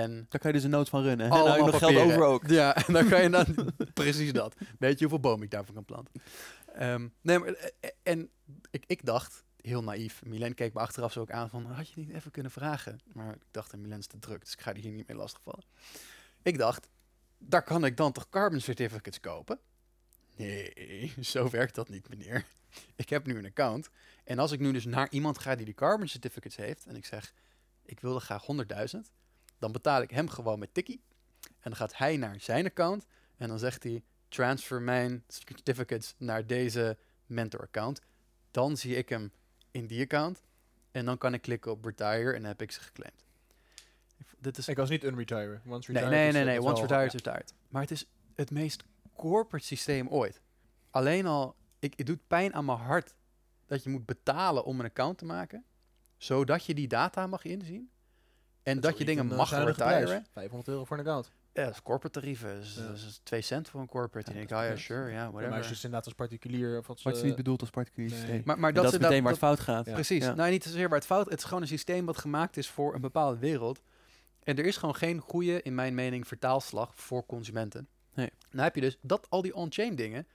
en 0.02 0.26
Daar 0.30 0.40
kan 0.40 0.52
je 0.52 0.58
dus 0.58 0.64
een 0.64 0.70
nood 0.70 0.90
van 0.90 1.02
runnen. 1.04 1.26
En 1.26 1.32
Allemaal 1.32 1.56
dan 1.56 1.66
heb 1.66 1.74
je 1.74 1.80
nog 1.80 1.92
geld 1.92 2.12
over 2.12 2.24
ook. 2.24 2.48
ja, 2.48 2.76
en 2.76 2.94
dan 2.94 3.08
kan 3.08 3.24
je 3.24 3.30
dan 3.30 3.46
precies 3.94 4.34
dat. 4.34 4.56
Weet 4.80 4.94
je 4.94 5.00
hoeveel 5.00 5.20
bomen 5.20 5.44
ik 5.44 5.52
daarvan 5.52 5.74
kan 5.74 5.86
planten? 5.86 6.14
Ehm, 6.74 7.08
nee, 7.22 7.40
maar 7.40 7.48
eh, 7.48 7.70
eh, 7.80 7.90
en 8.04 8.30
ik, 8.72 8.84
ik 8.88 9.06
dacht, 9.06 9.44
heel 9.62 9.84
naïef, 9.84 10.22
Milen 10.26 10.54
keek 10.54 10.74
me 10.74 10.80
achteraf 10.80 11.12
zo 11.12 11.20
ook 11.20 11.32
aan 11.32 11.50
van, 11.50 11.66
had 11.66 11.90
je 11.90 12.00
niet 12.00 12.10
even 12.10 12.32
kunnen 12.32 12.52
vragen? 12.52 13.00
Maar 13.14 13.34
ik 13.34 13.42
dacht, 13.52 13.74
en 13.74 13.82
Milen 13.82 14.00
is 14.00 14.08
te 14.08 14.20
druk, 14.20 14.42
dus 14.42 14.54
ik 14.54 14.62
ga 14.62 14.74
die 14.74 14.84
hier 14.84 14.92
niet 14.92 15.08
mee 15.08 15.18
lastigvallen. 15.18 15.64
Ik 16.42 16.58
dacht, 16.58 16.90
daar 17.38 17.64
kan 17.64 17.86
ik 17.86 17.98
dan 17.98 18.12
toch 18.12 18.30
carbon 18.30 18.60
certificates 18.60 19.20
kopen? 19.20 19.60
Nee, 20.36 21.14
zo 21.22 21.50
werkt 21.50 21.76
dat 21.76 21.90
niet, 21.90 22.10
meneer. 22.10 22.46
Ik 22.96 23.10
heb 23.10 23.26
nu 23.26 23.38
een 23.38 23.46
account. 23.46 23.90
En 24.24 24.40
als 24.40 24.52
ik 24.52 24.60
nu 24.60 24.72
dus 24.72 24.86
naar 24.86 25.08
iemand 25.10 25.40
ga 25.40 25.56
die 25.56 25.66
die 25.66 25.74
carbon 25.74 26.08
certificates 26.08 26.56
heeft, 26.56 26.86
en 26.86 26.96
ik 26.96 27.06
zeg, 27.06 27.34
ik 27.86 28.00
wil 28.00 28.16
er 28.16 28.22
graag 28.22 28.46
100.000, 28.96 29.00
dan 29.60 29.72
betaal 29.72 30.02
ik 30.02 30.12
hem 30.12 30.30
gewoon 30.30 30.60
met 30.60 30.74
Tikkie. 30.74 31.02
En 31.42 31.72
dan 31.72 31.76
gaat 31.76 31.98
hij 31.98 32.18
naar 32.18 32.40
zijn 32.40 32.66
account 32.66 33.06
en 33.38 33.48
dan 33.48 33.60
zegt 33.60 33.84
hij: 33.84 34.04
transfer 34.28 34.82
mijn 34.82 35.24
certificates 35.28 36.16
naar 36.18 36.48
deze 36.48 36.98
mentor 37.26 37.62
account. 37.62 38.02
Dan 38.52 38.78
zie 38.78 38.96
ik 38.96 39.10
hem 39.10 39.32
in 39.72 39.88
die 39.88 40.02
account 40.02 40.42
en 40.92 41.06
dan 41.06 41.18
kan 41.18 41.34
ik 41.34 41.42
klikken 41.42 41.72
op 41.72 41.86
retire 41.86 42.32
en 42.32 42.40
dan 42.40 42.50
heb 42.50 42.62
ik 42.62 42.72
ze 42.72 42.80
geclaimd. 42.82 43.26
Dit 44.38 44.58
is 44.58 44.68
Ik 44.68 44.78
was 44.78 44.90
niet 44.90 45.04
unretire. 45.04 45.60
Once 45.68 45.92
nee, 45.92 46.04
retired 46.04 46.24
nee, 46.24 46.32
nee, 46.32 46.44
nee. 46.44 46.58
is 46.58 46.64
Once 46.64 46.82
retired 46.82 47.12
ja. 47.12 47.18
is 47.18 47.24
retired. 47.24 47.54
Maar 47.68 47.82
het 47.82 47.92
is 47.92 48.06
het 48.36 48.52
meest 48.52 48.84
corporate 49.16 49.66
systeem 49.66 50.08
ooit. 50.08 50.42
Alleen 50.90 51.26
al, 51.26 51.56
ik, 51.80 51.94
het 51.98 52.06
doet 52.06 52.28
pijn 52.28 52.54
aan 52.54 52.66
mijn 52.66 52.78
hart 52.78 53.16
dat 53.66 53.84
je 53.84 53.90
moet 53.90 54.06
betalen 54.06 54.66
om 54.66 54.80
een 54.80 54.86
account 54.86 55.18
te 55.18 55.26
maken, 55.26 55.66
zodat 56.18 56.66
je 56.66 56.74
die 56.74 56.88
data 56.88 57.28
mag 57.28 57.44
inzien. 57.44 57.90
En 58.66 58.80
dat, 58.80 58.92
je 58.92 58.98
niet 58.98 59.08
dingen 59.08 59.26
mag 59.36 59.52
eh, 59.52 59.64
prijs. 59.74 59.78
retiren. 60.00 60.26
500 60.32 60.68
euro 60.70 60.84
voor 60.86 60.98
een 60.98 61.06
account. 61.06 61.32
Ja, 61.54 61.64
dat 61.64 61.74
is 61.74 61.82
corporate 61.82 62.20
tarieven. 62.20 62.60
Dus, 62.60 62.76
Ja. 62.76 62.88
Dat 62.88 62.96
is 62.96 63.20
2 63.24 63.42
cent 63.42 63.70
voor 63.70 63.82
een 63.82 63.88
corporate. 63.88 64.30
Ja, 64.32 64.36
en 64.36 64.42
ik, 64.42 64.50
dat 64.50 64.60
ah 64.60 64.68
ja, 64.68 64.76
sure, 64.76 65.10
ja, 65.12 65.16
Maar 65.16 65.24
als 65.26 65.34
je 65.34 65.40
whatever. 65.50 65.66
het 65.70 65.76
inderdaad 65.76 66.06
als 66.06 66.14
particulier 66.14 66.78
of 66.78 66.90
als 66.90 67.04
Maar 67.04 67.14
het 67.14 67.16
is 67.16 67.22
eh, 67.22 67.28
niet 67.28 67.44
bedoeld 67.44 67.62
als 67.62 67.70
particulier 67.70 68.10
nee. 68.10 68.20
systeem. 68.20 68.42
Maar, 68.46 68.60
maar 68.60 68.70
En 68.70 68.76
dat, 68.76 68.86
is 68.94 69.00
meteen 69.00 69.24
waar 69.24 69.32
het 69.32 69.40
dat- 69.42 69.50
fout 69.50 69.60
gaat. 69.60 69.86
Ja. 69.86 69.94
Precies. 69.94 70.24
Ja. 70.24 70.34
Nou, 70.34 70.52
niet 70.52 70.64
zozeer 70.64 70.90
waar 70.90 70.98
het 70.98 71.08
fout... 71.08 71.30
Het 71.30 71.38
is 71.40 71.44
gewoon 71.44 71.62
een 71.62 71.68
systeem 71.68 72.06
wat 72.06 72.18
gemaakt 72.18 72.58
is 72.58 72.70
voor 72.70 72.96
een 72.96 73.02
bepaalde 73.02 73.38
wereld. 73.38 73.82
En 74.44 74.58
er 74.58 74.66
is 74.66 74.78
gewoon 74.78 74.96
geen 74.96 75.20
goede, 75.20 75.62
in 75.62 75.76
mijn 75.76 75.96
mening, 75.96 76.28
vertaalslag 76.28 76.96
voor 76.96 77.26
consumenten. 77.26 77.88
Nee. 78.14 78.30
Nou 78.52 78.64
heb 78.64 78.76
je 78.76 78.82
dus 78.82 78.98
dat 79.02 79.30
al 79.30 79.42
die 79.42 79.56
on-chain 79.56 79.96
dingen, 79.96 80.28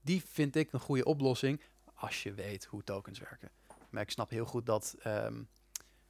die 0.00 0.22
vind 0.30 0.56
ik 0.56 0.72
een 0.72 0.80
goede 0.80 1.04
oplossing 1.04 1.60
als 1.94 2.22
je 2.22 2.34
weet 2.34 2.64
hoe 2.64 2.84
tokens 2.84 3.18
werken. 3.18 3.50
Maar 3.90 4.02
ik 4.02 4.10
snap 4.10 4.30
heel 4.30 4.44
goed 4.44 4.66
dat 4.66 4.94
ehm, 5.02 5.42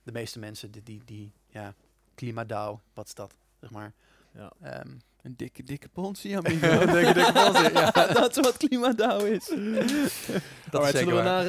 de 0.02 0.12
meeste 0.12 0.38
mensen 0.38 0.70
die, 0.70 0.82
die, 0.82 1.02
die 1.04 1.32
ja, 1.60 1.74
klimaatdauw, 2.14 2.80
wat 2.94 3.06
is 3.06 3.14
dat, 3.14 3.34
zeg 3.60 3.70
maar. 3.70 3.92
Ja. 4.34 4.52
Ehm, 4.62 4.88
Een 5.22 5.34
dikke, 5.36 5.62
dikke 5.62 5.88
ponzi, 5.88 6.36
amigo. 6.36 6.66
Een 6.80 6.92
dikke, 6.92 7.12
dikke 7.12 7.32
ponzi, 7.32 7.62
ja. 7.78 7.90
dat 7.90 8.30
is 8.36 8.42
wat 8.42 8.56
klimaatdauw 8.56 9.18
is. 9.24 9.46
dat 9.46 9.90
is 9.90 10.28
Alright, 10.72 10.96
zullen 10.98 11.06
we 11.16 11.22
waar. 11.22 11.24
naar 11.24 11.44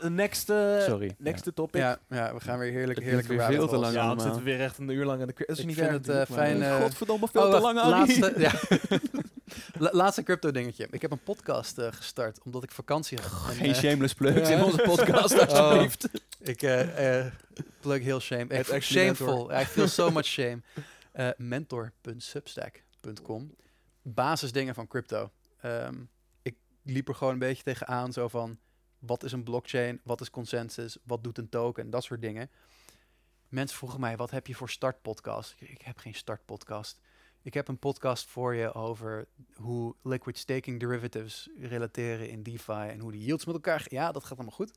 de 0.00 0.10
next, 0.10 0.50
eh, 0.50 0.80
Sorry. 0.80 1.14
next 1.18 1.50
topic? 1.54 1.80
Ja, 1.80 1.98
ja, 2.08 2.34
we 2.34 2.40
gaan 2.40 2.58
weer 2.58 2.72
heerlijk, 2.72 2.98
heerlijk 3.00 3.28
weer 3.28 3.42
veel 3.42 3.68
te 3.68 3.76
lang. 3.76 3.94
Ja, 3.94 4.00
allemaal. 4.00 4.24
zitten 4.24 4.44
we 4.44 4.50
weer 4.50 4.60
echt 4.60 4.78
een 4.78 4.88
uur 4.88 5.04
lang 5.04 5.20
in 5.20 5.26
de... 5.26 5.32
Ik 5.46 5.64
niet 5.66 5.76
vind 5.76 5.90
het, 5.90 6.08
eh, 6.08 6.22
fijn, 6.30 6.62
eh, 6.62 6.80
Godverdomme, 6.80 7.28
veel 7.32 7.42
Oh, 7.46 7.54
te 7.54 7.60
lang, 7.60 7.76
laatste, 7.76 8.34
ja. 8.38 8.52
La- 9.78 9.90
laatste 9.92 10.22
crypto 10.22 10.50
dingetje. 10.50 10.88
Ik 10.90 11.02
heb 11.02 11.10
een 11.10 11.22
podcast 11.22 11.78
eh, 11.78 11.92
gestart 11.92 12.42
omdat 12.42 12.62
ik 12.62 12.70
vakantie. 12.70 13.18
En, 13.18 13.24
Geen 13.30 13.70
eh, 13.70 13.74
shameless 13.74 14.14
plugs 14.14 14.48
in 14.50 14.62
onze 14.62 14.82
podcast, 14.82 15.34
Oh. 15.34 15.40
alsjeblieft. 15.48 16.08
Ik 16.40 16.62
eh, 16.62 17.26
plug 17.80 18.02
heel 18.02 18.20
shame. 18.20 18.58
Actually 18.58 18.80
shameful. 18.80 19.52
I 19.60 19.64
feel 19.64 19.88
so 19.88 20.10
much 20.10 20.26
shame. 20.38 20.60
Mentor.substack.com. 21.36 23.54
Basisdingen 24.02 24.74
van 24.74 24.86
crypto. 24.86 25.30
Ehm, 25.60 25.94
ik 26.42 26.56
liep 26.82 27.08
er 27.08 27.14
gewoon 27.14 27.32
een 27.32 27.38
beetje 27.38 27.62
tegenaan. 27.62 28.12
Zo 28.12 28.28
van, 28.28 28.58
wat 28.98 29.24
is 29.24 29.32
een 29.32 29.42
blockchain? 29.42 30.00
Wat 30.04 30.20
is 30.20 30.30
consensus? 30.30 30.96
Wat 31.04 31.24
doet 31.24 31.38
een 31.38 31.48
token? 31.48 31.90
Dat 31.90 32.04
soort 32.04 32.20
dingen. 32.20 32.50
Mensen 33.48 33.76
vroegen 33.76 34.00
mij, 34.00 34.16
wat 34.16 34.30
heb 34.30 34.46
je 34.46 34.54
voor 34.54 34.70
startpodcast? 34.70 35.54
Ik, 35.58 35.68
ik 35.70 35.82
heb 35.82 35.98
geen 35.98 36.14
startpodcast. 36.14 36.98
Ik 37.48 37.54
heb 37.54 37.68
een 37.68 37.78
podcast 37.78 38.26
voor 38.26 38.54
je 38.54 38.74
over 38.74 39.26
hoe 39.54 39.94
liquid 40.02 40.38
staking 40.38 40.80
derivatives 40.80 41.48
relateren 41.58 42.28
in 42.28 42.42
DeFi 42.42 42.72
en 42.72 42.98
hoe 42.98 43.12
die 43.12 43.24
yields 43.24 43.44
met 43.44 43.54
elkaar... 43.54 43.86
Ja, 43.88 44.12
dat 44.12 44.24
gaat 44.24 44.36
allemaal 44.36 44.54
goed. 44.54 44.72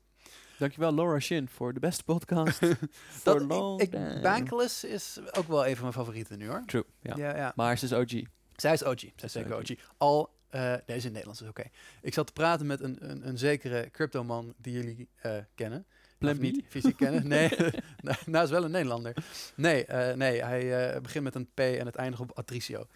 Dankjewel 0.58 0.94
Laura 0.94 1.18
Shin 1.18 1.48
voor 1.48 1.74
de 1.74 1.80
beste 1.80 2.04
podcast. 2.04 2.60
Dat, 3.24 3.40
ik, 3.40 3.48
long 3.48 3.80
ik. 3.80 3.90
Bankless 4.22 4.84
is 4.84 5.18
ook 5.32 5.48
wel 5.48 5.66
een 5.66 5.72
van 5.72 5.82
mijn 5.82 5.92
favorieten 5.92 6.38
nu 6.38 6.48
hoor. 6.48 6.62
True, 6.66 6.84
ja. 7.00 7.16
Ja, 7.16 7.36
ja. 7.36 7.52
Maar 7.56 7.78
ze 7.78 7.84
is 7.84 7.92
OG. 7.92 8.22
Zij 8.56 8.72
is 8.72 8.84
OG. 8.84 9.00
Zij 9.00 9.12
is 9.22 9.32
zeker 9.32 9.54
OG. 9.54 9.70
OG. 9.70 9.78
Al, 9.96 10.30
eh 10.48 10.74
deze 10.86 11.06
in 11.06 11.12
Nederlands 11.12 11.42
is 11.42 11.48
oké. 11.48 11.64
Ik 12.02 12.14
zat 12.14 12.26
te 12.26 12.32
praten 12.32 12.66
met 12.66 12.80
een, 12.80 13.10
een, 13.10 13.28
een 13.28 13.38
zekere 13.38 13.90
cryptoman 13.90 14.54
die 14.56 14.72
jullie 14.72 15.08
eh, 15.16 15.36
kennen. 15.54 15.86
Plan 16.22 16.36
B? 16.36 16.40
niet 16.40 16.64
fysiek 16.68 16.96
kennen. 16.96 17.28
Nee, 17.28 17.48
nou, 18.00 18.16
nou 18.26 18.44
is 18.44 18.50
wel 18.50 18.64
een 18.64 18.70
Nederlander. 18.70 19.14
Nee, 19.54 19.84
eh, 19.84 20.16
nee 20.16 20.42
hij 20.42 20.92
eh, 20.92 21.00
begint 21.00 21.24
met 21.24 21.34
een 21.34 21.50
P 21.54 21.58
en 21.58 21.86
het 21.86 21.96
eindigt 21.96 22.22
op 22.22 22.38
Atricio. 22.38 22.86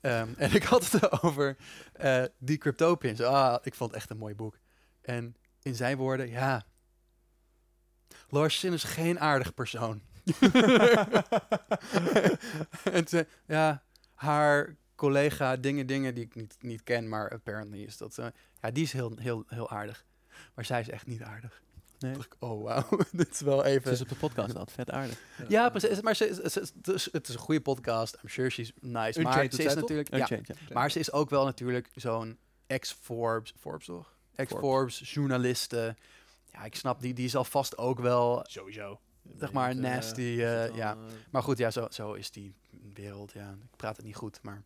Ehm, 0.00 0.28
en 0.44 0.54
ik 0.54 0.62
had 0.62 0.90
het 0.90 1.22
over 1.22 1.56
eh, 1.92 2.24
die 2.38 2.58
Cryptopians. 2.58 3.20
Ah, 3.20 3.58
ik 3.62 3.74
vond 3.74 3.90
het 3.90 4.00
echt 4.00 4.10
een 4.10 4.18
mooi 4.18 4.34
boek. 4.34 4.58
En 5.00 5.36
in 5.62 5.74
zijn 5.74 5.96
woorden, 5.96 6.28
ja... 6.28 6.64
Lars 8.28 8.58
Sin 8.58 8.72
is 8.72 8.84
geen 8.84 9.20
aardig 9.20 9.54
persoon. 9.54 10.02
en 12.92 13.08
ze, 13.08 13.26
ja, 13.46 13.82
haar 14.14 14.76
collega, 14.94 15.56
dingen, 15.56 15.86
dingen 15.86 16.14
die 16.14 16.24
ik 16.24 16.34
niet, 16.34 16.56
niet 16.60 16.82
ken, 16.82 17.08
maar 17.08 17.30
apparently 17.30 17.82
is 17.82 17.96
dat... 17.96 18.20
ja, 18.60 18.70
die 18.70 18.84
is 18.84 18.92
heel, 18.92 19.12
heel, 19.16 19.44
heel 19.46 19.70
aardig. 19.70 20.04
Maar 20.54 20.64
zij 20.64 20.80
is 20.80 20.88
echt 20.88 21.06
niet 21.06 21.22
aardig. 21.22 21.62
Nee. 22.00 22.12
Dacht 22.12 22.26
ik, 22.26 22.36
oh 22.38 22.62
wauw, 22.62 22.98
dit 23.12 23.30
is 23.30 23.40
wel 23.40 23.58
Ze 23.58 23.64
even... 23.64 23.92
is 23.92 24.00
op 24.00 24.08
de 24.08 24.14
podcast 24.14 24.48
altijd 24.56 24.72
vet 24.72 24.90
aardig. 24.90 25.22
Ja, 25.48 25.68
precies. 25.68 26.00
Maar 26.00 26.16
ze, 26.16 26.28
is- 26.28 26.36
ze, 26.52 26.60
het, 26.60 26.88
is, 26.88 27.08
het 27.12 27.28
is 27.28 27.34
een 27.34 27.40
goede 27.40 27.60
podcast. 27.60 28.14
I'm 28.22 28.28
sure 28.28 28.50
she's 28.50 28.72
nice. 28.80 29.20
maar 29.22 29.46
ze 29.50 29.62
is 29.64 29.74
natuurlijk... 29.74 30.10
Ja, 30.10 30.18
Unchained, 30.18 30.46
ja. 30.46 30.54
maar 30.72 30.90
ze 30.90 30.98
is 30.98 31.12
ook 31.12 31.30
wel 31.30 31.44
natuurlijk 31.44 31.90
zo'n 31.94 32.38
ex-Forbes... 32.66 33.54
Forbes 33.58 33.86
toch? 33.86 34.14
Ex-Forbes, 34.34 35.12
journaliste. 35.12 35.96
Ja, 36.52 36.64
ik 36.64 36.74
snap, 36.74 37.00
die, 37.00 37.14
die 37.14 37.24
is 37.24 37.36
alvast 37.36 37.78
ook 37.78 38.00
wel... 38.00 38.40
Sowieso. 38.48 39.00
Zeg 39.38 39.52
maar, 39.52 39.70
eh, 39.70 39.76
nasty, 39.76 40.20
eh, 40.22 40.38
wel, 40.38 40.74
ja. 40.74 40.92
eh, 40.92 40.98
Maar 41.30 41.42
goed, 41.42 41.58
ja, 41.58 41.70
zo, 41.70 41.86
zo 41.90 42.12
is 42.12 42.30
die 42.30 42.54
wereld. 42.94 43.32
Ja, 43.32 43.50
ik 43.50 43.76
praat 43.76 43.96
het 43.96 44.06
niet 44.06 44.16
goed, 44.16 44.38
maar... 44.42 44.62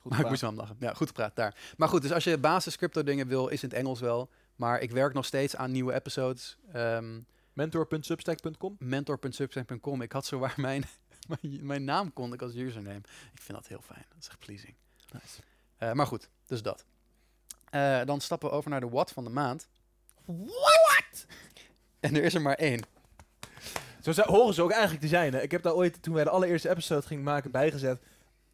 Goed 0.00 0.10
Maar 0.10 0.20
ik 0.20 0.28
moest 0.28 0.40
wel 0.40 0.52
lachen. 0.52 0.76
Ja, 0.80 0.94
goed 0.94 1.06
gepraat 1.06 1.36
daar. 1.36 1.56
Maar 1.76 1.88
goed, 1.88 2.02
dus 2.02 2.12
als 2.12 2.24
je 2.24 2.38
basis 2.38 2.76
crypto 2.76 3.02
dingen 3.02 3.26
wil, 3.28 3.48
is 3.48 3.62
in 3.62 3.68
het 3.68 3.78
Engels 3.78 4.00
wel. 4.00 4.30
Maar 4.56 4.80
ik 4.80 4.90
werk 4.90 5.12
nog 5.14 5.24
steeds 5.24 5.56
aan 5.56 5.70
nieuwe 5.70 5.92
episodes. 5.94 6.56
Ehm 6.72 7.18
Mentor.substack.com. 7.56 8.76
mentor.substack.com. 8.78 10.02
Ik 10.02 10.12
had 10.12 10.26
zowaar 10.26 10.54
mijn, 10.56 10.84
mijn, 11.40 11.66
mijn 11.66 11.84
naam 11.84 12.12
kon 12.12 12.32
ik 12.32 12.42
als 12.42 12.54
username. 12.54 13.00
Ik 13.32 13.40
vind 13.42 13.58
dat 13.58 13.66
heel 13.66 13.80
fijn. 13.80 14.04
Dat 14.08 14.18
is 14.20 14.28
echt 14.28 14.38
pleasing. 14.38 14.74
Nice. 15.12 15.40
Eh, 15.76 15.92
maar 15.92 16.06
goed, 16.06 16.28
dus 16.46 16.62
dat. 16.62 16.84
Eh, 17.70 18.00
dan 18.04 18.20
stappen 18.20 18.48
we 18.48 18.54
over 18.54 18.70
naar 18.70 18.80
de 18.80 18.88
what 18.88 19.10
van 19.12 19.24
de 19.24 19.30
maand. 19.30 19.68
What? 20.24 21.26
En 22.00 22.16
er 22.16 22.22
is 22.22 22.34
er 22.34 22.42
maar 22.42 22.54
één. 22.54 22.82
Zo 24.02 24.12
zou- 24.12 24.28
horen 24.28 24.54
ze 24.54 24.62
ook 24.62 24.70
eigenlijk 24.70 25.02
te 25.02 25.08
zijn. 25.08 25.32
Hè? 25.32 25.42
Ik 25.42 25.50
heb 25.50 25.62
daar 25.62 25.74
ooit, 25.74 26.02
toen 26.02 26.14
wij 26.14 26.24
de 26.24 26.30
allereerste 26.30 26.70
episode 26.70 27.06
gingen 27.06 27.24
maken, 27.24 27.50
bijgezet. 27.50 28.02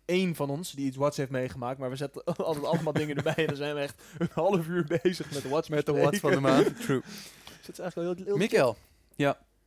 Eén 0.06 0.34
van 0.34 0.50
ons 0.50 0.72
die 0.72 0.86
iets 0.86 0.96
Watts 0.96 1.16
heeft 1.16 1.30
meegemaakt. 1.30 1.78
Maar 1.78 1.90
we 1.90 1.96
zetten 1.96 2.24
altijd 2.36 2.64
allemaal 2.64 2.92
dingen 2.92 3.16
erbij. 3.16 3.34
En 3.36 3.46
dan 3.46 3.56
zijn 3.56 3.74
we 3.74 3.80
echt 3.80 4.02
een 4.18 4.28
half 4.32 4.66
uur 4.66 5.00
bezig 5.02 5.32
met 5.32 5.42
de. 5.42 5.64
Met 5.68 5.86
de 5.86 5.92
what 5.92 6.16
van 6.16 6.30
de 6.30 6.40
maand. 6.40 6.76
True. 6.82 7.00
Dus 7.00 7.68
is 7.68 7.78
eigenlijk 7.78 7.94
wel 7.94 8.14
heel, 8.14 8.24
heel 8.24 8.36
Mikkel, 8.36 8.76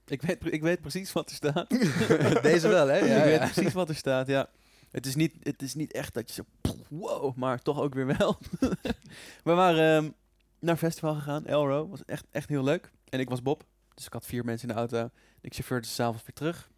Ik 0.05 0.21
weet, 0.21 0.53
ik 0.53 0.61
weet 0.61 0.81
precies 0.81 1.11
wat 1.11 1.29
er 1.29 1.35
staat. 1.35 1.69
deze 2.41 2.67
wel 2.67 2.87
hè? 2.87 2.97
Ja, 2.97 3.15
ik 3.15 3.23
weet 3.23 3.39
ja. 3.39 3.49
precies 3.49 3.73
wat 3.73 3.89
er 3.89 3.95
staat, 3.95 4.27
ja. 4.27 4.49
Het 4.91 5.05
is 5.05 5.15
niet, 5.15 5.33
het 5.43 5.61
is 5.61 5.73
niet 5.73 5.91
echt 5.91 6.13
dat 6.13 6.27
je 6.27 6.33
zo, 6.33 6.71
wow, 6.87 7.35
maar 7.35 7.61
toch 7.61 7.79
ook 7.79 7.93
weer 7.93 8.17
wel. 8.17 8.37
we 9.43 9.53
waren 9.53 9.95
ehm, 9.95 10.11
naar 10.59 10.71
een 10.73 10.77
festival 10.77 11.15
gegaan, 11.15 11.45
Elro. 11.45 11.87
Was 11.87 12.05
echt, 12.05 12.25
echt 12.31 12.49
heel 12.49 12.63
leuk. 12.63 12.91
En 13.09 13.19
ik 13.19 13.29
was 13.29 13.41
Bob, 13.41 13.63
dus 13.93 14.05
ik 14.05 14.13
had 14.13 14.25
vier 14.25 14.45
mensen 14.45 14.67
in 14.67 14.73
de 14.73 14.79
auto. 14.79 15.09
Ik 15.41 15.53
chauffeurde 15.53 15.87
s'avonds 15.87 16.23
weer 16.25 16.35
terug. 16.35 16.69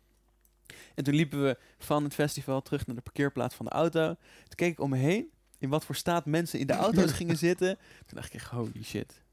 En 0.95 1.03
toen 1.03 1.15
liepen 1.15 1.43
we 1.43 1.57
van 1.77 2.03
het 2.03 2.13
festival 2.13 2.61
terug 2.61 2.85
naar 2.85 2.95
de 2.95 3.01
parkeerplaats 3.01 3.55
van 3.55 3.65
de 3.65 3.71
auto. 3.71 4.05
Toen 4.43 4.55
keek 4.55 4.71
ik 4.71 4.79
om 4.79 4.89
me 4.89 4.97
heen, 4.97 5.31
in 5.57 5.69
wat 5.69 5.85
voor 5.85 5.95
staat 5.95 6.25
mensen 6.25 6.59
in 6.59 6.67
de 6.67 6.73
auto's 6.73 7.11
gingen 7.19 7.37
zitten. 7.37 7.77
Toen 7.77 8.15
dacht 8.17 8.27
ik 8.27 8.33
echt, 8.33 8.49
holy 8.49 8.83
shit. 8.83 9.23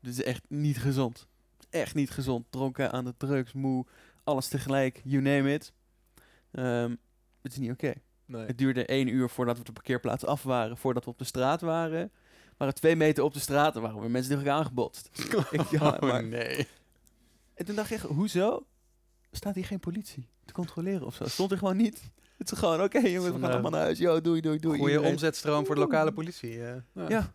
Dit 0.00 0.12
is 0.12 0.22
echt 0.22 0.42
niet 0.48 0.78
gezond. 0.78 1.26
Echt 1.70 1.94
niet 1.94 2.10
gezond. 2.10 2.46
Dronken 2.50 2.92
aan 2.92 3.04
de 3.04 3.14
drugs, 3.16 3.52
moe, 3.52 3.86
alles 4.24 4.48
tegelijk, 4.48 5.00
you 5.04 5.22
name 5.22 5.52
it. 5.54 5.72
Ehm, 6.52 6.94
het 7.42 7.52
is 7.52 7.58
niet 7.58 7.70
oké. 7.70 7.92
Nee. 8.26 8.46
Het 8.46 8.58
duurde 8.58 8.86
één 8.86 9.08
uur 9.08 9.28
voordat 9.28 9.54
we 9.54 9.60
op 9.60 9.66
de 9.66 9.72
parkeerplaats 9.72 10.24
af 10.24 10.42
waren, 10.42 10.76
voordat 10.76 11.04
we 11.04 11.10
op 11.10 11.18
de 11.18 11.24
straat 11.24 11.60
waren. 11.60 12.10
We 12.12 12.58
waren 12.58 12.74
twee 12.74 12.96
meter 12.96 13.24
op 13.24 13.32
de 13.32 13.40
straat 13.40 13.76
en 13.76 13.82
waren 13.82 14.00
weer 14.00 14.10
mensen 14.10 14.30
tegen 14.30 14.46
elkaar 14.46 14.60
aangebotst. 14.62 15.10
ik, 15.50 15.70
ja, 15.70 15.88
Oh, 15.88 16.00
maar, 16.00 16.24
nee. 16.24 16.68
en 17.54 17.64
toen 17.64 17.74
dacht 17.74 17.90
ik 17.90 17.96
echt, 17.96 18.06
hoezo 18.06 18.66
staat 19.30 19.54
hier 19.54 19.64
geen 19.64 19.80
politie 19.80 20.28
te 20.52 20.60
controleren 20.60 21.06
of 21.06 21.14
zo? 21.14 21.24
Stond 21.28 21.50
er 21.50 21.58
gewoon 21.58 21.76
niet. 21.76 22.02
Het 22.38 22.52
is 22.52 22.58
gewoon, 22.58 22.82
oké 22.82 22.98
jongens, 22.98 23.24
we 23.24 23.32
gaan 23.40 23.42
eh, 23.48 23.50
allemaal 23.52 23.70
naar 23.70 23.80
huis. 23.80 23.98
Yo, 23.98 24.20
doei, 24.20 24.40
doei, 24.40 24.58
doei. 24.58 24.80
Iedereen. 24.80 25.10
omzetstroom 25.10 25.66
voor 25.66 25.74
de 25.74 25.80
lokale 25.80 26.12
politie. 26.12 26.64
eh. 26.66 27.08
Ja. 27.08 27.32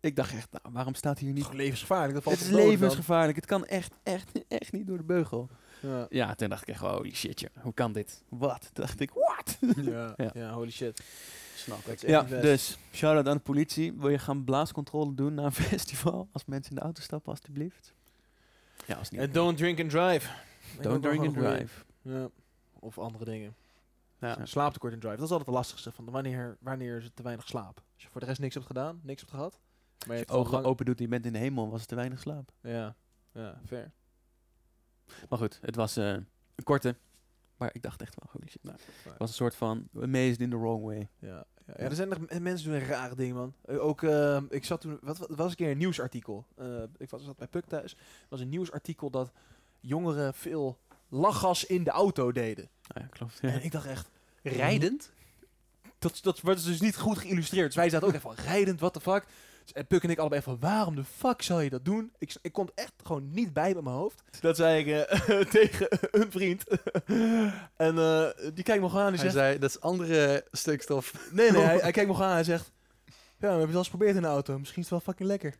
Ik 0.00 0.16
dacht 0.16 0.32
echt, 0.34 0.48
nou, 0.52 0.74
waarom 0.74 0.94
staat 0.94 1.18
hier 1.18 1.32
niet... 1.32 1.42
Gewoon 1.42 1.58
levensgevaarlijk. 1.58 2.14
Dat 2.14 2.22
valt 2.22 2.38
Het 2.38 2.44
is 2.48 2.52
levensgevaarlijk. 2.54 3.36
Het 3.36 3.46
kan 3.46 3.64
echt, 3.66 3.92
echt, 4.02 4.30
echt 4.48 4.72
niet 4.72 4.86
door 4.86 4.96
de 4.96 5.02
beugel. 5.04 5.48
Ja. 5.80 6.06
Ja, 6.08 6.34
toen 6.34 6.48
dacht 6.48 6.62
ik 6.62 6.68
echt, 6.68 6.80
holy 6.80 7.14
shit, 7.14 7.40
joh. 7.40 7.50
hoe 7.62 7.74
kan 7.74 7.92
dit? 7.92 8.22
Wat? 8.28 8.60
Toen 8.60 8.84
dacht 8.84 9.00
ik, 9.00 9.10
what? 9.10 9.58
Ja. 9.84 10.14
Ja. 10.16 10.30
ja, 10.34 10.52
holy 10.52 10.70
shit. 10.70 11.00
Snap 11.56 11.78
ik. 11.86 12.02
Is 12.02 12.10
Ja, 12.10 12.22
dus 12.22 12.78
shout-out 12.92 13.26
aan 13.28 13.36
de 13.36 13.42
politie. 13.42 13.92
Wil 13.92 14.08
je 14.08 14.18
gaan 14.18 14.44
blaascontrole 14.44 15.14
doen 15.14 15.34
na 15.34 15.44
een 15.44 15.52
festival? 15.72 16.28
Als 16.32 16.44
mensen 16.44 16.70
in 16.70 16.76
de 16.76 16.82
auto 16.82 17.02
stappen, 17.02 17.30
alstublieft. 17.32 17.92
Ja, 18.86 18.94
als 18.94 19.10
niet. 19.10 19.20
En 19.20 19.32
don't 19.32 19.56
drink 19.58 19.80
and 19.80 19.90
drive. 19.90 20.28
Don't 20.80 21.02
drink 21.02 21.24
and 21.26 21.34
drive. 21.34 21.84
Ja. 22.02 22.28
Of 22.80 22.98
andere 22.98 23.24
dingen. 23.24 23.54
Ja. 24.20 24.44
Slaaptekort 24.46 24.92
en 24.92 24.98
drive. 24.98 25.16
Dat 25.16 25.24
is 25.24 25.30
altijd 25.30 25.48
de 25.48 25.54
lastigste. 25.54 25.92
Van 25.92 26.10
wanneer, 26.10 26.56
wanneer 26.60 26.96
is 26.96 27.04
het 27.04 27.16
te 27.16 27.22
weinig 27.22 27.46
slaap? 27.46 27.82
Als 27.94 28.02
je 28.02 28.08
voor 28.08 28.20
de 28.20 28.26
rest 28.26 28.40
niks 28.40 28.54
hebt 28.54 28.66
gedaan, 28.66 29.00
niks 29.02 29.20
hebt 29.20 29.32
gehad. 29.32 29.52
Maar 29.52 29.60
je 29.98 30.08
Als 30.08 30.18
hebt 30.18 30.30
je 30.30 30.36
ogen 30.36 30.52
lang- 30.52 30.64
open 30.64 30.84
doet 30.84 30.96
en 30.96 31.02
je 31.02 31.08
bent 31.08 31.26
in 31.26 31.32
de 31.32 31.38
hemel, 31.38 31.70
was 31.70 31.80
het 31.80 31.88
te 31.88 31.94
weinig 31.94 32.20
slaap. 32.20 32.52
Ja, 32.62 32.96
ja, 33.32 33.60
fair. 33.66 33.90
Maar 35.28 35.38
goed, 35.38 35.58
het 35.62 35.76
was 35.76 35.96
eh, 35.96 36.08
een 36.12 36.64
korte. 36.64 36.96
Maar 37.56 37.70
ik 37.72 37.82
dacht 37.82 38.00
echt 38.02 38.14
wel, 38.20 38.30
holy 38.32 38.48
shit. 38.48 38.62
Nou, 38.62 38.76
Het 39.02 39.18
was 39.18 39.28
een 39.28 39.34
soort 39.34 39.54
van 39.54 39.88
amazed 40.00 40.40
in 40.40 40.50
the 40.50 40.58
wrong 40.58 40.84
way. 40.84 41.08
Ja, 41.18 41.28
ja, 41.28 41.44
ja, 41.66 41.74
er 41.74 41.94
zijn 41.94 42.08
nog 42.08 42.18
mensen 42.40 42.70
doen 42.70 42.80
rare 42.80 43.14
dingen, 43.14 43.34
man. 43.36 43.54
Eh, 43.64 43.84
ook, 43.84 44.02
eh, 44.02 44.42
ik 44.48 44.64
zat 44.64 44.80
toen, 44.80 44.98
wat, 45.02 45.18
wat 45.18 45.30
was 45.30 45.50
een 45.50 45.56
keer 45.56 45.70
een 45.70 45.78
nieuwsartikel. 45.78 46.46
Eh, 46.56 46.82
ik 46.96 47.10
was, 47.10 47.24
zat 47.24 47.36
bij 47.36 47.46
Puk 47.46 47.64
thuis. 47.66 47.92
Er 47.92 47.98
was 48.28 48.40
een 48.40 48.48
nieuwsartikel 48.48 49.10
dat 49.10 49.32
jongeren 49.80 50.34
veel 50.34 50.78
lachgas 51.08 51.64
in 51.64 51.84
de 51.84 51.90
auto 51.90 52.32
deden. 52.32 52.68
Nou 52.88 53.06
ja, 53.06 53.16
klopt. 53.16 53.38
En 53.40 53.64
ik 53.64 53.72
dacht 53.72 53.86
echt, 53.86 54.08
Rijdend? 54.42 55.10
dat, 55.98 56.18
dat 56.22 56.40
wordt 56.40 56.64
dus 56.64 56.80
niet 56.80 56.96
goed 56.96 57.18
geïllustreerd. 57.18 57.66
Dus 57.66 57.74
wij 57.74 57.90
zaten 57.90 58.08
ook 58.08 58.14
even 58.14 58.34
van, 58.34 58.44
rijdend, 58.52 58.80
what 58.80 58.92
the 58.92 59.00
fuck. 59.00 59.24
Dus, 59.62 59.72
en 59.72 59.86
Puk 59.86 60.02
en 60.02 60.10
ik 60.10 60.18
allebei 60.18 60.42
van, 60.42 60.56
waarom 60.60 60.94
de 60.94 61.04
fuck 61.04 61.42
zou 61.42 61.62
je 61.62 61.70
dat 61.70 61.84
doen? 61.84 62.12
Ik, 62.18 62.34
ik 62.42 62.52
kon 62.52 62.64
het 62.64 62.74
echt 62.74 62.92
gewoon 63.02 63.30
niet 63.30 63.52
bij 63.52 63.74
met 63.74 63.84
mijn 63.84 63.96
hoofd. 63.96 64.22
Dat 64.40 64.56
zei 64.56 64.84
ik 64.84 65.06
eh, 65.06 65.40
tegen 65.60 65.88
een 66.10 66.30
vriend. 66.30 66.64
en 67.76 67.98
eh, 67.98 68.28
die 68.54 68.64
kijkt 68.64 68.82
me 68.82 68.88
gewoon 68.88 69.04
aan 69.04 69.12
en 69.12 69.18
Hij 69.18 69.18
zegt... 69.18 69.32
zei, 69.32 69.58
dat 69.58 69.70
is 69.70 69.80
andere 69.80 70.46
stukstof. 70.52 71.12
Nee, 71.30 71.50
nee, 71.52 71.62
hij, 71.62 71.76
hij 71.76 71.90
kijkt 71.92 72.08
me 72.08 72.14
gewoon 72.14 72.30
aan 72.30 72.38
en 72.38 72.44
zegt... 72.44 72.70
Ja, 73.40 73.48
maar 73.48 73.58
heb 73.58 73.60
je 73.60 73.66
het 73.66 73.72
al 73.74 73.78
eens 73.78 73.88
geprobeerd 73.88 74.16
in 74.16 74.22
de 74.22 74.28
auto? 74.28 74.58
Misschien 74.58 74.82
is 74.82 74.90
het 74.90 75.04
wel 75.04 75.14
fucking 75.14 75.28
lekker. 75.28 75.54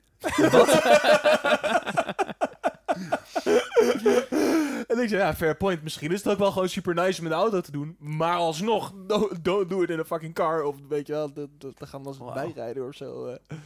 En 4.89 4.99
ik 5.03 5.09
zei, 5.09 5.21
ja, 5.23 5.35
fair 5.35 5.57
point. 5.57 5.83
Misschien 5.83 6.13
is 6.13 6.23
het 6.23 6.33
ook 6.33 6.39
wel 6.39 6.53
gewoon 6.53 6.69
super 6.69 6.95
nice 6.95 7.19
om 7.19 7.25
in 7.27 7.31
de 7.33 7.37
auto 7.39 7.61
te 7.61 7.71
doen. 7.73 7.97
Maar 7.99 8.37
alsnog, 8.37 8.93
don't, 9.07 9.45
don't 9.45 9.69
do 9.69 9.83
it 9.83 9.91
in 9.91 9.99
a 9.99 10.05
fucking 10.05 10.35
car. 10.35 10.63
Of 10.63 10.77
weet 10.89 11.07
je 11.07 11.13
wel, 11.13 11.33
dan 11.33 11.73
gaan 11.79 12.03
we 12.03 12.09
als 12.09 12.19
Wauw. 12.19 12.35
bijrijden 12.35 12.87
of 12.87 12.95
zo. 12.95 13.27
eh. 13.27 13.57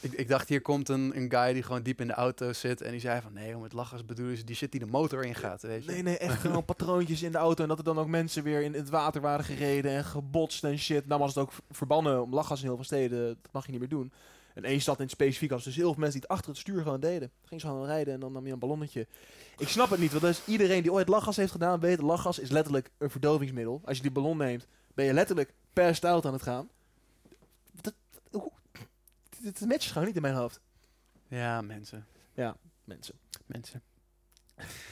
Ik, 0.00 0.12
ik 0.12 0.28
dacht, 0.28 0.48
hier 0.48 0.60
komt 0.60 0.88
een, 0.88 1.16
een 1.16 1.30
guy 1.30 1.52
die 1.52 1.62
gewoon 1.62 1.82
diep 1.82 2.00
in 2.00 2.06
de 2.06 2.12
auto 2.12 2.52
zit. 2.52 2.80
En 2.80 2.90
die 2.90 3.00
zei 3.00 3.20
van, 3.20 3.32
nee, 3.32 3.56
om 3.56 3.62
het 3.62 3.72
lachgas 3.72 4.04
bedoelen 4.04 4.36
ze 4.36 4.44
die 4.44 4.56
shit 4.56 4.70
die 4.70 4.80
de 4.80 4.86
motor 4.86 5.24
ingaat, 5.24 5.62
weet 5.62 5.84
je. 5.84 5.90
Nee, 5.90 6.02
nee, 6.02 6.18
echt 6.18 6.40
gewoon 6.40 6.64
patroontjes 6.64 7.22
in 7.22 7.32
de 7.32 7.38
auto. 7.38 7.62
En 7.62 7.68
dat 7.68 7.78
er 7.78 7.84
dan 7.84 7.98
ook 7.98 8.06
mensen 8.08 8.42
weer 8.42 8.62
in 8.62 8.74
het 8.74 8.88
water 8.90 9.20
waren 9.20 9.44
gereden 9.44 9.90
en 9.90 10.04
gebotst 10.04 10.64
en 10.64 10.78
shit. 10.78 11.06
Nou 11.06 11.20
was 11.20 11.34
het 11.34 11.44
ook 11.44 11.50
verbannen 11.70 12.22
om 12.22 12.34
lachgas 12.34 12.60
in 12.60 12.66
heel 12.66 12.74
veel 12.76 12.84
steden. 12.84 13.26
Dat 13.26 13.52
mag 13.52 13.64
je 13.64 13.70
niet 13.70 13.80
meer 13.80 13.88
doen. 13.88 14.12
En 14.54 14.64
één 14.64 14.80
stad 14.80 14.96
in 14.96 15.02
het 15.02 15.10
specifiek 15.10 15.50
had 15.50 15.62
dus 15.64 15.76
heel 15.76 15.92
veel 15.92 16.00
mensen 16.00 16.20
die 16.20 16.28
het 16.28 16.36
achter 16.38 16.50
het 16.50 16.58
stuur 16.60 16.82
gewoon 16.82 17.00
deden. 17.00 17.30
Ging 17.44 17.60
ze 17.60 17.66
gewoon 17.66 17.86
rijden 17.86 18.14
en 18.14 18.20
dan 18.20 18.32
nam 18.32 18.46
je 18.46 18.52
een 18.52 18.58
ballonnetje. 18.58 19.06
Ik 19.58 19.68
snap 19.68 19.90
het 19.90 20.00
niet, 20.00 20.10
want 20.10 20.22
dus 20.22 20.44
iedereen 20.46 20.82
die 20.82 20.92
ooit 20.92 21.08
lachgas 21.08 21.36
heeft 21.36 21.52
gedaan 21.52 21.80
weet, 21.80 22.00
lachgas 22.00 22.38
is 22.38 22.50
letterlijk 22.50 22.90
een 22.98 23.10
verdovingsmiddel. 23.10 23.80
Als 23.84 23.96
je 23.96 24.02
die 24.02 24.12
ballon 24.12 24.36
neemt, 24.36 24.66
ben 24.94 25.04
je 25.04 25.12
letterlijk 25.12 25.52
per 25.72 25.98
out 26.00 26.26
aan 26.26 26.32
het 26.32 26.42
gaan. 26.42 26.68
Dat, 27.80 27.94
hoe- 28.30 28.52
dit 29.40 29.60
matcht 29.60 29.90
gewoon 29.92 30.06
niet 30.06 30.16
in 30.16 30.22
mijn 30.22 30.34
hoofd. 30.34 30.60
Ja, 31.28 31.60
mensen. 31.62 32.06
Mensen. 32.84 33.14
Mensen. 33.46 33.82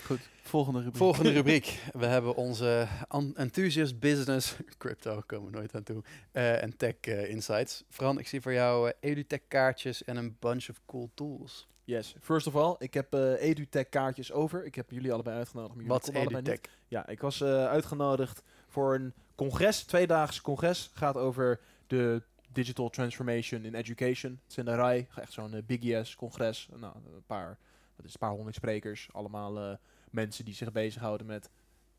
Goed, 0.04 0.20
volgende 0.42 0.78
rubriek. 0.78 0.96
Volgende 0.96 1.30
rubriek. 1.40 1.78
We 1.92 2.06
hebben 2.06 2.34
onze 2.34 2.88
enthusiast 3.34 3.98
business, 4.00 4.56
crypto 4.78 5.22
komen 5.26 5.50
we 5.50 5.56
nooit 5.56 5.74
aan 5.74 5.82
toe, 5.82 6.02
eh, 6.32 6.62
en 6.62 6.76
tech 6.76 6.94
eh, 7.00 7.30
insights. 7.30 7.84
Fran, 7.88 8.18
ik 8.18 8.26
zie 8.26 8.40
voor 8.40 8.52
jou 8.52 8.88
eh, 8.88 9.10
EduTech 9.10 9.40
kaartjes 9.48 10.04
en 10.04 10.16
een 10.16 10.36
bunch 10.38 10.68
of 10.68 10.80
cool 10.86 11.10
tools. 11.14 11.66
Yes. 11.84 12.14
First 12.20 12.46
of 12.46 12.56
all, 12.56 12.74
ik 12.78 12.94
heb 12.94 13.14
eh 13.14 13.42
EduTech 13.48 13.88
kaartjes 13.88 14.32
over. 14.32 14.64
Ik 14.64 14.74
heb 14.74 14.90
jullie 14.90 15.12
allebei 15.12 15.36
uitgenodigd. 15.36 15.74
Maar 15.74 15.84
jullie 15.84 16.24
Wat. 16.24 16.38
EduTech? 16.38 16.60
Ja, 16.88 17.06
ik 17.06 17.20
was 17.20 17.40
eh, 17.40 17.66
uitgenodigd 17.66 18.42
voor 18.68 18.94
een 18.94 19.12
congres, 19.34 19.84
tweedaags 19.84 20.40
congres. 20.40 20.90
Gaat 20.94 21.16
over 21.16 21.60
de 21.86 22.22
digital 22.48 22.90
transformation 22.90 23.64
in 23.64 23.74
education. 23.74 24.32
Het 24.32 24.50
is 24.50 24.56
in 24.56 24.64
de 24.64 24.74
RAI, 24.74 25.06
echt 25.16 25.32
zo'n 25.32 25.62
big 25.66 25.82
yes 25.82 26.16
congres. 26.16 26.68
Nou, 26.76 26.94
een 26.94 27.22
paar, 27.26 27.58
wat 27.96 28.06
is 28.06 28.12
een 28.12 28.18
paar 28.18 28.30
honderd 28.30 28.54
sprekers. 28.54 29.08
Allemaal 29.12 29.58
eh, 29.58 29.76
mensen 30.10 30.44
die 30.44 30.54
zich 30.54 30.72
bezighouden 30.72 31.26
met 31.26 31.50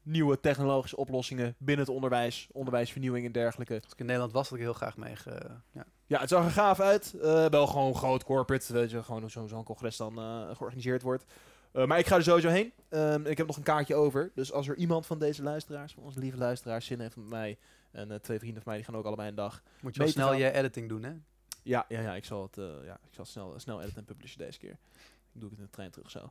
nieuwe 0.01 0.39
technologische 0.39 0.97
oplossingen 0.97 1.55
binnen 1.57 1.85
het 1.85 1.95
onderwijs, 1.95 2.47
onderwijsvernieuwing 2.51 3.25
en 3.25 3.31
dergelijke. 3.31 3.73
Als 3.83 3.91
ik 3.93 3.99
in 3.99 4.05
Nederland 4.05 4.33
was, 4.33 4.49
had 4.49 4.57
ik 4.57 4.63
heel 4.63 4.73
graag 4.73 4.97
mee. 4.97 5.15
ge- 5.15 5.51
ja. 5.71 5.85
Ja, 6.05 6.19
het 6.19 6.29
zag 6.29 6.45
er 6.45 6.51
gaaf 6.51 6.79
uit. 6.79 7.13
Eh, 7.21 7.45
wel 7.45 7.67
gewoon 7.67 7.95
groot 7.95 8.23
corporate, 8.23 8.73
weet 8.73 8.91
je, 8.91 9.03
gewoon 9.03 9.29
zo'n 9.29 9.63
congres 9.63 9.97
dan 9.97 10.17
eh, 10.19 10.55
georganiseerd 10.55 11.01
wordt. 11.01 11.25
Maar 11.71 11.99
ik 11.99 12.07
ga 12.07 12.15
er 12.15 12.23
sowieso 12.23 12.49
heen. 12.49 12.73
Ehm, 12.89 13.25
ik 13.25 13.37
heb 13.37 13.47
nog 13.47 13.57
een 13.57 13.63
kaartje 13.63 13.95
over. 13.95 14.31
Dus 14.35 14.51
als 14.51 14.67
er 14.67 14.75
iemand 14.75 15.05
van 15.05 15.19
deze 15.19 15.43
luisteraars, 15.43 15.93
van 15.93 16.03
onze 16.03 16.19
lieve 16.19 16.37
luisteraars, 16.37 16.85
zin 16.85 16.99
heeft 16.99 17.15
met 17.15 17.29
mij 17.29 17.57
en 17.91 18.21
twee 18.21 18.39
vrienden 18.39 18.61
van 18.63 18.71
mij, 18.71 18.81
die 18.81 18.89
gaan 18.91 18.99
ook 18.99 19.05
allebei 19.05 19.29
een 19.29 19.35
dag. 19.35 19.63
Moet 19.81 19.93
je 19.95 19.99
wel 20.01 20.09
snel 20.09 20.27
gaan. 20.27 20.37
je 20.37 20.51
editing 20.51 20.89
doen, 20.89 21.03
hè? 21.03 21.11
Ja, 21.63 21.85
ja, 21.89 22.01
ja 22.01 22.15
ik 22.15 22.25
zal 22.25 22.41
het, 22.41 22.55
ja, 22.85 22.93
ik 22.93 23.13
zal 23.13 23.25
snel, 23.25 23.53
snel 23.57 23.79
editen 23.81 23.97
en 23.99 24.05
publishen 24.05 24.37
deze 24.37 24.59
keer. 24.59 24.77
Ik 25.33 25.39
doe 25.41 25.49
het 25.49 25.59
in 25.59 25.65
de 25.65 25.71
trein 25.71 25.91
terug 25.91 26.11
zo. 26.11 26.29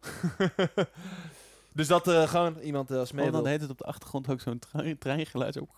dus 1.78 1.86
dat 1.86 2.08
eh, 2.08 2.28
gewoon 2.28 2.58
iemand 2.58 2.90
eh, 2.90 2.98
als 2.98 3.12
mee 3.12 3.30
dan 3.30 3.46
heet 3.46 3.60
het 3.60 3.70
op 3.70 3.78
de 3.78 3.84
achtergrond 3.84 4.28
ook 4.28 4.40
zo'n 4.40 4.58
trein, 4.58 4.98
treingeluid. 4.98 5.54
Zo. 5.54 5.68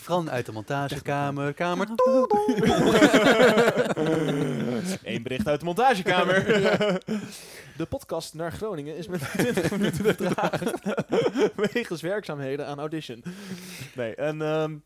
Fran 0.00 0.30
uit 0.30 0.46
de 0.46 0.52
montagekamer, 0.52 1.54
kamer. 1.54 1.88
Eén 5.02 5.22
bericht 5.22 5.48
uit 5.48 5.60
de 5.60 5.66
montagekamer. 5.66 6.44
De 7.76 7.86
podcast 7.88 8.34
naar 8.34 8.52
Groningen 8.52 8.96
is 8.96 9.08
met 9.08 9.20
20 9.20 9.70
minuten 9.70 10.04
vertraagd. 10.04 10.72
Wegens 11.72 12.00
werkzaamheden 12.00 12.66
aan 12.66 12.78
audition. 12.78 13.24
Nee, 13.94 14.14
en 14.14 14.42
ehm, 14.42 14.76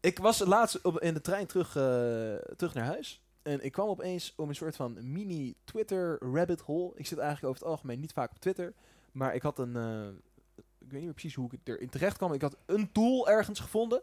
Ik 0.00 0.18
was 0.18 0.38
laatst 0.38 0.82
op, 0.82 1.00
in 1.00 1.14
de 1.14 1.20
trein 1.20 1.46
terug, 1.46 1.76
eh, 1.76 2.54
terug 2.56 2.74
naar 2.74 2.84
huis. 2.86 3.20
En 3.50 3.64
ik 3.64 3.72
kwam 3.72 3.88
opeens 3.88 4.32
op 4.36 4.48
een 4.48 4.54
soort 4.54 4.76
van 4.76 5.12
mini 5.12 5.54
Twitter 5.64 6.18
rabbit 6.32 6.60
hole. 6.60 6.92
Ik 6.94 7.06
zit 7.06 7.18
eigenlijk 7.18 7.48
over 7.48 7.62
het 7.62 7.72
algemeen 7.72 8.00
niet 8.00 8.12
vaak 8.12 8.30
op 8.30 8.38
Twitter. 8.38 8.74
Maar 9.12 9.34
ik 9.34 9.42
had 9.42 9.58
een... 9.58 9.76
eh, 9.76 10.08
ik 10.56 10.64
weet 10.78 10.92
niet 10.92 11.02
meer 11.02 11.12
precies 11.12 11.34
hoe 11.34 11.50
ik 11.52 11.60
erin 11.64 11.88
terecht 11.88 12.16
kwam. 12.16 12.32
Ik 12.32 12.42
had 12.42 12.56
een 12.66 12.92
tool 12.92 13.28
ergens 13.28 13.60
gevonden. 13.60 14.02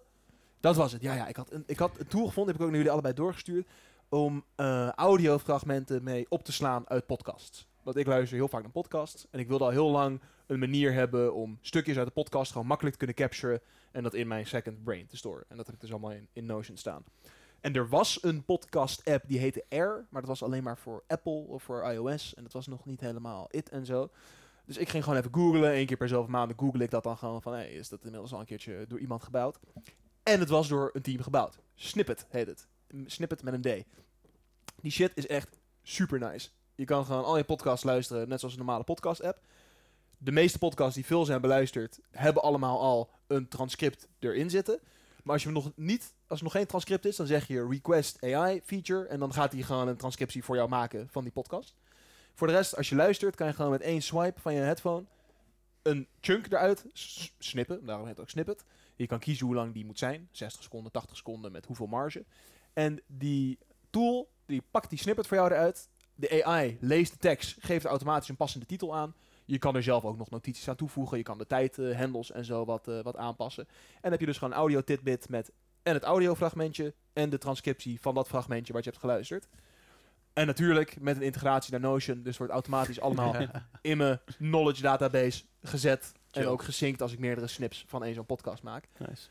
Dat 0.59 0.75
was 0.75 0.91
het. 0.91 1.01
Ja, 1.01 1.13
ja. 1.13 1.27
Ik 1.27 1.35
had 1.35 1.51
een, 1.51 1.63
ik 1.65 1.79
had 1.79 1.99
een 1.99 2.07
tool 2.07 2.25
gevonden. 2.25 2.53
Heb 2.53 2.55
ik 2.55 2.61
ook 2.61 2.67
naar 2.67 2.77
jullie 2.77 2.91
allebei 2.91 3.13
doorgestuurd. 3.13 3.67
Om 4.09 4.43
eh, 4.55 4.89
audiofragmenten 4.89 6.03
mee 6.03 6.25
op 6.29 6.43
te 6.43 6.51
slaan 6.51 6.89
uit 6.89 7.05
podcasts. 7.05 7.67
Want 7.83 7.97
ik 7.97 8.07
luister 8.07 8.37
heel 8.37 8.47
vaak 8.47 8.61
naar 8.61 8.71
podcasts. 8.71 9.27
En 9.31 9.39
ik 9.39 9.47
wilde 9.47 9.63
al 9.63 9.69
heel 9.69 9.89
lang 9.89 10.21
een 10.47 10.59
manier 10.59 10.93
hebben 10.93 11.33
om 11.33 11.57
stukjes 11.61 11.97
uit 11.97 12.07
de 12.07 12.13
podcast 12.13 12.51
gewoon 12.51 12.67
makkelijk 12.67 12.95
te 12.97 13.05
kunnen 13.05 13.27
capturen. 13.29 13.61
En 13.91 14.03
dat 14.03 14.13
in 14.13 14.27
mijn 14.27 14.45
second 14.45 14.83
brain 14.83 15.07
te 15.07 15.17
storen. 15.17 15.45
En 15.47 15.57
dat 15.57 15.65
heb 15.65 15.75
ik 15.75 15.81
dus 15.81 15.91
allemaal 15.91 16.11
in, 16.11 16.27
in 16.33 16.45
Notion 16.45 16.77
staan. 16.77 17.03
En 17.61 17.73
er 17.73 17.89
was 17.89 18.23
een 18.23 18.43
podcast 18.43 19.05
app 19.05 19.23
die 19.27 19.39
heette 19.39 19.65
Air. 19.69 20.07
Maar 20.09 20.21
dat 20.21 20.29
was 20.29 20.43
alleen 20.43 20.63
maar 20.63 20.77
voor 20.77 21.03
Apple 21.07 21.45
of 21.47 21.63
voor 21.63 21.91
iOS. 21.91 22.33
En 22.33 22.43
dat 22.43 22.53
was 22.53 22.67
nog 22.67 22.85
niet 22.85 22.99
helemaal 22.99 23.47
it 23.51 23.69
en 23.69 23.85
zo. 23.85 24.09
Dus 24.65 24.77
ik 24.77 24.89
ging 24.89 25.03
gewoon 25.03 25.19
even 25.19 25.33
googlen. 25.33 25.77
Eén 25.77 25.85
keer 25.85 25.97
per 25.97 26.07
zoveel 26.07 26.31
maanden 26.31 26.57
google 26.59 26.83
ik 26.83 26.91
dat 26.91 27.03
dan 27.03 27.17
gewoon 27.17 27.41
van... 27.41 27.53
Hey, 27.53 27.71
is 27.71 27.89
dat 27.89 28.03
inmiddels 28.03 28.33
al 28.33 28.39
een 28.39 28.45
keertje 28.45 28.85
door 28.87 28.99
iemand 28.99 29.23
gebouwd? 29.23 29.59
En 30.23 30.39
het 30.39 30.49
was 30.49 30.67
door 30.67 30.89
een 30.93 31.01
team 31.01 31.21
gebouwd. 31.21 31.59
Snippet 31.75 32.25
heet 32.29 32.47
het. 32.47 32.67
Snippet 33.05 33.43
met 33.43 33.53
een 33.53 33.61
D. 33.61 33.85
Die 34.81 34.91
shit 34.91 35.11
is 35.15 35.27
echt 35.27 35.59
super 35.83 36.19
nice. 36.19 36.49
Je 36.75 36.85
kan 36.85 37.05
gewoon 37.05 37.23
al 37.23 37.37
je 37.37 37.43
podcasts 37.43 37.85
luisteren, 37.85 38.29
net 38.29 38.39
zoals 38.39 38.53
een 38.53 38.59
normale 38.65 38.83
podcast 38.83 39.23
app. 39.23 39.39
De 40.17 40.31
meeste 40.31 40.57
podcasts 40.57 40.95
die 40.95 41.05
veel 41.05 41.25
zijn 41.25 41.41
beluisterd, 41.41 41.99
hebben 42.11 42.43
allemaal 42.43 42.79
al 42.79 43.09
een 43.27 43.47
transcript 43.47 44.07
erin 44.19 44.49
zitten. 44.49 44.79
Maar 45.27 45.35
als 45.35 45.45
je 45.45 45.51
nog 45.51 45.71
niet, 45.75 46.13
als 46.27 46.39
er 46.39 46.43
nog 46.43 46.53
geen 46.53 46.65
transcript 46.65 47.05
is, 47.05 47.15
dan 47.15 47.27
zeg 47.27 47.47
je 47.47 47.67
request 47.67 48.23
AI 48.23 48.61
feature. 48.63 49.07
En 49.07 49.19
dan 49.19 49.33
gaat 49.33 49.51
hij 49.51 49.61
gewoon 49.61 49.87
een 49.87 49.97
transcriptie 49.97 50.43
voor 50.43 50.55
jou 50.55 50.69
maken 50.69 51.07
van 51.11 51.23
die 51.23 51.31
podcast. 51.31 51.75
Voor 52.33 52.47
de 52.47 52.53
rest, 52.53 52.75
als 52.75 52.89
je 52.89 52.95
luistert, 52.95 53.35
kan 53.35 53.47
je 53.47 53.53
gewoon 53.53 53.71
met 53.71 53.81
één 53.81 54.01
swipe 54.01 54.41
van 54.41 54.53
je 54.53 54.59
headphone 54.59 55.05
een 55.81 56.07
chunk 56.21 56.45
eruit 56.51 56.85
snippen. 57.37 57.85
Daarom 57.85 58.05
heet 58.05 58.15
het 58.15 58.25
ook 58.25 58.29
snippet. 58.29 58.65
Je 58.95 59.07
kan 59.07 59.19
kiezen 59.19 59.45
hoe 59.45 59.55
lang 59.55 59.73
die 59.73 59.85
moet 59.85 59.99
zijn. 59.99 60.29
60 60.31 60.63
seconden, 60.63 60.91
80 60.91 61.17
seconden, 61.17 61.51
met 61.51 61.65
hoeveel 61.65 61.87
marge. 61.87 62.25
En 62.73 63.01
die 63.07 63.57
tool, 63.89 64.29
die 64.45 64.63
pakt 64.71 64.89
die 64.89 64.99
snippet 64.99 65.27
voor 65.27 65.37
jou 65.37 65.51
eruit. 65.51 65.89
De 66.15 66.43
AI 66.43 66.77
leest 66.81 67.11
de 67.11 67.17
tekst, 67.17 67.57
geeft 67.59 67.85
automatisch 67.85 68.29
een 68.29 68.35
passende 68.35 68.65
titel 68.65 68.95
aan. 68.95 69.15
Je 69.47 69.57
kan 69.57 69.75
er 69.75 69.83
zelf 69.83 70.03
ook 70.05 70.17
nog 70.17 70.29
notities 70.29 70.69
aan 70.69 70.75
toevoegen. 70.75 71.17
Je 71.17 71.23
kan 71.23 71.37
de 71.37 71.45
tijdhandles 71.47 72.31
en 72.31 72.45
zo 72.45 72.65
wat, 72.65 72.87
eh, 72.87 73.01
wat 73.01 73.15
aanpassen. 73.17 73.67
En 73.67 73.99
dan 74.01 74.11
heb 74.11 74.19
je 74.19 74.25
dus 74.25 74.37
gewoon 74.37 74.53
een 74.53 74.59
audio 74.59 74.81
tidbit 74.81 75.29
met 75.29 75.51
en 75.83 75.93
het 75.93 76.03
audiofragmentje 76.03 76.93
en 77.13 77.29
de 77.29 77.37
transcriptie 77.37 78.01
van 78.01 78.15
dat 78.15 78.27
fragmentje 78.27 78.73
wat 78.73 78.83
je 78.83 78.89
hebt 78.89 79.01
geluisterd. 79.01 79.47
En 80.33 80.45
natuurlijk 80.47 80.99
met 80.99 81.15
een 81.15 81.21
integratie 81.21 81.71
naar 81.71 81.79
Notion. 81.79 82.23
Dus 82.23 82.37
wordt 82.37 82.53
automatisch 82.53 82.99
allemaal 82.99 83.35
in 83.81 83.97
mijn 83.97 84.19
knowledge 84.37 84.81
database 84.81 85.43
gezet. 85.61 86.11
En 86.31 86.45
ook 86.47 86.63
gesynct 86.63 87.01
als 87.01 87.11
ik 87.11 87.19
meerdere 87.19 87.47
snips 87.47 87.83
van 87.87 88.03
één 88.03 88.13
zo'n 88.13 88.25
podcast 88.25 88.63
maak. 88.63 88.87
Nice. 88.97 89.27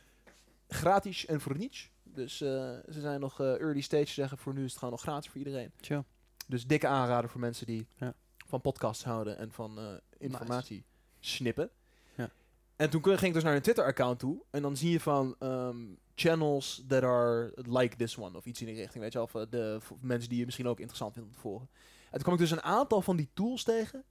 Gratis 0.68 1.26
en 1.26 1.40
voor 1.40 1.56
niets. 1.56 1.90
Dus 2.02 2.40
eh, 2.40 2.48
ze 2.88 3.00
zijn 3.00 3.20
nog 3.20 3.40
eh, 3.40 3.60
early 3.60 3.80
stage 3.80 4.06
zeggen. 4.06 4.38
Voor 4.38 4.54
nu 4.54 4.64
is 4.64 4.70
het 4.70 4.78
gewoon 4.78 4.90
nog 4.94 5.02
gratis 5.02 5.28
voor 5.30 5.38
iedereen. 5.38 5.72
Chill. 5.80 6.04
Dus 6.46 6.66
dikke 6.66 6.86
aanrader 6.86 7.30
voor 7.30 7.40
mensen 7.40 7.66
die 7.66 7.86
Ja. 7.96 8.14
van 8.46 8.60
podcasts 8.60 9.04
houden 9.04 9.38
en 9.38 9.52
van 9.52 10.00
informatie 10.18 10.84
snippen. 11.18 11.70
Ja. 12.16 12.30
En 12.76 12.90
toen 12.90 13.02
ging 13.04 13.20
ik 13.20 13.32
dus 13.32 13.42
naar 13.42 13.54
een 13.54 13.62
Twitter-account 13.62 14.18
toe. 14.18 14.42
En 14.50 14.62
dan 14.62 14.76
zie 14.76 14.90
je 14.90 15.00
van 15.00 15.36
ehm, 15.38 15.76
channels 16.14 16.84
that 16.88 17.02
are 17.02 17.52
like 17.54 17.96
this 17.96 18.18
one. 18.18 18.36
Of 18.36 18.46
iets 18.46 18.60
in 18.60 18.66
die 18.66 18.76
richting. 18.76 19.02
Weet 19.02 19.12
je 19.12 19.18
wel. 19.18 19.26
Of, 19.26 19.34
eh, 19.34 19.50
de 19.50 19.80
mensen 20.00 20.28
die 20.28 20.38
je 20.38 20.44
misschien 20.44 20.68
ook 20.68 20.78
interessant 20.78 21.12
vindt 21.12 21.28
om 21.28 21.34
te 21.34 21.40
volgen. 21.40 21.68
En 22.04 22.12
toen 22.12 22.22
kwam 22.22 22.34
ik 22.34 22.40
dus 22.40 22.50
een 22.50 22.62
aantal 22.62 23.02
van 23.02 23.16
die 23.16 23.28
tools 23.34 23.62
tegen. 23.62 24.04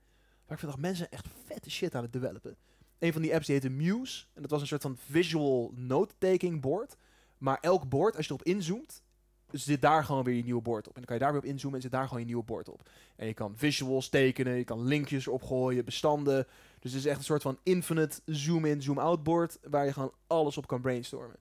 Waar 0.45 0.57
ik 0.61 0.69
dat 0.69 0.77
mensen 0.77 1.11
echt 1.11 1.27
vette 1.45 1.69
shit 1.69 1.95
aan 1.95 2.03
het 2.03 2.13
developen. 2.13 2.57
Een 2.99 3.13
van 3.13 3.21
die 3.21 3.33
apps 3.33 3.45
die 3.45 3.55
heette 3.55 3.69
Muse. 3.69 4.25
En 4.33 4.41
dat 4.41 4.51
was 4.51 4.61
een 4.61 4.67
soort 4.67 4.81
van 4.81 4.97
visual 4.97 5.71
note-taking 5.75 6.61
board. 6.61 6.95
Maar 7.37 7.57
elk 7.61 7.89
board, 7.89 8.15
als 8.15 8.27
je 8.27 8.33
erop 8.33 8.45
inzoomt, 8.45 9.03
zit 9.57 9.81
daar 9.81 10.03
gewoon 10.03 10.23
weer 10.23 10.35
je 10.35 10.43
nieuwe 10.43 10.61
board 10.61 10.87
op. 10.87 10.93
En 10.95 11.01
dan 11.01 11.05
kan 11.05 11.15
je 11.15 11.21
daar 11.21 11.31
weer 11.31 11.41
op 11.41 11.47
inzoomen 11.47 11.75
en 11.75 11.81
zit 11.83 11.91
daar 11.91 12.03
gewoon 12.05 12.19
je 12.19 12.25
nieuwe 12.25 12.43
board 12.43 12.69
op. 12.69 12.89
En 13.15 13.27
je 13.27 13.33
kan 13.33 13.53
visuals 13.57 14.09
tekenen, 14.09 14.57
je 14.57 14.63
kan 14.63 14.83
linkjes 14.83 15.25
erop 15.27 15.43
gooien, 15.43 15.85
bestanden. 15.85 16.47
Dus 16.79 16.91
het 16.91 17.01
is 17.01 17.05
echt 17.07 17.17
een 17.17 17.23
soort 17.23 17.41
van 17.41 17.57
infinite 17.63 18.21
zoom-in, 18.25 18.81
zoom-out 18.81 19.23
board, 19.23 19.57
waar 19.69 19.85
je 19.85 19.93
gewoon 19.93 20.13
alles 20.27 20.57
op 20.57 20.67
kan 20.67 20.81
brainstormen. 20.81 21.35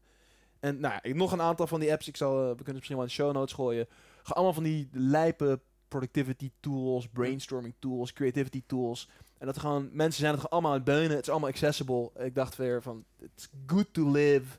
En 0.61 0.81
nou, 0.81 0.99
ik- 1.03 1.15
nog 1.15 1.33
een 1.33 1.41
aantal 1.41 1.67
van 1.67 1.81
die 1.81 1.93
apps, 1.93 2.09
ik 2.09 2.17
zal, 2.17 2.43
eh, 2.43 2.49
we 2.49 2.55
kunnen 2.57 2.75
misschien 2.75 2.97
wel 2.97 3.05
in 3.05 3.11
show 3.11 3.33
notes 3.33 3.55
gooien. 3.55 3.87
Ga 4.23 4.33
allemaal 4.35 4.53
van 4.55 4.63
die 4.63 4.89
lijpe 4.93 5.61
productivity 5.89 6.51
tools, 6.61 7.09
brainstorming 7.09 7.75
tools, 7.79 8.13
creativity 8.13 8.63
tools. 8.67 9.09
En 9.39 9.47
dat 9.47 9.59
gewoon, 9.59 9.89
mensen 9.93 10.21
zijn 10.21 10.33
het 10.33 10.41
gewoon 10.41 10.51
allemaal 10.53 10.71
aan 10.71 10.77
het 10.77 10.87
beunen. 10.87 11.17
Het 11.17 11.27
is 11.27 11.31
allemaal 11.31 11.49
accessible. 11.49 12.11
Ik 12.19 12.35
dacht 12.35 12.57
weer 12.57 12.83
van, 12.83 13.05
it's 13.19 13.49
good 13.67 13.87
to 13.93 14.11
live 14.11 14.59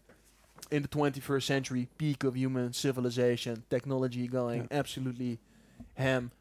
in 0.67 0.85
the 0.87 0.97
21st 0.97 1.43
century, 1.43 1.87
peak 1.95 2.23
of 2.23 2.33
human 2.33 2.73
civilization, 2.73 3.63
technology 3.67 4.27
going 4.31 4.71
absolutely 4.71 5.39
ham. 5.93 6.31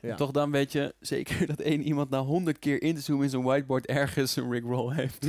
Ja. 0.00 0.16
Toch 0.16 0.30
dan 0.30 0.50
weet 0.50 0.72
je 0.72 0.94
zeker 1.00 1.46
dat 1.56 1.60
één 1.60 1.82
iemand 1.82 2.10
na 2.10 2.18
honderd 2.18 2.58
keer 2.58 2.82
in 2.82 2.94
te 2.94 3.00
zoomen 3.00 3.24
in 3.24 3.30
zijn 3.30 3.42
whiteboard 3.42 3.86
ergens 3.86 4.36
een 4.36 4.50
Rickroll 4.50 4.94
heeft. 4.94 5.24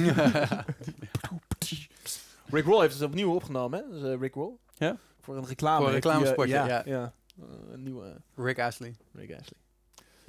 Rick 2.45 2.66
Roll 2.66 2.82
heeft 2.82 2.94
het 2.99 3.03
opnieuw 3.03 3.34
opgenomen, 3.34 3.80
hè? 3.80 3.99
Dus, 3.99 4.14
eh, 4.14 4.20
Rick 4.20 4.34
Roll. 4.34 4.53
Ja? 4.78 4.98
Voor 5.20 5.38
een 5.38 5.45
reclame. 5.45 5.78
Voor 5.78 5.88
een 5.88 5.95
eh, 5.95 6.02
reclamespotje, 6.02 6.53
ja. 6.53 6.68
ja. 6.68 6.82
ja. 6.86 7.14
Eh, 7.40 7.45
een 7.72 7.84
nieuwe 7.84 8.16
Rick 8.36 8.60
Astley. 8.60 8.95
Rick 9.14 9.30
Ashley. 9.32 9.60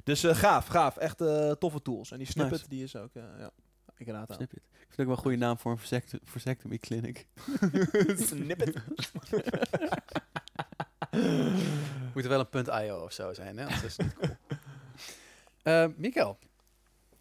Dus 0.03 0.23
eh, 0.23 0.35
gaaf, 0.35 0.67
gaaf. 0.67 0.97
Echt 0.97 1.21
eh, 1.21 1.51
toffe 1.51 1.81
tools. 1.81 2.11
En 2.11 2.17
die 2.17 2.27
snippet, 2.27 2.57
Nice. 2.57 2.69
die 2.69 2.83
is 2.83 2.95
ook, 2.95 3.09
eh, 3.13 3.23
ja, 3.39 3.51
raad 4.07 4.31
aan. 4.31 4.39
Ik 4.41 4.49
vind 4.49 4.61
het 4.89 4.99
ook 4.99 5.05
wel 5.05 5.15
een 5.15 5.17
goede 5.21 5.37
naam 5.37 5.57
voor 5.57 5.71
een 5.71 5.77
vasect- 5.77 6.13
vasectomy 6.23 6.77
clinic. 6.77 7.27
Snippet. 8.27 8.75
Moet 12.13 12.23
er 12.23 12.29
wel 12.29 12.39
een 12.39 12.49
punt 12.49 12.67
.io 12.67 12.97
of 13.03 13.13
zo 13.13 13.33
zijn, 13.33 13.57
hè? 13.57 13.63
Anders 13.63 13.83
is 13.83 13.97
het 13.97 14.05
niet 14.05 14.15
cool. 14.15 14.37
Eh, 15.63 15.85
Mikkel, 15.95 16.37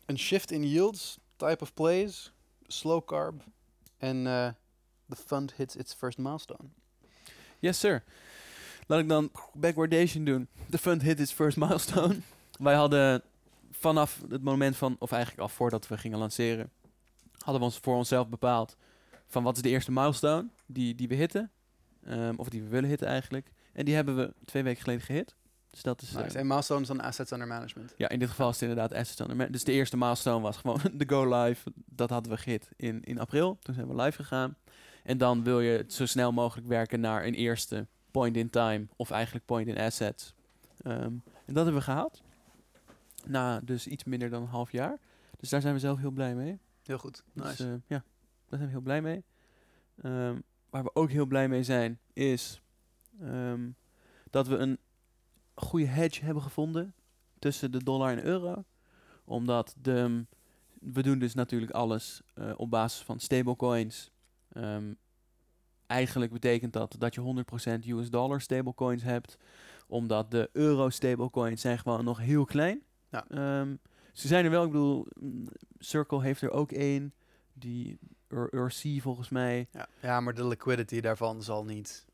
een 0.06 0.18
shift 0.18 0.50
in 0.50 0.68
yields, 0.68 1.18
type 1.36 1.58
of 1.60 1.74
plays, 1.74 2.32
slow 2.66 3.04
carb 3.06 3.42
en 3.98 4.26
eh 4.26 4.48
the 5.08 5.16
fund 5.16 5.52
hits 5.56 5.76
its 5.76 5.94
first 5.94 6.18
milestone. 6.18 6.68
Yes, 7.58 7.78
sir. 7.78 8.02
Laat 8.86 9.00
ik 9.00 9.08
dan 9.08 9.30
backwardation 9.52 10.24
doen. 10.24 10.48
The 10.70 10.78
fund 10.78 11.02
hit 11.02 11.20
its 11.20 11.32
first 11.32 11.56
milestone. 11.56 12.20
Wij 12.58 12.74
hadden 12.74 13.22
vanaf 13.80 14.20
het 14.28 14.42
moment 14.42 14.76
van, 14.76 14.96
of 14.98 15.12
eigenlijk 15.12 15.42
al 15.42 15.48
voordat 15.48 15.88
we 15.88 15.98
gingen 15.98 16.18
lanceren, 16.18 16.70
hadden 17.38 17.58
we 17.60 17.66
ons 17.66 17.78
voor 17.78 17.94
onszelf 17.96 18.28
bepaald 18.28 18.76
van 19.26 19.42
wat 19.42 19.56
is 19.56 19.62
de 19.62 19.68
eerste 19.68 19.92
milestone 19.92 20.48
die, 20.66 20.94
die 20.94 21.08
we 21.08 21.14
hitten. 21.14 21.50
Ehm, 22.04 22.34
of 22.36 22.48
die 22.48 22.62
we 22.62 22.68
willen 22.68 22.88
hitten 22.88 23.06
eigenlijk. 23.06 23.50
En 23.72 23.84
die 23.84 23.94
hebben 23.94 24.16
we 24.16 24.32
twee 24.44 24.62
weken 24.62 24.82
geleden 24.82 25.02
gehit. 25.04 25.34
Dus 25.70 25.82
dat 25.82 26.02
is... 26.02 26.12
Nice. 26.12 26.34
eh, 26.34 26.40
En 26.40 26.46
milestone 26.46 26.80
is 26.80 26.86
dan 26.86 27.00
assets 27.00 27.32
under 27.32 27.46
management. 27.46 27.94
ja, 27.96 28.08
in 28.08 28.18
dit 28.18 28.28
geval 28.28 28.48
is 28.48 28.60
het 28.60 28.68
inderdaad 28.70 28.98
assets 28.98 29.20
under 29.20 29.36
man- 29.36 29.50
Dus 29.50 29.64
de 29.64 29.72
eerste 29.72 29.96
milestone 29.96 30.40
was 30.40 30.56
gewoon 30.56 30.80
de 30.94 31.08
go 31.08 31.42
live. 31.42 31.72
Dat 31.86 32.10
hadden 32.10 32.32
we 32.32 32.38
gehit 32.38 32.68
in, 32.76 33.02
in 33.02 33.18
april. 33.18 33.58
Toen 33.62 33.74
zijn 33.74 33.88
we 33.88 33.94
live 34.02 34.16
gegaan. 34.22 34.56
En 35.04 35.18
dan 35.18 35.42
wil 35.44 35.60
je 35.60 35.84
zo 35.88 36.06
snel 36.06 36.32
mogelijk 36.32 36.66
werken 36.68 37.00
naar 37.00 37.26
een 37.26 37.34
eerste 37.34 37.86
point 38.10 38.36
in 38.36 38.50
time. 38.50 38.86
Of 38.96 39.10
eigenlijk 39.10 39.44
point 39.44 39.68
in 39.68 39.78
assets. 39.78 40.34
Ehm, 40.82 40.96
en 41.02 41.22
dat 41.46 41.54
hebben 41.56 41.74
we 41.74 41.80
gehaald. 41.80 42.22
Na 43.26 43.60
dus 43.60 43.86
iets 43.86 44.04
minder 44.04 44.30
dan 44.30 44.42
een 44.42 44.48
half 44.48 44.72
jaar. 44.72 44.98
Dus 45.36 45.48
daar 45.48 45.60
zijn 45.60 45.74
we 45.74 45.80
zelf 45.80 45.98
heel 45.98 46.10
blij 46.10 46.34
mee. 46.34 46.58
Heel 46.82 46.98
goed. 46.98 47.22
Dus 47.32 47.44
Nice. 47.44 47.64
eh, 47.64 47.70
ja, 47.86 48.04
daar 48.48 48.58
zijn 48.58 48.64
we 48.64 48.68
heel 48.70 48.80
blij 48.80 49.02
mee. 49.02 49.24
Ehm, 50.02 50.38
waar 50.70 50.82
we 50.82 50.94
ook 50.94 51.10
heel 51.10 51.26
blij 51.26 51.48
mee 51.48 51.62
zijn, 51.62 51.98
is 52.12 52.60
ehm, 53.20 53.70
dat 54.30 54.46
we 54.46 54.56
een 54.56 54.78
goede 55.54 55.86
hedge 55.86 56.24
hebben 56.24 56.42
gevonden 56.42 56.94
tussen 57.38 57.72
de 57.72 57.84
dollar 57.84 58.10
en 58.10 58.24
euro. 58.24 58.64
Omdat 59.24 59.74
de, 59.80 60.26
we 60.80 61.02
doen 61.02 61.18
dus 61.18 61.34
natuurlijk 61.34 61.72
alles 61.72 62.20
eh, 62.34 62.52
op 62.56 62.70
basis 62.70 63.02
van 63.02 63.20
stablecoins. 63.20 64.10
Ehm, 64.48 64.92
eigenlijk 65.86 66.32
betekent 66.32 66.72
dat 66.72 66.96
dat 66.98 67.14
je 67.14 67.20
100% 67.20 67.86
US 67.86 68.10
dollar 68.10 68.40
stablecoins 68.40 69.02
hebt. 69.02 69.36
Omdat 69.86 70.30
de 70.30 70.50
euro 70.52 70.88
stablecoins 70.90 71.60
zijn 71.60 71.78
gewoon 71.78 72.04
nog 72.04 72.18
heel 72.18 72.44
klein. 72.44 72.82
Ja. 73.10 73.24
Ehm, 73.28 73.74
ze 74.12 74.26
zijn 74.28 74.44
er 74.44 74.50
wel, 74.50 74.64
ik 74.64 74.70
bedoel, 74.70 75.06
mm, 75.20 75.46
Circle 75.78 76.22
heeft 76.22 76.42
er 76.42 76.50
ook 76.50 76.72
één. 76.72 77.14
Die 77.52 77.98
URC 78.28 79.00
volgens 79.00 79.28
mij. 79.28 79.68
ja. 79.72 79.88
ja, 80.02 80.20
maar 80.20 80.34
de 80.34 80.46
liquidity 80.46 81.00
daarvan 81.00 81.42
zal 81.42 81.64
niet 81.64 82.06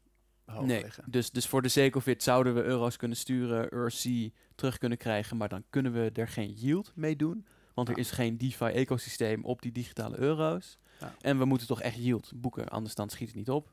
hoog 0.46 0.64
nee, 0.64 0.82
liggen. 0.82 1.04
dus, 1.06 1.30
dus 1.30 1.46
voor 1.46 1.62
de 1.62 2.00
it 2.04 2.22
zouden 2.22 2.54
we 2.54 2.62
euro's 2.62 2.96
kunnen 2.96 3.16
sturen, 3.16 3.74
URC 3.74 4.30
terug 4.54 4.78
kunnen 4.78 4.98
krijgen, 4.98 5.36
maar 5.36 5.48
dan 5.48 5.64
kunnen 5.70 5.92
we 5.92 6.10
er 6.14 6.28
geen 6.28 6.50
yield 6.52 6.92
mee 6.94 7.16
doen. 7.16 7.46
Want 7.74 7.88
er 7.88 7.98
is 7.98 8.10
geen 8.10 8.38
DeFi-ecosysteem 8.38 9.44
op 9.44 9.62
die 9.62 9.72
digitale 9.72 10.18
euro's. 10.18 10.78
Ja. 11.00 11.14
En 11.20 11.38
we 11.38 11.44
moeten 11.44 11.66
toch 11.66 11.82
echt 11.82 11.96
yield 11.96 12.32
boeken, 12.34 12.68
anders 12.68 12.94
dan 12.94 13.08
schiet 13.08 13.28
het 13.28 13.36
niet 13.36 13.50
op. 13.50 13.72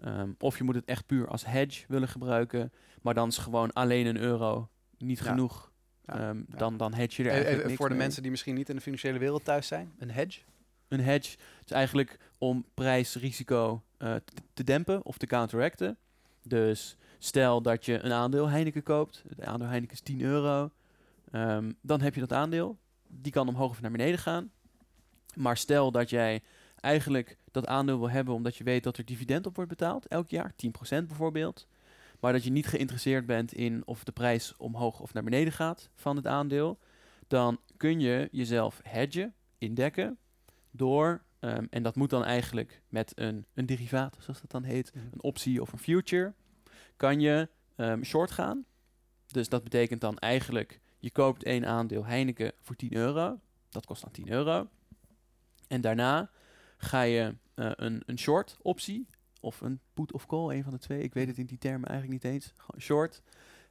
Ehm, 0.00 0.32
of 0.38 0.58
je 0.58 0.64
moet 0.64 0.74
het 0.74 0.84
echt 0.84 1.06
puur 1.06 1.28
als 1.28 1.44
hedge 1.44 1.84
willen 1.88 2.08
gebruiken. 2.08 2.72
Maar 3.02 3.14
dan 3.14 3.28
is 3.28 3.38
gewoon 3.38 3.72
alleen 3.72 4.06
een 4.06 4.16
euro 4.16 4.68
niet 4.98 5.18
Ja. 5.18 5.24
genoeg. 5.24 5.72
Ja, 6.06 6.28
Ehm, 6.28 6.36
ja. 6.38 6.56
Dan, 6.56 6.76
dan 6.76 6.94
hedge 6.94 7.22
je 7.22 7.28
er 7.28 7.34
Eh, 7.34 7.44
eigenlijk 7.44 7.76
voor 7.76 7.88
de 7.88 7.94
mee. 7.94 8.02
mensen 8.02 8.22
die 8.22 8.30
misschien 8.30 8.54
niet 8.54 8.68
in 8.68 8.74
de 8.76 8.80
financiële 8.82 9.18
wereld 9.18 9.44
thuis 9.44 9.66
zijn, 9.66 9.92
een 9.98 10.10
hedge. 10.10 10.40
Een 10.88 11.00
hedge 11.00 11.36
is 11.64 11.70
eigenlijk 11.72 12.18
om 12.38 12.64
prijsrisico 12.74 13.82
eh, 13.96 14.14
te 14.54 14.64
dempen 14.64 15.04
of 15.04 15.16
te 15.18 15.26
counteracten. 15.26 15.96
Dus 16.42 16.96
stel 17.18 17.62
dat 17.62 17.84
je 17.84 17.98
een 18.02 18.12
aandeel 18.12 18.48
Heineken 18.48 18.82
koopt. 18.82 19.24
Het 19.28 19.40
aandeel 19.40 19.68
Heineken 19.68 19.94
is 19.94 20.00
10 20.00 20.20
euro. 20.20 20.70
Ehm, 21.30 21.72
dan 21.80 22.00
heb 22.00 22.14
je 22.14 22.20
dat 22.20 22.32
aandeel. 22.32 22.78
Die 23.08 23.32
kan 23.32 23.48
omhoog 23.48 23.70
of 23.70 23.80
naar 23.80 23.90
beneden 23.90 24.18
gaan. 24.18 24.50
Maar 25.34 25.56
stel 25.56 25.90
dat 25.90 26.10
jij 26.10 26.42
eigenlijk 26.80 27.36
dat 27.50 27.66
aandeel 27.66 27.98
wil 27.98 28.10
hebben 28.10 28.34
omdat 28.34 28.56
je 28.56 28.64
weet 28.64 28.84
dat 28.84 28.96
er 28.96 29.04
dividend 29.04 29.46
op 29.46 29.54
wordt 29.54 29.70
betaald 29.70 30.06
elk 30.06 30.28
jaar, 30.28 30.52
10% 30.56 31.06
bijvoorbeeld. 31.06 31.66
Maar 32.24 32.32
dat 32.32 32.44
je 32.44 32.50
niet 32.50 32.66
geïnteresseerd 32.66 33.26
bent 33.26 33.52
in 33.52 33.82
of 33.86 34.04
de 34.04 34.12
prijs 34.12 34.56
omhoog 34.56 35.00
of 35.00 35.12
naar 35.12 35.22
beneden 35.24 35.52
gaat 35.52 35.90
van 35.94 36.16
het 36.16 36.26
aandeel. 36.26 36.78
Dan 37.28 37.60
kun 37.76 38.00
je 38.00 38.28
jezelf 38.32 38.80
hedgen, 38.82 39.34
indekken, 39.58 40.18
door, 40.70 41.22
ehm, 41.38 41.66
en 41.70 41.82
dat 41.82 41.96
moet 41.96 42.10
dan 42.10 42.24
eigenlijk 42.24 42.82
met 42.88 43.12
een, 43.14 43.46
een 43.54 43.66
derivaat, 43.66 44.16
zoals 44.20 44.40
dat 44.40 44.50
dan 44.50 44.62
heet, 44.62 44.94
Mhm. 44.94 45.04
een 45.12 45.22
optie 45.22 45.60
of 45.60 45.72
een 45.72 45.78
future, 45.78 46.34
kan 46.96 47.20
je 47.20 47.48
ehm, 47.76 48.02
short 48.02 48.30
gaan. 48.30 48.64
Dus 49.26 49.48
dat 49.48 49.64
betekent 49.64 50.00
dan 50.00 50.18
eigenlijk, 50.18 50.80
je 50.98 51.10
koopt 51.10 51.42
één 51.42 51.66
aandeel 51.66 52.04
Heineken 52.04 52.52
voor 52.60 52.76
10 52.76 52.94
euro. 52.94 53.40
Dat 53.68 53.86
kost 53.86 54.02
dan 54.02 54.12
10 54.12 54.30
euro. 54.30 54.68
En 55.68 55.80
daarna 55.80 56.30
ga 56.76 57.02
je 57.02 57.34
eh, 57.54 57.70
een, 57.74 58.02
een 58.06 58.18
short 58.18 58.56
optie, 58.62 59.06
of 59.44 59.60
een 59.60 59.80
put 59.94 60.12
of 60.12 60.26
call, 60.26 60.56
een 60.56 60.62
van 60.62 60.72
de 60.72 60.78
twee. 60.78 61.00
Ik 61.00 61.14
weet 61.14 61.26
het 61.26 61.38
in 61.38 61.46
die 61.46 61.58
termen 61.58 61.88
eigenlijk 61.88 62.22
niet 62.22 62.32
eens. 62.32 62.52
Gewoon 62.56 62.80
short. 62.80 63.22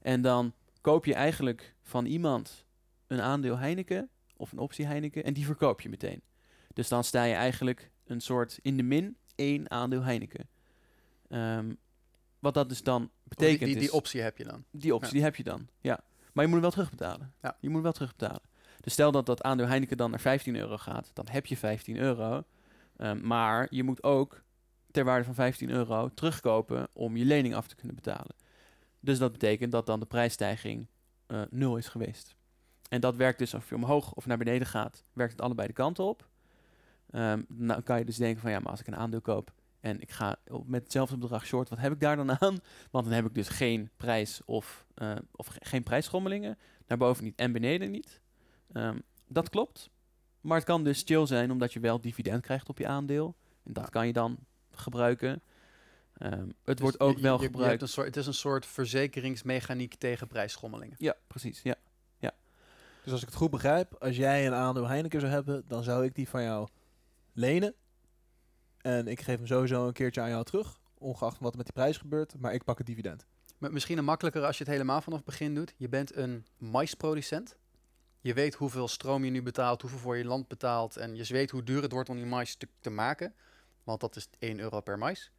En 0.02 0.22
dan 0.22 0.54
koop 0.82 1.06
je 1.06 1.14
eigenlijk 1.14 1.76
van 1.82 2.06
iemand 2.06 2.66
een 3.08 3.22
aandeel 3.22 3.58
Heineken, 3.58 4.10
of 4.38 4.52
een 4.52 4.58
optie 4.60 4.86
Heineken, 4.86 5.24
en 5.24 5.34
die 5.34 5.46
verkoop 5.46 5.82
je 5.82 5.90
meteen. 5.90 6.22
Dus 6.74 6.88
dan 6.88 7.04
sta 7.04 7.24
je 7.24 7.34
eigenlijk 7.34 7.92
een 8.06 8.22
soort 8.22 8.60
in 8.62 8.78
de 8.78 8.84
min 8.84 9.18
één 9.36 9.72
aandeel 9.72 10.02
Heineken. 10.02 10.50
Ehm, 11.30 11.74
wat 12.40 12.54
dat 12.54 12.70
dus 12.70 12.84
dan 12.84 13.12
betekent 13.24 13.60
die, 13.60 13.70
die, 13.70 13.80
die 13.80 13.94
optie 13.94 14.22
heb 14.22 14.38
je 14.38 14.44
dan. 14.44 14.64
Die 14.72 14.94
optie 14.96 15.08
Ja. 15.08 15.14
die 15.14 15.24
heb 15.24 15.36
je 15.36 15.44
dan, 15.44 15.68
ja. 15.82 16.00
Maar 16.34 16.44
je 16.44 16.52
moet 16.52 16.62
hem 16.62 16.62
wel 16.62 16.72
terugbetalen. 16.72 17.34
Ja. 17.42 17.58
Je 17.60 17.68
moet 17.68 17.74
hem 17.74 17.84
wel 17.84 17.92
terugbetalen. 17.92 18.42
Dus 18.82 18.94
stel 18.94 19.12
dat 19.12 19.26
dat 19.26 19.42
aandeel 19.44 19.68
Heineken 19.68 19.98
dan 19.98 20.10
naar 20.10 20.20
15 20.20 20.56
euro 20.56 20.78
gaat, 20.78 21.12
dan 21.14 21.28
heb 21.32 21.46
je 21.46 21.58
15 21.58 21.98
euro. 21.98 22.44
Ehm, 22.98 23.28
maar 23.28 23.68
je 23.70 23.84
moet 23.84 24.04
ook 24.04 24.44
ter 24.94 25.04
waarde 25.04 25.24
van 25.26 25.34
15 25.34 25.70
euro 25.70 26.10
terugkopen 26.14 26.88
om 26.94 27.18
je 27.18 27.26
lening 27.26 27.56
af 27.56 27.68
te 27.68 27.76
kunnen 27.76 27.96
betalen. 27.96 28.36
Dus 29.00 29.18
dat 29.18 29.32
betekent 29.32 29.72
dat 29.72 29.86
dan 29.86 30.00
de 30.00 30.06
prijsstijging 30.06 30.88
eh, 31.26 31.42
nul 31.50 31.78
is 31.78 31.88
geweest. 31.88 32.36
En 32.90 33.02
dat 33.02 33.16
werkt 33.16 33.40
dus 33.40 33.54
of 33.54 33.70
je 33.70 33.76
omhoog 33.76 34.14
of 34.14 34.26
naar 34.26 34.38
beneden 34.38 34.68
gaat, 34.68 35.04
werkt 35.14 35.32
het 35.32 35.42
allebei 35.42 35.68
de 35.68 35.74
kanten 35.74 36.04
op. 36.04 36.28
Ehm 37.10 37.42
nou 37.48 37.82
kan 37.82 38.00
je 38.00 38.06
dus 38.06 38.18
denken 38.18 38.42
van 38.42 38.52
ja, 38.52 38.60
maar 38.60 38.72
als 38.72 38.80
ik 38.80 38.88
een 38.88 38.96
aandeel 38.96 39.22
koop 39.22 39.54
en 39.80 40.02
ik 40.02 40.12
ga 40.12 40.36
met 40.66 40.84
hetzelfde 40.84 41.18
bedrag 41.18 41.46
short, 41.46 41.70
wat 41.70 41.80
heb 41.80 41.92
ik 41.92 42.00
daar 42.00 42.16
dan 42.16 42.32
aan? 42.40 42.58
Want 42.92 43.06
dan 43.06 43.14
heb 43.14 43.26
ik 43.26 43.34
dus 43.34 43.48
geen 43.50 43.90
prijs 43.98 44.42
of, 44.46 44.86
eh, 44.96 45.16
of 45.32 45.48
ge- 45.48 45.60
geen 45.66 45.84
prijsschommelingen. 45.84 46.58
Naar 46.88 46.98
boven 46.98 47.24
niet 47.24 47.36
en 47.36 47.52
beneden 47.52 47.92
niet. 47.92 48.22
Ehm, 48.72 49.00
dat 49.28 49.50
klopt. 49.50 49.90
Maar 50.42 50.58
het 50.58 50.66
kan 50.66 50.84
dus 50.84 51.02
chill 51.06 51.26
zijn 51.26 51.52
omdat 51.52 51.74
je 51.74 51.80
wel 51.80 52.02
dividend 52.02 52.42
krijgt 52.42 52.70
op 52.70 52.78
je 52.78 52.88
aandeel. 52.88 53.36
En 53.64 53.74
dat 53.74 53.90
kan 53.90 54.08
je 54.08 54.14
dan 54.14 54.38
gebruiken. 54.78 55.42
Ehm, 56.18 56.32
het 56.48 56.54
Dus 56.64 56.80
wordt 56.80 57.00
ook 57.00 57.16
je- 57.16 57.22
wel 57.22 57.32
je- 57.34 57.38
je 57.40 57.44
hebt 57.46 57.56
gebruikt. 57.56 57.82
een 57.82 57.88
soort, 57.88 58.08
het 58.08 58.18
is 58.18 58.28
een 58.28 58.34
soort 58.34 58.66
verzekeringsmechaniek 58.66 59.96
tegen 59.96 60.28
prijsschommelingen. 60.28 60.96
Ja, 61.00 61.16
precies. 61.28 61.62
Ja. 61.62 61.76
Dus 63.04 63.12
als 63.12 63.22
ik 63.22 63.28
het 63.28 63.38
goed 63.38 63.52
begrijp, 63.52 63.94
als 64.00 64.16
jij 64.16 64.48
een 64.48 64.54
aandeel 64.54 64.88
Heineken 64.88 65.20
zou 65.20 65.32
hebben, 65.32 65.64
dan 65.68 65.84
zou 65.84 66.06
ik 66.06 66.16
die 66.16 66.30
van 66.30 66.44
jou 66.44 66.68
lenen. 67.34 67.74
En 68.82 69.08
ik 69.08 69.22
geef 69.22 69.38
hem 69.38 69.48
sowieso 69.48 69.88
een 69.88 69.94
keertje 69.94 70.22
aan 70.22 70.30
jou 70.30 70.44
terug, 70.44 70.80
ongeacht 70.98 71.40
wat 71.40 71.52
er 71.52 71.58
met 71.58 71.66
die 71.66 71.74
prijs 71.76 71.98
gebeurt, 71.98 72.34
maar 72.40 72.54
ik 72.54 72.64
pak 72.64 72.78
het 72.78 72.88
dividend. 72.88 73.26
Maar 73.58 73.72
Misschien 73.72 73.98
een 73.98 74.04
makkelijker 74.06 74.44
als 74.46 74.58
je 74.58 74.64
het 74.64 74.74
helemaal 74.74 75.02
vanaf 75.02 75.18
het 75.18 75.28
begin 75.28 75.56
doet. 75.56 75.74
Je 75.78 75.90
bent 75.90 76.16
een 76.16 76.46
maisproducent. 76.58 77.56
Je 78.20 78.34
weet 78.34 78.54
hoeveel 78.56 78.88
stroom 78.88 79.24
je 79.26 79.32
nu 79.32 79.42
betaalt, 79.42 79.82
hoeveel 79.82 80.00
voor 80.00 80.18
je 80.18 80.26
land 80.26 80.48
betaalt. 80.48 80.98
En 80.98 81.16
je 81.16 81.26
weet 81.34 81.52
hoe 81.52 81.64
duur 81.64 81.82
het 81.82 81.92
wordt 81.92 82.10
om 82.10 82.16
die 82.16 82.26
mais 82.26 82.56
te, 82.56 82.68
te 82.80 82.90
maken. 82.90 83.34
Want 83.84 84.00
dat 84.00 84.16
is 84.16 84.28
1 84.40 84.60
euro 84.60 84.82
per 84.82 84.98
mais. 84.98 85.32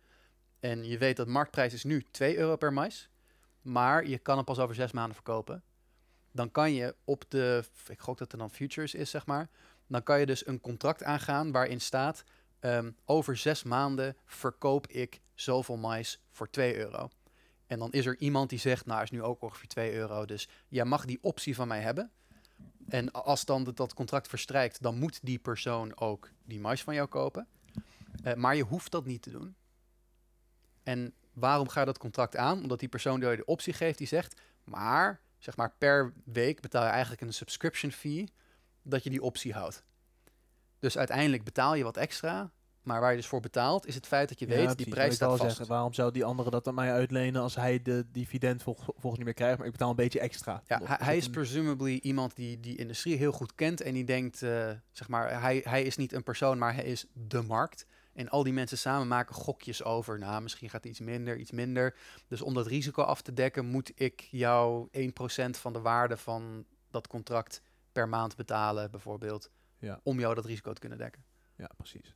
En 0.60 0.84
je 0.84 0.98
weet 0.98 1.16
dat 1.16 1.26
marktprijs 1.26 1.72
is 1.72 1.84
nu 1.84 2.02
2 2.10 2.36
euro 2.36 2.56
per 2.56 2.72
mais. 2.72 3.08
Maar 3.62 4.06
je 4.06 4.18
kan 4.18 4.36
hem 4.36 4.44
pas 4.44 4.58
over 4.58 4.74
zes 4.74 4.92
maanden 4.92 5.14
verkopen. 5.14 5.62
Dan 6.30 6.50
kan 6.50 6.72
je 6.72 6.94
op 7.04 7.24
de, 7.28 7.64
ik 7.88 8.00
gok 8.00 8.18
dat 8.18 8.32
er 8.32 8.38
dan 8.38 8.50
futures 8.50 8.94
is, 8.94 9.10
zeg 9.10 9.26
maar. 9.26 9.48
Dan 9.86 10.02
kan 10.02 10.20
je 10.20 10.26
dus 10.26 10.46
een 10.46 10.60
contract 10.60 11.02
aangaan 11.02 11.52
waarin 11.52 11.80
staat... 11.80 12.24
ehm, 12.60 12.90
over 13.04 13.36
zes 13.36 13.62
maanden 13.62 14.16
verkoop 14.24 14.86
ik 14.86 15.20
zoveel 15.34 15.76
mais 15.76 16.22
voor 16.30 16.50
2 16.50 16.76
euro. 16.76 17.08
En 17.66 17.78
dan 17.78 17.92
is 17.92 18.06
er 18.06 18.18
iemand 18.18 18.50
die 18.50 18.58
zegt, 18.58 18.86
nou 18.86 19.02
is 19.02 19.10
nu 19.10 19.22
ook 19.22 19.42
ongeveer 19.42 19.68
2 19.68 19.94
euro, 19.94 20.24
dus 20.24 20.48
jij 20.68 20.84
mag 20.84 21.04
die 21.04 21.18
optie 21.22 21.54
van 21.54 21.68
mij 21.68 21.80
hebben. 21.80 22.10
En 22.88 23.12
als 23.12 23.44
dan 23.44 23.64
dat 23.74 23.94
contract 23.94 24.28
verstrijkt, 24.28 24.82
dan 24.82 24.98
moet 24.98 25.18
die 25.22 25.38
persoon 25.38 25.96
ook 25.96 26.30
die 26.44 26.60
mais 26.60 26.82
van 26.82 26.94
jou 26.94 27.08
kopen. 27.08 27.48
Eh, 28.24 28.34
maar 28.34 28.56
je 28.56 28.62
hoeft 28.62 28.90
dat 28.90 29.06
niet 29.06 29.22
te 29.22 29.30
doen. 29.30 29.56
En 30.82 31.14
waarom 31.32 31.68
ga 31.68 31.80
je 31.80 31.86
dat 31.86 31.98
contract 31.98 32.36
aan? 32.36 32.62
Omdat 32.62 32.78
die 32.80 32.88
persoon 32.88 33.20
die 33.20 33.28
je 33.28 33.36
de 33.36 33.44
optie 33.44 33.72
geeft, 33.72 33.98
die 33.98 34.06
zegt, 34.06 34.40
maar 34.64 35.20
zeg 35.38 35.56
maar 35.56 35.74
per 35.78 36.12
week 36.24 36.60
betaal 36.60 36.84
je 36.84 36.90
eigenlijk 36.90 37.20
een 37.22 37.32
subscription 37.32 37.90
fee 37.90 38.28
dat 38.82 39.04
je 39.04 39.10
die 39.10 39.22
optie 39.22 39.52
houdt. 39.52 39.84
Dus 40.78 40.98
uiteindelijk 40.98 41.44
betaal 41.44 41.74
je 41.74 41.84
wat 41.84 41.96
extra, 41.96 42.50
maar 42.82 43.00
waar 43.00 43.10
je 43.10 43.16
dus 43.16 43.26
voor 43.26 43.40
betaalt 43.40 43.86
is 43.86 43.94
het 43.94 44.06
feit 44.06 44.28
dat 44.28 44.38
je 44.38 44.46
weet, 44.46 44.56
die 44.66 44.66
precies. 44.66 44.92
prijs 44.92 45.14
staat 45.14 45.28
vast. 45.28 45.42
Zeggen, 45.42 45.66
waarom 45.66 45.92
zou 45.94 46.12
die 46.12 46.24
andere 46.24 46.50
dat 46.50 46.68
aan 46.68 46.74
mij 46.74 46.92
uitlenen 46.92 47.42
als 47.42 47.54
hij 47.54 47.82
de 47.82 48.06
dividend 48.12 48.62
vol- 48.62 48.76
volgens 48.78 49.16
niet 49.16 49.24
meer 49.24 49.34
krijgt, 49.34 49.56
maar 49.56 49.66
ik 49.66 49.72
betaal 49.72 49.90
een 49.90 49.96
beetje 49.96 50.20
extra. 50.20 50.62
Ja, 50.66 50.80
hij, 50.84 51.16
is 51.16 51.30
presumably 51.30 51.98
iemand 52.02 52.36
die 52.36 52.60
die 52.60 52.76
industrie 52.76 53.16
heel 53.16 53.32
goed 53.32 53.54
kent 53.54 53.80
en 53.80 53.94
die 53.94 54.04
denkt, 54.04 54.42
eh, 54.42 54.70
zeg 54.92 55.08
maar, 55.08 55.40
hij, 55.40 55.60
hij 55.64 55.82
is 55.82 55.96
niet 55.96 56.12
een 56.12 56.22
persoon, 56.22 56.58
maar 56.58 56.74
hij 56.74 56.84
is 56.84 57.06
de 57.12 57.42
markt. 57.42 57.86
En 58.14 58.28
al 58.28 58.42
die 58.42 58.52
mensen 58.52 58.78
samen 58.78 59.08
maken 59.08 59.34
gokjes 59.34 59.82
over, 59.82 60.18
nou, 60.18 60.42
misschien 60.42 60.70
gaat 60.70 60.82
het 60.82 60.90
iets 60.90 61.00
minder, 61.00 61.36
iets 61.36 61.50
minder. 61.50 61.96
Dus 62.28 62.42
om 62.42 62.54
dat 62.54 62.66
risico 62.66 63.02
af 63.02 63.22
te 63.22 63.32
dekken, 63.32 63.66
moet 63.66 63.92
ik 63.94 64.20
jou 64.30 64.88
1% 64.92 65.58
van 65.58 65.72
de 65.72 65.80
waarde 65.80 66.16
van 66.16 66.64
dat 66.90 67.06
contract 67.06 67.62
per 67.92 68.08
maand 68.08 68.36
betalen, 68.36 68.90
bijvoorbeeld, 68.90 69.50
Ja. 69.78 70.00
om 70.02 70.20
jou 70.20 70.34
dat 70.34 70.44
risico 70.44 70.72
te 70.72 70.80
kunnen 70.80 70.98
dekken. 70.98 71.24
Ja, 71.56 71.70
precies. 71.76 72.14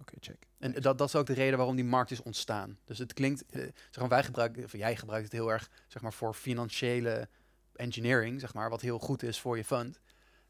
Oké, 0.00 0.14
check. 0.20 0.46
En 0.58 0.72
dat, 0.72 0.98
dat 0.98 1.08
is 1.08 1.14
ook 1.16 1.26
de 1.26 1.32
reden 1.32 1.56
waarom 1.56 1.76
die 1.76 1.84
markt 1.84 2.10
is 2.10 2.22
ontstaan. 2.22 2.78
Dus 2.84 2.98
het 2.98 3.12
klinkt, 3.12 3.46
eh, 3.46 3.60
zeg 3.62 3.98
maar, 3.98 4.08
wij 4.08 4.24
gebruiken, 4.24 4.64
of 4.64 4.72
jij 4.72 4.96
gebruikt 4.96 5.24
het 5.24 5.32
heel 5.32 5.52
erg, 5.52 5.70
zeg 5.88 6.02
maar, 6.02 6.12
voor 6.12 6.34
financiële 6.34 7.28
engineering, 7.74 8.40
zeg 8.40 8.54
maar, 8.54 8.70
wat 8.70 8.80
heel 8.80 8.98
goed 8.98 9.22
is 9.22 9.40
voor 9.40 9.56
je 9.56 9.64
fund. 9.64 10.00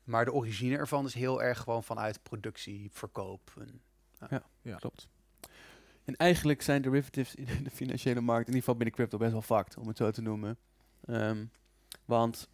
Maar 0.04 0.24
de 0.24 0.32
origine 0.32 0.76
ervan 0.76 1.04
is 1.06 1.14
heel 1.14 1.42
erg 1.42 1.58
gewoon 1.60 1.84
vanuit 1.84 2.22
productie, 2.22 2.88
verkoop. 2.92 3.52
En, 3.58 3.82
Ja. 4.62 4.76
Klopt. 4.76 5.08
En 6.04 6.16
eigenlijk 6.16 6.62
zijn 6.62 6.82
derivatives 6.82 7.34
in 7.34 7.64
de 7.64 7.70
financiële 7.70 8.20
markt, 8.20 8.48
in 8.48 8.54
ieder 8.54 8.60
geval 8.60 8.76
binnen 8.76 8.94
crypto, 8.94 9.18
best 9.18 9.32
wel 9.32 9.42
fucked, 9.42 9.76
om 9.76 9.88
het 9.88 9.96
zo 9.96 10.10
te 10.10 10.22
noemen. 10.22 10.58
Ehm, 11.06 11.44
want, 12.04 12.48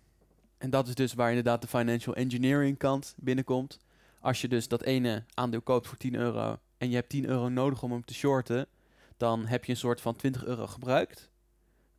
en 0.59 0.70
dat 0.70 0.88
is 0.88 0.94
dus 0.94 1.14
waar 1.14 1.28
inderdaad 1.28 1.62
de 1.62 1.68
financial 1.68 2.14
engineering 2.14 2.78
kant 2.78 3.14
binnenkomt. 3.16 3.78
Als 4.20 4.40
je 4.40 4.48
dus 4.48 4.68
dat 4.68 4.82
ene 4.82 5.24
aandeel 5.34 5.62
koopt 5.62 5.86
voor 5.86 5.97
10 5.97 6.14
euro 6.14 6.59
en 6.78 6.88
je 6.88 6.94
hebt 6.94 7.09
10 7.09 7.26
euro 7.26 7.48
nodig 7.48 7.82
om 7.82 7.92
hem 7.92 8.05
te 8.05 8.14
shorten, 8.14 8.66
dan 9.16 9.47
heb 9.47 9.64
je 9.64 9.72
een 9.72 9.78
soort 9.78 10.01
van 10.01 10.16
20 10.16 10.44
euro 10.44 10.66
gebruikt. 10.66 11.30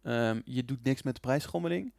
Ehm, 0.01 0.41
je 0.45 0.65
doet 0.65 0.83
niks 0.83 1.01
met 1.01 1.15
de 1.15 1.21
prijsschommeling 1.21 1.93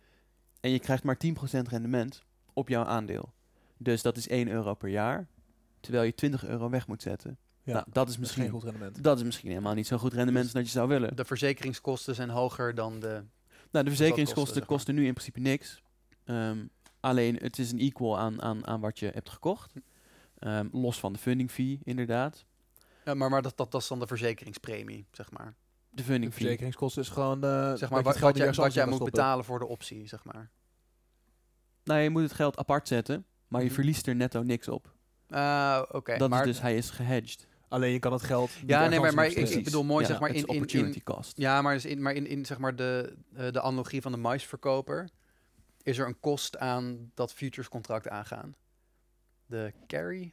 en 0.60 0.70
je 0.70 0.78
krijgt 0.78 1.04
maar 1.04 1.16
10% 1.16 1.68
rendement 1.68 2.24
op 2.52 2.68
jouw 2.68 2.84
aandeel. 2.84 3.32
Dus 3.76 4.02
dat 4.02 4.16
is 4.16 4.28
1 4.28 4.48
euro 4.48 4.74
per 4.74 4.88
jaar, 4.88 5.26
terwijl 5.82 6.04
je 6.04 6.14
20 6.14 6.44
euro 6.44 6.70
weg 6.70 6.86
moet 6.86 7.02
zetten. 7.02 7.38
Ja, 7.64 7.72
nou, 7.72 7.84
dat 7.84 7.88
is 7.88 7.92
dat 7.94 8.08
is 8.08 8.18
misschien 8.18 8.42
geen 8.42 8.52
goed 8.52 8.62
rendement. 8.62 9.02
dat 9.02 9.16
is 9.18 9.24
misschien 9.24 9.48
helemaal 9.48 9.74
niet 9.74 9.86
zo'n 9.86 9.98
goed 9.98 10.12
rendement 10.12 10.44
als 10.44 10.52
dat 10.54 10.64
je 10.64 10.70
zou 10.70 10.88
willen. 10.88 11.16
de 11.16 11.24
verzekeringskosten 11.24 12.14
zijn 12.14 12.28
hoger 12.30 12.74
dan 12.74 13.00
de... 13.00 13.06
nou, 13.70 13.84
de 13.84 13.90
verzekeringskosten 13.90 14.34
kosten, 14.34 14.54
zeg 14.54 14.68
maar. 14.68 14.76
kosten 14.76 14.94
nu 14.94 15.06
in 15.06 15.12
principe 15.12 15.40
niks. 15.40 15.82
Ehm, 16.24 16.66
alleen 17.00 17.36
het 17.36 17.58
is 17.58 17.72
een 17.72 17.78
equal 17.78 18.18
aan, 18.18 18.42
aan, 18.42 18.66
aan 18.66 18.80
wat 18.80 18.98
je 18.98 19.06
hebt 19.14 19.30
gekocht. 19.30 19.72
Ehm, 20.38 20.68
los 20.72 20.98
van 21.00 21.12
de 21.12 21.18
funding 21.18 21.50
fee, 21.50 21.78
inderdaad. 21.82 22.44
Ja, 23.04 23.14
maar 23.14 23.30
maar 23.30 23.42
dat, 23.42 23.56
dat, 23.56 23.70
dat 23.72 23.80
is 23.82 23.88
dan 23.88 23.98
de 23.98 24.06
verzekeringspremie, 24.06 25.06
zeg 25.10 25.30
maar. 25.30 25.54
De 25.90 25.96
De 25.96 26.02
funding 26.02 26.32
fee. 26.32 26.40
verzekeringskosten 26.42 27.02
is 27.02 27.08
gewoon 27.08 27.44
eh 27.44 27.74
Zeg 27.74 27.90
maar 27.90 28.02
wat, 28.02 28.04
je 28.04 28.08
het 28.08 28.18
geld 28.18 28.56
wat, 28.56 28.72
jij, 28.74 28.82
wat 28.82 28.86
moet 28.86 28.94
stoppen. 28.94 29.10
betalen 29.10 29.44
voor 29.44 29.58
de 29.58 29.66
optie, 29.66 30.06
zeg 30.08 30.24
maar. 30.24 30.50
Nou, 31.84 32.00
je 32.00 32.10
moet 32.10 32.22
het 32.22 32.32
geld 32.32 32.56
apart 32.58 32.88
zetten, 32.88 33.24
maar 33.48 33.60
je 33.60 33.66
Mhm. 33.66 33.74
verliest 33.74 34.06
er 34.06 34.16
netto 34.16 34.42
niks 34.42 34.68
op. 34.68 34.94
Ah, 35.32 35.82
Oké, 35.90 36.16
dat 36.18 36.30
maar 36.30 36.40
is 36.40 36.46
dus, 36.46 36.60
hij 36.60 36.76
is 36.76 36.90
gehedged. 36.90 37.46
Alleen 37.68 37.92
je 37.92 37.98
kan 37.98 38.12
het 38.12 38.22
geld. 38.22 38.50
Ja, 38.66 38.88
nee, 38.88 39.00
maar, 39.00 39.26
ik, 39.26 39.36
ik 39.48 39.64
bedoel 39.64 39.84
mooi, 39.84 40.02
Ja, 40.04 40.10
zeg 40.10 40.20
maar, 40.20 40.28
in, 40.28 40.34
in, 40.34 40.42
in, 40.42 40.48
opportunity 40.48 41.02
cost. 41.02 41.36
ja, 41.36 41.62
maar, 41.62 41.74
dus 41.74 41.84
in, 41.84 42.02
maar 42.02 42.12
in, 42.14 42.26
in 42.26 42.44
zeg 42.46 42.58
maar 42.58 42.76
de, 42.76 43.16
eh, 43.34 43.50
de 43.50 43.60
analogie 43.60 44.02
van 44.02 44.12
de 44.12 44.18
maisverkoper 44.18 45.08
is 45.82 45.98
er 45.98 46.06
een 46.06 46.20
kost 46.20 46.58
aan 46.58 47.10
dat 47.14 47.32
futures 47.32 47.68
contract 47.68 48.08
aangaan. 48.08 48.54
De 49.46 49.72
carry. 49.86 50.32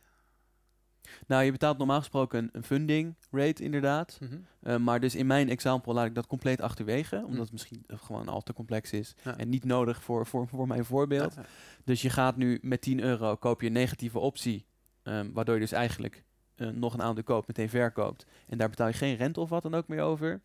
Nou, 1.27 1.43
je 1.43 1.51
betaalt 1.51 1.77
normaal 1.77 1.99
gesproken 1.99 2.39
een, 2.43 2.49
een 2.51 2.63
funding 2.63 3.15
rate 3.31 3.63
inderdaad. 3.63 4.17
Mhm. 4.21 4.37
Eh, 4.61 4.77
maar 4.77 4.99
dus 4.99 5.15
in 5.15 5.27
mijn 5.27 5.49
example 5.49 5.93
laat 5.93 6.05
ik 6.05 6.15
dat 6.15 6.27
compleet 6.27 6.61
achterwege. 6.61 7.15
Omdat 7.15 7.33
Hm. 7.35 7.41
het 7.41 7.51
misschien 7.51 7.83
eh, 7.87 7.97
gewoon 7.99 8.27
al 8.27 8.41
te 8.41 8.53
complex 8.53 8.91
is. 8.91 9.15
Ja. 9.23 9.37
En 9.37 9.49
niet 9.49 9.65
nodig 9.65 10.03
voor, 10.03 10.25
voor, 10.27 10.47
voor 10.47 10.67
mijn 10.67 10.85
voorbeeld. 10.85 11.33
Ja, 11.35 11.41
ja. 11.41 11.47
Dus 11.83 12.01
je 12.01 12.09
gaat 12.09 12.35
nu 12.37 12.59
met 12.61 12.81
10 12.81 12.99
euro 13.01 13.35
koop 13.35 13.61
je 13.61 13.67
een 13.67 13.73
negatieve 13.73 14.19
optie. 14.19 14.65
Ehm, 15.09 15.31
waardoor 15.31 15.55
je 15.55 15.61
dus 15.61 15.71
eigenlijk 15.71 16.23
eh, 16.55 16.67
nog 16.67 16.93
een 16.93 17.01
aandeel 17.01 17.23
koopt, 17.23 17.47
meteen 17.47 17.69
verkoopt. 17.69 18.25
En 18.47 18.57
daar 18.57 18.69
betaal 18.69 18.87
je 18.87 18.93
geen 18.93 19.15
rente 19.15 19.39
of 19.39 19.49
wat 19.49 19.63
dan 19.63 19.75
ook 19.75 19.87
meer 19.87 20.01
over. 20.01 20.41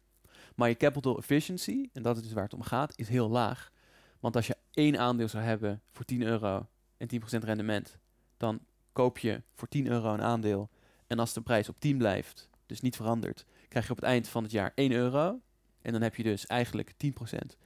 Maar 0.54 0.68
je 0.68 0.76
capital 0.76 1.18
efficiency, 1.18 1.88
en 1.92 2.02
dat 2.02 2.16
is 2.16 2.22
dus 2.22 2.32
waar 2.32 2.44
het 2.44 2.54
om 2.54 2.62
gaat, 2.62 2.98
is 2.98 3.08
heel 3.08 3.28
laag. 3.28 3.72
Want 4.20 4.36
als 4.36 4.46
je 4.46 4.56
één 4.70 4.98
aandeel 4.98 5.28
zou 5.28 5.44
hebben 5.44 5.82
voor 5.90 6.04
10 6.04 6.22
euro 6.22 6.68
en 6.96 7.08
10% 7.08 7.44
rendement, 7.44 7.98
dan 8.36 8.60
koop 8.92 9.18
je 9.18 9.42
voor 9.54 9.68
10 9.68 9.86
euro 9.86 10.12
een 10.12 10.22
aandeel. 10.22 10.70
En 11.06 11.18
als 11.18 11.32
de 11.32 11.40
prijs 11.40 11.68
op 11.68 11.80
10 11.80 11.98
blijft, 11.98 12.48
dus 12.66 12.80
niet 12.80 12.96
verandert, 12.96 13.44
krijg 13.68 13.86
je 13.86 13.92
op 13.92 13.98
het 13.98 14.06
eind 14.06 14.28
van 14.28 14.42
het 14.42 14.52
jaar 14.52 14.72
1 14.74 14.92
euro. 14.92 15.40
En 15.82 15.92
dan 15.92 16.02
heb 16.02 16.14
je 16.14 16.22
dus 16.22 16.46
eigenlijk 16.46 16.92
10% 16.96 17.56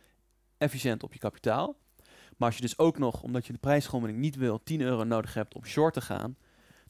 efficiënt 0.59 1.03
op 1.03 1.13
je 1.13 1.19
kapitaal. 1.19 1.77
Maar 2.37 2.49
als 2.49 2.57
je 2.57 2.63
dus 2.63 2.79
ook 2.79 2.99
nog, 2.99 3.23
omdat 3.23 3.47
je 3.47 3.53
de 3.53 3.59
prijsschommeling 3.59 4.19
niet 4.19 4.37
wil, 4.37 4.63
10 4.63 4.81
euro 4.81 5.05
nodig 5.05 5.35
hebt 5.35 5.55
om 5.55 5.65
short 5.65 5.95
te 5.95 6.01
gaan, 6.01 6.37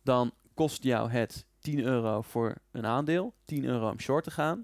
dan 0.08 0.32
kost 0.54 0.82
jou 0.82 1.10
het 1.10 1.46
10 1.58 1.80
euro 1.80 2.22
voor 2.22 2.54
een 2.70 2.86
aandeel, 2.86 3.34
10 3.44 3.64
euro 3.64 3.90
om 3.90 4.00
short 4.00 4.24
te 4.24 4.30
gaan. 4.30 4.58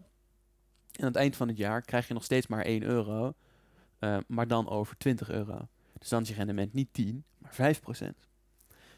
En 0.93 1.01
aan 1.01 1.07
het 1.07 1.16
eind 1.16 1.37
van 1.37 1.49
het 1.49 1.57
jaar 1.57 1.83
krijg 1.83 2.09
je 2.09 2.15
nog 2.15 2.25
steeds 2.25 2.47
maar 2.47 2.65
1 2.66 2.83
euro, 2.83 3.35
eh, 3.99 4.19
maar 4.27 4.49
dan 4.49 4.69
over 4.69 4.97
20 4.97 5.31
euro. 5.31 5.69
Dus 5.99 6.09
dan 6.09 6.23
is 6.23 6.29
je 6.29 6.35
rendement 6.35 6.73
niet 6.73 6.93
10, 6.93 7.25
maar 7.39 7.55
5%. 7.55 8.29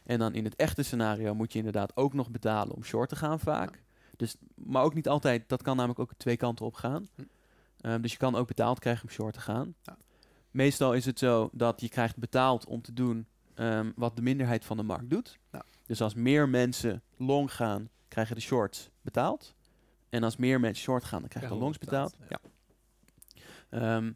En 0.03 0.19
dan 0.19 0.33
in 0.33 0.43
het 0.43 0.55
echte 0.55 0.83
scenario 0.83 1.35
moet 1.35 1.51
je 1.51 1.57
inderdaad 1.57 1.95
ook 1.95 2.13
nog 2.13 2.29
betalen 2.29 2.75
om 2.75 2.83
short 2.83 3.09
te 3.09 3.15
gaan 3.15 3.39
vaak. 3.39 3.83
Dus, 4.15 4.35
maar 4.55 4.83
ook 4.83 4.93
niet 4.93 5.07
altijd, 5.07 5.49
dat 5.49 5.61
kan 5.61 5.75
namelijk 5.75 5.99
ook 5.99 6.13
twee 6.17 6.37
kanten 6.37 6.65
op 6.65 6.73
gaan. 6.73 7.07
Hm. 7.15 7.23
Ehm, 7.81 8.01
dus 8.01 8.11
je 8.11 8.17
kan 8.17 8.35
ook 8.35 8.47
betaald 8.47 8.79
krijgen 8.79 9.03
om 9.03 9.09
short 9.09 9.33
te 9.33 9.39
gaan. 9.39 9.75
Ja. 9.81 9.97
Meestal 10.51 10.93
is 10.93 11.05
het 11.05 11.19
zo 11.19 11.49
dat 11.51 11.81
je 11.81 11.89
krijgt 11.89 12.17
betaald 12.17 12.65
om 12.65 12.81
te 12.81 12.93
doen 12.93 13.27
ehm, 13.53 13.91
wat 13.95 14.15
de 14.15 14.21
minderheid 14.21 14.65
van 14.65 14.77
de 14.77 14.83
markt 14.83 15.09
doet. 15.09 15.39
Ja. 15.51 15.63
Dus 15.87 16.01
als 16.01 16.13
meer 16.13 16.49
mensen 16.49 17.01
long 17.17 17.53
gaan, 17.53 17.89
krijgen 18.07 18.35
de 18.35 18.41
shorts 18.41 18.89
betaald. 19.01 19.55
En 20.09 20.23
als 20.23 20.35
meer 20.35 20.59
mensen 20.59 20.83
short 20.83 21.03
gaan, 21.03 21.19
dan 21.19 21.29
krijgen 21.29 21.51
de 21.51 21.57
longs 21.57 21.77
betaald. 21.77 22.17
Ja. 22.29 22.39
Ehm, 23.69 24.11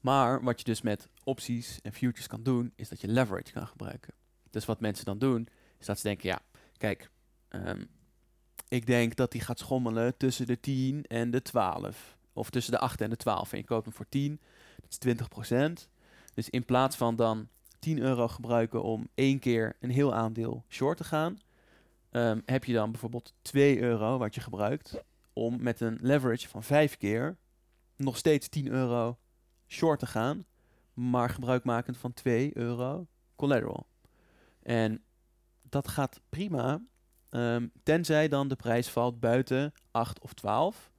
maar 0.00 0.42
wat 0.42 0.58
je 0.58 0.64
dus 0.64 0.82
met 0.82 1.08
opties 1.24 1.78
en 1.82 1.92
futures 1.92 2.26
kan 2.26 2.42
doen, 2.42 2.72
is 2.76 2.88
dat 2.88 3.00
je 3.00 3.08
leverage 3.08 3.52
kan 3.52 3.66
gebruiken. 3.66 4.14
Dus 4.50 4.64
wat 4.64 4.80
mensen 4.80 5.04
dan 5.04 5.18
doen, 5.18 5.48
is 5.78 5.86
dat 5.86 5.96
ze 5.96 6.02
denken, 6.02 6.28
ja, 6.28 6.40
kijk, 6.76 7.10
ehm, 7.48 7.84
ik 8.68 8.86
denk 8.86 9.16
dat 9.16 9.32
die 9.32 9.40
gaat 9.40 9.58
schommelen 9.58 10.16
tussen 10.16 10.46
de 10.46 10.60
10 10.60 11.04
en 11.06 11.30
de 11.30 11.42
12. 11.42 12.16
Of 12.32 12.50
tussen 12.50 12.72
de 12.72 12.78
8 12.78 13.00
en 13.00 13.10
de 13.10 13.16
12. 13.16 13.52
En 13.52 13.58
je 13.58 13.64
koopt 13.64 13.84
hem 13.84 13.94
voor 13.94 14.08
10, 14.08 14.40
dat 14.80 14.90
is 14.90 14.98
20%. 14.98 15.88
Dus 16.34 16.50
in 16.50 16.64
plaats 16.64 16.96
van 16.96 17.16
dan 17.16 17.48
10 17.82 17.98
euro 17.98 18.28
gebruiken 18.28 18.82
om 18.82 19.08
één 19.14 19.38
keer 19.38 19.76
een 19.80 19.90
heel 19.90 20.14
aandeel 20.14 20.64
short 20.68 20.96
te 20.96 21.04
gaan, 21.04 21.38
ehm, 22.10 22.40
heb 22.44 22.64
je 22.64 22.72
dan 22.72 22.90
bijvoorbeeld 22.90 23.34
2 23.42 23.80
euro 23.80 24.18
wat 24.18 24.34
je 24.34 24.40
gebruikt 24.40 25.02
om 25.32 25.62
met 25.62 25.80
een 25.80 25.98
leverage 26.00 26.48
van 26.48 26.62
5 26.62 26.96
keer 26.96 27.36
nog 27.96 28.16
steeds 28.16 28.48
10 28.48 28.68
euro 28.68 29.18
short 29.66 29.98
te 29.98 30.06
gaan, 30.06 30.44
maar 30.94 31.30
gebruikmakend 31.30 31.96
van 31.96 32.12
2 32.12 32.56
euro 32.56 33.06
collateral. 33.36 33.86
En 34.62 35.02
dat 35.62 35.88
gaat 35.88 36.20
prima, 36.28 36.82
ehm, 37.28 37.66
tenzij 37.82 38.28
dan 38.28 38.48
de 38.48 38.56
prijs 38.56 38.88
valt 38.88 39.20
buiten 39.20 39.72
8 39.90 40.20
of 40.20 40.32
12. 40.34 40.90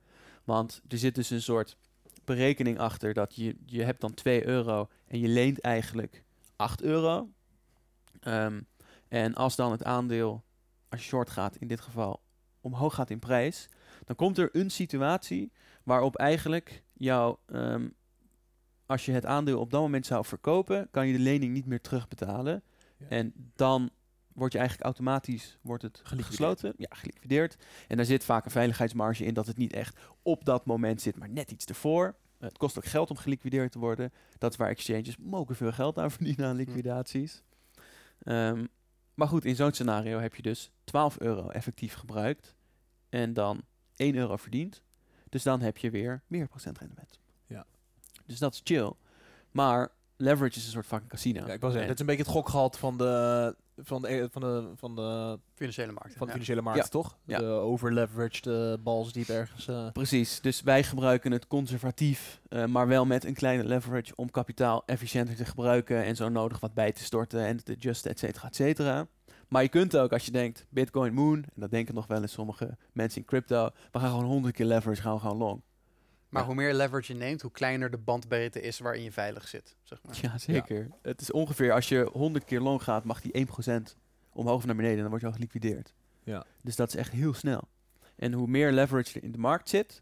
Want 0.43 0.81
er 0.87 0.97
zit 0.97 1.15
dus 1.15 1.29
een 1.29 1.41
soort 1.41 1.77
berekening 2.25 2.79
achter 2.79 3.13
dat 3.13 3.35
je, 3.35 3.55
je 3.65 3.83
hebt 3.83 4.01
dan 4.01 4.13
2 4.13 4.45
euro 4.45 4.89
en 5.07 5.19
je 5.19 5.27
leent 5.27 5.59
eigenlijk 5.59 6.22
8 6.55 6.81
euro. 6.81 7.29
Ehm, 8.19 8.61
en 9.07 9.33
als 9.33 9.55
dan 9.55 9.71
het 9.71 9.83
aandeel, 9.83 10.43
als 10.89 11.01
je 11.01 11.07
short 11.07 11.29
gaat 11.29 11.55
in 11.55 11.67
dit 11.67 11.81
geval, 11.81 12.21
omhoog 12.61 12.95
gaat 12.95 13.09
in 13.09 13.19
prijs, 13.19 13.69
dan 14.05 14.15
komt 14.15 14.37
er 14.37 14.49
een 14.51 14.71
situatie 14.71 15.51
waarop 15.83 16.15
eigenlijk 16.15 16.83
jouw, 16.93 17.39
ehm, 17.45 17.89
als 18.85 19.05
je 19.05 19.11
het 19.11 19.25
aandeel 19.25 19.59
op 19.59 19.71
dat 19.71 19.81
moment 19.81 20.05
zou 20.05 20.25
verkopen, 20.25 20.87
kan 20.91 21.07
je 21.07 21.17
de 21.17 21.23
lening 21.23 21.53
niet 21.53 21.65
meer 21.65 21.81
terugbetalen. 21.81 22.63
Ja. 22.97 23.07
En 23.07 23.33
dan 23.55 23.91
wordt 24.33 24.53
je 24.53 24.59
eigenlijk 24.59 24.87
automatisch 24.87 25.57
wordt 25.61 25.83
het 25.83 26.01
gesloten, 26.03 26.73
ja, 26.77 26.87
geliquideerd. 26.89 27.57
En 27.87 27.97
daar 27.97 28.05
zit 28.05 28.23
vaak 28.23 28.45
een 28.45 28.51
veiligheidsmarge 28.51 29.25
in 29.25 29.33
dat 29.33 29.47
het 29.47 29.57
niet 29.57 29.73
echt 29.73 29.99
op 30.21 30.45
dat 30.45 30.65
moment 30.65 31.01
zit, 31.01 31.17
maar 31.17 31.29
net 31.29 31.51
iets 31.51 31.65
ervoor. 31.65 32.15
Het 32.43 32.57
kost 32.57 32.77
ook 32.77 32.85
geld 32.85 33.09
om 33.09 33.17
geliquideerd 33.17 33.71
te 33.71 33.79
worden. 33.79 34.11
Dat 34.37 34.51
is 34.51 34.57
waar 34.57 34.69
exchanges 34.69 35.17
mogen 35.17 35.55
veel 35.55 35.71
geld 35.71 35.97
aan 35.97 36.11
verdienen 36.11 36.45
aan 36.47 36.55
liquidaties. 36.55 37.43
Ehm, 38.23 38.65
maar 39.13 39.27
goed, 39.27 39.45
in 39.45 39.55
zo'n 39.55 39.71
scenario 39.71 40.19
heb 40.19 40.35
je 40.35 40.41
dus 40.41 40.71
12 40.83 41.19
euro 41.19 41.49
effectief 41.49 41.93
gebruikt 41.93 42.55
en 43.09 43.33
dan 43.33 43.61
1 43.95 44.15
euro 44.15 44.35
verdiend. 44.37 44.81
Dus 45.29 45.43
dan 45.43 45.61
heb 45.61 45.77
je 45.77 45.89
weer 45.89 46.21
meer 46.27 46.47
procent 46.47 46.77
rendement. 46.77 47.19
Ja. 47.45 47.65
Dus 48.25 48.39
dat 48.39 48.53
is 48.53 48.61
chill. 48.63 48.91
Maar 49.51 49.91
leverage 50.17 50.57
is 50.57 50.65
een 50.65 50.71
soort 50.71 50.85
fucking 50.85 51.09
casino. 51.09 51.45
Ja, 51.45 51.53
ik 51.53 51.59
wil 51.59 51.69
zeggen, 51.69 51.81
En- 51.81 51.87
dit 51.87 51.93
is 51.95 51.99
een 51.99 52.05
beetje 52.05 52.23
het 52.23 52.31
gokgehalte 52.31 52.77
van 52.77 52.97
de, 52.97 53.55
van 53.77 54.01
de, 54.01 54.27
van 54.31 54.41
de, 54.41 54.71
van 54.75 54.95
de, 54.95 55.39
Financiële 55.55 55.91
markt. 55.91 56.09
van 56.09 56.19
de 56.19 56.25
ja. 56.25 56.31
financiële 56.31 56.61
markt, 56.61 56.79
Ja. 56.79 56.87
toch? 56.87 57.17
Ja. 57.25 57.37
De 57.39 57.45
overleveraged 57.45 58.47
eh, 58.47 58.73
balls 58.83 59.13
die 59.13 59.25
ergens... 59.33 59.67
eh, 59.67 59.91
Precies, 59.91 60.41
dus 60.41 60.61
wij 60.61 60.83
gebruiken 60.83 61.31
het 61.31 61.47
conservatief, 61.47 62.41
eh, 62.49 62.65
maar 62.65 62.87
wel 62.87 63.05
met 63.05 63.25
een 63.25 63.33
kleine 63.33 63.63
leverage 63.65 64.15
om 64.15 64.31
kapitaal 64.31 64.83
efficiënter 64.85 65.35
te 65.35 65.45
gebruiken 65.45 66.03
en 66.03 66.15
zo 66.15 66.29
nodig 66.29 66.59
wat 66.59 66.73
bij 66.73 66.91
te 66.91 67.03
storten 67.03 67.45
en 67.45 67.63
te 67.63 67.73
adjusten, 67.73 68.11
et 68.11 68.19
cetera, 68.19 68.47
et 68.47 68.55
cetera. 68.55 69.07
Maar 69.47 69.61
je 69.63 69.69
kunt 69.69 69.97
ook, 69.97 70.11
als 70.11 70.25
je 70.25 70.31
denkt, 70.31 70.65
Bitcoin 70.69 71.13
Moon, 71.13 71.35
en 71.35 71.61
dat 71.61 71.71
denken 71.71 71.93
nog 71.95 72.07
wel 72.07 72.21
eens 72.21 72.31
sommige 72.31 72.77
mensen 72.91 73.21
in 73.21 73.27
crypto, 73.27 73.69
we 73.91 73.99
gaan 73.99 74.09
gewoon 74.09 74.25
honderd 74.25 74.55
keer 74.55 74.65
leverage, 74.65 75.01
gaan 75.01 75.13
we 75.13 75.19
gewoon 75.19 75.37
long. 75.37 75.61
Maar 76.33 76.41
Ja. 76.41 76.47
hoe 76.47 76.57
meer 76.57 76.73
leverage 76.73 77.13
je 77.13 77.19
neemt, 77.19 77.41
hoe 77.41 77.51
kleiner 77.51 77.91
de 77.91 77.97
bandbreedte 77.97 78.61
is 78.61 78.79
waarin 78.79 79.03
je 79.03 79.11
veilig 79.11 79.47
zit. 79.47 79.75
Zeg 79.83 79.99
maar. 80.03 80.17
Ja, 80.21 80.37
zeker. 80.37 80.89
Het 81.01 81.21
is 81.21 81.31
ongeveer, 81.31 81.71
als 81.73 81.89
je 81.89 82.09
100 82.13 82.45
keer 82.45 82.59
long 82.61 82.83
gaat, 82.83 83.03
mag 83.03 83.21
die 83.21 83.31
1% 83.33 83.95
omhoog 84.33 84.55
of 84.55 84.65
naar 84.65 84.75
beneden, 84.75 84.97
dan 84.99 85.09
word 85.09 85.21
je 85.21 85.27
al 85.27 85.33
geliquideerd. 85.33 85.93
Ja. 86.23 86.45
Dus 86.61 86.75
dat 86.75 86.87
is 86.87 86.95
echt 86.95 87.11
heel 87.11 87.33
snel. 87.33 87.61
En 88.15 88.33
hoe 88.33 88.47
meer 88.47 88.71
leverage 88.71 89.17
er 89.19 89.23
in 89.23 89.31
de 89.31 89.37
markt 89.37 89.69
zit, 89.69 90.01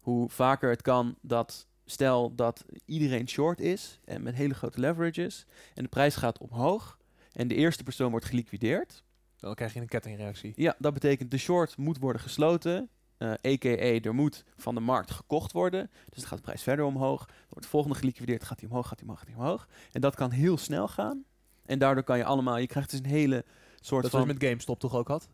hoe 0.00 0.30
vaker 0.30 0.70
het 0.70 0.82
kan 0.82 1.16
dat, 1.20 1.66
stel 1.84 2.34
dat 2.34 2.64
iedereen 2.84 3.28
short 3.28 3.60
is 3.60 4.00
en 4.04 4.22
met 4.22 4.34
hele 4.34 4.54
grote 4.54 4.80
leverages, 4.80 5.46
en 5.74 5.82
de 5.82 5.88
prijs 5.88 6.16
gaat 6.16 6.38
omhoog, 6.38 6.98
en 7.32 7.48
de 7.48 7.54
eerste 7.54 7.82
persoon 7.82 8.10
wordt 8.10 8.26
geliquideerd. 8.26 9.04
dan 9.36 9.54
krijg 9.54 9.74
je 9.74 9.80
een 9.80 9.88
kettingreactie. 9.88 10.52
Ja, 10.56 10.74
dat 10.78 10.92
betekent 10.92 11.30
de 11.30 11.38
short 11.38 11.76
moet 11.76 11.98
worden 11.98 12.22
gesloten. 12.22 12.88
Eh 13.22 13.52
a.k.a. 13.52 14.08
er 14.08 14.14
moet 14.14 14.44
van 14.56 14.74
de 14.74 14.80
markt 14.80 15.10
gekocht 15.10 15.52
worden. 15.52 15.90
Dus 16.08 16.18
dan 16.18 16.26
gaat 16.28 16.38
de 16.38 16.44
prijs 16.44 16.62
verder 16.62 16.84
omhoog. 16.84 17.26
Dan 17.26 17.36
wordt 17.48 17.62
de 17.64 17.70
volgende 17.70 17.96
geliquideerd, 17.96 18.44
gaat 18.44 18.60
hij 18.60 18.68
omhoog, 18.68 18.88
gaat 18.88 18.98
hij 18.98 19.08
omhoog, 19.08 19.18
gaat 19.24 19.34
hij 19.34 19.38
omhoog. 19.44 19.68
En 19.92 20.00
dat 20.00 20.14
kan 20.14 20.30
heel 20.30 20.58
snel 20.58 20.88
gaan. 20.88 21.24
En 21.66 21.78
daardoor 21.78 22.04
kan 22.04 22.18
je 22.18 22.24
allemaal, 22.24 22.56
je 22.58 22.66
krijgt 22.66 22.90
dus 22.90 22.98
een 22.98 23.06
hele 23.06 23.44
soort 23.80 24.02
Dat 24.02 24.10
van... 24.10 24.20
was 24.20 24.32
met 24.32 24.42
GameStop 24.44 24.78
toch 24.80 24.94
ook 24.94 25.08
had? 25.08 25.28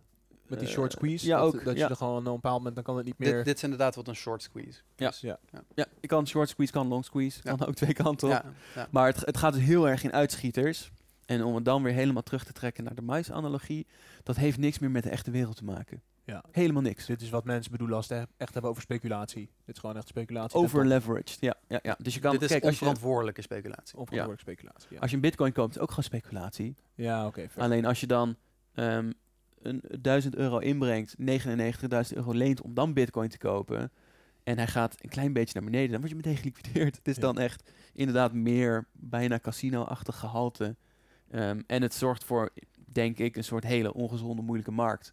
Met 0.46 0.58
die 0.58 0.68
Eh, 0.68 0.74
short 0.74 0.92
squeeze? 0.92 1.26
ja, 1.26 1.38
dat, 1.40 1.46
ook, 1.54 1.64
Dat 1.64 1.76
ja. 1.76 1.84
je 1.84 1.90
er 1.90 1.96
gewoon 1.96 2.18
op 2.18 2.26
een 2.26 2.32
bepaald 2.32 2.56
moment, 2.56 2.74
dan 2.74 2.84
kan 2.84 2.96
het 2.96 3.04
niet 3.04 3.18
meer... 3.18 3.36
Dit, 3.36 3.44
dit 3.44 3.56
is 3.56 3.62
inderdaad 3.62 3.94
wat 3.94 4.08
een 4.08 4.14
short 4.14 4.42
squeeze. 4.42 4.80
Ja. 4.96 5.08
Dus 5.08 5.20
ja. 5.20 5.38
Ja, 5.74 5.86
je 6.00 6.06
kan 6.06 6.26
short 6.26 6.48
squeeze, 6.48 6.72
kan 6.72 6.88
long 6.88 7.04
squeeze. 7.04 7.40
Ja. 7.42 7.54
Kan 7.54 7.68
ook 7.68 7.74
twee 7.74 7.92
kanten 7.92 8.28
op. 8.28 8.34
Ja, 8.34 8.44
ja. 8.74 8.88
Maar 8.90 9.06
het, 9.06 9.20
het 9.26 9.36
gaat 9.36 9.52
dus 9.52 9.62
heel 9.62 9.88
erg 9.88 10.02
in 10.04 10.12
uitschieters. 10.12 10.90
En 11.26 11.44
om 11.44 11.54
het 11.54 11.64
dan 11.64 11.82
weer 11.82 11.92
helemaal 11.92 12.22
terug 12.22 12.44
te 12.44 12.52
trekken 12.52 12.84
naar 12.84 12.94
de 12.94 13.02
mais-analogie, 13.02 13.86
dat 14.22 14.36
heeft 14.36 14.58
niks 14.58 14.78
meer 14.78 14.90
met 14.90 15.02
de 15.02 15.10
echte 15.10 15.30
wereld 15.30 15.56
te 15.56 15.64
maken. 15.64 16.02
Ja. 16.28 16.44
Helemaal 16.50 16.82
niks. 16.82 17.06
Dit 17.06 17.22
is 17.22 17.30
wat 17.30 17.44
mensen 17.44 17.72
bedoelen 17.72 17.96
als 17.96 18.06
ze 18.06 18.14
het 18.14 18.28
echt 18.36 18.52
hebben 18.52 18.70
over 18.70 18.82
speculatie. 18.82 19.50
Dit 19.64 19.74
is 19.74 19.80
gewoon 19.80 19.96
echt 19.96 20.08
speculatie. 20.08 20.58
Over 20.58 20.86
leveraged. 20.86 21.36
Ja, 21.40 21.54
ja, 21.68 21.78
ja. 21.82 21.96
Dus 22.02 22.14
je 22.14 22.20
kan, 22.20 22.32
Dit 22.32 22.42
is 22.42 22.48
kijk, 22.48 22.62
als 22.64 22.72
je, 22.74 22.78
onverantwoordelijke 22.80 23.42
speculatie. 23.42 23.98
Onverantwoordelijke 23.98 24.42
speculatie. 24.52 24.88
Ja, 24.94 24.98
als 25.00 25.10
je 25.10 25.16
een 25.16 25.22
bitcoin 25.22 25.52
koopt, 25.52 25.68
is 25.68 25.74
het 25.74 25.82
ook 25.82 25.88
gewoon 25.88 26.04
speculatie. 26.04 26.76
ja 26.94 27.26
oké. 27.26 27.48
Alleen 27.56 27.84
als 27.84 28.00
je 28.00 28.06
dan 28.06 28.36
ehm 28.74 29.12
een 29.62 29.82
1000 30.00 30.36
euro 30.36 30.58
inbrengt, 30.58 31.14
99.000 31.18 32.16
euro 32.16 32.32
leent 32.32 32.60
om 32.62 32.74
dan 32.74 32.92
bitcoin 32.92 33.28
te 33.28 33.38
kopen. 33.38 33.92
En 34.42 34.56
hij 34.56 34.66
gaat 34.66 34.94
een 34.98 35.08
klein 35.10 35.32
beetje 35.32 35.54
naar 35.60 35.70
beneden, 35.70 35.90
dan 35.90 35.98
word 35.98 36.10
je 36.10 36.16
meteen 36.16 36.36
geliquideerd. 36.36 36.96
Het 36.96 37.08
is 37.08 37.14
Ja. 37.14 37.20
dan 37.20 37.38
echt 37.38 37.70
inderdaad 37.92 38.32
meer 38.32 38.86
bijna 38.92 39.38
casino-achtig 39.38 40.18
gehalte. 40.18 40.76
Ehm, 41.30 41.60
en 41.66 41.82
het 41.82 41.94
zorgt 41.94 42.24
voor, 42.24 42.50
denk 42.74 43.18
ik, 43.18 43.36
een 43.36 43.44
soort 43.44 43.64
hele 43.64 43.94
ongezonde, 43.94 44.42
moeilijke 44.42 44.70
markt. 44.72 45.12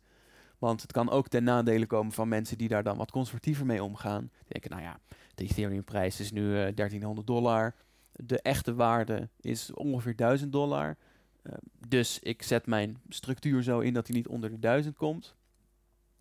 Want 0.60 0.82
het 0.82 0.91
kan 0.91 1.10
ook 1.10 1.27
ten 1.27 1.44
nadele 1.44 1.86
komen 1.86 2.11
van 2.11 2.27
mensen 2.27 2.57
die 2.57 2.68
daar 2.68 2.84
dan 2.84 2.98
wat 2.98 3.11
conservatiever 3.11 3.65
mee 3.65 3.84
omgaan. 3.84 4.22
Die 4.22 4.48
denken, 4.48 4.69
nou 4.69 4.84
ja, 4.84 4.99
de 5.36 5.44
Ethereum-prijs 5.44 6.19
is 6.19 6.32
nu 6.32 6.44
eh 6.44 6.76
1300 6.76 7.27
dollar. 7.27 7.76
De 8.11 8.41
echte 8.41 8.73
waarde 8.73 9.30
is 9.41 9.73
ongeveer 9.73 10.15
1000 10.15 10.52
dollar. 10.52 10.98
Eh, 11.41 11.53
dus 11.88 12.19
ik 12.19 12.44
zet 12.44 12.65
mijn 12.65 13.02
structuur 13.10 13.64
zo 13.64 13.80
in 13.80 13.94
dat 13.94 14.07
hij 14.07 14.15
niet 14.15 14.27
onder 14.27 14.49
de 14.49 14.60
1000 14.60 14.95
komt. 14.95 15.36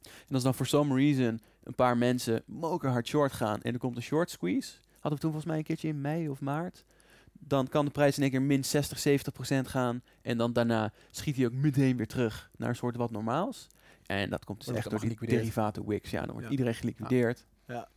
En 0.03 0.35
als 0.35 0.43
dan 0.43 0.55
for 0.55 0.67
some 0.67 0.95
reason 0.95 1.41
een 1.63 1.75
paar 1.75 1.97
mensen 1.97 2.43
mokerhard 2.47 3.07
short 3.07 3.33
gaan 3.33 3.63
en 3.63 3.73
er 3.73 3.79
komt 3.79 3.97
een 3.97 4.03
short 4.03 4.31
squeeze, 4.31 4.73
hadden 4.93 5.13
we 5.13 5.19
toen 5.19 5.31
volgens 5.31 5.45
mij 5.45 5.57
een 5.57 5.65
keertje 5.65 5.89
in 5.89 6.01
mei 6.01 6.29
of 6.29 6.41
maart, 6.41 6.85
dan 7.33 7.69
kan 7.69 7.85
de 7.85 7.91
prijs 7.91 8.17
in 8.17 8.23
één 8.23 8.31
keer 8.31 8.43
min 8.43 8.65
60, 8.65 8.99
70 8.99 9.33
procent 9.33 9.69
gaan 9.69 10.03
en 10.23 10.39
dan 10.39 10.53
daarna 10.53 10.93
schiet 11.11 11.37
hij 11.37 11.47
ook 11.47 11.53
meteen 11.53 11.97
weer 11.97 12.07
terug 12.07 12.51
naar 12.57 12.69
een 12.69 12.77
soort 12.77 12.97
wat 12.97 13.11
normaals. 13.11 13.67
En 14.07 14.31
dat 14.31 14.45
komt 14.45 14.59
dus 14.59 14.67
Wordt 14.69 14.81
echt 14.81 14.91
door 15.01 15.09
die 15.19 15.29
derivaten 15.29 15.87
wicks. 15.87 16.11
Ja, 16.11 16.21
dan 16.21 16.31
wordt 16.31 16.45
Ja. 16.45 16.51
iedereen 16.51 16.75
geliquideerd. 16.75 17.47
Ja. 17.67 17.89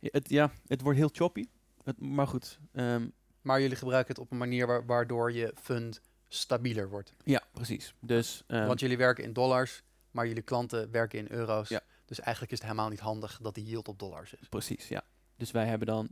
Ja, 0.00 0.08
het, 0.12 0.28
ja, 0.28 0.50
het 0.66 0.80
wordt 0.80 0.98
heel 0.98 1.10
choppy. 1.12 1.44
Het, 1.84 2.00
maar 2.00 2.26
goed, 2.26 2.58
ehm, 2.72 3.08
Maar 3.40 3.60
jullie 3.60 3.76
gebruiken 3.76 4.14
het 4.14 4.22
op 4.24 4.30
een 4.30 4.38
manier 4.38 4.66
wa- 4.66 4.84
waardoor 4.84 5.32
je 5.32 5.52
fund 5.62 6.00
stabieler 6.28 6.88
wordt. 6.88 7.14
ja, 7.24 7.42
precies. 7.52 7.94
Dus 8.00 8.42
ehm, 8.46 8.66
Want 8.66 8.80
jullie 8.80 8.96
werken 8.96 9.24
in 9.24 9.32
dollars, 9.32 9.82
maar 10.10 10.26
jullie 10.26 10.42
klanten 10.42 10.90
werken 10.90 11.18
in 11.18 11.26
euro's. 11.30 11.68
Ja. 11.68 11.80
Dus 12.04 12.20
eigenlijk 12.20 12.52
is 12.52 12.58
het 12.58 12.68
helemaal 12.68 12.90
niet 12.90 13.00
handig 13.00 13.38
dat 13.42 13.54
die 13.54 13.64
yield 13.64 13.88
op 13.88 13.98
dollars 13.98 14.34
is. 14.34 14.48
Precies, 14.48 14.88
ja. 14.88 15.02
Dus 15.36 15.50
wij 15.50 15.66
hebben 15.66 15.86
dan 15.86 16.08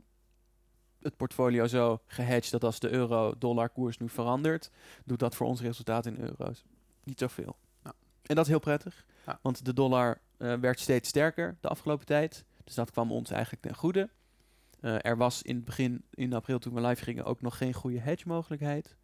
het 1.01 1.17
portfolio 1.17 1.67
zo 1.67 2.01
gehedged 2.05 2.51
dat 2.51 2.63
als 2.63 2.79
de 2.79 2.89
euro-dollar 2.89 3.69
koers 3.69 3.97
nu 3.97 4.09
verandert, 4.09 4.69
doet 5.05 5.19
dat 5.19 5.35
voor 5.35 5.47
ons 5.47 5.61
resultaat 5.61 6.05
in 6.05 6.17
euro's 6.19 6.63
niet 7.03 7.19
zoveel. 7.19 7.57
En 8.25 8.35
dat 8.35 8.43
is 8.45 8.49
heel 8.51 8.59
prettig, 8.59 9.05
Ja. 9.25 9.39
want 9.41 9.65
de 9.65 9.73
dollar 9.73 10.19
eh, 10.37 10.53
werd 10.53 10.79
steeds 10.79 11.09
sterker 11.09 11.57
de 11.61 11.67
afgelopen 11.67 12.05
tijd. 12.05 12.45
Dus 12.63 12.73
dat 12.75 12.91
kwam 12.91 13.11
ons 13.11 13.31
eigenlijk 13.31 13.61
ten 13.63 13.75
goede. 13.75 14.09
Eh, 14.79 14.95
er 15.05 15.17
was 15.17 15.41
in 15.41 15.55
het 15.55 15.65
begin, 15.65 16.03
in 16.13 16.33
april 16.33 16.59
toen 16.59 16.73
we 16.73 16.81
live 16.81 17.03
gingen, 17.03 17.23
ook 17.25 17.41
nog 17.41 17.57
geen 17.57 17.73
goede 17.73 17.99
hedge 17.99 18.27
mogelijkheid. 18.27 18.95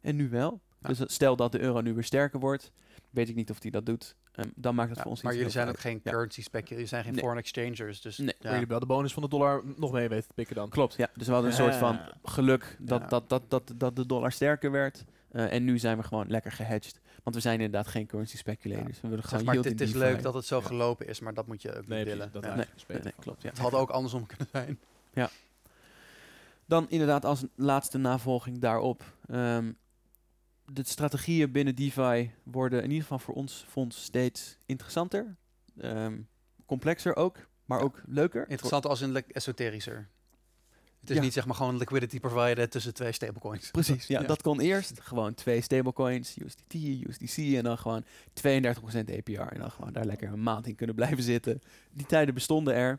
En 0.00 0.16
nu 0.16 0.28
wel. 0.28 0.60
Ja. 0.80 0.88
Dus 0.88 1.00
stel 1.14 1.36
dat 1.36 1.52
de 1.52 1.60
euro 1.60 1.80
nu 1.80 1.94
weer 1.94 2.04
sterker 2.04 2.40
wordt, 2.40 2.72
weet 3.10 3.28
ik 3.28 3.34
niet 3.34 3.50
of 3.50 3.58
die 3.58 3.70
dat 3.70 3.86
doet. 3.86 4.16
Ehm, 4.32 4.48
dan 4.54 4.74
maakt 4.74 4.88
het 4.88 4.96
Ja, 4.96 5.02
voor 5.02 5.12
ons 5.12 5.22
maar 5.22 5.32
niet 5.32 5.40
jullie 5.40 5.56
heel 5.56 5.64
zijn 5.64 5.76
ook 5.76 5.82
geen 5.82 6.00
Ja. 6.02 6.10
currency 6.10 6.42
spec, 6.42 6.68
jullie 6.68 6.86
zijn 6.86 7.04
geen 7.04 7.12
Nee. 7.12 7.20
foreign 7.22 7.44
exchangers. 7.44 8.00
Dus 8.00 8.18
Nee. 8.18 8.26
ja. 8.28 8.34
Maar 8.42 8.52
jullie 8.52 8.66
wel 8.68 8.78
de 8.80 8.86
bonus 8.86 9.12
van 9.12 9.22
de 9.22 9.28
dollar 9.28 9.62
nog 9.76 9.92
mee 9.92 10.08
weten 10.08 10.28
te 10.28 10.34
pikken 10.34 10.56
dan. 10.56 10.68
Klopt, 10.68 10.94
ja. 10.94 11.08
Dus 11.14 11.26
we 11.26 11.32
hadden 11.32 11.50
een 11.50 11.56
soort 11.56 11.74
van 11.74 12.00
geluk 12.22 12.76
dat, 12.80 13.00
Ja. 13.00 13.06
dat, 13.08 13.28
dat, 13.28 13.42
dat, 13.50 13.72
dat 13.76 13.96
de 13.96 14.06
dollar 14.06 14.32
sterker 14.32 14.70
werd. 14.70 15.04
Eh, 15.30 15.52
en 15.52 15.64
nu 15.64 15.78
zijn 15.78 15.96
we 15.96 16.02
gewoon 16.02 16.28
lekker 16.28 16.52
gehedged. 16.52 17.00
Want 17.22 17.36
we 17.36 17.42
zijn 17.42 17.60
inderdaad 17.60 17.86
geen 17.86 18.06
currency 18.06 18.36
speculators. 18.36 19.00
We 19.00 19.08
willen 19.08 19.18
Zeg 19.22 19.28
gewoon 19.30 19.44
maar, 19.44 19.54
yield 19.54 19.66
het 19.66 19.80
in 19.80 19.86
is 19.86 19.92
leuk 19.94 20.22
dat 20.22 20.34
het 20.34 20.44
zo 20.44 20.58
Ja. 20.58 20.66
gelopen 20.66 21.06
is, 21.08 21.20
maar 21.20 21.34
dat 21.34 21.46
moet 21.46 21.62
je 21.62 21.76
ook 21.76 21.86
Nee, 21.86 21.98
niet 21.98 22.08
willen. 22.08 22.32
dat 22.32 22.44
Ja. 22.44 22.54
Nee, 22.54 22.64
spelen. 22.76 23.02
Nee, 23.02 23.12
nee, 23.16 23.22
klopt, 23.24 23.42
ja. 23.42 23.48
Het 23.48 23.58
had 23.58 23.72
ook 23.74 23.90
andersom 23.90 24.26
kunnen 24.26 24.48
zijn. 24.52 24.78
Dan 26.66 26.86
inderdaad 26.90 27.24
als 27.24 27.44
laatste 27.54 27.98
navolging 27.98 28.58
daarop. 28.58 29.04
ehm, 29.28 29.72
de 30.72 30.82
strategieën 30.84 31.52
binnen 31.52 31.74
DeFi 31.74 32.30
worden 32.42 32.78
in 32.82 32.88
ieder 32.88 33.02
geval 33.02 33.18
voor 33.18 33.34
ons 33.34 33.64
fonds 33.68 34.02
steeds 34.04 34.58
interessanter. 34.66 35.36
Ehm, 35.80 36.18
complexer 36.66 37.16
ook, 37.16 37.36
maar 37.64 37.78
Ja. 37.78 37.84
ook 37.84 38.00
leuker. 38.06 38.48
Interessant 38.48 38.86
als 38.86 39.00
een 39.00 39.12
le- 39.12 39.22
esoterischer. 39.28 40.08
Het 41.00 41.10
is 41.10 41.16
Ja. 41.16 41.22
niet 41.22 41.32
zeg 41.32 41.46
maar 41.46 41.54
gewoon 41.54 41.72
een 41.72 41.78
liquidity 41.78 42.20
provider 42.20 42.68
tussen 42.68 42.94
twee 42.94 43.12
stablecoins. 43.12 43.70
Precies, 43.70 44.06
ja, 44.06 44.20
Ja. 44.20 44.26
dat 44.26 44.42
kon 44.42 44.60
eerst. 44.60 45.00
Gewoon 45.00 45.34
twee 45.34 45.60
stablecoins, 45.60 46.36
USDT, 46.38 46.74
USDC 46.74 47.36
en 47.54 47.62
dan 47.64 47.78
gewoon 47.78 48.04
32% 48.32 49.10
APR. 49.10 49.40
En 49.40 49.58
dan 49.60 49.70
gewoon 49.70 49.92
daar 49.92 50.04
lekker 50.04 50.32
een 50.32 50.42
maand 50.42 50.66
in 50.66 50.74
kunnen 50.74 50.94
blijven 50.94 51.22
zitten. 51.22 51.60
Die 51.92 52.06
tijden 52.06 52.34
bestonden 52.34 52.74
er, 52.74 52.98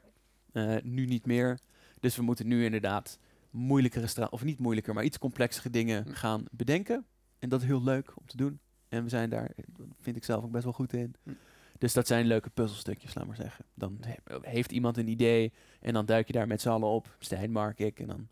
eh, 0.52 0.76
nu 0.84 1.06
niet 1.06 1.26
meer. 1.26 1.60
Dus 2.00 2.16
we 2.16 2.22
moeten 2.22 2.48
nu 2.48 2.66
inderdaad 2.66 3.18
moeilijkere 3.50 4.08
stra 4.08 4.28
of 4.32 4.44
niet 4.44 4.60
moeilijker, 4.60 4.94
maar 4.94 5.04
iets 5.04 5.18
complexere 5.18 5.70
dingen 5.70 6.04
Hm. 6.04 6.12
gaan 6.14 6.44
bedenken. 6.52 7.06
En 7.40 7.50
dat 7.50 7.62
is 7.62 7.68
heel 7.68 7.84
leuk 7.84 8.14
om 8.18 8.26
te 8.28 8.38
doen. 8.38 8.60
En 8.90 9.04
we 9.04 9.10
zijn 9.10 9.30
daar, 9.30 9.52
eh, 9.56 9.64
vind 10.00 10.16
ik 10.16 10.24
zelf 10.24 10.44
ook 10.44 10.52
best 10.52 10.64
wel 10.64 10.74
goed 10.74 10.94
in. 10.94 11.16
Hm. 11.24 11.30
Dus 11.80 11.94
dat 11.94 12.08
zijn 12.08 12.26
leuke 12.26 12.50
puzzelstukjes, 12.50 13.14
laat 13.14 13.26
maar 13.26 13.36
zeggen. 13.36 13.66
Dan 13.74 13.98
he- 14.02 14.38
heeft 14.50 14.72
iemand 14.72 14.98
een 14.98 15.08
idee 15.08 15.54
en 15.80 15.94
dan 15.94 16.06
duik 16.06 16.28
je 16.28 16.34
daar 16.34 16.48
met 16.48 16.62
z'n 16.62 16.70
allen 16.70 16.88
op. 16.90 17.16
Stijn, 17.20 17.52
Mark, 17.52 17.80
ik. 17.80 18.00
En 18.00 18.08
dan 18.08 18.28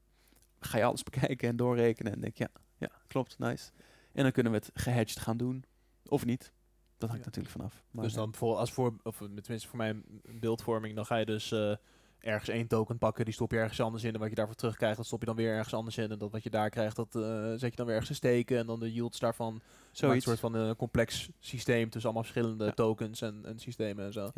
ga 0.59 0.77
je 0.77 0.83
alles 0.83 1.03
bekijken 1.09 1.49
en 1.49 1.55
doorrekenen. 1.55 2.13
En 2.13 2.21
denk 2.21 2.37
je, 2.37 2.43
ja, 2.53 2.61
ja, 2.77 2.91
klopt, 3.07 3.39
nice. 3.39 3.71
En 4.13 4.23
dan 4.23 4.31
kunnen 4.31 4.51
we 4.51 4.57
het 4.57 4.69
gehedged 4.73 5.19
gaan 5.19 5.37
doen. 5.37 5.63
Of 6.07 6.25
niet. 6.25 6.51
Dat 6.97 7.09
hangt 7.09 7.23
Ja. 7.23 7.29
natuurlijk 7.29 7.55
vanaf. 7.55 7.83
Maar, 7.91 8.03
Dus 8.03 8.13
eh, 8.13 8.19
dan 8.19 8.35
voor, 8.35 8.55
als 8.55 8.71
voor, 8.71 8.95
of 9.03 9.17
tenminste 9.17 9.67
voor 9.67 9.77
mijn 9.77 10.03
beeldvorming, 10.39 10.95
dan 10.95 11.05
ga 11.05 11.15
je 11.15 11.25
dus 11.25 11.51
eh, 11.51 11.75
ergens 12.19 12.49
één 12.49 12.67
token 12.67 12.97
pakken, 12.97 13.25
die 13.25 13.33
stop 13.33 13.51
je 13.51 13.57
ergens 13.57 13.81
anders 13.81 14.03
in. 14.03 14.13
En 14.13 14.19
wat 14.19 14.29
je 14.29 14.35
daarvoor 14.35 14.55
terugkrijgt, 14.55 14.97
dat 14.97 15.05
stop 15.05 15.19
je 15.19 15.25
dan 15.25 15.35
weer 15.35 15.53
ergens 15.53 15.73
anders 15.73 15.97
in. 15.97 16.11
En 16.11 16.17
dat 16.17 16.31
wat 16.31 16.43
je 16.43 16.49
daar 16.49 16.69
krijgt, 16.69 16.95
dat 16.95 17.15
eh, 17.15 17.21
zet 17.49 17.69
je 17.69 17.75
dan 17.75 17.85
weer 17.85 17.93
ergens 17.95 18.09
in 18.09 18.15
steken. 18.15 18.57
En 18.57 18.65
dan 18.65 18.79
de 18.79 18.93
yields 18.93 19.19
daarvan. 19.19 19.53
Een 19.53 19.61
zoiets. 19.91 20.25
soort 20.25 20.39
van 20.39 20.53
een 20.53 20.75
complex 20.75 21.29
systeem 21.39 21.83
tussen 21.89 22.03
allemaal 22.11 22.29
verschillende 22.31 22.65
Ja. 22.65 22.71
tokens 22.71 23.21
en, 23.21 23.41
en 23.45 23.59
systemen 23.59 24.05
en 24.05 24.13
zo. 24.13 24.31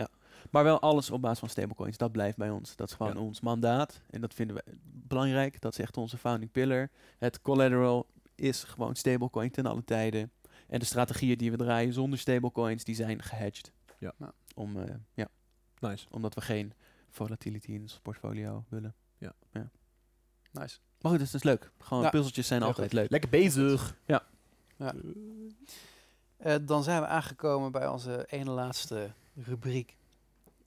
Maar 0.51 0.63
wel 0.63 0.79
alles 0.81 1.11
op 1.11 1.21
basis 1.21 1.39
van 1.39 1.49
stablecoins. 1.49 1.97
Dat 1.97 2.11
blijft 2.11 2.37
bij 2.37 2.49
ons. 2.49 2.75
Dat 2.75 2.89
is 2.89 2.95
gewoon 2.95 3.13
Ja. 3.13 3.19
ons 3.19 3.41
mandaat. 3.41 4.01
En 4.09 4.21
dat 4.21 4.33
vinden 4.33 4.55
we 4.55 4.63
belangrijk. 4.83 5.61
Dat 5.61 5.71
is 5.71 5.79
echt 5.79 5.97
onze 5.97 6.17
founding 6.17 6.51
pillar. 6.51 6.89
Het 7.17 7.41
collateral 7.41 8.07
is 8.35 8.63
gewoon 8.63 8.95
stablecoin 8.95 9.51
ten 9.51 9.65
alle 9.65 9.83
tijden. 9.83 10.31
En 10.67 10.79
de 10.79 10.85
strategieën 10.85 11.37
die 11.37 11.51
we 11.51 11.57
draaien 11.57 11.93
zonder 11.93 12.19
stablecoins, 12.19 12.83
die 12.83 12.95
zijn 12.95 13.21
gehedged. 13.21 13.71
Ja. 13.99 14.13
Ja. 14.17 14.31
Om, 14.55 14.77
eh, 14.81 14.95
ja, 15.13 15.27
Nice. 15.79 16.05
omdat 16.11 16.33
we 16.35 16.41
geen 16.41 16.73
volatility 17.25 17.71
in 17.71 17.81
ons 17.81 17.99
portfolio 18.01 18.65
willen. 18.69 18.95
Nice. 20.51 20.77
Maar 21.01 21.11
goed, 21.11 21.19
dus 21.19 21.31
dat 21.31 21.41
is 21.41 21.47
leuk. 21.47 21.71
Gewoon 21.79 22.03
Ja. 22.03 22.09
puzzeltjes 22.09 22.47
zijn 22.47 22.63
altijd 22.63 22.87
goed. 22.87 22.99
leuk. 22.99 23.09
Lekker 23.09 23.29
bezig. 23.29 23.95
Ja. 24.05 24.23
Eh, 26.37 26.55
dan 26.61 26.83
zijn 26.83 27.01
we 27.01 27.07
aangekomen 27.07 27.71
bij 27.71 27.87
onze 27.87 28.25
ene 28.29 28.49
laatste 28.51 29.11
rubriek. 29.35 29.97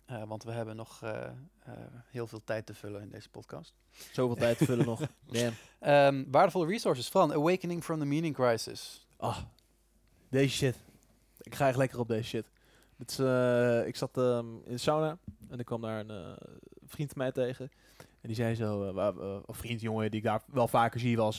Eh, 0.05 0.23
want 0.25 0.45
we 0.45 0.53
hebben 0.53 0.77
nog 0.77 1.03
eh, 1.03 1.25
eh, 1.25 1.73
heel 2.07 2.27
veel 2.27 2.41
tijd 2.45 2.67
te 2.67 2.75
vullen 2.75 3.01
in 3.03 3.09
deze 3.09 3.29
podcast. 3.29 3.75
Zoveel 4.13 4.37
tijd 4.37 4.59
te 4.59 4.65
vullen 4.65 4.87
nog. 4.87 5.01
Damn. 5.33 5.55
Ehm, 5.79 6.25
waardevolle 6.31 6.67
resources 6.67 7.09
van 7.09 7.33
Awakening 7.33 7.85
from 7.85 7.99
the 7.99 8.05
Meaning 8.05 8.35
Crisis. 8.35 9.07
Ah, 9.17 9.39
deze 10.29 10.55
shit. 10.57 10.77
Ik 11.41 11.55
ga 11.55 11.69
echt 11.69 11.77
lekker 11.77 11.99
op 11.99 12.09
deze 12.09 12.29
shit. 12.29 12.47
Eh, 13.11 13.87
ik 13.87 13.97
zat 13.97 14.17
ehm, 14.17 14.47
in 14.65 14.73
de 14.73 14.79
sauna 14.79 15.19
en 15.49 15.59
ik 15.59 15.65
kwam 15.65 15.81
daar 15.81 16.01
een 16.01 16.11
eh, 16.11 16.33
vriend 16.85 17.13
van 17.13 17.19
mij 17.19 17.33
tegen. 17.33 17.71
En 17.97 18.29
die 18.29 18.35
zei 18.35 18.55
zo, 18.55 18.97
eh, 18.97 19.09
een 19.47 19.55
vriend, 19.55 19.81
jongen, 19.81 20.11
die 20.11 20.21
ik 20.21 20.27
daar 20.27 20.43
wel 20.47 20.69
vaker 20.69 21.01
zie, 21.01 21.17
was 21.17 21.37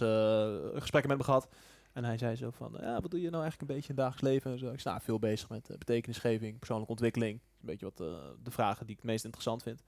gesprekken 0.73 1.09
met 1.09 1.17
me 1.17 1.23
gehad. 1.23 1.47
En 1.93 2.03
hij 2.03 2.17
zei 2.17 2.35
zo 2.35 2.49
van, 2.51 2.77
ja, 2.79 3.01
wat 3.01 3.11
doe 3.11 3.21
je 3.21 3.29
nou 3.29 3.43
eigenlijk 3.43 3.71
een 3.71 3.75
beetje 3.75 3.93
in 3.93 3.99
het 3.99 4.05
dagelijks 4.05 4.21
leven? 4.21 4.51
En 4.51 4.59
zo. 4.59 4.73
Ik 4.73 4.79
sta 4.79 4.99
veel 4.99 5.19
bezig 5.19 5.49
met 5.49 5.67
betekenisgeving, 5.77 6.57
persoonlijke 6.57 6.91
ontwikkeling. 6.91 7.33
Een 7.33 7.65
beetje 7.65 7.85
wat 7.85 7.97
de 8.43 8.51
vragen 8.51 8.85
die 8.85 8.95
ik 8.95 9.01
het 9.01 9.11
meest 9.11 9.23
interessant 9.23 9.63
vind. 9.63 9.83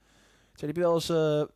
Zei, 0.54 0.66
heb 0.66 0.76
je 0.76 0.82
wel 0.82 0.94
eens 0.94 1.06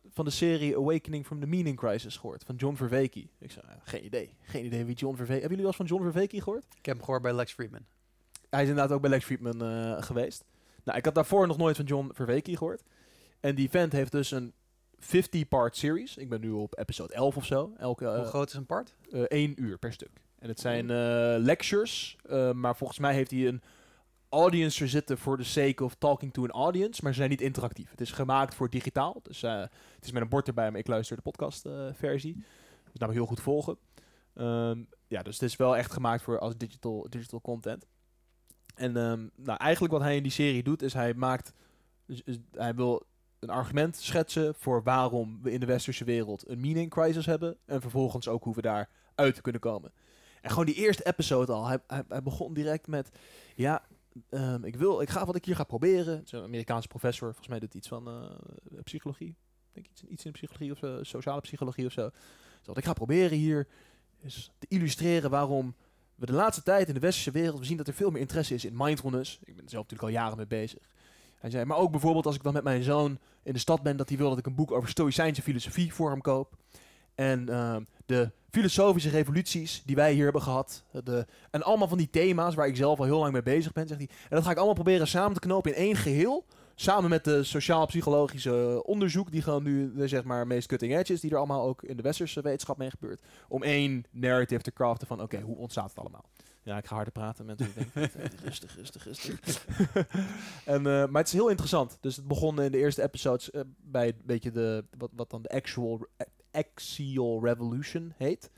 van 0.09 0.25
de 0.25 0.31
serie 0.31 0.77
Awakening 0.77 1.25
from 1.25 1.39
the 1.39 1.45
Meaning 1.45 1.77
Crisis 1.77 2.17
gehoord? 2.17 2.43
Van 2.43 2.55
John 2.55 2.75
Vervaeke. 2.75 3.27
Ik 3.39 3.51
zei, 3.51 3.65
geen 3.83 4.05
idee. 4.05 4.35
Geen 4.41 4.65
idee 4.65 4.85
wie 4.85 4.95
John 4.95 5.15
Vervaeke... 5.15 5.41
Hebben 5.41 5.57
jullie 5.57 5.71
wel 5.71 5.79
eens 5.79 5.89
van 5.89 5.97
John 5.97 6.03
Vervaeke 6.03 6.41
gehoord? 6.41 6.65
Ik 6.77 6.85
heb 6.85 6.95
hem 6.95 7.03
gehoord 7.03 7.21
bij 7.21 7.33
Lex 7.33 7.53
Friedman. 7.53 7.85
Hij 8.51 8.63
is 8.63 8.69
inderdaad 8.69 8.91
ook 8.95 9.01
bij 9.01 9.09
Lex 9.09 9.25
Friedman 9.25 9.61
eh, 9.63 10.01
geweest. 10.01 10.43
Nou, 10.83 10.97
ik 10.97 11.05
had 11.05 11.15
daarvoor 11.15 11.47
nog 11.47 11.57
nooit 11.57 11.75
van 11.75 11.85
John 11.85 12.09
Vervaeke 12.13 12.57
gehoord. 12.57 12.83
En 13.39 13.55
die 13.55 13.69
vent 13.69 13.91
heeft 13.91 14.11
dus 14.11 14.31
een 14.31 14.53
50-part 14.99 15.75
series. 15.77 16.17
Ik 16.17 16.29
ben 16.29 16.41
nu 16.41 16.49
op 16.51 16.79
episode 16.79 17.13
11 17.13 17.37
of 17.37 17.45
zo. 17.45 17.73
Elke 17.77 18.05
Hoe 18.05 18.13
eh, 18.15 18.27
groot 18.27 18.47
is 18.49 18.53
een 18.53 18.65
part? 18.65 18.95
eh, 19.11 19.21
één 19.21 19.61
uur 19.61 19.77
per 19.77 19.93
stuk. 19.93 20.09
En 20.39 20.47
het 20.49 20.59
zijn 20.59 20.89
eh, 20.89 21.35
lectures, 21.43 22.17
eh, 22.25 22.51
maar 22.51 22.75
volgens 22.75 22.99
mij 22.99 23.13
heeft 23.13 23.31
hij 23.31 23.47
een 23.47 23.61
audience 24.29 24.83
er 24.83 24.89
zitten 24.89 25.17
voor 25.17 25.37
the 25.37 25.43
sake 25.43 25.83
of 25.83 25.95
talking 25.95 26.33
to 26.33 26.43
an 26.43 26.49
audience, 26.51 26.99
maar 27.03 27.11
ze 27.11 27.17
zijn 27.17 27.29
niet 27.29 27.41
interactief. 27.41 27.91
Het 27.91 28.01
is 28.01 28.11
gemaakt 28.11 28.55
voor 28.55 28.69
digitaal, 28.69 29.19
dus 29.23 29.43
eh, 29.43 29.59
het 29.95 30.05
is 30.05 30.11
met 30.11 30.21
een 30.21 30.29
bord 30.29 30.47
erbij, 30.47 30.71
maar 30.71 30.79
ik 30.79 30.87
luister 30.87 31.15
de 31.15 31.21
podcast 31.21 31.65
eh, 31.65 31.87
versie. 31.93 32.33
Dus 32.83 32.99
namelijk 32.99 33.13
heel 33.13 33.25
goed 33.35 33.41
volgen. 33.41 33.77
Ehm, 34.33 34.83
ja, 35.07 35.21
dus 35.23 35.33
het 35.39 35.49
is 35.49 35.55
wel 35.55 35.77
echt 35.77 35.91
gemaakt 35.91 36.23
voor 36.23 36.39
als 36.39 36.57
digital, 36.57 37.05
digital 37.09 37.41
content. 37.41 37.85
En 38.73 38.97
ehm, 38.97 39.27
nou, 39.35 39.57
eigenlijk 39.57 39.93
wat 39.93 40.01
hij 40.01 40.15
in 40.15 40.23
die 40.23 40.31
serie 40.31 40.63
doet, 40.63 40.81
is 40.81 40.93
hij 40.93 41.13
maakt, 41.13 41.53
dus- 42.05 42.23
dus 42.23 42.37
hij 42.51 42.75
wil 42.75 43.05
een 43.39 43.49
argument 43.49 43.97
schetsen 43.97 44.55
voor 44.55 44.83
waarom 44.83 45.39
we 45.41 45.51
in 45.51 45.59
de 45.59 45.65
westerse 45.65 46.03
wereld 46.03 46.49
een 46.49 46.59
meaning 46.59 46.89
crisis 46.89 47.25
hebben. 47.25 47.57
En 47.65 47.81
vervolgens 47.81 48.27
ook 48.27 48.43
hoe 48.43 48.55
we 48.55 48.61
daar 48.61 48.89
uit 49.15 49.41
kunnen 49.41 49.61
komen. 49.61 49.93
En 50.41 50.49
gewoon 50.49 50.65
die 50.65 50.75
eerste 50.75 51.05
episode 51.05 51.51
al. 51.51 51.67
Hij, 51.67 51.79
hij, 51.87 52.23
begon 52.23 52.53
direct 52.53 52.87
met... 52.87 53.09
Ja, 53.55 53.85
ehm, 54.29 54.63
ik, 54.63 54.75
wil, 54.75 55.01
ik 55.01 55.09
ga 55.09 55.25
wat 55.25 55.35
ik 55.35 55.45
hier 55.45 55.55
ga 55.55 55.63
proberen. 55.63 56.21
Zo'n 56.25 56.43
Amerikaanse 56.43 56.87
professor. 56.87 57.27
Volgens 57.27 57.47
mij 57.47 57.59
doet 57.59 57.73
iets 57.73 57.87
van 57.87 58.07
eh, 58.07 58.79
psychologie. 58.83 59.35
Denk 59.73 59.87
iets, 59.87 60.03
iets 60.03 60.25
in 60.25 60.31
psychologie 60.31 60.71
of 60.71 61.05
sociale 61.07 61.41
psychologie 61.41 61.85
of 61.85 61.91
zo. 61.91 62.09
Dus 62.57 62.67
wat 62.67 62.77
ik 62.77 62.85
ga 62.85 62.93
proberen 62.93 63.37
hier 63.37 63.67
is 64.21 64.51
te 64.57 64.67
illustreren 64.69 65.29
waarom 65.29 65.75
de 66.27 66.33
laatste 66.33 66.63
tijd 66.63 66.87
in 66.87 66.93
de 66.93 66.99
westerse 66.99 67.31
wereld, 67.31 67.59
we 67.59 67.65
zien 67.65 67.77
dat 67.77 67.87
er 67.87 67.93
veel 67.93 68.09
meer 68.09 68.21
interesse 68.21 68.53
is 68.53 68.65
in 68.65 68.73
mindfulness. 68.75 69.39
Ik 69.43 69.55
ben 69.55 69.63
er 69.63 69.69
zelf 69.69 69.83
natuurlijk 69.83 70.09
al 70.09 70.21
jaren 70.21 70.37
mee 70.37 70.47
bezig. 70.47 70.79
Hij 71.39 71.49
zei, 71.49 71.65
maar 71.65 71.77
ook 71.77 71.91
bijvoorbeeld 71.91 72.25
als 72.25 72.35
ik 72.35 72.43
dan 72.43 72.53
met 72.53 72.63
mijn 72.63 72.83
zoon 72.83 73.17
in 73.43 73.53
de 73.53 73.59
stad 73.59 73.81
ben, 73.81 73.97
dat 73.97 74.09
hij 74.09 74.17
wil 74.17 74.29
dat 74.29 74.37
ik 74.37 74.45
een 74.45 74.55
boek 74.55 74.71
over 74.71 74.89
stoïcijnse 74.89 75.41
filosofie 75.41 75.93
voor 75.93 76.09
hem 76.09 76.21
koop. 76.21 76.55
En 77.15 77.49
ehm, 77.49 77.83
de 78.05 78.31
filosofische 78.49 79.09
revoluties 79.09 79.81
die 79.85 79.95
wij 79.95 80.13
hier 80.13 80.23
hebben 80.23 80.41
gehad. 80.41 80.83
De, 81.03 81.25
en 81.51 81.63
allemaal 81.63 81.87
van 81.87 81.97
die 81.97 82.09
thema's 82.09 82.55
waar 82.55 82.67
ik 82.67 82.75
zelf 82.75 82.99
al 82.99 83.05
heel 83.05 83.19
lang 83.19 83.33
mee 83.33 83.43
bezig 83.43 83.71
ben, 83.71 83.87
zegt 83.87 83.99
hij. 83.99 84.09
En 84.21 84.35
dat 84.35 84.43
ga 84.43 84.51
ik 84.51 84.57
allemaal 84.57 84.75
proberen 84.75 85.07
samen 85.07 85.33
te 85.33 85.39
knopen 85.39 85.75
in 85.75 85.77
één 85.77 85.95
geheel. 85.95 86.45
Samen 86.81 87.09
met 87.09 87.23
de 87.23 87.43
sociaal-psychologische 87.43 88.83
onderzoek, 88.85 89.31
die 89.31 89.41
gewoon 89.41 89.63
nu 89.63 89.93
de 89.93 90.07
zeg 90.07 90.23
maar 90.23 90.47
meest 90.47 90.67
cutting 90.67 90.95
edge 90.95 91.13
is, 91.13 91.19
die 91.19 91.31
er 91.31 91.37
allemaal 91.37 91.63
ook 91.67 91.83
in 91.83 91.97
de 91.97 92.01
westerse 92.01 92.41
wetenschap 92.41 92.77
mee 92.77 92.89
gebeurt. 92.89 93.21
Om 93.47 93.63
één 93.63 94.05
narrative 94.11 94.61
te 94.61 94.73
craften 94.73 95.07
van, 95.07 95.21
oké, 95.21 95.41
hoe 95.41 95.57
ontstaat 95.57 95.89
het 95.89 95.99
allemaal? 95.99 96.25
Ja, 96.63 96.77
ik 96.77 96.85
ga 96.85 96.95
harder 96.95 97.13
praten. 97.13 97.45
Mensen 97.45 97.71
denken, 97.75 98.21
eh, 98.21 98.25
rustig, 98.45 98.75
rustig, 98.75 99.03
rustig. 99.03 99.65
en, 100.65 100.77
eh, 100.77 100.83
maar 100.83 101.21
het 101.21 101.27
is 101.27 101.33
heel 101.33 101.49
interessant. 101.49 101.97
Dus 101.99 102.15
het 102.15 102.27
begon 102.27 102.61
in 102.61 102.71
de 102.71 102.77
eerste 102.77 103.03
episodes 103.03 103.51
eh, 103.51 103.61
bij 103.77 104.07
een 104.07 104.21
beetje 104.23 104.51
de, 104.51 104.83
wat, 104.97 105.09
wat 105.15 105.29
dan 105.29 105.41
de 105.41 105.49
actual, 105.49 106.07
eh, 106.17 106.27
axial 106.51 107.39
revolution 107.43 108.13
heet. 108.17 108.51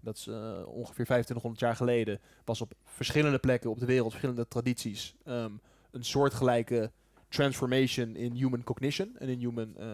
Dat 0.00 0.16
is 0.16 0.26
eh, 0.26 0.62
ongeveer 0.66 1.04
2500 1.04 1.60
jaar 1.60 1.76
geleden. 1.76 2.20
Was 2.44 2.60
op 2.60 2.72
verschillende 2.84 3.38
plekken 3.38 3.70
op 3.70 3.78
de 3.78 3.86
wereld, 3.86 4.10
verschillende 4.10 4.48
tradities, 4.48 5.16
ehm, 5.24 5.52
een 5.90 6.04
soortgelijke 6.04 6.90
transformation 7.30 8.16
in 8.16 8.32
human 8.32 8.64
cognition 8.64 9.16
en 9.18 9.28
in 9.28 9.38
human 9.38 9.76
eh, 9.76 9.86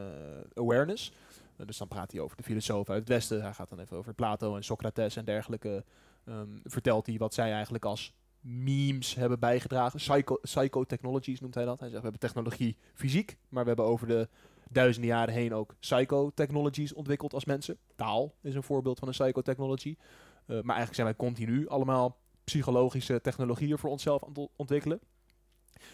awareness. 0.54 1.12
Eh, 1.56 1.66
dus 1.66 1.76
dan 1.78 1.88
praat 1.88 2.12
hij 2.12 2.20
over 2.20 2.36
de 2.36 2.42
filosofen 2.42 2.92
uit 2.92 3.00
het 3.02 3.08
Westen. 3.12 3.42
Hij 3.42 3.52
gaat 3.52 3.68
dan 3.68 3.78
even 3.80 3.96
over 3.96 4.14
Plato 4.14 4.56
en 4.56 4.64
Socrates 4.64 5.16
en 5.16 5.24
dergelijke. 5.24 5.84
ehm, 6.24 6.48
vertelt 6.64 7.06
hij 7.06 7.16
wat 7.16 7.34
zij 7.34 7.52
eigenlijk 7.52 7.84
als 7.84 8.14
memes 8.40 9.14
hebben 9.14 9.38
bijgedragen. 9.38 9.98
Psycho 9.98 10.36
psychotechnologies 10.42 11.40
noemt 11.40 11.54
hij 11.54 11.64
dat. 11.64 11.80
Hij 11.80 11.88
zegt, 11.88 12.02
we 12.02 12.08
hebben 12.08 12.28
technologie 12.28 12.76
fysiek, 12.94 13.36
maar 13.48 13.62
we 13.62 13.68
hebben 13.68 13.86
over 13.86 14.06
de 14.06 14.28
duizenden 14.70 15.10
jaren 15.10 15.34
heen 15.34 15.54
ook 15.54 15.74
psychotechnologies 15.80 16.92
ontwikkeld 16.92 17.34
als 17.34 17.44
mensen. 17.44 17.78
Taal 17.96 18.34
is 18.42 18.54
een 18.54 18.62
voorbeeld 18.62 18.98
van 18.98 19.08
een 19.08 19.14
psychotechnology. 19.14 19.96
Eh, 19.98 20.46
maar 20.46 20.76
eigenlijk 20.76 20.94
zijn 20.94 21.06
wij 21.06 21.16
continu 21.16 21.68
allemaal 21.68 22.16
psychologische 22.44 23.20
technologieën 23.20 23.78
voor 23.78 23.90
onszelf 23.90 24.22
aan 24.22 24.28
het 24.28 24.38
on- 24.38 24.48
ontwikkelen. 24.56 25.00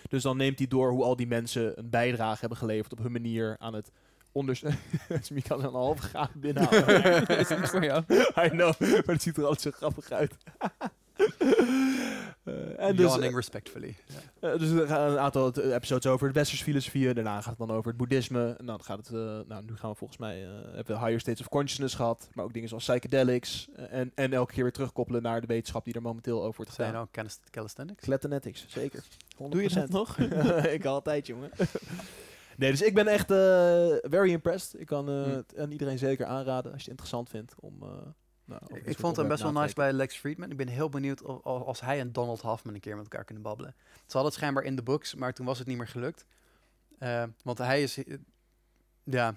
Dus 0.09 0.23
dan 0.23 0.36
neemt 0.36 0.59
hij 0.59 0.69
door 0.69 0.90
hoe 0.90 1.05
al 1.05 1.16
die 1.16 1.27
mensen 1.27 1.78
een 1.78 1.90
bijdrage 1.90 2.40
hebben 2.40 2.59
geleverd 2.59 2.93
op 2.93 2.98
hun 2.98 3.12
manier 3.12 3.56
aan 3.59 3.74
het 3.74 3.90
ondersteunen. 4.32 4.78
Smie 5.20 5.43
kan 5.43 5.64
een 5.64 5.73
half 5.73 5.98
gaan 5.98 6.31
binnenhouden. 6.35 7.27
Dat 7.27 7.39
is 7.39 7.48
niet 7.48 7.69
voor 7.69 7.85
jou. 7.85 8.05
I 8.44 8.48
know, 8.48 8.81
maar 8.81 9.02
het 9.05 9.23
ziet 9.23 9.36
er 9.36 9.44
altijd 9.44 9.60
zo 9.60 9.70
grappig 9.70 10.10
uit. 10.10 10.35
Eh, 12.44 12.78
en 12.89 12.97
dus, 12.97 13.06
Yawning 13.10 13.34
respectfully. 13.34 13.97
eh, 14.40 14.59
dus 14.59 14.70
er 14.70 14.86
gaan 14.86 15.10
een 15.10 15.18
aantal 15.18 15.52
episodes 15.56 16.06
over 16.06 16.26
de 16.28 16.32
westerse 16.34 16.64
filosofieën. 16.64 17.14
Daarna 17.14 17.40
gaat 17.40 17.59
het 17.59 17.68
dan 17.68 17.70
over 17.76 17.89
het 17.89 17.97
boeddhisme. 17.97 18.55
En 18.59 18.66
dan 18.66 18.82
gaat 18.82 18.97
het, 18.97 19.06
eh, 19.06 19.12
nou 19.48 19.64
nu 19.64 19.76
gaan 19.76 19.90
we 19.90 19.97
volgens 19.97 20.18
mij, 20.18 20.43
eh, 20.44 20.51
hebben 20.74 20.97
we 20.97 21.02
higher 21.05 21.20
states 21.20 21.40
of 21.40 21.48
consciousness 21.48 21.94
gehad. 21.94 22.28
Maar 22.32 22.44
ook 22.44 22.52
dingen 22.52 22.68
zoals 22.68 22.84
psychedelics. 22.84 23.68
eh, 23.76 23.84
en, 23.90 24.12
en 24.14 24.32
elke 24.32 24.52
keer 24.52 24.62
weer 24.62 24.72
terugkoppelen 24.72 25.22
naar 25.22 25.40
de 25.40 25.47
wetenschap 25.47 25.84
die 25.84 25.94
er 25.94 26.02
momenteel 26.02 26.43
over 26.43 26.56
wordt 26.56 26.72
Zijn 26.72 26.86
gedaan. 26.89 27.02
nou 27.02 27.12
calis- 27.12 27.40
calisthenics? 27.51 28.05
Calisthenics, 28.05 28.64
zeker. 28.68 29.02
100%. 29.36 29.51
Doe 29.52 29.62
je 29.62 29.68
dat 29.74 29.89
nog? 29.89 30.18
ik 30.76 30.84
altijd, 30.84 31.26
jongen. 31.26 31.51
nee, 32.56 32.70
dus 32.70 32.82
ik 32.82 32.94
ben 32.94 33.06
echt 33.06 33.30
eh, 33.30 33.36
very 34.10 34.30
impressed. 34.30 34.80
Ik 34.80 34.86
kan 34.86 35.09
eh, 35.09 35.22
Hm. 35.22 35.30
het 35.30 35.59
aan 35.59 35.70
iedereen 35.70 35.98
zeker 35.98 36.26
aanraden 36.26 36.72
als 36.72 36.84
je 36.84 36.90
het 36.90 37.01
interessant 37.01 37.28
vindt 37.28 37.55
om... 37.60 37.82
nou, 38.44 38.62
Ik 38.85 38.98
vond 38.98 39.16
hem 39.16 39.28
best 39.28 39.43
wel 39.43 39.52
nice 39.52 39.74
bij 39.74 39.93
Lex 39.93 40.16
Friedman. 40.16 40.51
Ik 40.51 40.56
ben 40.56 40.69
heel 40.69 40.89
benieuwd 40.89 41.23
of, 41.23 41.43
als 41.44 41.81
hij 41.81 42.01
en 42.01 42.12
Donald 42.12 42.40
Hoffman 42.40 42.74
een 42.74 42.81
keer 42.81 42.97
met 42.97 43.05
elkaar 43.05 43.24
kunnen 43.24 43.43
babbelen. 43.43 43.74
Ze 43.93 44.02
hadden 44.05 44.24
het 44.24 44.35
schijnbaar 44.35 44.64
in 44.64 44.77
de 44.77 44.82
books, 44.82 45.14
maar 45.14 45.32
toen 45.32 45.47
was 45.47 45.59
het 45.59 45.66
niet 45.66 45.77
meer 45.77 45.89
gelukt. 45.89 46.27
Eh, 46.98 47.24
want 47.43 47.59
hij 47.59 47.82
is, 47.82 48.05
eh, 48.05 48.16
ja. 49.05 49.35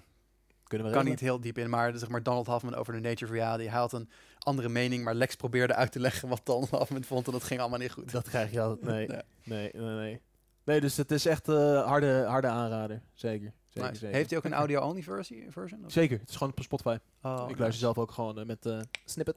Kunnen 0.64 0.86
we 0.86 0.92
kan 0.92 1.04
niet 1.04 1.20
heel 1.20 1.40
diep 1.40 1.58
in, 1.58 1.70
maar 1.70 1.98
zeg 1.98 2.08
maar 2.08 2.22
Donald 2.22 2.46
Hoffman 2.46 2.74
over 2.74 2.92
de 2.92 3.00
nature 3.00 3.32
reality. 3.32 3.64
Hij 3.64 3.78
had 3.78 3.92
een 3.92 4.10
andere 4.38 4.68
mening, 4.68 5.04
maar 5.04 5.14
Lex 5.14 5.36
probeerde 5.36 5.74
uit 5.74 5.92
te 5.92 6.00
leggen 6.00 6.28
wat 6.28 6.40
Donald 6.44 6.70
Hoffman 6.70 7.04
vond 7.04 7.26
en 7.26 7.32
dat 7.32 7.44
ging 7.44 7.60
allemaal 7.60 7.78
niet 7.78 7.92
goed. 7.92 8.12
Dat 8.12 8.28
krijg 8.28 8.50
je 8.50 8.60
altijd. 8.60 8.90
Nee, 8.90 9.06
Nee. 9.08 9.22
nee, 9.44 9.70
nee, 9.72 9.94
nee. 9.96 10.20
Nee, 10.66 10.80
dus 10.80 10.96
het 10.96 11.10
is 11.10 11.26
echt 11.26 11.48
een 11.48 11.76
harde, 11.76 12.24
harde 12.26 12.46
aanrader. 12.48 13.02
Zeker. 13.14 13.52
zeker, 13.68 13.88
Nice. 13.88 14.00
zeker. 14.00 14.16
Heeft 14.16 14.30
hij 14.30 14.38
ook 14.38 14.44
een 14.44 14.52
audio-only 14.54 15.02
versie? 15.02 15.46
version 15.50 15.84
of- 15.84 15.92
Zeker. 15.92 16.18
Het 16.18 16.28
is 16.28 16.36
gewoon 16.36 16.52
op 16.56 16.62
Spotify. 16.62 16.96
Oh, 17.22 17.36
ik 17.42 17.46
nice. 17.46 17.58
luister 17.60 17.80
zelf 17.80 17.98
ook 17.98 18.10
gewoon 18.10 18.38
eh, 18.38 18.44
met 18.46 18.66
eh 18.66 18.80
snippet. 19.04 19.36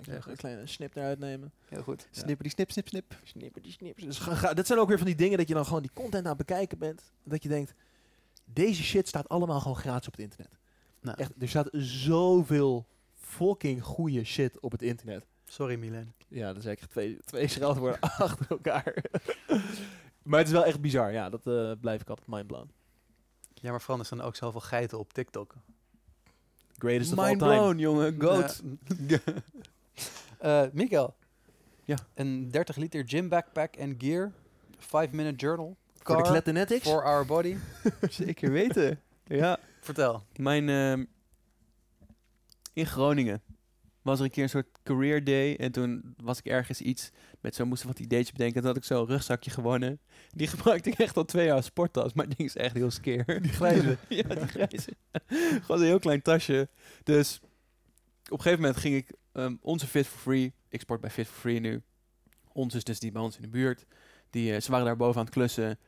Ik 0.00 0.24
een 0.26 0.36
kleine 0.36 0.66
snip 0.66 0.96
eruit 0.96 1.18
nemen. 1.18 1.52
Heel 1.68 1.82
goed. 1.82 2.06
Snipper 2.10 2.42
die 2.42 2.52
snip, 2.52 2.70
snip, 2.70 2.88
snip. 2.88 3.16
Snipper 3.24 3.62
die. 3.62 3.94
Dus 3.96 4.18
ga, 4.18 4.34
ga- 4.34 4.54
dat 4.54 4.66
zijn 4.66 4.78
ook 4.78 4.88
weer 4.88 4.96
van 4.98 5.06
die 5.06 5.16
dingen 5.16 5.38
dat 5.38 5.48
je 5.48 5.54
dan 5.54 5.64
gewoon 5.66 5.82
die 5.82 5.90
content 5.94 6.22
aan 6.24 6.36
het 6.36 6.46
bekijken 6.46 6.78
bent. 6.78 7.02
Dat 7.24 7.42
je 7.42 7.48
denkt, 7.48 7.74
deze 8.44 8.82
shit 8.82 9.08
staat 9.08 9.28
allemaal 9.28 9.60
gewoon 9.60 9.76
gratis 9.76 10.06
op 10.06 10.12
het 10.12 10.22
internet. 10.22 10.50
Nou. 11.00 11.16
Echt, 11.18 11.32
er 11.38 11.48
staat 11.48 11.68
zoveel 11.72 12.86
fucking 13.14 13.82
goede 13.82 14.24
shit 14.24 14.60
op 14.60 14.72
het 14.72 14.82
internet. 14.82 15.26
Sorry 15.44 15.78
Milen. 15.78 16.14
Ja, 16.28 16.46
dat 16.46 16.56
is 16.56 16.64
eigenlijk 16.64 16.92
twee, 16.92 17.18
twee 17.24 17.48
scheldwoorden 17.48 18.00
achter 18.26 18.46
elkaar. 18.48 18.94
maar 20.22 20.38
het 20.38 20.48
is 20.48 20.54
wel 20.54 20.64
echt 20.64 20.80
bizar. 20.80 21.12
Ja, 21.12 21.28
dat 21.28 21.46
eh, 21.46 21.72
blijf 21.80 22.00
ik 22.00 22.08
altijd 22.08 22.28
mindblown. 22.28 22.70
Ja, 23.54 23.70
maar 23.70 23.80
vooral 23.80 23.98
er 23.98 24.04
staan 24.06 24.20
ook 24.20 24.36
zoveel 24.36 24.60
geiten 24.60 24.98
op 24.98 25.12
TikTok. 25.12 25.54
Greatest 26.78 27.12
of 27.12 27.18
all 27.18 27.26
Mind 27.26 27.38
time. 27.38 27.54
blown, 27.54 27.78
jongen. 27.78 28.20
Goat. 28.20 28.62
Ja. 29.06 29.18
Eh, 30.38 30.62
Miguel. 30.72 31.16
Ja. 31.84 31.96
Een 32.14 32.50
30 32.50 32.76
liter 32.76 33.08
gym 33.08 33.28
backpack 33.28 33.76
en 33.76 33.94
gear. 33.98 34.32
5 34.78 35.10
minute 35.10 35.36
journal. 35.36 35.76
Voor 35.96 36.16
de 36.16 36.22
Car 36.22 36.30
Kletanetics? 36.30 36.88
for 36.88 37.02
our 37.04 37.26
body. 37.26 37.56
Zeker 38.10 38.52
weten. 38.52 39.00
Ja. 39.24 39.58
Vertel. 39.80 40.22
Mijn, 40.36 40.68
ehm, 40.68 41.04
in 42.72 42.86
Groningen 42.86 43.42
was 44.02 44.18
er 44.18 44.24
een 44.24 44.30
keer 44.30 44.42
een 44.42 44.48
soort 44.48 44.78
career 44.94 45.24
day. 45.24 45.56
En 45.56 45.72
toen 45.72 46.14
was 46.16 46.38
ik 46.38 46.46
ergens 46.46 46.80
iets 46.80 47.10
met 47.40 47.54
zo, 47.54 47.66
moesten 47.66 47.88
wat 47.88 47.98
ideetjes 47.98 48.32
bedenken. 48.32 48.56
En 48.56 48.62
toen 48.62 48.70
had 48.70 48.80
ik 48.80 48.84
zo'n 48.84 49.06
rugzakje 49.06 49.50
gewonnen. 49.50 50.00
Die 50.30 50.46
gebruikte 50.54 50.90
ik 50.90 50.98
echt 50.98 51.16
al 51.16 51.24
twee 51.24 51.46
jaar 51.46 51.56
als 51.56 51.64
sporttas. 51.64 52.12
Maar 52.12 52.26
het 52.26 52.36
ding 52.36 52.48
is 52.48 52.56
echt 52.56 52.74
heel 52.74 52.90
skeer. 52.90 53.24
Die 53.42 53.52
grijze? 53.52 53.96
ja, 54.08 54.28
die 54.34 54.46
grijze. 54.46 54.90
Gewoon 55.60 55.80
een 55.80 55.86
heel 55.86 55.98
klein 55.98 56.22
tasje. 56.22 56.68
Dus 57.02 57.40
op 58.24 58.38
een 58.38 58.40
gegeven 58.40 58.60
moment 58.60 58.80
ging 58.80 58.94
ik 58.96 59.12
ehm, 59.32 59.56
onze 59.60 59.86
Fit 59.86 60.06
for 60.06 60.18
Free. 60.18 60.52
Ik 60.68 60.80
sport 60.80 61.00
bij 61.00 61.10
Fit 61.10 61.26
for 61.26 61.40
Free 61.40 61.60
nu. 61.60 61.82
Ons 62.52 62.74
is 62.74 62.84
dus 62.84 62.98
die 62.98 63.12
bij 63.12 63.22
ons 63.22 63.36
in 63.36 63.42
de 63.42 63.48
buurt. 63.48 63.86
Die, 64.30 64.54
eh, 64.54 64.60
ze 64.60 64.70
waren 64.70 64.86
daar 64.86 64.96
boven 64.96 65.18
aan 65.18 65.24
het 65.24 65.34
klussen. 65.34 65.78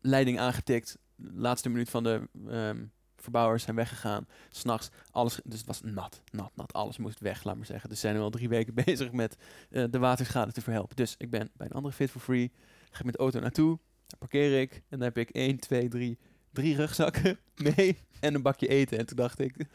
Leiding 0.00 0.38
aangetikt. 0.38 0.98
Laatste 1.16 1.68
minuut 1.68 1.90
van 1.90 2.02
de 2.02 2.28
ehm, 2.48 2.84
verbouwers 3.22 3.62
zijn 3.62 3.76
weggegaan. 3.76 4.26
S'nachts, 4.50 4.90
alles, 5.10 5.40
dus 5.44 5.58
het 5.58 5.66
was 5.66 5.80
nat, 5.82 6.22
nat, 6.30 6.50
nat. 6.54 6.72
Alles 6.72 6.98
moest 6.98 7.20
weg, 7.20 7.44
laat 7.44 7.56
maar 7.56 7.66
zeggen. 7.66 7.88
Dus 7.90 8.00
zijn 8.00 8.14
nu 8.14 8.20
al 8.20 8.30
drie 8.30 8.48
weken 8.48 8.74
bezig 8.84 9.12
met 9.12 9.36
eh, 9.70 9.84
de 9.90 9.98
waterschade 9.98 10.52
te 10.52 10.60
verhelpen. 10.60 10.96
Dus 10.96 11.14
ik 11.18 11.30
ben 11.30 11.50
bij 11.56 11.66
een 11.66 11.72
andere 11.72 11.94
Fit 11.94 12.10
for 12.10 12.20
Free. 12.20 12.52
Ga 12.90 12.98
ik 12.98 13.04
met 13.04 13.14
de 13.14 13.20
auto 13.20 13.40
naartoe. 13.40 13.78
Daar 14.06 14.18
parkeer 14.18 14.60
ik. 14.60 14.72
En 14.72 14.82
dan 14.88 15.00
heb 15.00 15.18
ik 15.18 15.30
1, 15.30 15.58
2, 15.58 15.88
3, 15.88 16.18
drie 16.52 16.76
rugzakken 16.76 17.38
mee. 17.76 17.98
En 18.20 18.34
een 18.34 18.42
bakje 18.42 18.68
eten. 18.68 18.98
En 18.98 19.06
toen 19.06 19.16
dacht 19.16 19.38
ik, 19.38 19.66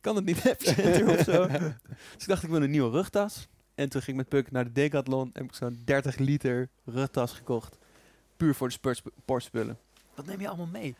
kan 0.00 0.16
het 0.16 0.24
niet 0.24 0.46
efficiënter 0.50 1.08
of 1.18 1.20
zo? 1.24 1.46
Dus 1.46 2.22
ik 2.22 2.26
dacht, 2.26 2.42
ik 2.42 2.48
wil 2.50 2.62
een 2.62 2.70
nieuwe 2.70 2.90
rugtas. 2.90 3.48
En 3.74 3.88
toen 3.88 4.02
ging 4.02 4.18
ik 4.20 4.22
met 4.22 4.42
Puk 4.42 4.50
naar 4.52 4.64
de 4.64 4.72
Decathlon. 4.72 5.24
En 5.26 5.30
heb 5.32 5.44
ik 5.44 5.54
zo'n 5.54 5.82
30 5.84 6.16
liter 6.16 6.68
rugtas 6.84 7.32
gekocht. 7.32 7.78
Puur 8.36 8.54
voor 8.54 8.66
de 8.68 8.72
sport- 8.74 9.02
sportspullen. 9.22 9.78
Wat 10.14 10.26
neem 10.26 10.40
je 10.40 10.48
allemaal 10.48 10.66
mee? 10.66 10.94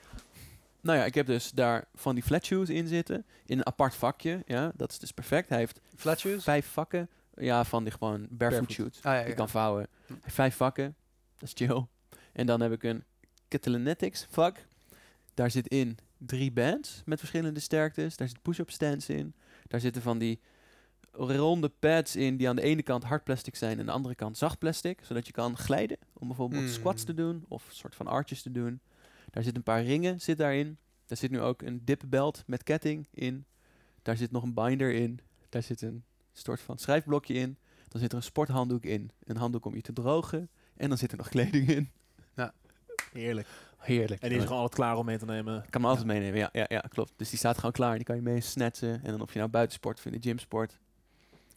Nou 0.83 0.99
ja, 0.99 1.05
ik 1.05 1.15
heb 1.15 1.27
dus 1.27 1.51
daar 1.51 1.85
van 1.95 2.15
die 2.15 2.25
flat 2.25 2.45
shoes 2.45 2.69
in 2.69 2.87
zitten. 2.89 3.27
In 3.47 3.59
een 3.59 3.67
apart 3.67 3.95
vakje. 3.95 4.43
Ja, 4.47 4.73
dat 4.75 4.91
is 4.91 4.99
dus 4.99 5.13
perfect. 5.13 5.49
Hij 5.49 5.59
heeft 5.59 5.81
Flat 5.97 6.19
shoes? 6.19 6.45
vijf 6.45 6.67
vakken. 6.67 7.09
Ja, 7.35 7.65
van 7.65 7.83
die 7.85 7.93
gewoon 7.93 8.19
barefoot, 8.31 8.39
Barefoot. 8.39 8.73
shoes. 8.73 8.97
Ah, 8.97 9.13
ja, 9.13 9.27
ja. 9.27 9.35
kan 9.35 9.49
vouwen. 9.49 9.87
Hm. 10.07 10.13
Vijf 10.27 10.57
vakken. 10.57 10.95
Dat 11.39 11.49
is 11.49 11.67
chill. 11.67 11.87
En 12.33 12.47
dan 12.47 12.61
heb 12.61 12.73
ik 12.73 12.83
een 12.83 13.05
Catalynetics 13.49 14.27
vak. 14.31 14.67
Daar 15.35 15.51
zit 15.51 15.67
in 15.69 15.99
drie 16.19 16.53
bands 16.53 17.03
met 17.05 17.19
verschillende 17.19 17.61
sterktes. 17.61 18.17
Daar 18.17 18.29
zit 18.29 18.43
push-up 18.43 18.71
stands 18.71 19.09
in. 19.09 19.35
Daar 19.69 19.81
zitten 19.81 20.03
van 20.03 20.19
die 20.19 20.41
ronde 21.13 21.69
pads 21.69 22.17
in 22.17 22.37
die 22.37 22.49
aan 22.49 22.57
de 22.57 22.63
ene 22.63 22.83
kant 22.83 23.05
hard 23.05 23.25
plastic 23.25 23.57
zijn 23.57 23.73
en 23.73 23.79
aan 23.81 23.87
de 23.87 23.93
andere 23.93 24.15
kant 24.15 24.39
zacht 24.39 24.59
plastic. 24.59 25.01
Zodat 25.05 25.27
je 25.27 25.33
kan 25.33 25.57
glijden 25.57 25.97
om 26.13 26.27
bijvoorbeeld 26.29 26.63
Mm. 26.63 26.69
squats 26.69 27.05
te 27.05 27.15
doen 27.15 27.45
of 27.49 27.65
soort 27.71 27.95
van 27.95 28.07
arches 28.07 28.43
te 28.43 28.51
doen. 28.53 28.81
Daar 29.33 29.43
zitten 29.43 29.57
een 29.57 29.63
paar 29.75 29.83
ringen 29.83 30.21
zit 30.21 30.39
daarin. 30.39 30.79
Daar 31.07 31.19
zit 31.19 31.31
nu 31.31 31.41
ook 31.41 31.63
een 31.63 31.85
dipbelt 31.85 32.43
met 32.47 32.63
ketting 32.63 33.09
in. 33.11 33.45
Daar 34.03 34.17
zit 34.17 34.31
nog 34.31 34.43
een 34.43 34.55
binder 34.55 34.93
in. 34.95 35.21
Daar 35.49 35.63
zit 35.63 35.83
een 35.83 36.05
soort 36.33 36.61
van 36.61 36.79
schrijfblokje 36.79 37.35
in. 37.35 37.59
Dan 37.89 38.01
zit 38.01 38.11
er 38.11 38.17
een 38.17 38.23
sporthanddoek 38.25 38.85
in. 38.85 39.11
Een 39.25 39.37
handdoek 39.37 39.65
om 39.65 39.75
je 39.75 39.81
te 39.81 39.93
drogen. 39.93 40.49
En 40.77 40.89
dan 40.89 40.99
zit 40.99 41.11
er 41.13 41.17
nog 41.19 41.29
kleding 41.29 41.69
in. 41.69 41.91
Heerlijk. 43.13 43.49
Heerlijk. 43.79 44.23
En 44.23 44.29
die 44.29 44.39
is 44.39 44.45
gewoon 44.45 44.59
altijd 44.61 44.81
klaar 44.81 44.97
om 44.97 45.05
mee 45.05 45.19
te 45.19 45.25
nemen. 45.25 45.57
Ik 45.65 45.71
kan 45.71 45.81
hem 45.81 45.91
altijd 45.91 46.07
meenemen, 46.07 46.39
ja, 46.39 46.49
ja, 46.53 46.65
ja, 46.69 46.81
klopt. 46.81 47.13
Dus 47.17 47.29
die 47.31 47.39
staat 47.39 47.57
gewoon 47.57 47.73
klaar. 47.73 47.95
Die 47.97 48.05
kan 48.05 48.17
je 48.17 48.23
mee 48.23 48.41
snatchen. 48.41 49.05
En 49.05 49.11
dan 49.11 49.21
of 49.21 49.33
je 49.33 49.39
nou 49.39 49.51
buitensport 49.51 49.99
of 49.99 50.05
in 50.07 50.13
de 50.13 50.29
gymsport. 50.29 50.79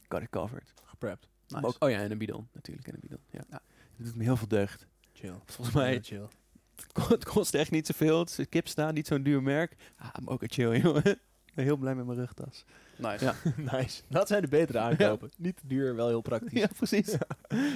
Got 0.09 0.21
it 0.21 0.29
covered. 0.29 0.73
Geprept. 0.83 1.27
Nice. 1.47 1.61
Maar 1.61 1.63
ook- 1.63 1.83
oh 1.83 1.89
ja, 1.89 1.97
en 1.99 2.11
een 2.11 2.17
bidon 2.17 2.47
natuurlijk. 2.53 2.87
En 2.87 2.93
een 2.93 2.99
bidon. 3.01 3.19
Ja. 3.29 3.41
Ja. 3.49 3.61
Dat 3.97 4.05
doet 4.05 4.15
me 4.15 4.23
heel 4.23 4.37
veel 4.37 4.47
deugd. 4.47 4.87
Chill. 5.13 5.33
Volgens 5.45 5.75
mij, 5.75 5.93
Ja, 5.93 5.99
chill. 6.01 6.27
Het 6.75 6.91
ko- 6.93 7.07
het 7.09 7.25
kost 7.25 7.53
echt 7.53 7.71
niet 7.71 7.85
zoveel. 7.87 8.19
Het 8.19 8.39
is 8.39 8.49
kipstaan, 8.49 8.93
niet 8.93 9.07
zo'n 9.07 9.23
duur 9.23 9.43
merk. 9.43 9.75
Ah, 9.97 10.13
maar 10.23 10.33
ook 10.33 10.41
een 10.41 10.51
chill, 10.51 10.79
jongen. 10.81 11.05
Ik 11.05 11.53
ben 11.53 11.65
heel 11.65 11.77
blij 11.77 11.95
met 11.95 12.05
mijn 12.05 12.17
rugtas. 12.19 12.65
Nice. 12.97 13.25
Ja. 13.25 13.35
nice. 13.77 14.01
Dat 14.07 14.27
zijn 14.27 14.41
de 14.41 14.47
betere 14.47 14.79
aankopen. 14.79 15.29
Niet 15.37 15.57
te 15.57 15.67
duur, 15.67 15.95
wel 15.95 16.07
heel 16.07 16.21
praktisch. 16.21 16.59
Ja, 16.59 16.67
precies. 16.77 17.17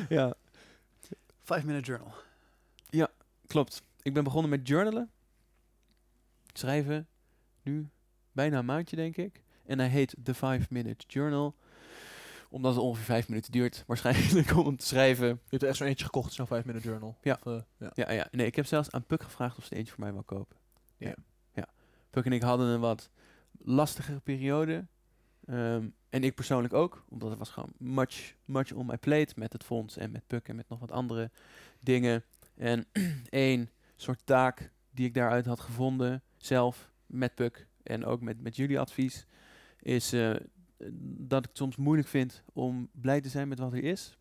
ja, 0.10 0.34
Five 1.50 1.66
minute 1.66 1.86
journal. 1.92 2.14
klopt. 3.48 3.82
Ik 4.02 4.14
ben 4.14 4.24
begonnen 4.24 4.50
met 4.50 4.68
journalen. 4.68 5.12
Schrijven. 6.54 7.08
Nu 7.64 7.90
bijna 8.32 8.58
een 8.60 8.66
maandje, 8.66 8.96
denk 8.96 9.18
ik. 9.18 9.42
En 9.66 9.80
hij 9.80 9.88
heet 9.88 10.16
The 10.24 10.34
5 10.34 10.70
Minute 10.70 11.06
Journal. 11.08 11.56
Omdat 12.50 12.76
het 12.76 12.84
ongeveer 12.84 13.06
5 13.06 13.28
minuten 13.28 13.52
duurt. 13.52 13.84
Waarschijnlijk 13.88 14.56
om 14.58 14.66
hem 14.66 14.78
te 14.78 14.86
schrijven. 14.86 15.28
Je 15.28 15.36
hebt 15.50 15.62
er 15.62 15.68
echt 15.68 15.78
zo'n 15.78 15.88
eentje 15.88 16.06
gekocht, 16.06 16.34
zo'n 16.34 16.48
5 16.48 16.66
minute 16.66 16.88
journal. 16.88 17.18
Ja. 17.22 17.40
Of, 17.44 17.54
eh, 17.54 17.62
ja. 17.78 17.92
Ja, 17.94 18.12
ja, 18.12 18.28
nee, 18.32 18.46
ik 18.46 18.56
heb 18.56 18.66
zelfs 18.66 18.92
aan 18.92 19.06
Puk 19.06 19.24
gevraagd 19.24 19.58
of 19.58 19.66
ze 19.66 19.76
eentje 19.76 19.94
voor 19.94 20.04
mij 20.04 20.14
wil 20.14 20.24
kopen. 20.24 20.58
Ja. 20.98 21.08
Ja. 21.08 21.16
ja. 21.54 21.68
Puk 22.10 22.26
en 22.26 22.32
ik 22.32 22.42
hadden 22.42 22.68
een 22.68 22.80
wat 22.80 23.10
lastigere 23.58 24.20
periode. 24.20 24.86
Ehm, 25.46 25.88
en 26.10 26.24
ik 26.24 26.36
persoonlijk 26.36 26.74
ook, 26.74 27.06
omdat 27.10 27.30
het 27.30 27.40
was 27.40 27.50
gewoon 27.50 27.74
much, 27.78 28.36
much 28.46 28.74
on 28.74 28.86
my 28.86 28.98
plate 28.98 29.34
met 29.36 29.54
het 29.54 29.64
fonds 29.64 29.98
en 29.98 30.12
met 30.12 30.28
Puk 30.28 30.48
en 30.48 30.56
met 30.56 30.70
nog 30.70 30.80
wat 30.80 30.92
andere 30.92 31.32
dingen. 31.80 32.24
En 32.56 32.86
één 33.30 33.70
soort 33.96 34.26
taak 34.26 34.72
die 34.92 35.06
ik 35.06 35.14
daaruit 35.14 35.46
had 35.46 35.60
gevonden, 35.60 36.24
zelf 36.38 36.92
met 37.06 37.36
Puk 37.36 37.68
en 37.84 38.06
ook 38.06 38.22
met, 38.22 38.42
met 38.42 38.56
jullie 38.56 38.80
advies, 38.80 39.26
is 39.80 40.14
eh, 40.14 40.36
dat 41.18 41.44
ik 41.44 41.50
het 41.50 41.58
soms 41.58 41.76
moeilijk 41.76 42.08
vind 42.08 42.44
om 42.54 42.90
blij 42.92 43.22
te 43.22 43.30
zijn 43.30 43.48
met 43.48 43.60
wat 43.60 43.74
er 43.74 43.84
is. 43.84 44.18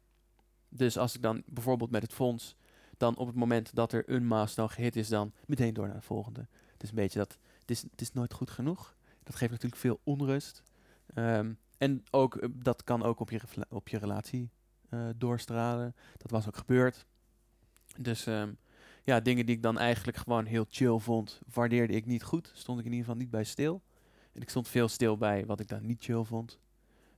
Dus 0.68 0.98
als 0.98 1.14
ik 1.14 1.22
dan 1.22 1.43
bijvoorbeeld 1.47 1.90
met 1.90 2.02
het 2.02 2.12
fonds 2.12 2.56
dan 2.97 3.16
op 3.16 3.26
het 3.26 3.36
moment 3.36 3.74
dat 3.74 3.93
er 3.93 4.10
een 4.10 4.26
milestone 4.26 4.68
gehit 4.68 4.97
is, 4.97 5.09
dan 5.09 5.32
meteen 5.47 5.74
door 5.74 5.86
naar 5.86 5.97
de 5.97 6.02
volgende. 6.02 6.47
Het 6.72 6.82
is 6.82 6.89
een 6.89 6.94
beetje 6.94 7.18
dat, 7.18 7.39
het 7.60 7.70
is, 7.70 7.82
het 7.82 8.01
is 8.01 8.12
nooit 8.12 8.32
goed 8.32 8.51
genoeg. 8.51 8.97
Dat 9.22 9.35
geeft 9.35 9.51
natuurlijk 9.51 9.80
veel 9.80 10.01
onrust. 10.05 10.62
Ehm, 11.14 11.52
en 11.78 12.05
ook, 12.10 12.36
eh, 12.36 12.48
dat 12.52 12.85
kan 12.85 13.02
ook 13.02 13.20
op 13.20 13.30
je, 13.30 13.40
op 13.68 13.89
je 13.89 13.98
relatie 13.98 14.51
eh, 14.89 15.09
doorstralen. 15.16 15.94
Dat 16.16 16.30
was 16.30 16.47
ook 16.47 16.56
gebeurd. 16.56 17.06
Dus 18.01 18.26
ehm, 18.26 18.52
ja, 19.05 19.20
dingen 19.20 19.47
die 19.47 19.56
ik 19.56 19.62
dan 19.62 19.78
eigenlijk 19.78 20.16
gewoon 20.16 20.44
heel 20.44 20.66
chill 20.68 20.98
vond, 20.98 21.40
waardeerde 21.52 21.93
ik 21.93 22.06
niet 22.06 22.22
goed. 22.22 22.51
Stond 22.55 22.78
ik 22.78 22.85
in 22.85 22.90
ieder 22.90 23.06
geval 23.06 23.20
niet 23.20 23.30
bij 23.30 23.44
stil. 23.44 23.82
En 24.39 24.44
ik 24.44 24.51
stond 24.51 24.69
veel 24.69 24.89
stil 24.89 25.16
bij 25.16 25.47
wat 25.47 25.60
ik 25.60 25.69
dan 25.69 25.86
niet 25.86 26.05
chill 26.05 26.24
vond. 26.24 26.59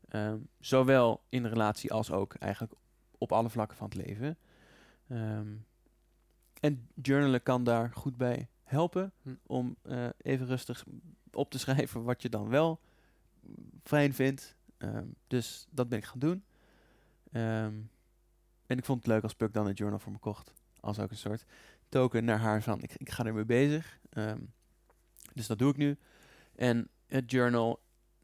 Ehm, 0.09 0.39
zowel 0.59 1.23
in 1.29 1.43
de 1.43 1.49
relatie 1.49 1.93
als 1.93 2.11
ook 2.11 2.35
eigenlijk 2.35 2.73
op 3.19 3.33
alle 3.33 3.51
vlakken 3.51 3.77
van 3.77 3.89
het 3.89 4.07
leven. 4.07 4.39
Ehm, 5.09 5.57
en 6.61 6.89
journalen 6.95 7.43
kan 7.43 7.65
daar 7.65 7.93
goed 7.93 8.17
bij 8.17 8.49
helpen 8.63 9.13
Hm. 9.23 9.35
om 9.47 9.77
eh, 9.83 10.09
even 10.17 10.47
rustig 10.47 10.85
op 11.33 11.51
te 11.51 11.59
schrijven 11.59 12.03
wat 12.03 12.23
je 12.23 12.29
dan 12.29 12.49
wel 12.49 12.81
fijn 13.83 14.15
vindt. 14.15 14.57
Ehm, 14.77 15.07
dus 15.27 15.67
dat 15.71 15.89
ben 15.89 15.99
ik 15.99 16.05
gaan 16.05 16.19
doen. 16.19 16.45
En 18.67 18.79
ik 18.79 18.85
vond 18.85 18.99
het 18.99 19.07
leuk 19.07 19.23
als 19.23 19.35
Puk 19.35 19.53
dan 19.53 19.67
een 19.67 19.73
journal 19.73 19.99
voor 19.99 20.13
me 20.13 20.19
kocht. 20.19 20.55
Als 20.81 20.99
ook 20.99 21.11
een 21.11 21.17
soort 21.17 21.45
token 21.89 22.25
naar 22.25 22.39
haar 22.39 22.63
van 22.63 22.83
ik, 22.83 22.95
ik 22.97 23.11
ga 23.11 23.25
ermee 23.25 23.45
bezig. 23.45 24.01
Dus 25.33 25.47
dat 25.47 25.59
doe 25.59 25.71
ik 25.71 25.77
nu. 25.77 25.99
En 26.55 26.89
het 27.11 27.31
journal 27.31 27.81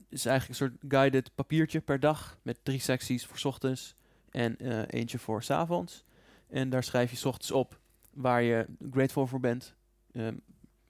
is 0.08 0.26
eigenlijk 0.26 0.60
een 0.60 0.68
soort 0.68 0.92
guided 0.92 1.34
papiertje 1.34 1.80
per 1.80 2.00
dag 2.00 2.38
met 2.42 2.58
drie 2.62 2.80
secties 2.80 3.26
voor 3.26 3.38
's 3.38 3.44
ochtends 3.44 3.96
en 4.30 4.56
eh, 4.56 4.82
eentje 4.86 5.18
voor 5.18 5.42
's 5.42 5.50
avonds. 5.50 6.04
En 6.48 6.70
daar 6.70 6.84
schrijf 6.84 7.10
je 7.10 7.16
's 7.16 7.24
ochtends 7.24 7.50
op 7.50 7.80
waar 8.12 8.42
je 8.42 8.66
grateful 8.90 9.26
voor 9.26 9.40
bent. 9.40 9.74
Ehm, 10.12 10.36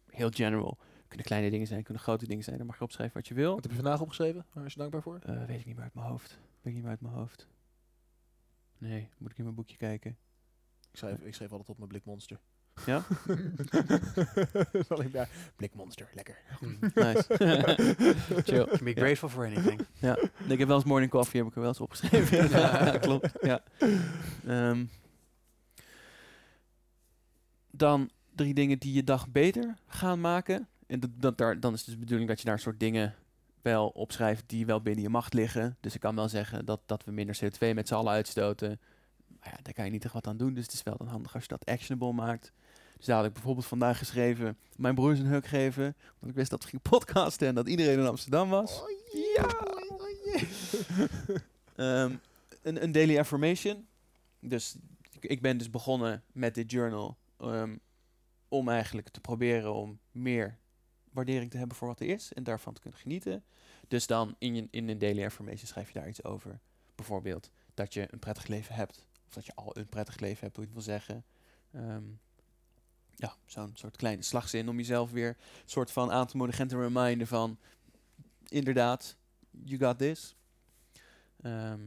heel 0.07 0.31
general. 0.31 0.79
Kunnen 1.09 1.27
kleine 1.27 1.51
dingen 1.51 1.67
zijn, 1.67 1.83
kunnen 1.83 2.03
grote 2.03 2.27
dingen 2.27 2.45
zijn. 2.45 2.57
Dan 2.57 2.67
mag 2.67 2.79
je 2.79 2.85
opschrijven 2.85 3.17
wat 3.17 3.29
je 3.29 3.35
wil. 3.35 3.55
Wat 3.55 3.63
heb 3.63 3.71
je 3.73 3.79
vandaag 3.83 4.01
opgeschreven? 4.01 4.47
Waar 4.53 4.65
is 4.65 4.73
je 4.73 4.79
dankbaar 4.79 5.03
voor? 5.03 5.19
Eh, 5.19 5.45
weet 5.45 5.61
ik 5.61 5.67
niet 5.67 5.75
meer 5.75 5.85
uit 5.85 5.95
mijn 5.95 6.07
hoofd. 6.07 6.31
Weet 6.31 6.39
ik 6.63 6.73
niet 6.73 6.83
meer 6.83 6.91
uit 6.91 7.01
mijn 7.01 7.15
hoofd. 7.15 7.49
Nee, 8.79 9.09
moet 9.19 9.31
ik 9.31 9.39
in 9.39 9.45
mijn 9.45 9.57
boekje 9.57 9.77
kijken. 9.77 10.11
Ik 10.91 10.99
schreef, 10.99 11.21
ik 11.21 11.35
schreef 11.35 11.51
altijd 11.51 11.69
op 11.69 11.77
mijn 11.77 11.89
blikmonster. 11.89 12.41
Ja? 12.85 13.03
Zal 14.89 15.03
ik 15.03 15.13
daar... 15.13 15.29
Blikmonster, 15.57 16.09
lekker. 16.15 16.37
Nice. 16.95 17.25
Chill. 18.45 18.67
Can 18.67 18.85
be 18.85 18.93
grateful 18.93 19.29
for 19.29 19.45
anything. 19.45 19.87
Ja, 19.99 20.19
ik 20.49 20.59
heb 20.59 20.69
wel 20.69 20.77
eens 20.77 20.85
morning 20.85 21.11
coffee, 21.11 21.41
heb 21.41 21.49
ik 21.49 21.55
er 21.55 21.61
wel 21.61 21.71
eens 21.71 21.81
opgeschreven. 21.81 22.49
ja, 22.51 22.99
klopt. 22.99 23.33
Ja. 23.41 23.63
Ehm, 24.47 24.85
dan 27.71 28.11
drie 28.35 28.55
dingen 28.55 28.79
die 28.79 28.93
je 28.93 29.05
dag 29.05 29.29
beter 29.29 29.75
gaan 29.87 30.21
maken. 30.21 30.69
En 30.87 31.01
dat, 31.01 31.11
dat 31.15 31.39
daar, 31.39 31.61
dan 31.61 31.73
is 31.73 31.85
dus 31.85 31.95
de 31.95 32.01
bedoeling 32.01 32.29
dat 32.29 32.41
je 32.41 32.47
daar 32.47 32.59
soort 32.59 32.81
dingen 32.81 33.15
wel 33.63 33.89
opschrijft 33.89 34.45
die 34.47 34.67
wel 34.67 34.81
binnen 34.81 35.03
je 35.03 35.09
macht 35.09 35.35
liggen. 35.35 35.77
Dus 35.81 35.95
ik 35.95 36.01
kan 36.01 36.15
wel 36.15 36.29
zeggen 36.29 36.65
dat, 36.65 36.81
dat 36.87 37.05
we 37.05 37.13
minder 37.13 37.39
CO2 37.45 37.75
met 37.75 37.89
z'n 37.89 37.95
allen 37.95 38.13
uitstoten. 38.13 38.81
Maar 39.41 39.49
ja, 39.51 39.59
daar 39.63 39.73
kan 39.73 39.85
je 39.85 39.91
niet 39.91 40.05
echt 40.05 40.13
wat 40.13 40.27
aan 40.27 40.37
doen. 40.37 40.55
Dus 40.55 40.65
het 40.65 40.73
is 40.73 40.83
wel 40.83 40.97
dan 40.97 41.07
handig 41.07 41.35
als 41.35 41.43
je 41.43 41.49
dat 41.49 41.65
actionable 41.65 42.13
maakt. 42.13 42.53
Dus 42.97 43.07
daar 43.07 43.17
had 43.17 43.27
ik 43.27 43.33
bijvoorbeeld 43.33 43.67
vandaag 43.67 43.99
geschreven, 43.99 44.59
mijn 44.77 44.95
broers 44.95 45.19
een 45.19 45.27
hug 45.27 45.49
geven. 45.49 45.97
Want 46.19 46.31
ik 46.33 46.35
wist 46.35 46.51
dat 46.51 46.63
we 46.63 46.69
gingen 46.69 46.91
podcasten 46.91 47.49
en 47.49 47.55
dat 47.55 47.69
iedereen 47.69 47.99
in 47.99 48.07
Amsterdam 48.07 48.49
was. 48.49 48.83
Ja! 49.35 49.75
Ehm, 51.77 52.17
een, 52.63 52.83
een 52.83 52.93
daily 52.93 53.19
affirmation. 53.19 53.87
Dus 54.41 54.77
ik, 55.11 55.25
ik 55.25 55.41
ben 55.41 55.59
dus 55.59 55.71
begonnen 55.71 56.23
met 56.33 56.55
dit 56.55 56.71
journal 56.71 57.17
ehm, 57.39 57.77
om 58.49 58.69
eigenlijk 58.69 59.09
te 59.09 59.21
proberen 59.21 59.75
om 59.75 59.99
meer 60.11 60.59
waardering 61.13 61.51
te 61.51 61.57
hebben 61.57 61.77
voor 61.77 61.89
wat 61.89 62.01
er 62.01 62.09
is 62.09 62.33
en 62.33 62.43
daarvan 62.43 62.73
te 62.73 62.81
kunnen 62.81 63.01
genieten. 63.01 63.45
Dus 63.89 64.07
dan 64.07 64.35
in, 64.39 64.55
je, 64.55 64.69
in 64.71 64.89
een 64.89 64.99
daily 64.99 65.25
affirmation 65.25 65.67
schrijf 65.67 65.89
je 65.93 65.99
daar 65.99 66.09
iets 66.09 66.25
over. 66.25 66.61
Bijvoorbeeld 66.95 67.51
dat 67.75 67.95
je 67.95 68.09
een 68.11 68.19
prettig 68.19 68.47
leven 68.47 68.75
hebt. 68.75 69.07
Of 69.27 69.33
dat 69.33 69.47
je 69.47 69.55
al 69.55 69.77
een 69.77 69.89
prettig 69.89 70.19
leven 70.21 70.41
hebt, 70.41 70.57
hoe 70.57 70.67
je 70.67 70.71
het 70.75 70.85
wil 70.85 70.95
zeggen. 70.95 71.25
Ehm, 71.73 72.05
ja, 73.17 73.35
zo'n 73.47 73.71
soort 73.75 73.97
kleine 73.97 74.23
slagzin 74.23 74.69
om 74.69 74.77
jezelf 74.77 75.11
weer 75.11 75.29
een 75.29 75.37
soort 75.65 75.91
van 75.91 76.11
aan 76.13 76.27
te 76.27 76.37
moedigen 76.37 76.63
en 76.63 76.69
te 76.69 76.77
reminden 76.81 77.27
van... 77.27 77.59
Inderdaad, 78.49 79.17
you 79.65 79.79
got 79.81 79.99
this. 79.99 80.37
Ehm, 81.43 81.81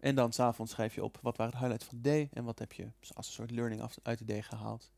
en 0.00 0.14
dan 0.14 0.32
s'avonds 0.32 0.72
schrijf 0.72 0.94
je 0.94 1.04
op 1.04 1.18
wat 1.22 1.36
waren 1.36 1.52
de 1.52 1.58
highlights 1.58 1.86
van 1.86 1.96
de 2.00 2.08
day 2.08 2.28
en 2.32 2.44
wat 2.44 2.58
heb 2.58 2.72
je 2.72 2.88
als 3.14 3.26
een 3.26 3.32
soort 3.32 3.50
learning 3.50 3.80
af, 3.80 3.98
uit 4.02 4.18
de 4.18 4.24
day 4.24 4.42
gehaald. 4.42 4.90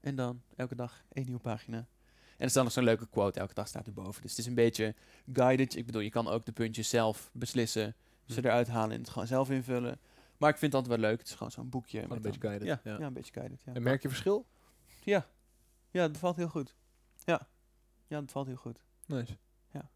En 0.00 0.14
dan 0.16 0.42
elke 0.56 0.74
dag 0.74 1.04
één 1.12 1.24
nieuwe 1.24 1.40
pagina. 1.40 1.76
En 1.76 2.44
er 2.44 2.50
staat 2.50 2.64
nog 2.64 2.72
zo'n 2.72 2.84
leuke 2.84 3.06
quote, 3.08 3.40
elke 3.40 3.54
dag 3.54 3.68
staat 3.68 3.86
erboven. 3.86 4.22
Dus 4.22 4.30
het 4.30 4.40
is 4.40 4.46
een 4.46 4.54
beetje 4.54 4.94
guided. 5.32 5.76
Ik 5.76 5.86
bedoel, 5.86 6.00
je 6.00 6.10
kan 6.10 6.28
ook 6.28 6.44
de 6.46 6.52
puntjes 6.52 6.88
zelf 6.88 7.30
beslissen, 7.32 7.94
ze 8.26 8.44
eruit 8.44 8.68
halen 8.68 8.90
en 8.94 9.00
het 9.00 9.10
gewoon 9.10 9.26
zelf 9.28 9.50
invullen. 9.50 9.98
Maar 10.36 10.50
ik 10.50 10.56
vind 10.58 10.72
het 10.72 10.82
altijd 10.82 11.00
wel 11.00 11.10
leuk. 11.10 11.18
Het 11.18 11.28
is 11.28 11.34
gewoon 11.34 11.52
zo'n 11.52 11.68
boekje. 11.68 12.00
Gewoon 12.00 12.16
met 12.16 12.24
een 12.24 12.30
beetje 12.30 12.40
dan- 12.40 12.50
guided. 12.50 12.82
Ja, 12.84 12.90
Ja. 12.92 12.98
ja. 12.98 13.06
een 13.06 13.12
beetje 13.12 13.32
guided. 13.32 13.62
Ja. 13.64 13.74
En 13.74 13.82
merk 13.82 14.02
je 14.02 14.08
verschil? 14.08 14.46
Ja. 15.06 15.26
ja, 15.90 16.02
het 16.02 16.12
bevalt 16.12 16.36
heel 16.36 16.48
goed. 16.48 16.74
Ja, 17.24 17.48
ja 18.06 18.16
het 18.16 18.26
bevalt 18.26 18.46
heel 18.46 18.56
goed. 18.56 18.80
Nice. 19.06 19.36
Ja. 19.70 19.88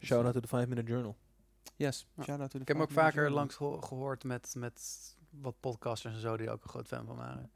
Shout 0.00 0.24
out 0.24 0.34
to 0.34 0.40
the 0.40 0.48
5 0.48 0.66
minute 0.68 0.90
journal. 0.90 1.16
Yes, 1.76 2.06
Ja. 2.14 2.22
shout 2.22 2.40
out 2.40 2.50
to 2.50 2.56
the 2.56 2.62
Ik 2.62 2.68
heb 2.68 2.76
hem 2.76 2.86
ook 2.86 2.92
vaker 2.92 3.14
Journal. 3.14 3.34
langs 3.38 3.54
geho- 3.54 3.80
gehoord 3.80 4.24
met, 4.24 4.54
met 4.56 5.00
wat 5.30 5.60
podcasters 5.60 6.14
en 6.14 6.20
zo 6.20 6.36
die 6.36 6.50
ook 6.50 6.62
een 6.62 6.68
groot 6.70 6.86
fan 6.88 7.06
van 7.06 7.16
waren. 7.16 7.50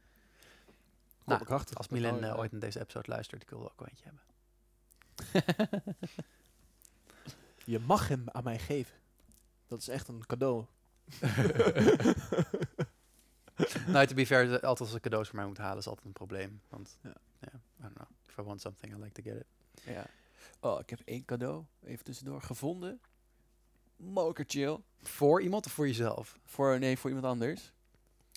Nou, 1.24 1.45
krachtig. 1.45 1.77
Als 1.77 1.89
Milan 1.89 2.24
eh, 2.24 2.39
ooit 2.39 2.51
naar 2.53 2.61
deze 2.61 2.81
episode 2.81 3.09
luistert, 3.11 3.43
ik 3.43 3.51
wil 3.51 3.59
er 3.65 3.70
ook 3.70 3.78
wel 3.81 3.89
eentje 3.89 4.05
hebben. 4.05 4.23
Je 7.65 7.78
mag 7.78 8.09
hem 8.09 8.24
aan 8.31 8.45
mij 8.45 8.59
geven. 8.59 8.97
Dat 9.66 9.81
is 9.81 9.89
echt 9.89 10.09
een 10.09 10.27
cadeau. 10.27 10.65
nou, 13.87 14.07
to 14.07 14.15
be 14.15 14.27
fair, 14.27 14.51
altijd 14.51 14.81
als 14.89 14.95
ik 14.95 15.03
cadeaus 15.03 15.29
voor 15.29 15.37
mij 15.37 15.47
moet 15.47 15.59
halen 15.59 15.79
is 15.79 15.87
altijd 15.87 16.07
een 16.07 16.13
probleem. 16.13 16.61
Want, 16.69 16.99
Ja. 17.03 17.15
ja, 17.41 17.49
I 17.79 17.83
don't 17.83 17.95
know. 17.95 18.07
If 18.29 18.39
I 18.39 18.43
want 18.43 18.61
something, 18.61 18.97
I 18.97 19.01
like 19.03 19.23
to 19.23 19.31
get 19.31 19.41
it. 19.41 19.47
Ja. 19.95 20.05
Oh, 20.61 20.81
ik 20.81 20.91
heb 20.91 21.01
één 21.05 21.25
cadeau, 21.25 21.65
even 21.85 22.05
tussendoor, 22.05 22.43
gevonden. 22.43 23.01
Moker 23.97 24.45
chill. 24.49 24.79
Voor 25.03 25.43
iemand 25.43 25.67
of 25.67 25.73
voor 25.73 25.87
jezelf? 25.87 26.39
Voor, 26.45 26.79
nee, 26.79 26.99
voor 26.99 27.11
iemand 27.11 27.29
anders. 27.29 27.73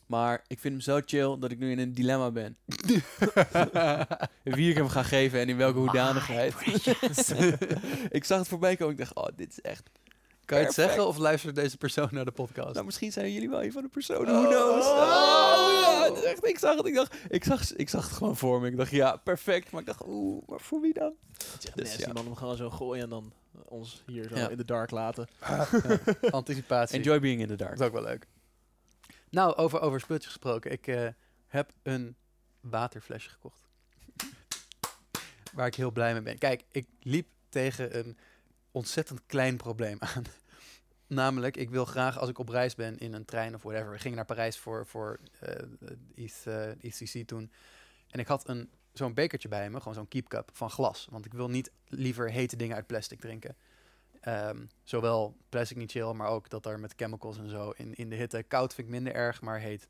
Maar 0.06 0.44
ik 0.48 0.60
vind 0.60 0.74
hem 0.74 0.82
zo 0.84 1.02
chill 1.06 1.38
dat 1.40 1.52
ik 1.52 1.60
nu 1.60 1.72
in 1.72 1.80
een 1.80 1.94
dilemma 1.94 2.32
ben. 2.32 2.58
Wie 4.44 4.70
ik 4.70 4.76
hem 4.76 4.88
ga 4.88 5.04
geven 5.04 5.40
en 5.40 5.50
in 5.50 5.58
welke 5.58 5.78
hoedanigheid. 5.80 6.54
ik 8.18 8.24
zag 8.24 8.38
het 8.40 8.48
voorbij 8.48 8.76
komen. 8.76 8.94
Ik 8.94 9.00
dacht, 9.00 9.16
oh, 9.16 9.28
dit 9.36 9.50
is 9.52 9.62
echt... 9.62 9.90
Kan 10.50 10.58
je 10.60 10.66
het 10.66 10.76
Perfect. 10.76 10.94
zeggen 10.96 11.12
of 11.14 11.18
luistert 11.18 11.56
deze 11.56 11.78
persoon 11.78 12.08
naar 12.12 12.26
de 12.26 12.32
podcast? 12.32 12.74
Nou, 12.74 12.86
misschien 12.86 13.12
zijn 13.12 13.34
jullie 13.34 13.50
wel 13.50 13.64
een 13.64 13.72
van 13.72 13.82
de 13.82 13.88
personen. 13.90 14.36
Oh. 14.36 14.42
Who 14.42 14.50
knows? 14.50 14.86
Oh, 14.86 15.80
ja, 15.82 16.04
het 16.04 16.18
is 16.18 16.24
echt, 16.24 16.46
ik 16.46 16.60
zag 16.60 16.78
het, 16.78 16.86
ik 16.86 16.94
dacht, 16.94 17.16
ik 17.30 17.44
zag, 17.44 17.76
ik 17.76 17.90
zag 17.90 18.08
het 18.08 18.18
gewoon 18.18 18.38
voor 18.38 18.62
me. 18.62 18.68
Ik 18.68 18.78
dacht, 18.78 18.92
ja, 18.92 19.16
perfect. 19.18 19.72
Maar 19.72 19.82
ik 19.82 19.88
dacht, 19.88 20.06
oeh, 20.08 20.48
maar 20.48 20.60
voor 20.60 20.82
wie 20.82 20.94
dan? 20.94 21.14
Het 21.34 21.58
is 21.60 21.66
echt 21.66 21.76
Dus 21.76 21.96
ja. 21.96 22.14
man. 22.14 22.26
Hem 22.26 22.36
gewoon 22.36 22.56
zo 22.56 22.70
gooien 22.70 23.04
en 23.04 23.10
dan 23.10 23.34
ons 23.66 24.04
hier 24.06 24.28
zo 24.28 24.36
Ja. 24.36 24.50
in 24.50 24.58
de 24.58 24.66
dark 24.66 24.92
laten. 24.92 25.28
Anticipatie. 26.32 26.98
Enjoy 26.98 27.20
being 27.20 27.42
in 27.42 27.48
the 27.48 27.56
dark. 27.56 27.72
Dat 27.72 27.80
is 27.80 27.86
ook 27.88 27.94
wel 27.94 28.04
leuk. 28.04 28.28
Nou, 29.30 29.56
over, 29.56 29.82
over 29.82 30.00
speeltjes 30.00 30.32
gesproken. 30.32 30.72
Ik 30.72 30.88
eh, 30.88 31.08
heb 31.48 31.72
een 31.84 32.16
waterflesje 32.62 33.30
gekocht. 33.30 33.62
Waar 35.54 35.68
ik 35.68 35.76
heel 35.76 35.92
blij 35.92 36.14
mee 36.14 36.22
ben. 36.22 36.38
Kijk, 36.38 36.64
ik 36.72 36.88
liep 37.00 37.28
tegen 37.50 37.98
een 37.98 38.18
ontzettend 38.72 39.22
klein 39.26 39.58
probleem 39.58 39.98
aan. 40.16 40.24
Namelijk, 41.08 41.58
ik 41.58 41.70
wil 41.70 41.86
graag 41.86 42.18
als 42.20 42.30
ik 42.30 42.38
op 42.38 42.50
reis 42.50 42.76
ben 42.76 42.98
in 42.98 43.14
een 43.14 43.26
trein 43.26 43.56
of 43.56 43.64
whatever. 43.64 43.92
We 43.92 44.00
gingen 44.00 44.18
naar 44.18 44.26
Parijs 44.26 44.58
voor, 44.58 44.86
voor 44.86 45.20
eh, 45.40 46.26
East, 46.82 47.16
eh, 47.16 47.26
toen. 47.26 47.52
En 48.10 48.20
ik 48.20 48.28
had 48.28 48.48
een, 48.48 48.70
zo'n 48.94 49.14
bekertje 49.14 49.48
bij 49.48 49.70
me, 49.70 49.78
gewoon 49.78 49.94
zo'n 49.94 50.08
keep 50.08 50.28
cup 50.28 50.50
van 50.54 50.70
glas. 50.70 51.08
Want 51.10 51.26
ik 51.26 51.34
wil 51.34 51.50
niet 51.50 51.72
liever 51.88 52.32
hete 52.32 52.56
dingen 52.56 52.76
uit 52.76 52.88
plastic 52.88 53.20
drinken. 53.20 53.56
Ehm, 54.20 54.66
zowel 54.84 55.38
plastic 55.50 55.78
niet 55.78 55.92
chill, 55.92 56.12
maar 56.12 56.28
ook 56.28 56.50
dat 56.50 56.66
er 56.66 56.80
met 56.80 56.94
chemicals 56.96 57.38
en 57.38 57.50
zo 57.50 57.70
in, 57.70 57.94
in 57.96 58.10
de 58.10 58.16
hitte. 58.16 58.44
Koud 58.44 58.74
vind 58.74 58.88
ik 58.88 58.94
minder 58.94 59.14
erg, 59.14 59.42
maar 59.42 59.60
heet 59.60 59.88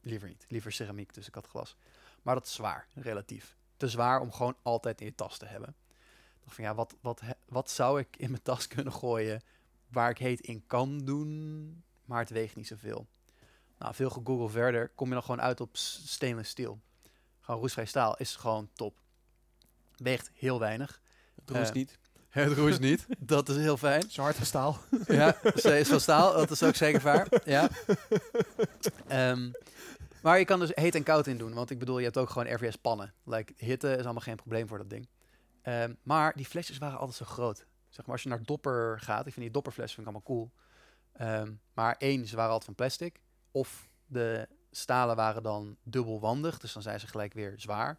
liever 0.00 0.28
niet. 0.28 0.44
Liever 0.48 0.72
ceramiek, 0.72 1.14
dus 1.14 1.28
ik 1.28 1.34
had 1.34 1.46
glas. 1.46 1.76
Maar 2.22 2.34
dat 2.34 2.46
is 2.46 2.54
zwaar, 2.54 2.86
relatief. 2.94 3.56
Te 3.76 3.88
zwaar 3.88 4.20
om 4.20 4.32
gewoon 4.32 4.56
altijd 4.62 5.00
in 5.00 5.06
je 5.06 5.14
tas 5.14 5.38
te 5.38 5.46
hebben. 5.46 5.74
Dacht 6.44 6.54
van 6.54 6.64
ja, 6.64 6.74
wat, 6.74 6.94
wat, 7.00 7.20
wat 7.48 7.70
zou 7.70 8.00
ik 8.00 8.16
in 8.16 8.30
mijn 8.30 8.42
tas 8.42 8.66
kunnen 8.66 8.92
gooien 8.92 9.42
waar 9.88 10.10
ik 10.10 10.18
heet 10.18 10.40
in 10.40 10.66
kan 10.66 10.98
doen, 10.98 11.82
maar 12.04 12.18
het 12.20 12.30
weegt 12.30 12.56
niet 12.56 12.66
zoveel. 12.66 13.06
Nou, 13.78 13.94
veel 13.94 14.10
gegoogeld 14.10 14.50
verder, 14.50 14.88
kom 14.88 15.06
je 15.08 15.12
dan 15.14 15.22
gewoon 15.22 15.40
uit 15.40 15.60
op 15.60 15.76
stainless 15.76 16.50
steel. 16.50 16.80
Gewoon 17.40 17.60
roestvrij 17.60 17.84
staal 17.86 18.16
is 18.16 18.36
gewoon 18.36 18.68
top. 18.74 19.00
Weegt 19.96 20.30
heel 20.34 20.58
weinig. 20.58 21.00
Doe 21.44 21.58
eens 21.58 21.68
Eh, 21.68 21.74
niet. 21.74 21.98
Het 22.28 22.52
roest 22.52 22.80
niet, 22.80 23.06
dat 23.18 23.48
is 23.48 23.56
heel 23.56 23.76
fijn. 23.76 24.10
Zwart 24.10 24.36
staal. 24.46 24.78
Ja, 25.06 25.36
ze 25.56 25.78
is 25.78 25.88
van 25.88 26.00
staal, 26.00 26.32
dat 26.32 26.50
is 26.50 26.62
ook 26.62 26.74
zeker 26.74 27.00
waar. 27.00 27.28
Ja. 27.44 27.68
Ehm, 29.08 29.50
maar 30.22 30.38
je 30.38 30.44
kan 30.44 30.58
dus 30.58 30.70
heet 30.74 30.94
en 30.94 31.02
koud 31.02 31.26
in 31.26 31.38
doen, 31.38 31.54
want 31.54 31.70
ik 31.70 31.78
bedoel, 31.78 31.98
je 31.98 32.04
hebt 32.04 32.16
ook 32.18 32.30
gewoon 32.30 32.54
RVS 32.54 32.76
pannen. 32.76 33.14
Like, 33.24 33.52
hitte 33.56 33.90
is 33.96 34.04
allemaal 34.04 34.22
geen 34.22 34.36
probleem 34.36 34.68
voor 34.68 34.78
dat 34.78 34.90
ding. 34.90 35.08
Ehm, 35.62 35.94
maar 36.02 36.36
die 36.36 36.46
flesjes 36.46 36.78
waren 36.78 36.98
altijd 36.98 37.16
zo 37.16 37.24
groot. 37.24 37.66
Zeg 37.88 38.06
maar, 38.06 38.14
als 38.14 38.22
je 38.22 38.28
naar 38.28 38.42
dopper 38.42 39.00
gaat, 39.00 39.26
ik 39.26 39.32
vind 39.32 39.44
die 39.44 39.50
dopperflessen 39.54 40.04
vind 40.04 40.08
ik 40.08 40.14
allemaal 40.14 40.36
cool. 40.36 40.52
Ehm, 41.12 41.52
maar 41.72 41.96
één, 41.98 42.26
ze 42.26 42.36
waren 42.36 42.50
altijd 42.50 42.64
van 42.64 42.74
plastic. 42.74 43.20
Of 43.50 43.90
de 44.06 44.48
stalen 44.70 45.16
waren 45.16 45.42
dan 45.42 45.76
dubbelwandig, 45.82 46.58
dus 46.58 46.72
dan 46.72 46.82
zijn 46.82 47.00
ze 47.00 47.06
gelijk 47.06 47.32
weer 47.32 47.54
zwaar. 47.56 47.98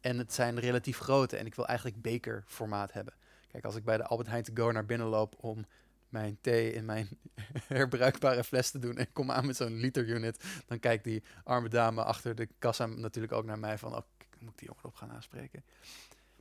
En 0.00 0.18
het 0.18 0.32
zijn 0.32 0.58
relatief 0.58 0.98
grote 0.98 1.36
en 1.36 1.46
ik 1.46 1.54
wil 1.54 1.66
eigenlijk 1.66 2.02
bekerformaat 2.02 2.92
hebben. 2.92 3.14
Kijk, 3.48 3.64
als 3.64 3.76
ik 3.76 3.84
bij 3.84 3.96
de 3.96 4.04
Albert 4.06 4.28
Heijn 4.28 4.42
to 4.42 4.52
go 4.54 4.70
naar 4.70 4.86
binnen 4.86 5.06
loop 5.06 5.34
om 5.38 5.66
mijn 6.08 6.38
thee 6.40 6.72
in 6.72 6.84
mijn 6.84 7.08
herbruikbare 7.66 8.44
fles 8.44 8.70
te 8.70 8.78
doen 8.78 8.96
en 8.96 9.12
kom 9.12 9.30
aan 9.30 9.46
met 9.46 9.56
zo'n 9.56 9.80
liter 9.80 10.08
unit, 10.08 10.44
dan 10.66 10.78
kijkt 10.78 11.04
die 11.04 11.22
arme 11.44 11.68
dame 11.68 12.04
achter 12.04 12.34
de 12.34 12.48
kassa 12.58 12.86
natuurlijk 12.86 13.32
ook 13.32 13.44
naar 13.44 13.58
mij 13.58 13.78
van, 13.78 13.96
oh, 13.96 14.02
moet 14.38 14.52
ik 14.52 14.58
die 14.58 14.68
jongen 14.68 14.96
gaan 14.96 15.12
aanspreken. 15.12 15.64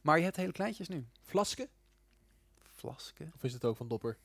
Maar 0.02 0.18
je 0.18 0.24
hebt 0.24 0.36
hele 0.36 0.52
kleintjes 0.52 0.88
nu. 0.88 1.06
Flasken? 1.22 1.68
Flasken? 2.76 3.32
Of 3.36 3.44
is 3.44 3.54
het 3.54 3.66
ook 3.66 3.78
van 3.78 3.88
Dopper? 3.88 4.18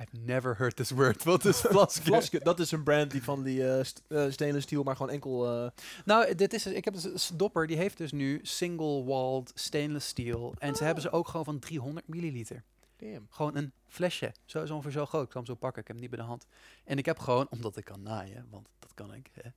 I've 0.00 0.16
never 0.16 0.56
heard 0.56 0.76
this 0.76 0.90
word. 0.90 1.24
Wat 1.24 1.44
is 1.44 1.60
flasken? 1.70 2.02
Flasken, 2.04 2.40
dat 2.44 2.60
is 2.60 2.70
een 2.70 2.82
brand 2.82 3.10
die 3.10 3.22
van 3.22 3.42
die 3.42 3.70
eh, 3.72 3.84
st- 3.84 4.02
eh, 4.08 4.30
stainless 4.30 4.64
steel, 4.66 4.82
maar 4.82 4.96
gewoon 4.96 5.12
enkel... 5.12 5.64
eh, 5.64 5.70
Nou, 6.04 6.34
dit 6.34 6.52
is, 6.52 6.66
ik 6.66 6.84
heb 6.84 6.94
dus, 6.94 7.30
Dopper, 7.34 7.66
die 7.66 7.76
heeft 7.76 7.96
dus 7.98 8.12
nu 8.12 8.40
single-walled 8.42 9.52
stainless 9.54 10.08
steel. 10.08 10.54
En 10.58 10.74
ze 10.74 10.84
hebben 10.84 11.02
ze 11.02 11.10
ook 11.10 11.28
gewoon 11.28 11.44
van 11.44 11.58
300 11.58 12.08
milliliter. 12.08 12.62
damn. 12.96 13.26
Gewoon 13.30 13.56
een 13.56 13.72
flesje. 13.86 14.32
Zo 14.44 14.62
is 14.62 14.70
ongeveer 14.70 14.92
zo 14.92 15.06
groot. 15.06 15.24
Ik 15.26 15.32
zal 15.32 15.42
hem 15.42 15.50
zo 15.50 15.56
pakken. 15.58 15.80
Ik 15.80 15.86
heb 15.88 15.96
hem 15.96 16.06
niet 16.06 16.14
bij 16.16 16.24
de 16.24 16.30
hand. 16.30 16.46
En 16.84 16.98
ik 16.98 17.04
heb 17.06 17.18
gewoon, 17.18 17.46
omdat 17.50 17.76
ik 17.76 17.84
kan 17.84 18.02
naaien, 18.02 18.46
want 18.50 18.68
dat 18.78 18.94
kan 18.94 19.14
ik, 19.14 19.30
hè, 19.32 19.50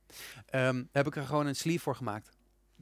ehm, 0.46 0.84
heb 0.92 1.06
ik 1.06 1.16
er 1.16 1.24
gewoon 1.26 1.46
een 1.46 1.56
sleeve 1.56 1.82
voor 1.82 1.96
gemaakt. 1.96 2.28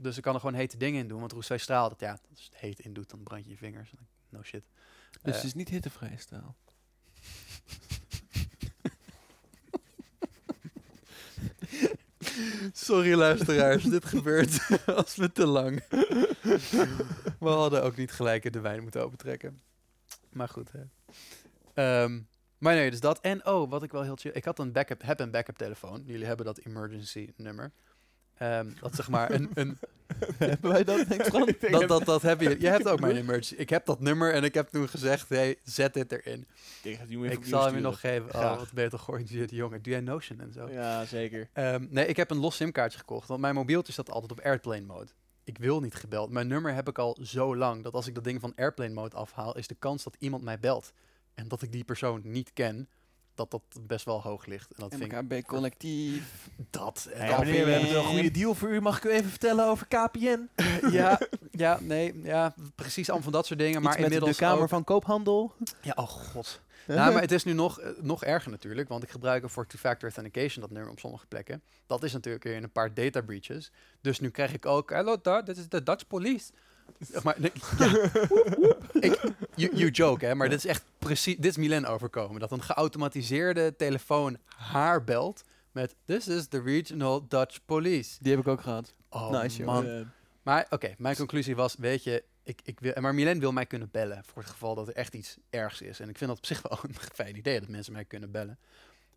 Dus 0.02 0.16
ik 0.16 0.22
kan 0.22 0.35
er 0.35 0.40
gewoon 0.40 0.55
hete 0.55 0.77
dingen 0.77 1.01
in 1.01 1.09
doen. 1.09 1.20
Want 1.20 1.32
roestvrij 1.32 1.59
straal, 1.59 1.89
dat, 1.89 2.01
ja, 2.01 2.10
als 2.10 2.40
je 2.40 2.44
het 2.51 2.56
heet 2.56 2.81
in 2.81 2.93
doet, 2.93 3.10
dan 3.10 3.22
brand 3.22 3.44
je 3.44 3.51
je 3.51 3.56
vingers. 3.56 3.93
No 4.28 4.43
shit. 4.43 4.64
Dus 5.10 5.20
Eh, 5.22 5.35
het 5.35 5.44
is 5.44 5.55
niet 5.55 5.68
hittevrij 5.68 6.16
staal. 6.18 6.56
Sorry 12.72 13.14
luisteraars, 13.14 13.85
dit 13.85 14.05
gebeurt 14.05 14.68
als 14.97 15.16
we 15.16 15.32
te 15.32 15.47
lang. 15.47 15.85
we 17.39 17.48
hadden 17.48 17.82
ook 17.82 17.97
niet 17.97 18.12
gelijk 18.12 18.52
de 18.52 18.60
wijn 18.60 18.82
moeten 18.82 19.05
opentrekken. 19.05 19.60
Maar 20.28 20.48
goed, 20.48 20.72
hè. 20.72 20.82
Ehm, 21.74 22.20
maar 22.59 22.74
nee, 22.74 22.90
dus 22.90 23.01
dat. 23.01 23.20
En 23.20 23.47
oh, 23.47 23.70
wat 23.70 23.82
ik 23.82 23.93
wel 23.93 24.02
heel 24.02 24.16
chill... 24.16 24.32
Ik 24.35 24.44
had 24.44 24.59
een 24.59 24.72
backup, 24.72 25.02
heb 25.02 25.20
een 25.20 25.31
backup 25.31 25.56
telefoon. 25.56 26.02
Jullie 26.06 26.27
hebben 26.27 26.47
dat 26.47 26.59
emergency 26.59 27.32
nummer. 27.36 27.72
Ehm, 28.41 28.67
dat 28.81 28.95
zeg 28.95 29.09
maar 29.09 29.31
een... 29.31 29.51
een 29.55 29.79
Hebben 30.39 30.71
wij 30.71 30.85
dat, 30.85 31.09
denk 31.09 31.23
ik? 31.23 31.71
dat, 31.71 31.89
dat, 31.89 32.05
dat 32.05 32.23
heb 32.23 32.41
je. 32.41 32.61
Je 32.61 32.69
hebt 32.69 32.89
ook 32.89 33.01
mijn 33.01 33.17
emergency. 33.23 33.55
Ik 33.55 33.71
heb 33.71 33.87
dat 33.87 34.01
nummer 34.01 34.33
en 34.33 34.45
ik 34.45 34.55
heb 34.55 34.69
toen 34.69 34.89
gezegd, 34.89 35.29
hey, 35.29 35.59
zet 35.62 35.95
dit 35.95 36.12
erin. 36.12 36.47
Ik 36.83 37.45
zal 37.45 37.65
hem 37.65 37.75
je 37.75 37.81
nog 37.81 38.01
geven. 38.01 38.35
Oh, 38.35 38.59
wat 38.59 38.73
beter 38.73 38.99
georganiseerd 38.99 39.51
jongen. 39.51 39.83
Doe 39.83 39.93
jij 39.93 40.03
Notion 40.03 40.41
en 40.41 40.53
zo? 40.53 40.69
Ja, 40.69 41.05
zeker. 41.05 41.49
Ehm, 41.53 41.87
nee, 41.91 42.07
ik 42.07 42.17
heb 42.17 42.31
een 42.31 42.39
los 42.39 42.57
simkaartje 42.57 42.99
gekocht, 42.99 43.29
want 43.29 43.41
mijn 43.41 43.55
mobieltje 43.55 43.93
staat 43.93 44.11
altijd 44.11 44.33
op 44.33 44.41
airplane 44.41 44.87
mode. 44.87 45.11
Ik 45.45 45.59
wil 45.59 45.81
niet 45.81 45.95
gebeld. 45.95 46.31
Mijn 46.31 46.47
nummer 46.47 46.75
heb 46.75 46.89
ik 46.89 46.99
al 46.99 47.19
zo 47.23 47.57
lang 47.57 47.83
dat 47.83 47.95
als 47.95 48.07
ik 48.07 48.15
dat 48.15 48.25
ding 48.25 48.41
van 48.41 48.53
airplane 48.57 48.95
mode 48.95 49.17
afhaal, 49.17 49.57
is 49.57 49.67
de 49.67 49.75
kans 49.75 50.03
dat 50.05 50.17
iemand 50.19 50.43
mij 50.43 50.59
belt 50.59 50.93
en 51.35 51.49
dat 51.49 51.62
ik 51.62 51.73
die 51.73 51.85
persoon 51.85 52.21
niet 52.25 52.53
ken, 52.53 52.89
dat 53.49 53.51
dat 53.51 53.87
best 53.87 54.05
wel 54.05 54.23
hoog 54.23 54.47
ligt. 54.47 54.71
En 54.75 54.77
dat 54.89 54.95
vind 54.95 55.12
ik 55.12 55.23
MKB 55.23 55.47
collectief. 55.47 56.49
dat. 56.71 57.09
en 57.12 57.27
Ja, 57.27 57.37
dan 57.37 57.45
meneer, 57.47 57.65
we 57.65 57.71
hebben 57.71 57.97
een 57.99 58.05
goede 58.05 58.31
deal 58.31 58.55
voor 58.55 58.69
u. 58.71 58.81
Mag 58.81 58.97
ik 58.97 59.05
u 59.05 59.11
even 59.11 59.31
vertellen 59.31 59.67
over 59.67 59.87
KPN? 59.87 60.49
ja, 60.99 61.21
ja, 61.51 61.79
nee, 61.83 62.21
ja, 62.23 62.55
precies 62.75 63.07
allemaal 63.09 63.23
van 63.25 63.33
dat 63.33 63.47
soort 63.47 63.59
dingen. 63.59 63.83
Maar 63.83 63.93
Iets 63.93 64.01
met 64.03 64.11
inmiddels 64.12 64.37
de 64.37 64.45
Kamer 64.45 64.62
ook- 64.62 64.69
van 64.69 64.85
Koophandel. 64.85 65.55
Ja, 65.83 65.93
oh 65.97 66.09
god. 66.09 66.61
Nou, 66.87 67.12
maar 67.12 67.23
het 67.23 67.33
is 67.33 67.45
nu 67.45 67.53
nog, 67.53 67.81
eh, 67.81 67.91
nog 68.01 68.25
erger 68.25 68.51
natuurlijk, 68.51 68.89
want 68.89 69.03
ik 69.03 69.11
gebruik 69.11 69.51
voor 69.51 69.67
two-factor 69.67 70.03
authentication 70.09 70.61
dat 70.62 70.71
nummer 70.71 70.91
op 70.93 70.99
sommige 70.99 71.27
plekken. 71.27 71.62
Dat 71.87 72.03
is 72.03 72.12
natuurlijk 72.12 72.45
weer 72.45 72.55
in 72.55 72.62
een 72.62 72.73
paar 72.73 72.95
data 72.95 73.21
breaches. 73.21 73.71
Dus 74.01 74.21
nu 74.21 74.31
krijg 74.31 74.53
ik 74.53 74.67
ook, 74.67 74.91
hello 74.91 75.17
daar, 75.23 75.45
dit 75.45 75.57
is 75.57 75.69
de 75.69 75.83
Dutch 75.83 76.07
police. 76.07 76.53
Maar, 77.23 77.37
nee, 77.39 77.53
ja. 77.79 77.87
ik, 79.07 79.21
you, 79.55 79.77
you 79.77 79.91
joke, 79.91 80.27
hè, 80.27 80.35
maar 80.35 80.49
dit 80.49 80.59
is 80.59 80.67
echt 80.67 80.85
precies, 80.99 81.37
dit 81.37 81.45
is 81.45 81.57
Milen 81.57 81.85
overkomen. 81.85 82.41
Dat 82.41 82.53
een 82.53 82.62
geautomatiseerde 82.62 83.77
telefoon 83.77 84.39
haar 84.47 85.05
belt 85.05 85.45
met, 85.73 85.95
this 86.05 86.29
is 86.29 86.47
the 86.47 86.62
regional 86.62 87.29
Dutch 87.29 87.59
police. 87.65 88.17
Die 88.21 88.33
heb 88.33 88.41
ik 88.41 88.49
ook 88.49 88.61
gehad. 88.61 88.93
Oh 89.09 89.31
Nice, 89.31 89.62
man. 89.62 90.11
Maar 90.43 90.67
oké, 90.71 90.95
mijn 90.99 91.17
conclusie 91.17 91.57
was, 91.57 91.75
weet 91.79 92.05
je, 92.05 92.25
ik, 92.43 92.61
ik 92.65 92.81
wil, 92.81 92.93
maar 93.01 93.15
Milen 93.15 93.39
wil 93.39 93.53
mij 93.53 93.67
kunnen 93.67 93.89
bellen 93.91 94.25
voor 94.25 94.43
het 94.43 94.51
geval 94.51 94.75
dat 94.75 94.89
er 94.89 94.95
echt 94.95 95.15
iets 95.15 95.37
ergs 95.51 95.81
is. 95.81 96.01
En 96.01 96.09
ik 96.09 96.19
vind 96.19 96.31
dat 96.31 96.39
op 96.39 96.47
zich 96.47 96.62
wel 96.62 96.79
een 96.89 96.95
fijn 96.95 97.37
idee 97.37 97.61
dat 97.61 97.69
mensen 97.69 97.93
mij 97.93 98.05
kunnen 98.05 98.31
bellen. 98.31 98.59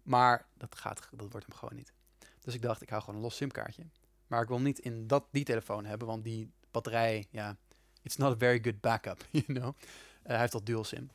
Maar 0.03 0.45
dat, 0.57 0.75
gaat, 0.75 1.07
dat 1.11 1.31
wordt 1.31 1.45
hem 1.45 1.55
gewoon 1.55 1.75
niet. 1.75 1.93
Dus 2.39 2.53
ik 2.53 2.61
dacht, 2.61 2.81
ik 2.81 2.89
hou 2.89 3.01
gewoon 3.01 3.15
een 3.15 3.25
los 3.25 3.35
simkaartje. 3.35 3.83
Maar 4.27 4.41
ik 4.41 4.47
wil 4.47 4.59
niet 4.59 4.79
in 4.79 5.07
dat, 5.07 5.25
die 5.31 5.43
telefoon 5.43 5.85
hebben, 5.85 6.07
want 6.07 6.23
die 6.23 6.51
batterij, 6.71 7.27
ja, 7.29 7.57
it's 8.01 8.15
not 8.15 8.33
a 8.33 8.37
very 8.37 8.59
good 8.61 8.81
backup, 8.81 9.25
you 9.31 9.45
know. 9.45 9.75
Eh, 10.23 10.29
hij 10.29 10.39
heeft 10.39 10.53
al 10.53 10.63
dual 10.63 10.83
sim. 10.83 11.09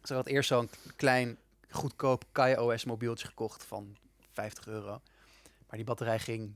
Dus 0.00 0.10
ik 0.10 0.16
had 0.16 0.26
eerst 0.26 0.48
zo'n 0.48 0.70
klein, 0.96 1.38
goedkoop 1.68 2.24
KaiOS 2.32 2.84
mobieltje 2.84 3.26
gekocht 3.26 3.64
van 3.64 3.96
50 4.32 4.66
euro. 4.66 5.00
Maar 5.66 5.78
die 5.78 5.84
batterij 5.84 6.18
ging 6.18 6.54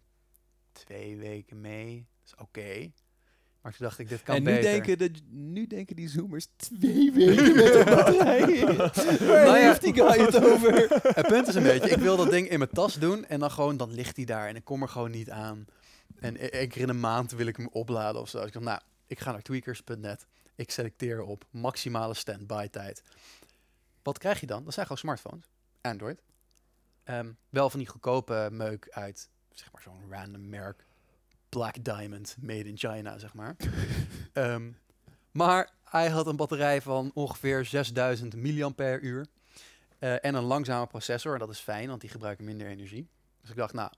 twee 0.72 1.16
weken 1.16 1.60
mee. 1.60 2.06
Dat 2.22 2.26
is 2.26 2.44
oké. 2.44 2.92
Maar 3.60 3.72
toen 3.72 3.86
dacht 3.86 3.98
ik, 3.98 4.08
dit 4.08 4.22
kan 4.22 4.34
en 4.34 4.42
nu 4.42 4.50
beter. 4.50 4.70
denken, 4.70 4.98
de, 4.98 5.10
nu 5.30 5.66
denken 5.66 5.96
die 5.96 6.08
zoomers 6.08 6.46
twee 6.56 7.12
weken 7.12 7.56
met 7.56 7.74
een 7.74 7.84
batterij. 7.96 8.64
Waar 8.66 8.92
Nou 9.18 9.58
ja. 9.58 9.66
heeft 9.66 9.82
die 9.82 9.94
guy 9.94 10.24
het 10.24 10.44
over? 10.44 10.72
Het 11.14 11.26
punt 11.26 11.48
is 11.48 11.54
een 11.54 11.62
beetje, 11.62 11.90
ik 11.90 11.98
wil 11.98 12.16
dat 12.16 12.30
ding 12.30 12.48
in 12.48 12.58
mijn 12.58 12.70
tas 12.70 12.94
doen 12.94 13.24
en 13.26 13.40
dan 13.40 13.50
gewoon, 13.50 13.76
dan 13.76 13.92
ligt 13.94 14.16
hij 14.16 14.24
daar 14.24 14.48
en 14.48 14.56
ik 14.56 14.64
kom 14.64 14.82
er 14.82 14.88
gewoon 14.88 15.10
niet 15.10 15.30
aan. 15.30 15.66
En 16.24 16.36
e- 16.36 16.46
één 16.46 16.68
keer 16.68 16.82
in 16.82 16.88
een 16.88 17.00
maand 17.00 17.30
wil 17.30 17.46
ik 17.46 17.56
hem 17.56 17.68
opladen 17.72 18.20
of 18.20 18.28
zo. 18.28 18.38
Dus 18.38 18.46
ik 18.46 18.52
dacht, 18.52 18.64
nou, 18.64 18.80
ik 19.06 19.20
ga 19.20 19.32
naar 19.32 19.42
tweakers.net. 19.42 20.26
Ik 20.54 20.70
selecteer 20.70 21.22
op 21.22 21.44
maximale 21.50 22.14
standby 22.14 22.68
tijd. 22.68 23.02
Wat 24.02 24.18
krijg 24.18 24.40
je 24.40 24.46
dan? 24.46 24.64
Dat 24.64 24.74
zijn 24.74 24.86
gewoon 24.86 25.00
smartphones. 25.00 25.44
Android. 25.80 26.22
Ehm, 27.04 27.32
wel 27.48 27.70
van 27.70 27.78
die 27.78 27.88
goedkope 27.88 28.48
meuk 28.52 28.88
uit, 28.90 29.28
zeg 29.50 29.72
maar 29.72 29.82
zo'n 29.82 30.10
random 30.10 30.48
merk. 30.48 30.84
Black 31.48 31.84
Diamond, 31.84 32.36
made 32.40 32.68
in 32.68 32.78
China, 32.78 33.18
zeg 33.18 33.34
maar. 33.34 33.56
Ehm, 34.32 34.70
maar 35.30 35.70
hij 35.84 36.08
had 36.08 36.26
een 36.26 36.36
batterij 36.36 36.82
van 36.82 37.10
ongeveer 37.14 37.64
6000 37.64 38.36
milliampère-uur. 38.36 39.26
Eh, 39.98 40.24
en 40.24 40.34
een 40.34 40.42
langzame 40.42 40.86
processor, 40.86 41.32
en 41.32 41.38
dat 41.38 41.50
is 41.50 41.58
fijn, 41.58 41.88
want 41.88 42.00
die 42.00 42.10
gebruiken 42.10 42.44
minder 42.44 42.66
energie. 42.66 43.08
Dus 43.40 43.50
ik 43.50 43.56
dacht, 43.56 43.72
nou, 43.72 43.90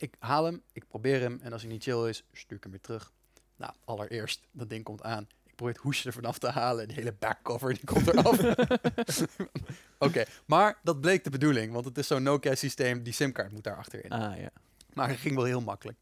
ik 0.00 0.14
haal 0.18 0.44
hem, 0.44 0.62
ik 0.72 0.88
probeer 0.88 1.20
hem 1.20 1.38
en 1.42 1.52
als 1.52 1.62
hij 1.62 1.70
niet 1.70 1.82
chill 1.82 2.08
is, 2.08 2.24
stuur 2.32 2.56
ik 2.56 2.62
hem 2.62 2.72
weer 2.72 2.80
terug. 2.80 3.12
Nou, 3.56 3.72
allereerst, 3.84 4.48
dat 4.52 4.70
ding 4.70 4.84
komt 4.84 5.02
aan. 5.02 5.28
Ik 5.44 5.54
probeer 5.54 5.74
het 5.74 5.82
hoesje 5.82 6.06
er 6.06 6.12
vanaf 6.12 6.38
te 6.38 6.48
halen 6.48 6.82
en 6.82 6.88
die 6.88 6.96
hele 6.96 7.12
backcover 7.12 7.74
die 7.74 7.84
komt 7.84 8.06
eraf. 8.06 8.38
Oké, 9.98 10.24
maar 10.46 10.78
dat 10.82 11.00
bleek 11.00 11.24
de 11.24 11.30
bedoeling, 11.30 11.72
want 11.72 11.84
het 11.84 11.98
is 11.98 12.06
zo'n 12.06 12.22
Nokia 12.22 12.54
systeem, 12.54 13.02
die 13.02 13.12
simkaart 13.12 13.52
moet 13.52 13.64
daar 13.64 13.76
achterin. 13.76 14.10
Ah, 14.10 14.38
ja. 14.38 14.50
Maar 14.92 15.08
het 15.08 15.18
ging 15.18 15.34
wel 15.34 15.44
heel 15.44 15.60
makkelijk. 15.60 15.98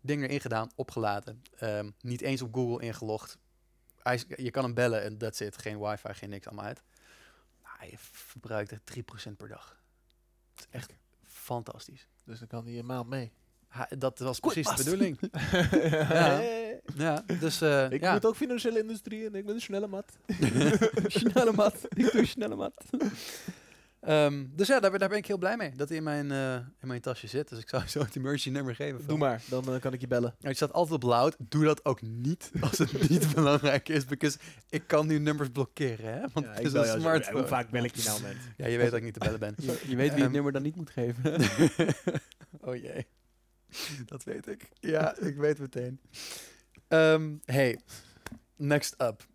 Ding 0.00 0.22
erin 0.22 0.40
gedaan, 0.40 0.70
opgeladen. 0.74 1.42
Ehm, 1.58 1.90
niet 2.00 2.20
eens 2.20 2.42
op 2.42 2.54
Google 2.54 2.86
ingelogd. 2.86 3.38
Hij 4.02 4.22
je 4.36 4.50
kan 4.50 4.64
hem 4.64 4.74
bellen 4.74 5.02
en 5.02 5.18
that's 5.18 5.40
it. 5.40 5.58
Geen 5.58 5.78
wifi, 5.78 6.14
geen 6.14 6.30
niks 6.30 6.46
allemaal 6.46 6.64
uit. 6.64 6.82
Maar 7.62 7.76
hij 7.78 7.94
verbruikt 7.98 8.72
echt 8.72 8.84
3% 8.84 9.36
per 9.36 9.48
dag. 9.48 9.76
Dat 10.54 10.66
is 10.70 10.74
echt 10.74 10.92
fantastisch. 11.24 12.08
Dus 12.28 12.38
dan 12.38 12.48
kan 12.48 12.64
hij 12.66 12.78
een 12.78 12.86
maand 12.86 13.08
mee. 13.08 13.32
Ha- 13.68 13.88
dat 13.98 14.18
was 14.18 14.38
Goed, 14.40 14.52
precies 14.52 14.76
de 14.76 14.84
bedoeling. 14.84 15.18
ja. 16.12 16.40
Ja, 16.96 17.24
dus 17.40 17.60
eh, 17.60 17.90
Ik 17.90 18.00
ja. 18.00 18.12
moet 18.12 18.26
ook 18.26 18.36
financiële 18.36 18.78
industrie 18.78 19.26
en 19.26 19.34
ik 19.34 19.46
ben 19.46 19.54
een 19.54 19.60
snelle 19.60 19.86
mat. 19.86 20.12
snelle 21.06 21.52
mat. 21.52 21.74
Ik 21.88 22.12
doe 22.12 22.26
snelle 22.26 22.56
mat. 22.56 22.84
Ehm, 24.00 24.46
dus 24.50 24.68
ja, 24.68 24.80
daar, 24.80 24.90
ben- 24.90 25.00
daar 25.00 25.08
ben 25.08 25.18
ik 25.18 25.26
heel 25.26 25.38
blij 25.38 25.56
mee. 25.56 25.72
Dat 25.76 25.88
hij 25.88 25.96
in 25.96 26.02
mijn, 26.02 26.30
eh, 26.32 26.54
in 26.54 26.88
mijn 26.88 27.00
tasje 27.00 27.26
zit. 27.26 27.48
Dus 27.48 27.58
ik 27.58 27.68
zou 27.68 27.86
zo 27.86 28.00
het 28.00 28.16
emergency 28.16 28.50
nummer 28.50 28.74
geven. 28.74 29.06
Doe 29.06 29.18
maar, 29.18 29.42
dan 29.48 29.80
kan 29.80 29.92
ik 29.92 30.00
je 30.00 30.06
bellen. 30.06 30.34
Nou, 30.38 30.48
het 30.48 30.56
staat 30.56 30.72
altijd 30.72 30.94
op 30.94 31.02
loud. 31.08 31.36
Doe 31.38 31.64
dat 31.64 31.84
ook 31.84 32.02
niet 32.02 32.50
als 32.60 32.78
het 32.78 33.08
niet 33.08 33.32
belangrijk 33.34 33.88
is. 33.88 34.04
Because 34.04 34.38
ik 34.68 34.82
kan 34.86 35.06
nu 35.06 35.18
nummers 35.18 35.48
blokkeren, 35.48 36.12
hè? 36.12 36.20
Want 36.32 36.46
Ja, 36.46 36.52
het 36.52 36.64
is 36.64 36.72
een 36.72 37.00
smartphone. 37.00 37.38
Hoe 37.38 37.46
vaak 37.48 37.70
bel 37.70 37.84
ik 37.84 37.94
je 37.96 38.02
nou, 38.04 38.22
man? 38.22 38.32
Ja, 38.56 38.66
je 38.66 38.76
weet 38.76 38.86
dat 38.90 38.98
ik 38.98 39.04
niet 39.04 39.12
te 39.12 39.18
bellen 39.20 39.40
ben. 39.40 39.54
Je, 39.66 39.66
je 39.86 39.96
weet 39.96 39.96
wie 39.96 40.10
Ehm. 40.10 40.20
het 40.22 40.32
nummer 40.32 40.52
dan 40.52 40.62
niet 40.62 40.76
moet 40.76 40.90
geven. 40.90 41.34
oh 42.60 42.76
jee. 42.76 43.06
Dat 44.06 44.24
weet 44.24 44.46
ik. 44.46 44.68
Ja, 44.80 45.16
ik 45.16 45.36
weet 45.36 45.58
meteen. 45.58 46.00
Ehm, 46.88 47.34
hey, 47.44 47.80
next 48.56 48.94
up. 49.02 49.26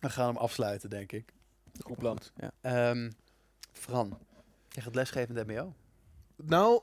We 0.00 0.10
gaan 0.10 0.26
hem 0.26 0.36
afsluiten, 0.36 0.90
denk 0.90 1.12
ik. 1.12 1.32
Goed 1.84 1.98
plan. 1.98 2.18
Ja. 2.36 2.90
Fran, 3.78 4.18
je 4.68 4.80
gaat 4.80 4.94
lesgeven 4.94 5.36
in 5.36 5.46
MBO. 5.46 5.74
Nou, 6.36 6.82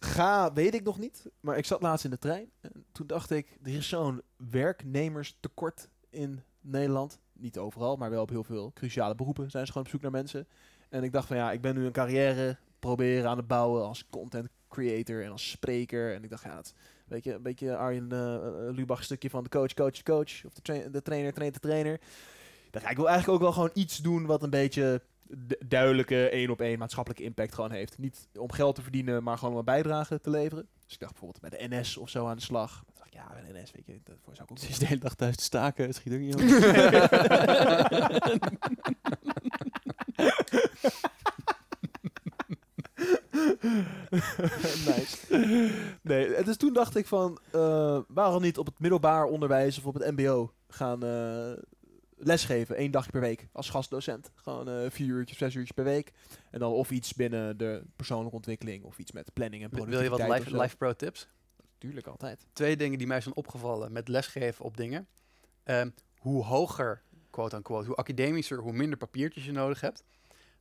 ga, 0.00 0.52
weet 0.52 0.74
ik 0.74 0.82
nog 0.82 0.98
niet. 0.98 1.26
Maar 1.40 1.58
ik 1.58 1.64
zat 1.64 1.82
laatst 1.82 2.04
in 2.04 2.10
de 2.10 2.18
trein. 2.18 2.50
En 2.60 2.84
toen 2.92 3.06
dacht 3.06 3.30
ik, 3.30 3.58
er 3.62 3.74
is 3.74 3.88
zo'n 3.88 4.22
werknemerstekort 4.50 5.88
in 6.10 6.42
Nederland. 6.60 7.18
Niet 7.32 7.58
overal, 7.58 7.96
maar 7.96 8.10
wel 8.10 8.22
op 8.22 8.28
heel 8.28 8.44
veel 8.44 8.72
cruciale 8.72 9.14
beroepen 9.14 9.50
zijn 9.50 9.66
ze 9.66 9.72
gewoon 9.72 9.86
op 9.86 9.92
zoek 9.92 10.02
naar 10.02 10.10
mensen. 10.10 10.48
En 10.88 11.02
ik 11.02 11.12
dacht 11.12 11.26
van 11.26 11.36
ja, 11.36 11.52
ik 11.52 11.60
ben 11.60 11.74
nu 11.74 11.86
een 11.86 11.92
carrière 11.92 12.58
proberen 12.78 13.30
aan 13.30 13.36
het 13.36 13.46
bouwen 13.46 13.84
als 13.84 14.06
content 14.10 14.48
creator 14.68 15.24
en 15.24 15.30
als 15.30 15.50
spreker. 15.50 16.14
En 16.14 16.24
ik 16.24 16.30
dacht 16.30 16.42
ja, 16.42 16.56
het, 16.56 16.74
weet 17.06 17.24
je, 17.24 17.34
een 17.34 17.42
beetje 17.42 17.76
Arjen 17.76 18.12
eh, 18.12 18.34
eh, 18.34 18.74
Lubach 18.74 19.04
stukje 19.04 19.30
van 19.30 19.42
de 19.42 19.48
coach, 19.48 19.74
coach, 19.74 20.02
coach. 20.02 20.44
Of 20.44 20.52
de, 20.52 20.62
tra- 20.62 20.88
de 20.88 21.02
trainer, 21.02 21.32
trainer, 21.32 21.60
de 21.60 21.68
trainer. 21.68 22.00
Ik 22.70 22.96
wil 22.96 23.08
eigenlijk 23.08 23.28
ook 23.28 23.40
wel 23.40 23.52
gewoon 23.52 23.70
iets 23.74 23.96
doen 23.96 24.26
wat 24.26 24.42
een 24.42 24.50
beetje 24.50 25.02
duidelijke 25.66 26.28
één 26.28 26.50
op 26.50 26.60
één 26.60 26.78
maatschappelijke 26.78 27.24
impact 27.24 27.54
gewoon 27.54 27.70
heeft. 27.70 27.98
Niet 27.98 28.28
om 28.38 28.52
geld 28.52 28.74
te 28.74 28.82
verdienen, 28.82 29.22
maar 29.22 29.38
gewoon 29.38 29.52
om 29.52 29.58
een 29.58 29.64
bijdrage 29.64 30.20
te 30.20 30.30
leveren. 30.30 30.68
Dus 30.84 30.94
ik 30.94 31.00
dacht 31.00 31.12
bijvoorbeeld 31.12 31.50
bij 31.50 31.68
de 31.68 31.76
NS 31.76 31.96
of 31.96 32.08
zo 32.08 32.26
aan 32.26 32.36
de 32.36 32.42
slag. 32.42 32.82
Toen 32.84 32.94
dacht 32.94 33.06
ik, 33.06 33.14
ja, 33.14 33.26
bij 33.32 33.52
de 33.52 33.60
NS, 33.60 33.70
weet 33.72 33.86
je, 33.86 34.00
daarvoor 34.04 34.34
zou 34.34 34.44
ik 34.44 34.50
ook 34.50 34.58
Ze 34.58 34.68
is 34.68 34.78
de 34.78 34.86
hele 34.86 35.00
dag 35.00 35.14
thuis 35.14 35.36
te 35.36 35.42
staken. 35.42 35.86
Het 35.86 35.94
schiet 35.94 36.12
ook 36.12 36.18
niet 36.18 36.34
op. 36.34 36.40
nice. 44.86 45.16
Nee, 46.02 46.42
dus 46.44 46.56
toen 46.56 46.72
dacht 46.72 46.96
ik 46.96 47.06
van, 47.06 47.38
eh, 47.50 47.98
waarom 48.08 48.42
niet 48.42 48.58
op 48.58 48.66
het 48.66 48.78
middelbaar 48.78 49.24
onderwijs 49.24 49.78
of 49.78 49.86
op 49.86 49.94
het 49.94 50.10
mbo 50.10 50.52
gaan 50.68 51.02
eh, 51.04 51.52
lesgeven, 52.22 52.76
één 52.76 52.90
dagje 52.90 53.10
per 53.10 53.20
week 53.20 53.48
als 53.52 53.70
gastdocent. 53.70 54.30
Gewoon 54.34 54.68
eh, 54.68 54.90
vier 54.90 55.06
uurtjes, 55.06 55.38
zes 55.38 55.54
uurtjes 55.54 55.76
per 55.76 55.84
week. 55.84 56.12
En 56.50 56.58
dan 56.58 56.72
of 56.72 56.90
iets 56.90 57.14
binnen 57.14 57.56
de 57.56 57.82
persoonlijke 57.96 58.36
ontwikkeling 58.36 58.84
of 58.84 58.98
iets 58.98 59.12
met 59.12 59.32
planning 59.32 59.62
en 59.62 59.70
Wil 59.70 59.78
je 59.78 59.90
productiviteit. 59.90 60.50
wat 60.50 60.62
live, 60.62 60.76
pro 60.76 60.92
tips? 60.92 61.28
Tuurlijk, 61.78 62.06
altijd. 62.06 62.46
Twee 62.52 62.76
dingen 62.76 62.98
die 62.98 63.06
mij 63.06 63.20
zijn 63.20 63.36
opgevallen 63.36 63.92
met 63.92 64.08
lesgeven 64.08 64.64
op 64.64 64.76
dingen. 64.76 65.06
Ehm, 65.62 65.90
hoe 66.18 66.44
hoger, 66.44 67.02
quote 67.30 67.56
unquote, 67.56 67.86
hoe 67.86 67.96
academischer, 67.96 68.58
hoe 68.58 68.72
minder 68.72 68.98
papiertjes 68.98 69.44
je 69.44 69.52
nodig 69.52 69.80
hebt. 69.80 70.04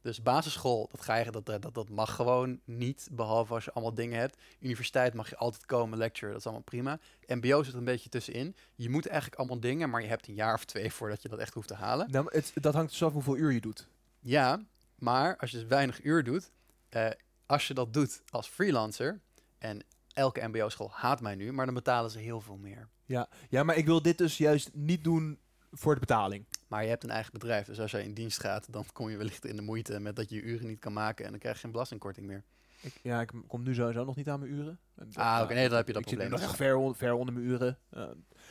Dus 0.02 0.22
basisschool, 0.22 0.88
dat, 0.92 1.02
ga 1.02 1.16
je, 1.16 1.32
dat, 1.32 1.46
dat, 1.46 1.74
dat 1.74 1.90
mag 1.90 2.16
gewoon 2.16 2.60
niet, 2.66 3.08
behalve 3.12 3.54
als 3.54 3.66
je 3.66 3.72
allemaal 3.72 3.94
dingen 3.94 4.20
hebt. 4.20 4.38
Universiteit 4.60 5.14
mag 5.14 5.30
je 5.30 5.38
altijd 5.38 5.66
komen, 5.66 5.98
lecture, 5.98 6.32
dat 6.32 6.40
is 6.40 6.46
allemaal 6.46 6.64
prima. 6.64 7.00
MBO 7.28 7.64
zit 7.64 7.74
er 7.74 7.80
een 7.80 7.86
beetje 7.86 8.10
tussenin. 8.10 8.56
Je 8.76 8.90
moet 8.90 9.08
eigenlijk 9.08 9.40
allemaal 9.40 9.60
dingen, 9.60 9.90
maar 9.90 10.02
je 10.02 10.08
hebt 10.08 10.28
een 10.28 10.34
jaar 10.34 10.54
of 10.54 10.66
twee 10.66 10.92
voordat 10.92 11.22
je 11.22 11.30
dat 11.30 11.40
echt 11.40 11.54
hoeft 11.54 11.68
te 11.68 11.74
halen. 11.74 12.12
Nou, 12.12 12.28
het, 12.32 12.52
dat 12.56 12.74
hangt 12.74 12.92
dus 12.92 13.04
af 13.04 13.14
hoeveel 13.14 13.38
uur 13.38 13.52
je 13.52 13.62
doet. 13.62 13.88
Ja, 14.20 14.62
maar 14.96 15.38
als 15.38 15.52
je 15.52 15.58
dus 15.58 15.68
weinig 15.68 16.04
uur 16.04 16.24
doet, 16.24 16.52
eh, 16.90 17.10
als 17.46 17.68
je 17.68 17.74
dat 17.74 17.94
doet 17.94 18.22
als 18.30 18.48
freelancer, 18.48 19.22
en 19.58 19.84
elke 20.14 20.48
MBO-school 20.48 20.92
haat 20.92 21.22
mij 21.22 21.36
nu, 21.36 21.52
maar 21.52 21.66
dan 21.66 21.74
betalen 21.74 22.12
ze 22.12 22.20
heel 22.20 22.42
veel 22.42 22.58
meer. 22.58 22.90
Ja. 23.06 23.30
ja, 23.50 23.64
maar 23.64 23.76
ik 23.76 23.86
wil 23.86 24.02
dit 24.02 24.18
dus 24.18 24.38
juist 24.38 24.70
niet 24.74 25.04
doen 25.04 25.40
voor 25.72 25.94
de 25.94 26.00
betaling. 26.00 26.46
Maar 26.68 26.84
je 26.84 26.90
hebt 26.90 27.04
een 27.04 27.10
eigen 27.10 27.32
bedrijf, 27.34 27.66
dus 27.66 27.80
als 27.80 27.92
jij 27.92 28.04
in 28.04 28.14
dienst 28.14 28.40
gaat, 28.40 28.72
dan 28.74 28.86
kom 28.94 29.10
je 29.10 29.18
wellicht 29.18 29.46
in 29.46 29.56
de 29.56 29.62
moeite 29.62 30.00
met 30.00 30.16
dat 30.16 30.30
je 30.30 30.36
je 30.36 30.42
uren 30.42 30.68
niet 30.68 30.80
kan 30.80 30.94
maken 30.94 31.26
en 31.26 31.32
dan 31.32 31.40
krijg 31.40 31.56
je 31.56 31.62
geen 31.62 31.72
belastingkorting 31.72 32.26
meer. 32.28 32.44
Ik, 32.82 33.00
ja, 33.04 33.22
ik 33.22 33.32
kom 33.48 33.64
nu 33.64 33.74
sowieso 33.76 34.04
nog 34.04 34.16
niet 34.16 34.30
aan 34.30 34.40
mijn 34.40 34.52
uren. 34.52 34.80
En 34.96 35.10
Ah, 35.14 35.40
oké, 35.44 35.54
nee, 35.54 35.68
dan 35.68 35.78
heb 35.78 35.88
je 35.88 35.94
dat 35.94 36.02
ik 36.02 36.08
probleem. 36.08 36.30
nog 36.30 36.40
echt 36.42 36.56
ver, 36.56 36.76
on- 36.76 36.96
ver 36.96 37.14
onder 37.14 37.34
mijn 37.34 37.46
uren. 37.46 37.78
Eh, 37.90 38.04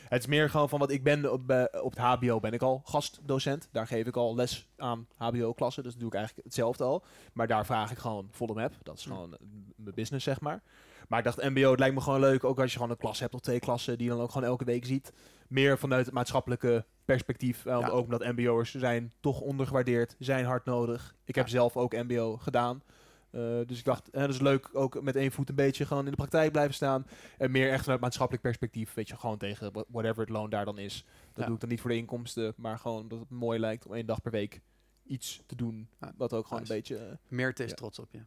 het 0.09 0.19
is 0.21 0.27
meer 0.27 0.49
gewoon 0.49 0.69
van 0.69 0.79
wat 0.79 0.91
ik 0.91 1.03
ben 1.03 1.31
op, 1.31 1.49
eh, 1.49 1.83
op 1.83 1.89
het 1.91 1.99
HBO 1.99 2.39
ben 2.39 2.51
ik 2.53 2.61
al 2.61 2.81
gastdocent. 2.85 3.67
Daar 3.71 3.87
geef 3.87 4.05
ik 4.07 4.15
al 4.15 4.35
les 4.35 4.67
aan 4.77 5.07
HBO-klassen, 5.15 5.83
dus 5.83 5.91
dat 5.91 6.01
doe 6.01 6.09
ik 6.09 6.15
eigenlijk 6.15 6.45
hetzelfde 6.45 6.83
al. 6.83 7.03
Maar 7.33 7.47
daar 7.47 7.65
vraag 7.65 7.91
ik 7.91 7.97
gewoon 7.97 8.27
volle 8.31 8.53
map. 8.53 8.73
Dat 8.83 8.97
is 8.97 9.03
Hm. 9.03 9.09
gewoon 9.09 9.33
eh, 9.33 9.39
mijn 9.75 9.95
business, 9.95 10.25
zeg 10.25 10.39
maar. 10.41 10.61
Maar 11.07 11.19
ik 11.19 11.25
dacht, 11.25 11.43
MBO, 11.49 11.69
het 11.71 11.79
lijkt 11.79 11.95
me 11.95 12.01
gewoon 12.01 12.19
leuk, 12.19 12.43
ook 12.43 12.59
als 12.59 12.71
je 12.71 12.75
gewoon 12.77 12.91
een 12.91 12.97
klas 12.97 13.19
hebt 13.19 13.33
of 13.33 13.39
twee 13.39 13.59
klassen, 13.59 13.97
die 13.97 14.07
je 14.07 14.13
dan 14.13 14.21
ook 14.21 14.31
gewoon 14.31 14.47
elke 14.47 14.65
week 14.65 14.85
ziet. 14.85 15.13
Meer 15.49 15.77
vanuit 15.77 16.05
het 16.05 16.13
maatschappelijke 16.13 16.85
perspectief. 17.05 17.65
eh, 17.65 17.79
Ja. 17.79 17.87
Ook 17.87 18.03
omdat 18.03 18.23
MBO'ers 18.35 18.75
zijn 18.75 19.11
toch 19.19 19.41
ondergewaardeerd, 19.41 20.15
zijn 20.19 20.45
hard 20.45 20.65
nodig. 20.65 21.15
Ik 21.23 21.35
heb 21.35 21.45
Ja. 21.45 21.51
zelf 21.51 21.77
ook 21.77 21.93
MBO 21.93 22.37
gedaan. 22.37 22.83
Eh, 23.31 23.41
dus 23.65 23.79
ik 23.79 23.85
dacht, 23.85 24.11
dat 24.11 24.29
is 24.29 24.39
leuk, 24.39 24.69
ook 24.73 25.01
met 25.01 25.15
één 25.15 25.31
voet 25.31 25.49
een 25.49 25.55
beetje 25.55 25.85
gewoon 25.85 26.03
in 26.05 26.11
de 26.11 26.17
praktijk 26.17 26.51
blijven 26.51 26.73
staan. 26.73 27.05
En 27.37 27.51
meer 27.51 27.71
echt 27.71 27.83
vanuit 27.83 28.01
maatschappelijk 28.01 28.43
perspectief, 28.43 28.93
weet 28.93 29.07
je, 29.07 29.17
gewoon 29.17 29.37
tegen 29.37 29.71
wha- 29.73 29.83
whatever 29.87 30.21
het 30.21 30.29
loon 30.29 30.49
daar 30.49 30.65
dan 30.65 30.77
is. 30.77 31.05
Dat 31.27 31.35
Ja. 31.35 31.45
doe 31.45 31.53
ik 31.53 31.59
dan 31.59 31.69
niet 31.69 31.81
voor 31.81 31.89
de 31.89 31.95
inkomsten, 31.97 32.53
maar 32.57 32.79
gewoon 32.79 33.01
omdat 33.01 33.19
het 33.19 33.29
mooi 33.29 33.59
lijkt 33.59 33.85
om 33.85 33.93
één 33.93 34.05
dag 34.05 34.21
per 34.21 34.31
week 34.31 34.61
iets 35.03 35.43
te 35.45 35.55
doen. 35.55 35.89
Wat 36.17 36.33
ook 36.33 36.47
gewoon 36.47 36.59
nice. 36.59 36.73
een 36.73 36.77
beetje... 36.79 36.97
eh, 36.97 37.15
Meerte 37.27 37.63
is 37.63 37.73
trots 37.73 37.99
op 37.99 38.11
je. 38.11 38.19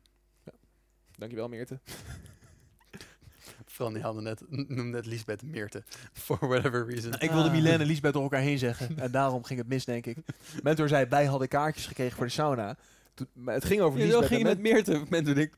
dankjewel 1.19 1.49
Meerte. 1.49 1.81
Fran 3.73 3.93
die 3.93 4.03
hadden 4.03 4.23
net, 4.23 4.43
noemde 4.49 4.83
net 4.83 5.07
Lisbeth 5.07 5.43
Meerte. 5.43 5.83
For 6.13 6.39
whatever 6.49 6.87
reason. 6.87 7.13
ik 7.19 7.31
wilde 7.31 7.49
Ah. 7.49 7.55
Milen 7.55 7.73
en 7.81 7.87
Lisbeth 7.87 8.13
door 8.13 8.23
elkaar 8.23 8.41
heen 8.41 8.59
zeggen. 8.59 8.99
En 8.99 9.11
daarom 9.11 9.45
ging 9.45 9.59
het 9.59 9.69
mis, 9.69 9.85
denk 9.85 10.07
ik. 10.07 10.17
Mentor 10.63 10.89
zei, 10.89 11.07
wij 11.09 11.25
hadden 11.25 11.49
kaartjes 11.49 11.87
gekregen 11.87 12.17
voor 12.17 12.27
de 12.27 12.33
sauna. 12.33 12.77
Toen, 13.15 13.27
maar 13.33 13.55
het 13.55 13.65
ging 13.65 13.81
over 13.81 13.99
Ja, 13.99 14.05
Lisbeth. 14.05 14.23
zo 14.23 14.29
ging 14.29 14.43
en 14.43 14.49
het 14.49 14.61
met 14.61 14.73
Meerte. 14.73 15.03
Mensen 15.09 15.37
ik... 15.39 15.55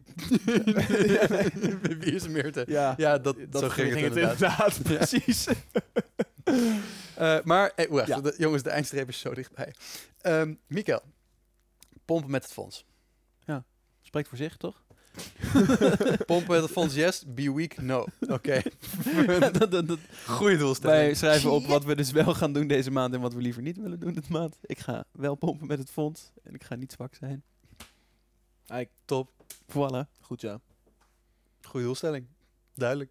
Ja, 1.07 1.27
nee. 1.36 1.77
Wie 1.99 2.12
is 2.15 2.28
Meerte? 2.28 2.65
Ja, 2.69 2.95
Ja, 2.97 3.19
dat, 3.19 3.36
dat 3.49 3.62
zo 3.62 3.69
ging, 3.69 3.89
het 3.95 3.99
inderdaad. 3.99 4.32
inderdaad. 4.32 4.82
Precies. 4.99 5.47
Eh, 7.15 7.39
maar, 7.45 7.73
eh, 7.77 7.89
wacht, 7.91 8.07
Ja. 8.09 8.20
de- 8.20 8.35
jongens, 8.39 8.62
de 8.62 8.70
eindstreep 8.70 9.09
is 9.09 9.19
zo 9.19 9.35
dichtbij. 9.35 9.74
Ehm 10.20 10.55
Mikkel, 10.66 11.01
pompen 12.05 12.31
met 12.31 12.43
het 12.43 12.53
fonds. 12.53 12.85
Spreekt 14.07 14.28
voor 14.28 14.39
zich, 14.39 14.57
toch? 14.57 14.84
Pompen 16.27 16.51
met 16.51 16.62
het 16.62 16.70
fonds, 16.70 16.95
yes. 16.95 17.24
Be 17.27 17.53
weak, 17.53 17.77
no. 17.77 18.05
Oké. 18.20 18.62
dat, 19.53 19.70
dat, 19.70 19.89
dat, 19.89 19.99
Goeie 20.27 20.57
doelstelling. 20.57 21.01
wij 21.01 21.15
schrijven 21.15 21.51
op 21.51 21.66
wat 21.66 21.85
we 21.85 21.97
dus 21.97 22.11
wel 22.11 22.35
gaan 22.35 22.53
doen 22.53 22.66
deze 22.66 22.91
maand 22.91 23.15
en 23.15 23.20
wat 23.20 23.35
we 23.35 23.41
liever 23.41 23.62
niet 23.62 23.77
willen 23.77 24.01
doen 24.01 24.15
dit 24.15 24.28
maand. 24.28 24.57
Ik 24.62 24.78
ga 24.78 25.05
wel 25.12 25.35
pompen 25.35 25.66
met 25.66 25.78
het 25.78 25.91
fonds 25.91 26.32
en 26.43 26.55
ik 26.55 26.65
ga 26.65 26.74
niet 26.74 26.93
zwak 26.93 27.15
zijn. 27.15 27.45
Top. 29.05 29.31
Voilà. 29.70 30.11
Goed 30.20 30.41
zo. 30.41 30.61
Goeie 31.62 31.86
doelstelling. 31.86 32.27
Duidelijk. 32.74 33.11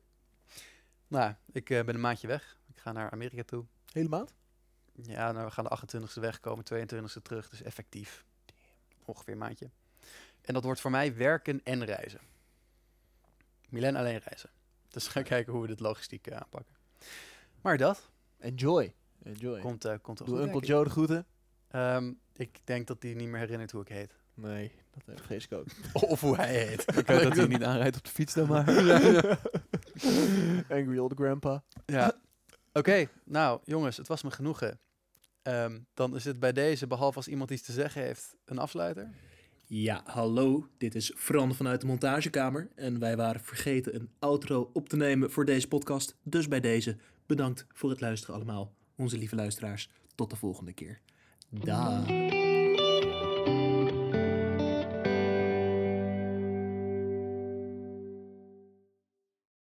Nou, 1.08 1.34
ik 1.52 1.70
eh, 1.70 1.84
ben 1.84 1.96
een 1.96 2.02
maandje 2.02 2.28
weg. 2.28 2.58
Ik 2.68 2.78
ga 2.78 2.92
naar 2.92 3.12
Amerika 3.12 3.44
toe. 3.44 3.66
Hele 3.92 4.10
maand? 4.10 4.34
Ja, 4.94 5.32
nou, 5.32 5.46
we 5.46 5.52
gaan 5.52 5.64
de 5.64 5.98
28e 5.98 6.20
wegkomen, 6.20 6.66
22e 6.74 7.22
terug. 7.22 7.50
Dus 7.50 7.62
effectief. 7.62 8.26
Ongeveer 9.06 9.34
een 9.34 9.40
maandje. 9.40 9.70
En 10.44 10.54
dat 10.54 10.64
wordt 10.64 10.82
voor 10.82 10.92
mij 10.92 11.16
werken 11.16 11.62
en 11.64 11.86
reizen. 11.86 12.20
Milen 13.70 13.96
alleen 13.96 14.22
reizen. 14.26 14.50
Dus 14.90 15.08
ga 15.08 15.22
kijken 15.22 15.54
hoe 15.54 15.62
we 15.62 15.68
dit 15.68 15.80
logistiek 15.80 16.28
eh, 16.28 16.38
aanpakken. 16.38 16.76
Maar 17.62 17.78
dat 17.78 18.12
Enjoy. 18.40 18.94
Enjoy. 19.24 19.60
komt, 19.60 19.86
eh 19.86 19.96
komt 20.02 20.26
Doe 20.26 20.42
Uncle. 20.42 20.66
Joe 20.66 20.84
de 20.84 20.90
groeten. 20.90 21.26
Ehm, 21.68 22.14
ik 22.34 22.60
denk 22.64 22.88
dat 22.88 23.04
hij 23.04 23.14
niet 23.14 23.28
meer 23.28 23.40
herinnert 23.40 23.72
hoe 23.72 23.82
ik 23.82 23.88
heet. 23.88 24.16
Nee, 24.34 24.72
dat 24.92 25.18
eh, 25.18 25.24
vrees 25.24 25.46
ik 25.46 25.52
ook. 25.52 25.66
Of 26.12 26.22
hoe 26.22 26.36
hij 26.36 26.66
heet. 26.66 26.82
Ik 26.98 27.08
weet 27.08 27.24
dat 27.24 27.36
hij 27.36 27.48
niet 27.48 27.64
aanrijdt 27.64 27.98
op 27.98 28.04
de 28.04 28.10
fiets 28.10 28.34
dan 28.34 28.48
maar. 28.48 28.68
Angry 30.78 30.98
old 30.98 31.14
grandpa. 31.16 31.64
Ja. 31.86 32.22
Oké, 32.74 33.08
nou 33.24 33.60
jongens, 33.64 33.98
het 33.98 34.08
was 34.08 34.24
me 34.24 34.32
genoegen. 34.32 34.80
Ehm, 35.42 35.80
dan 35.94 36.16
is 36.16 36.26
het 36.26 36.40
bij 36.40 36.52
deze, 36.52 36.88
behalve 36.88 37.18
als 37.18 37.28
iemand 37.28 37.52
iets 37.52 37.62
te 37.62 37.72
zeggen 37.72 38.02
heeft, 38.02 38.36
een 38.46 38.58
afsluiter. 38.58 39.10
Ja, 39.76 40.02
hallo, 40.06 40.68
dit 40.78 40.96
is 40.96 41.12
Fran 41.16 41.56
vanuit 41.56 41.82
de 41.82 41.88
montagekamer 41.88 42.70
en 42.76 43.00
wij 43.00 43.18
waren 43.18 43.42
vergeten 43.42 43.96
een 43.96 44.10
outro 44.20 44.70
op 44.74 44.90
te 44.90 44.96
nemen 44.96 45.32
voor 45.32 45.46
deze 45.46 45.68
podcast. 45.68 46.16
Dus 46.24 46.48
bij 46.48 46.60
deze, 46.60 46.98
bedankt 47.26 47.66
voor 47.74 47.90
het 47.90 48.02
luisteren 48.02 48.36
allemaal, 48.36 48.74
onze 48.96 49.18
lieve 49.18 49.36
luisteraars. 49.36 49.90
Tot 50.16 50.30
de 50.30 50.36
volgende 50.36 50.74
keer. 50.74 51.00
Daag. 51.50 52.23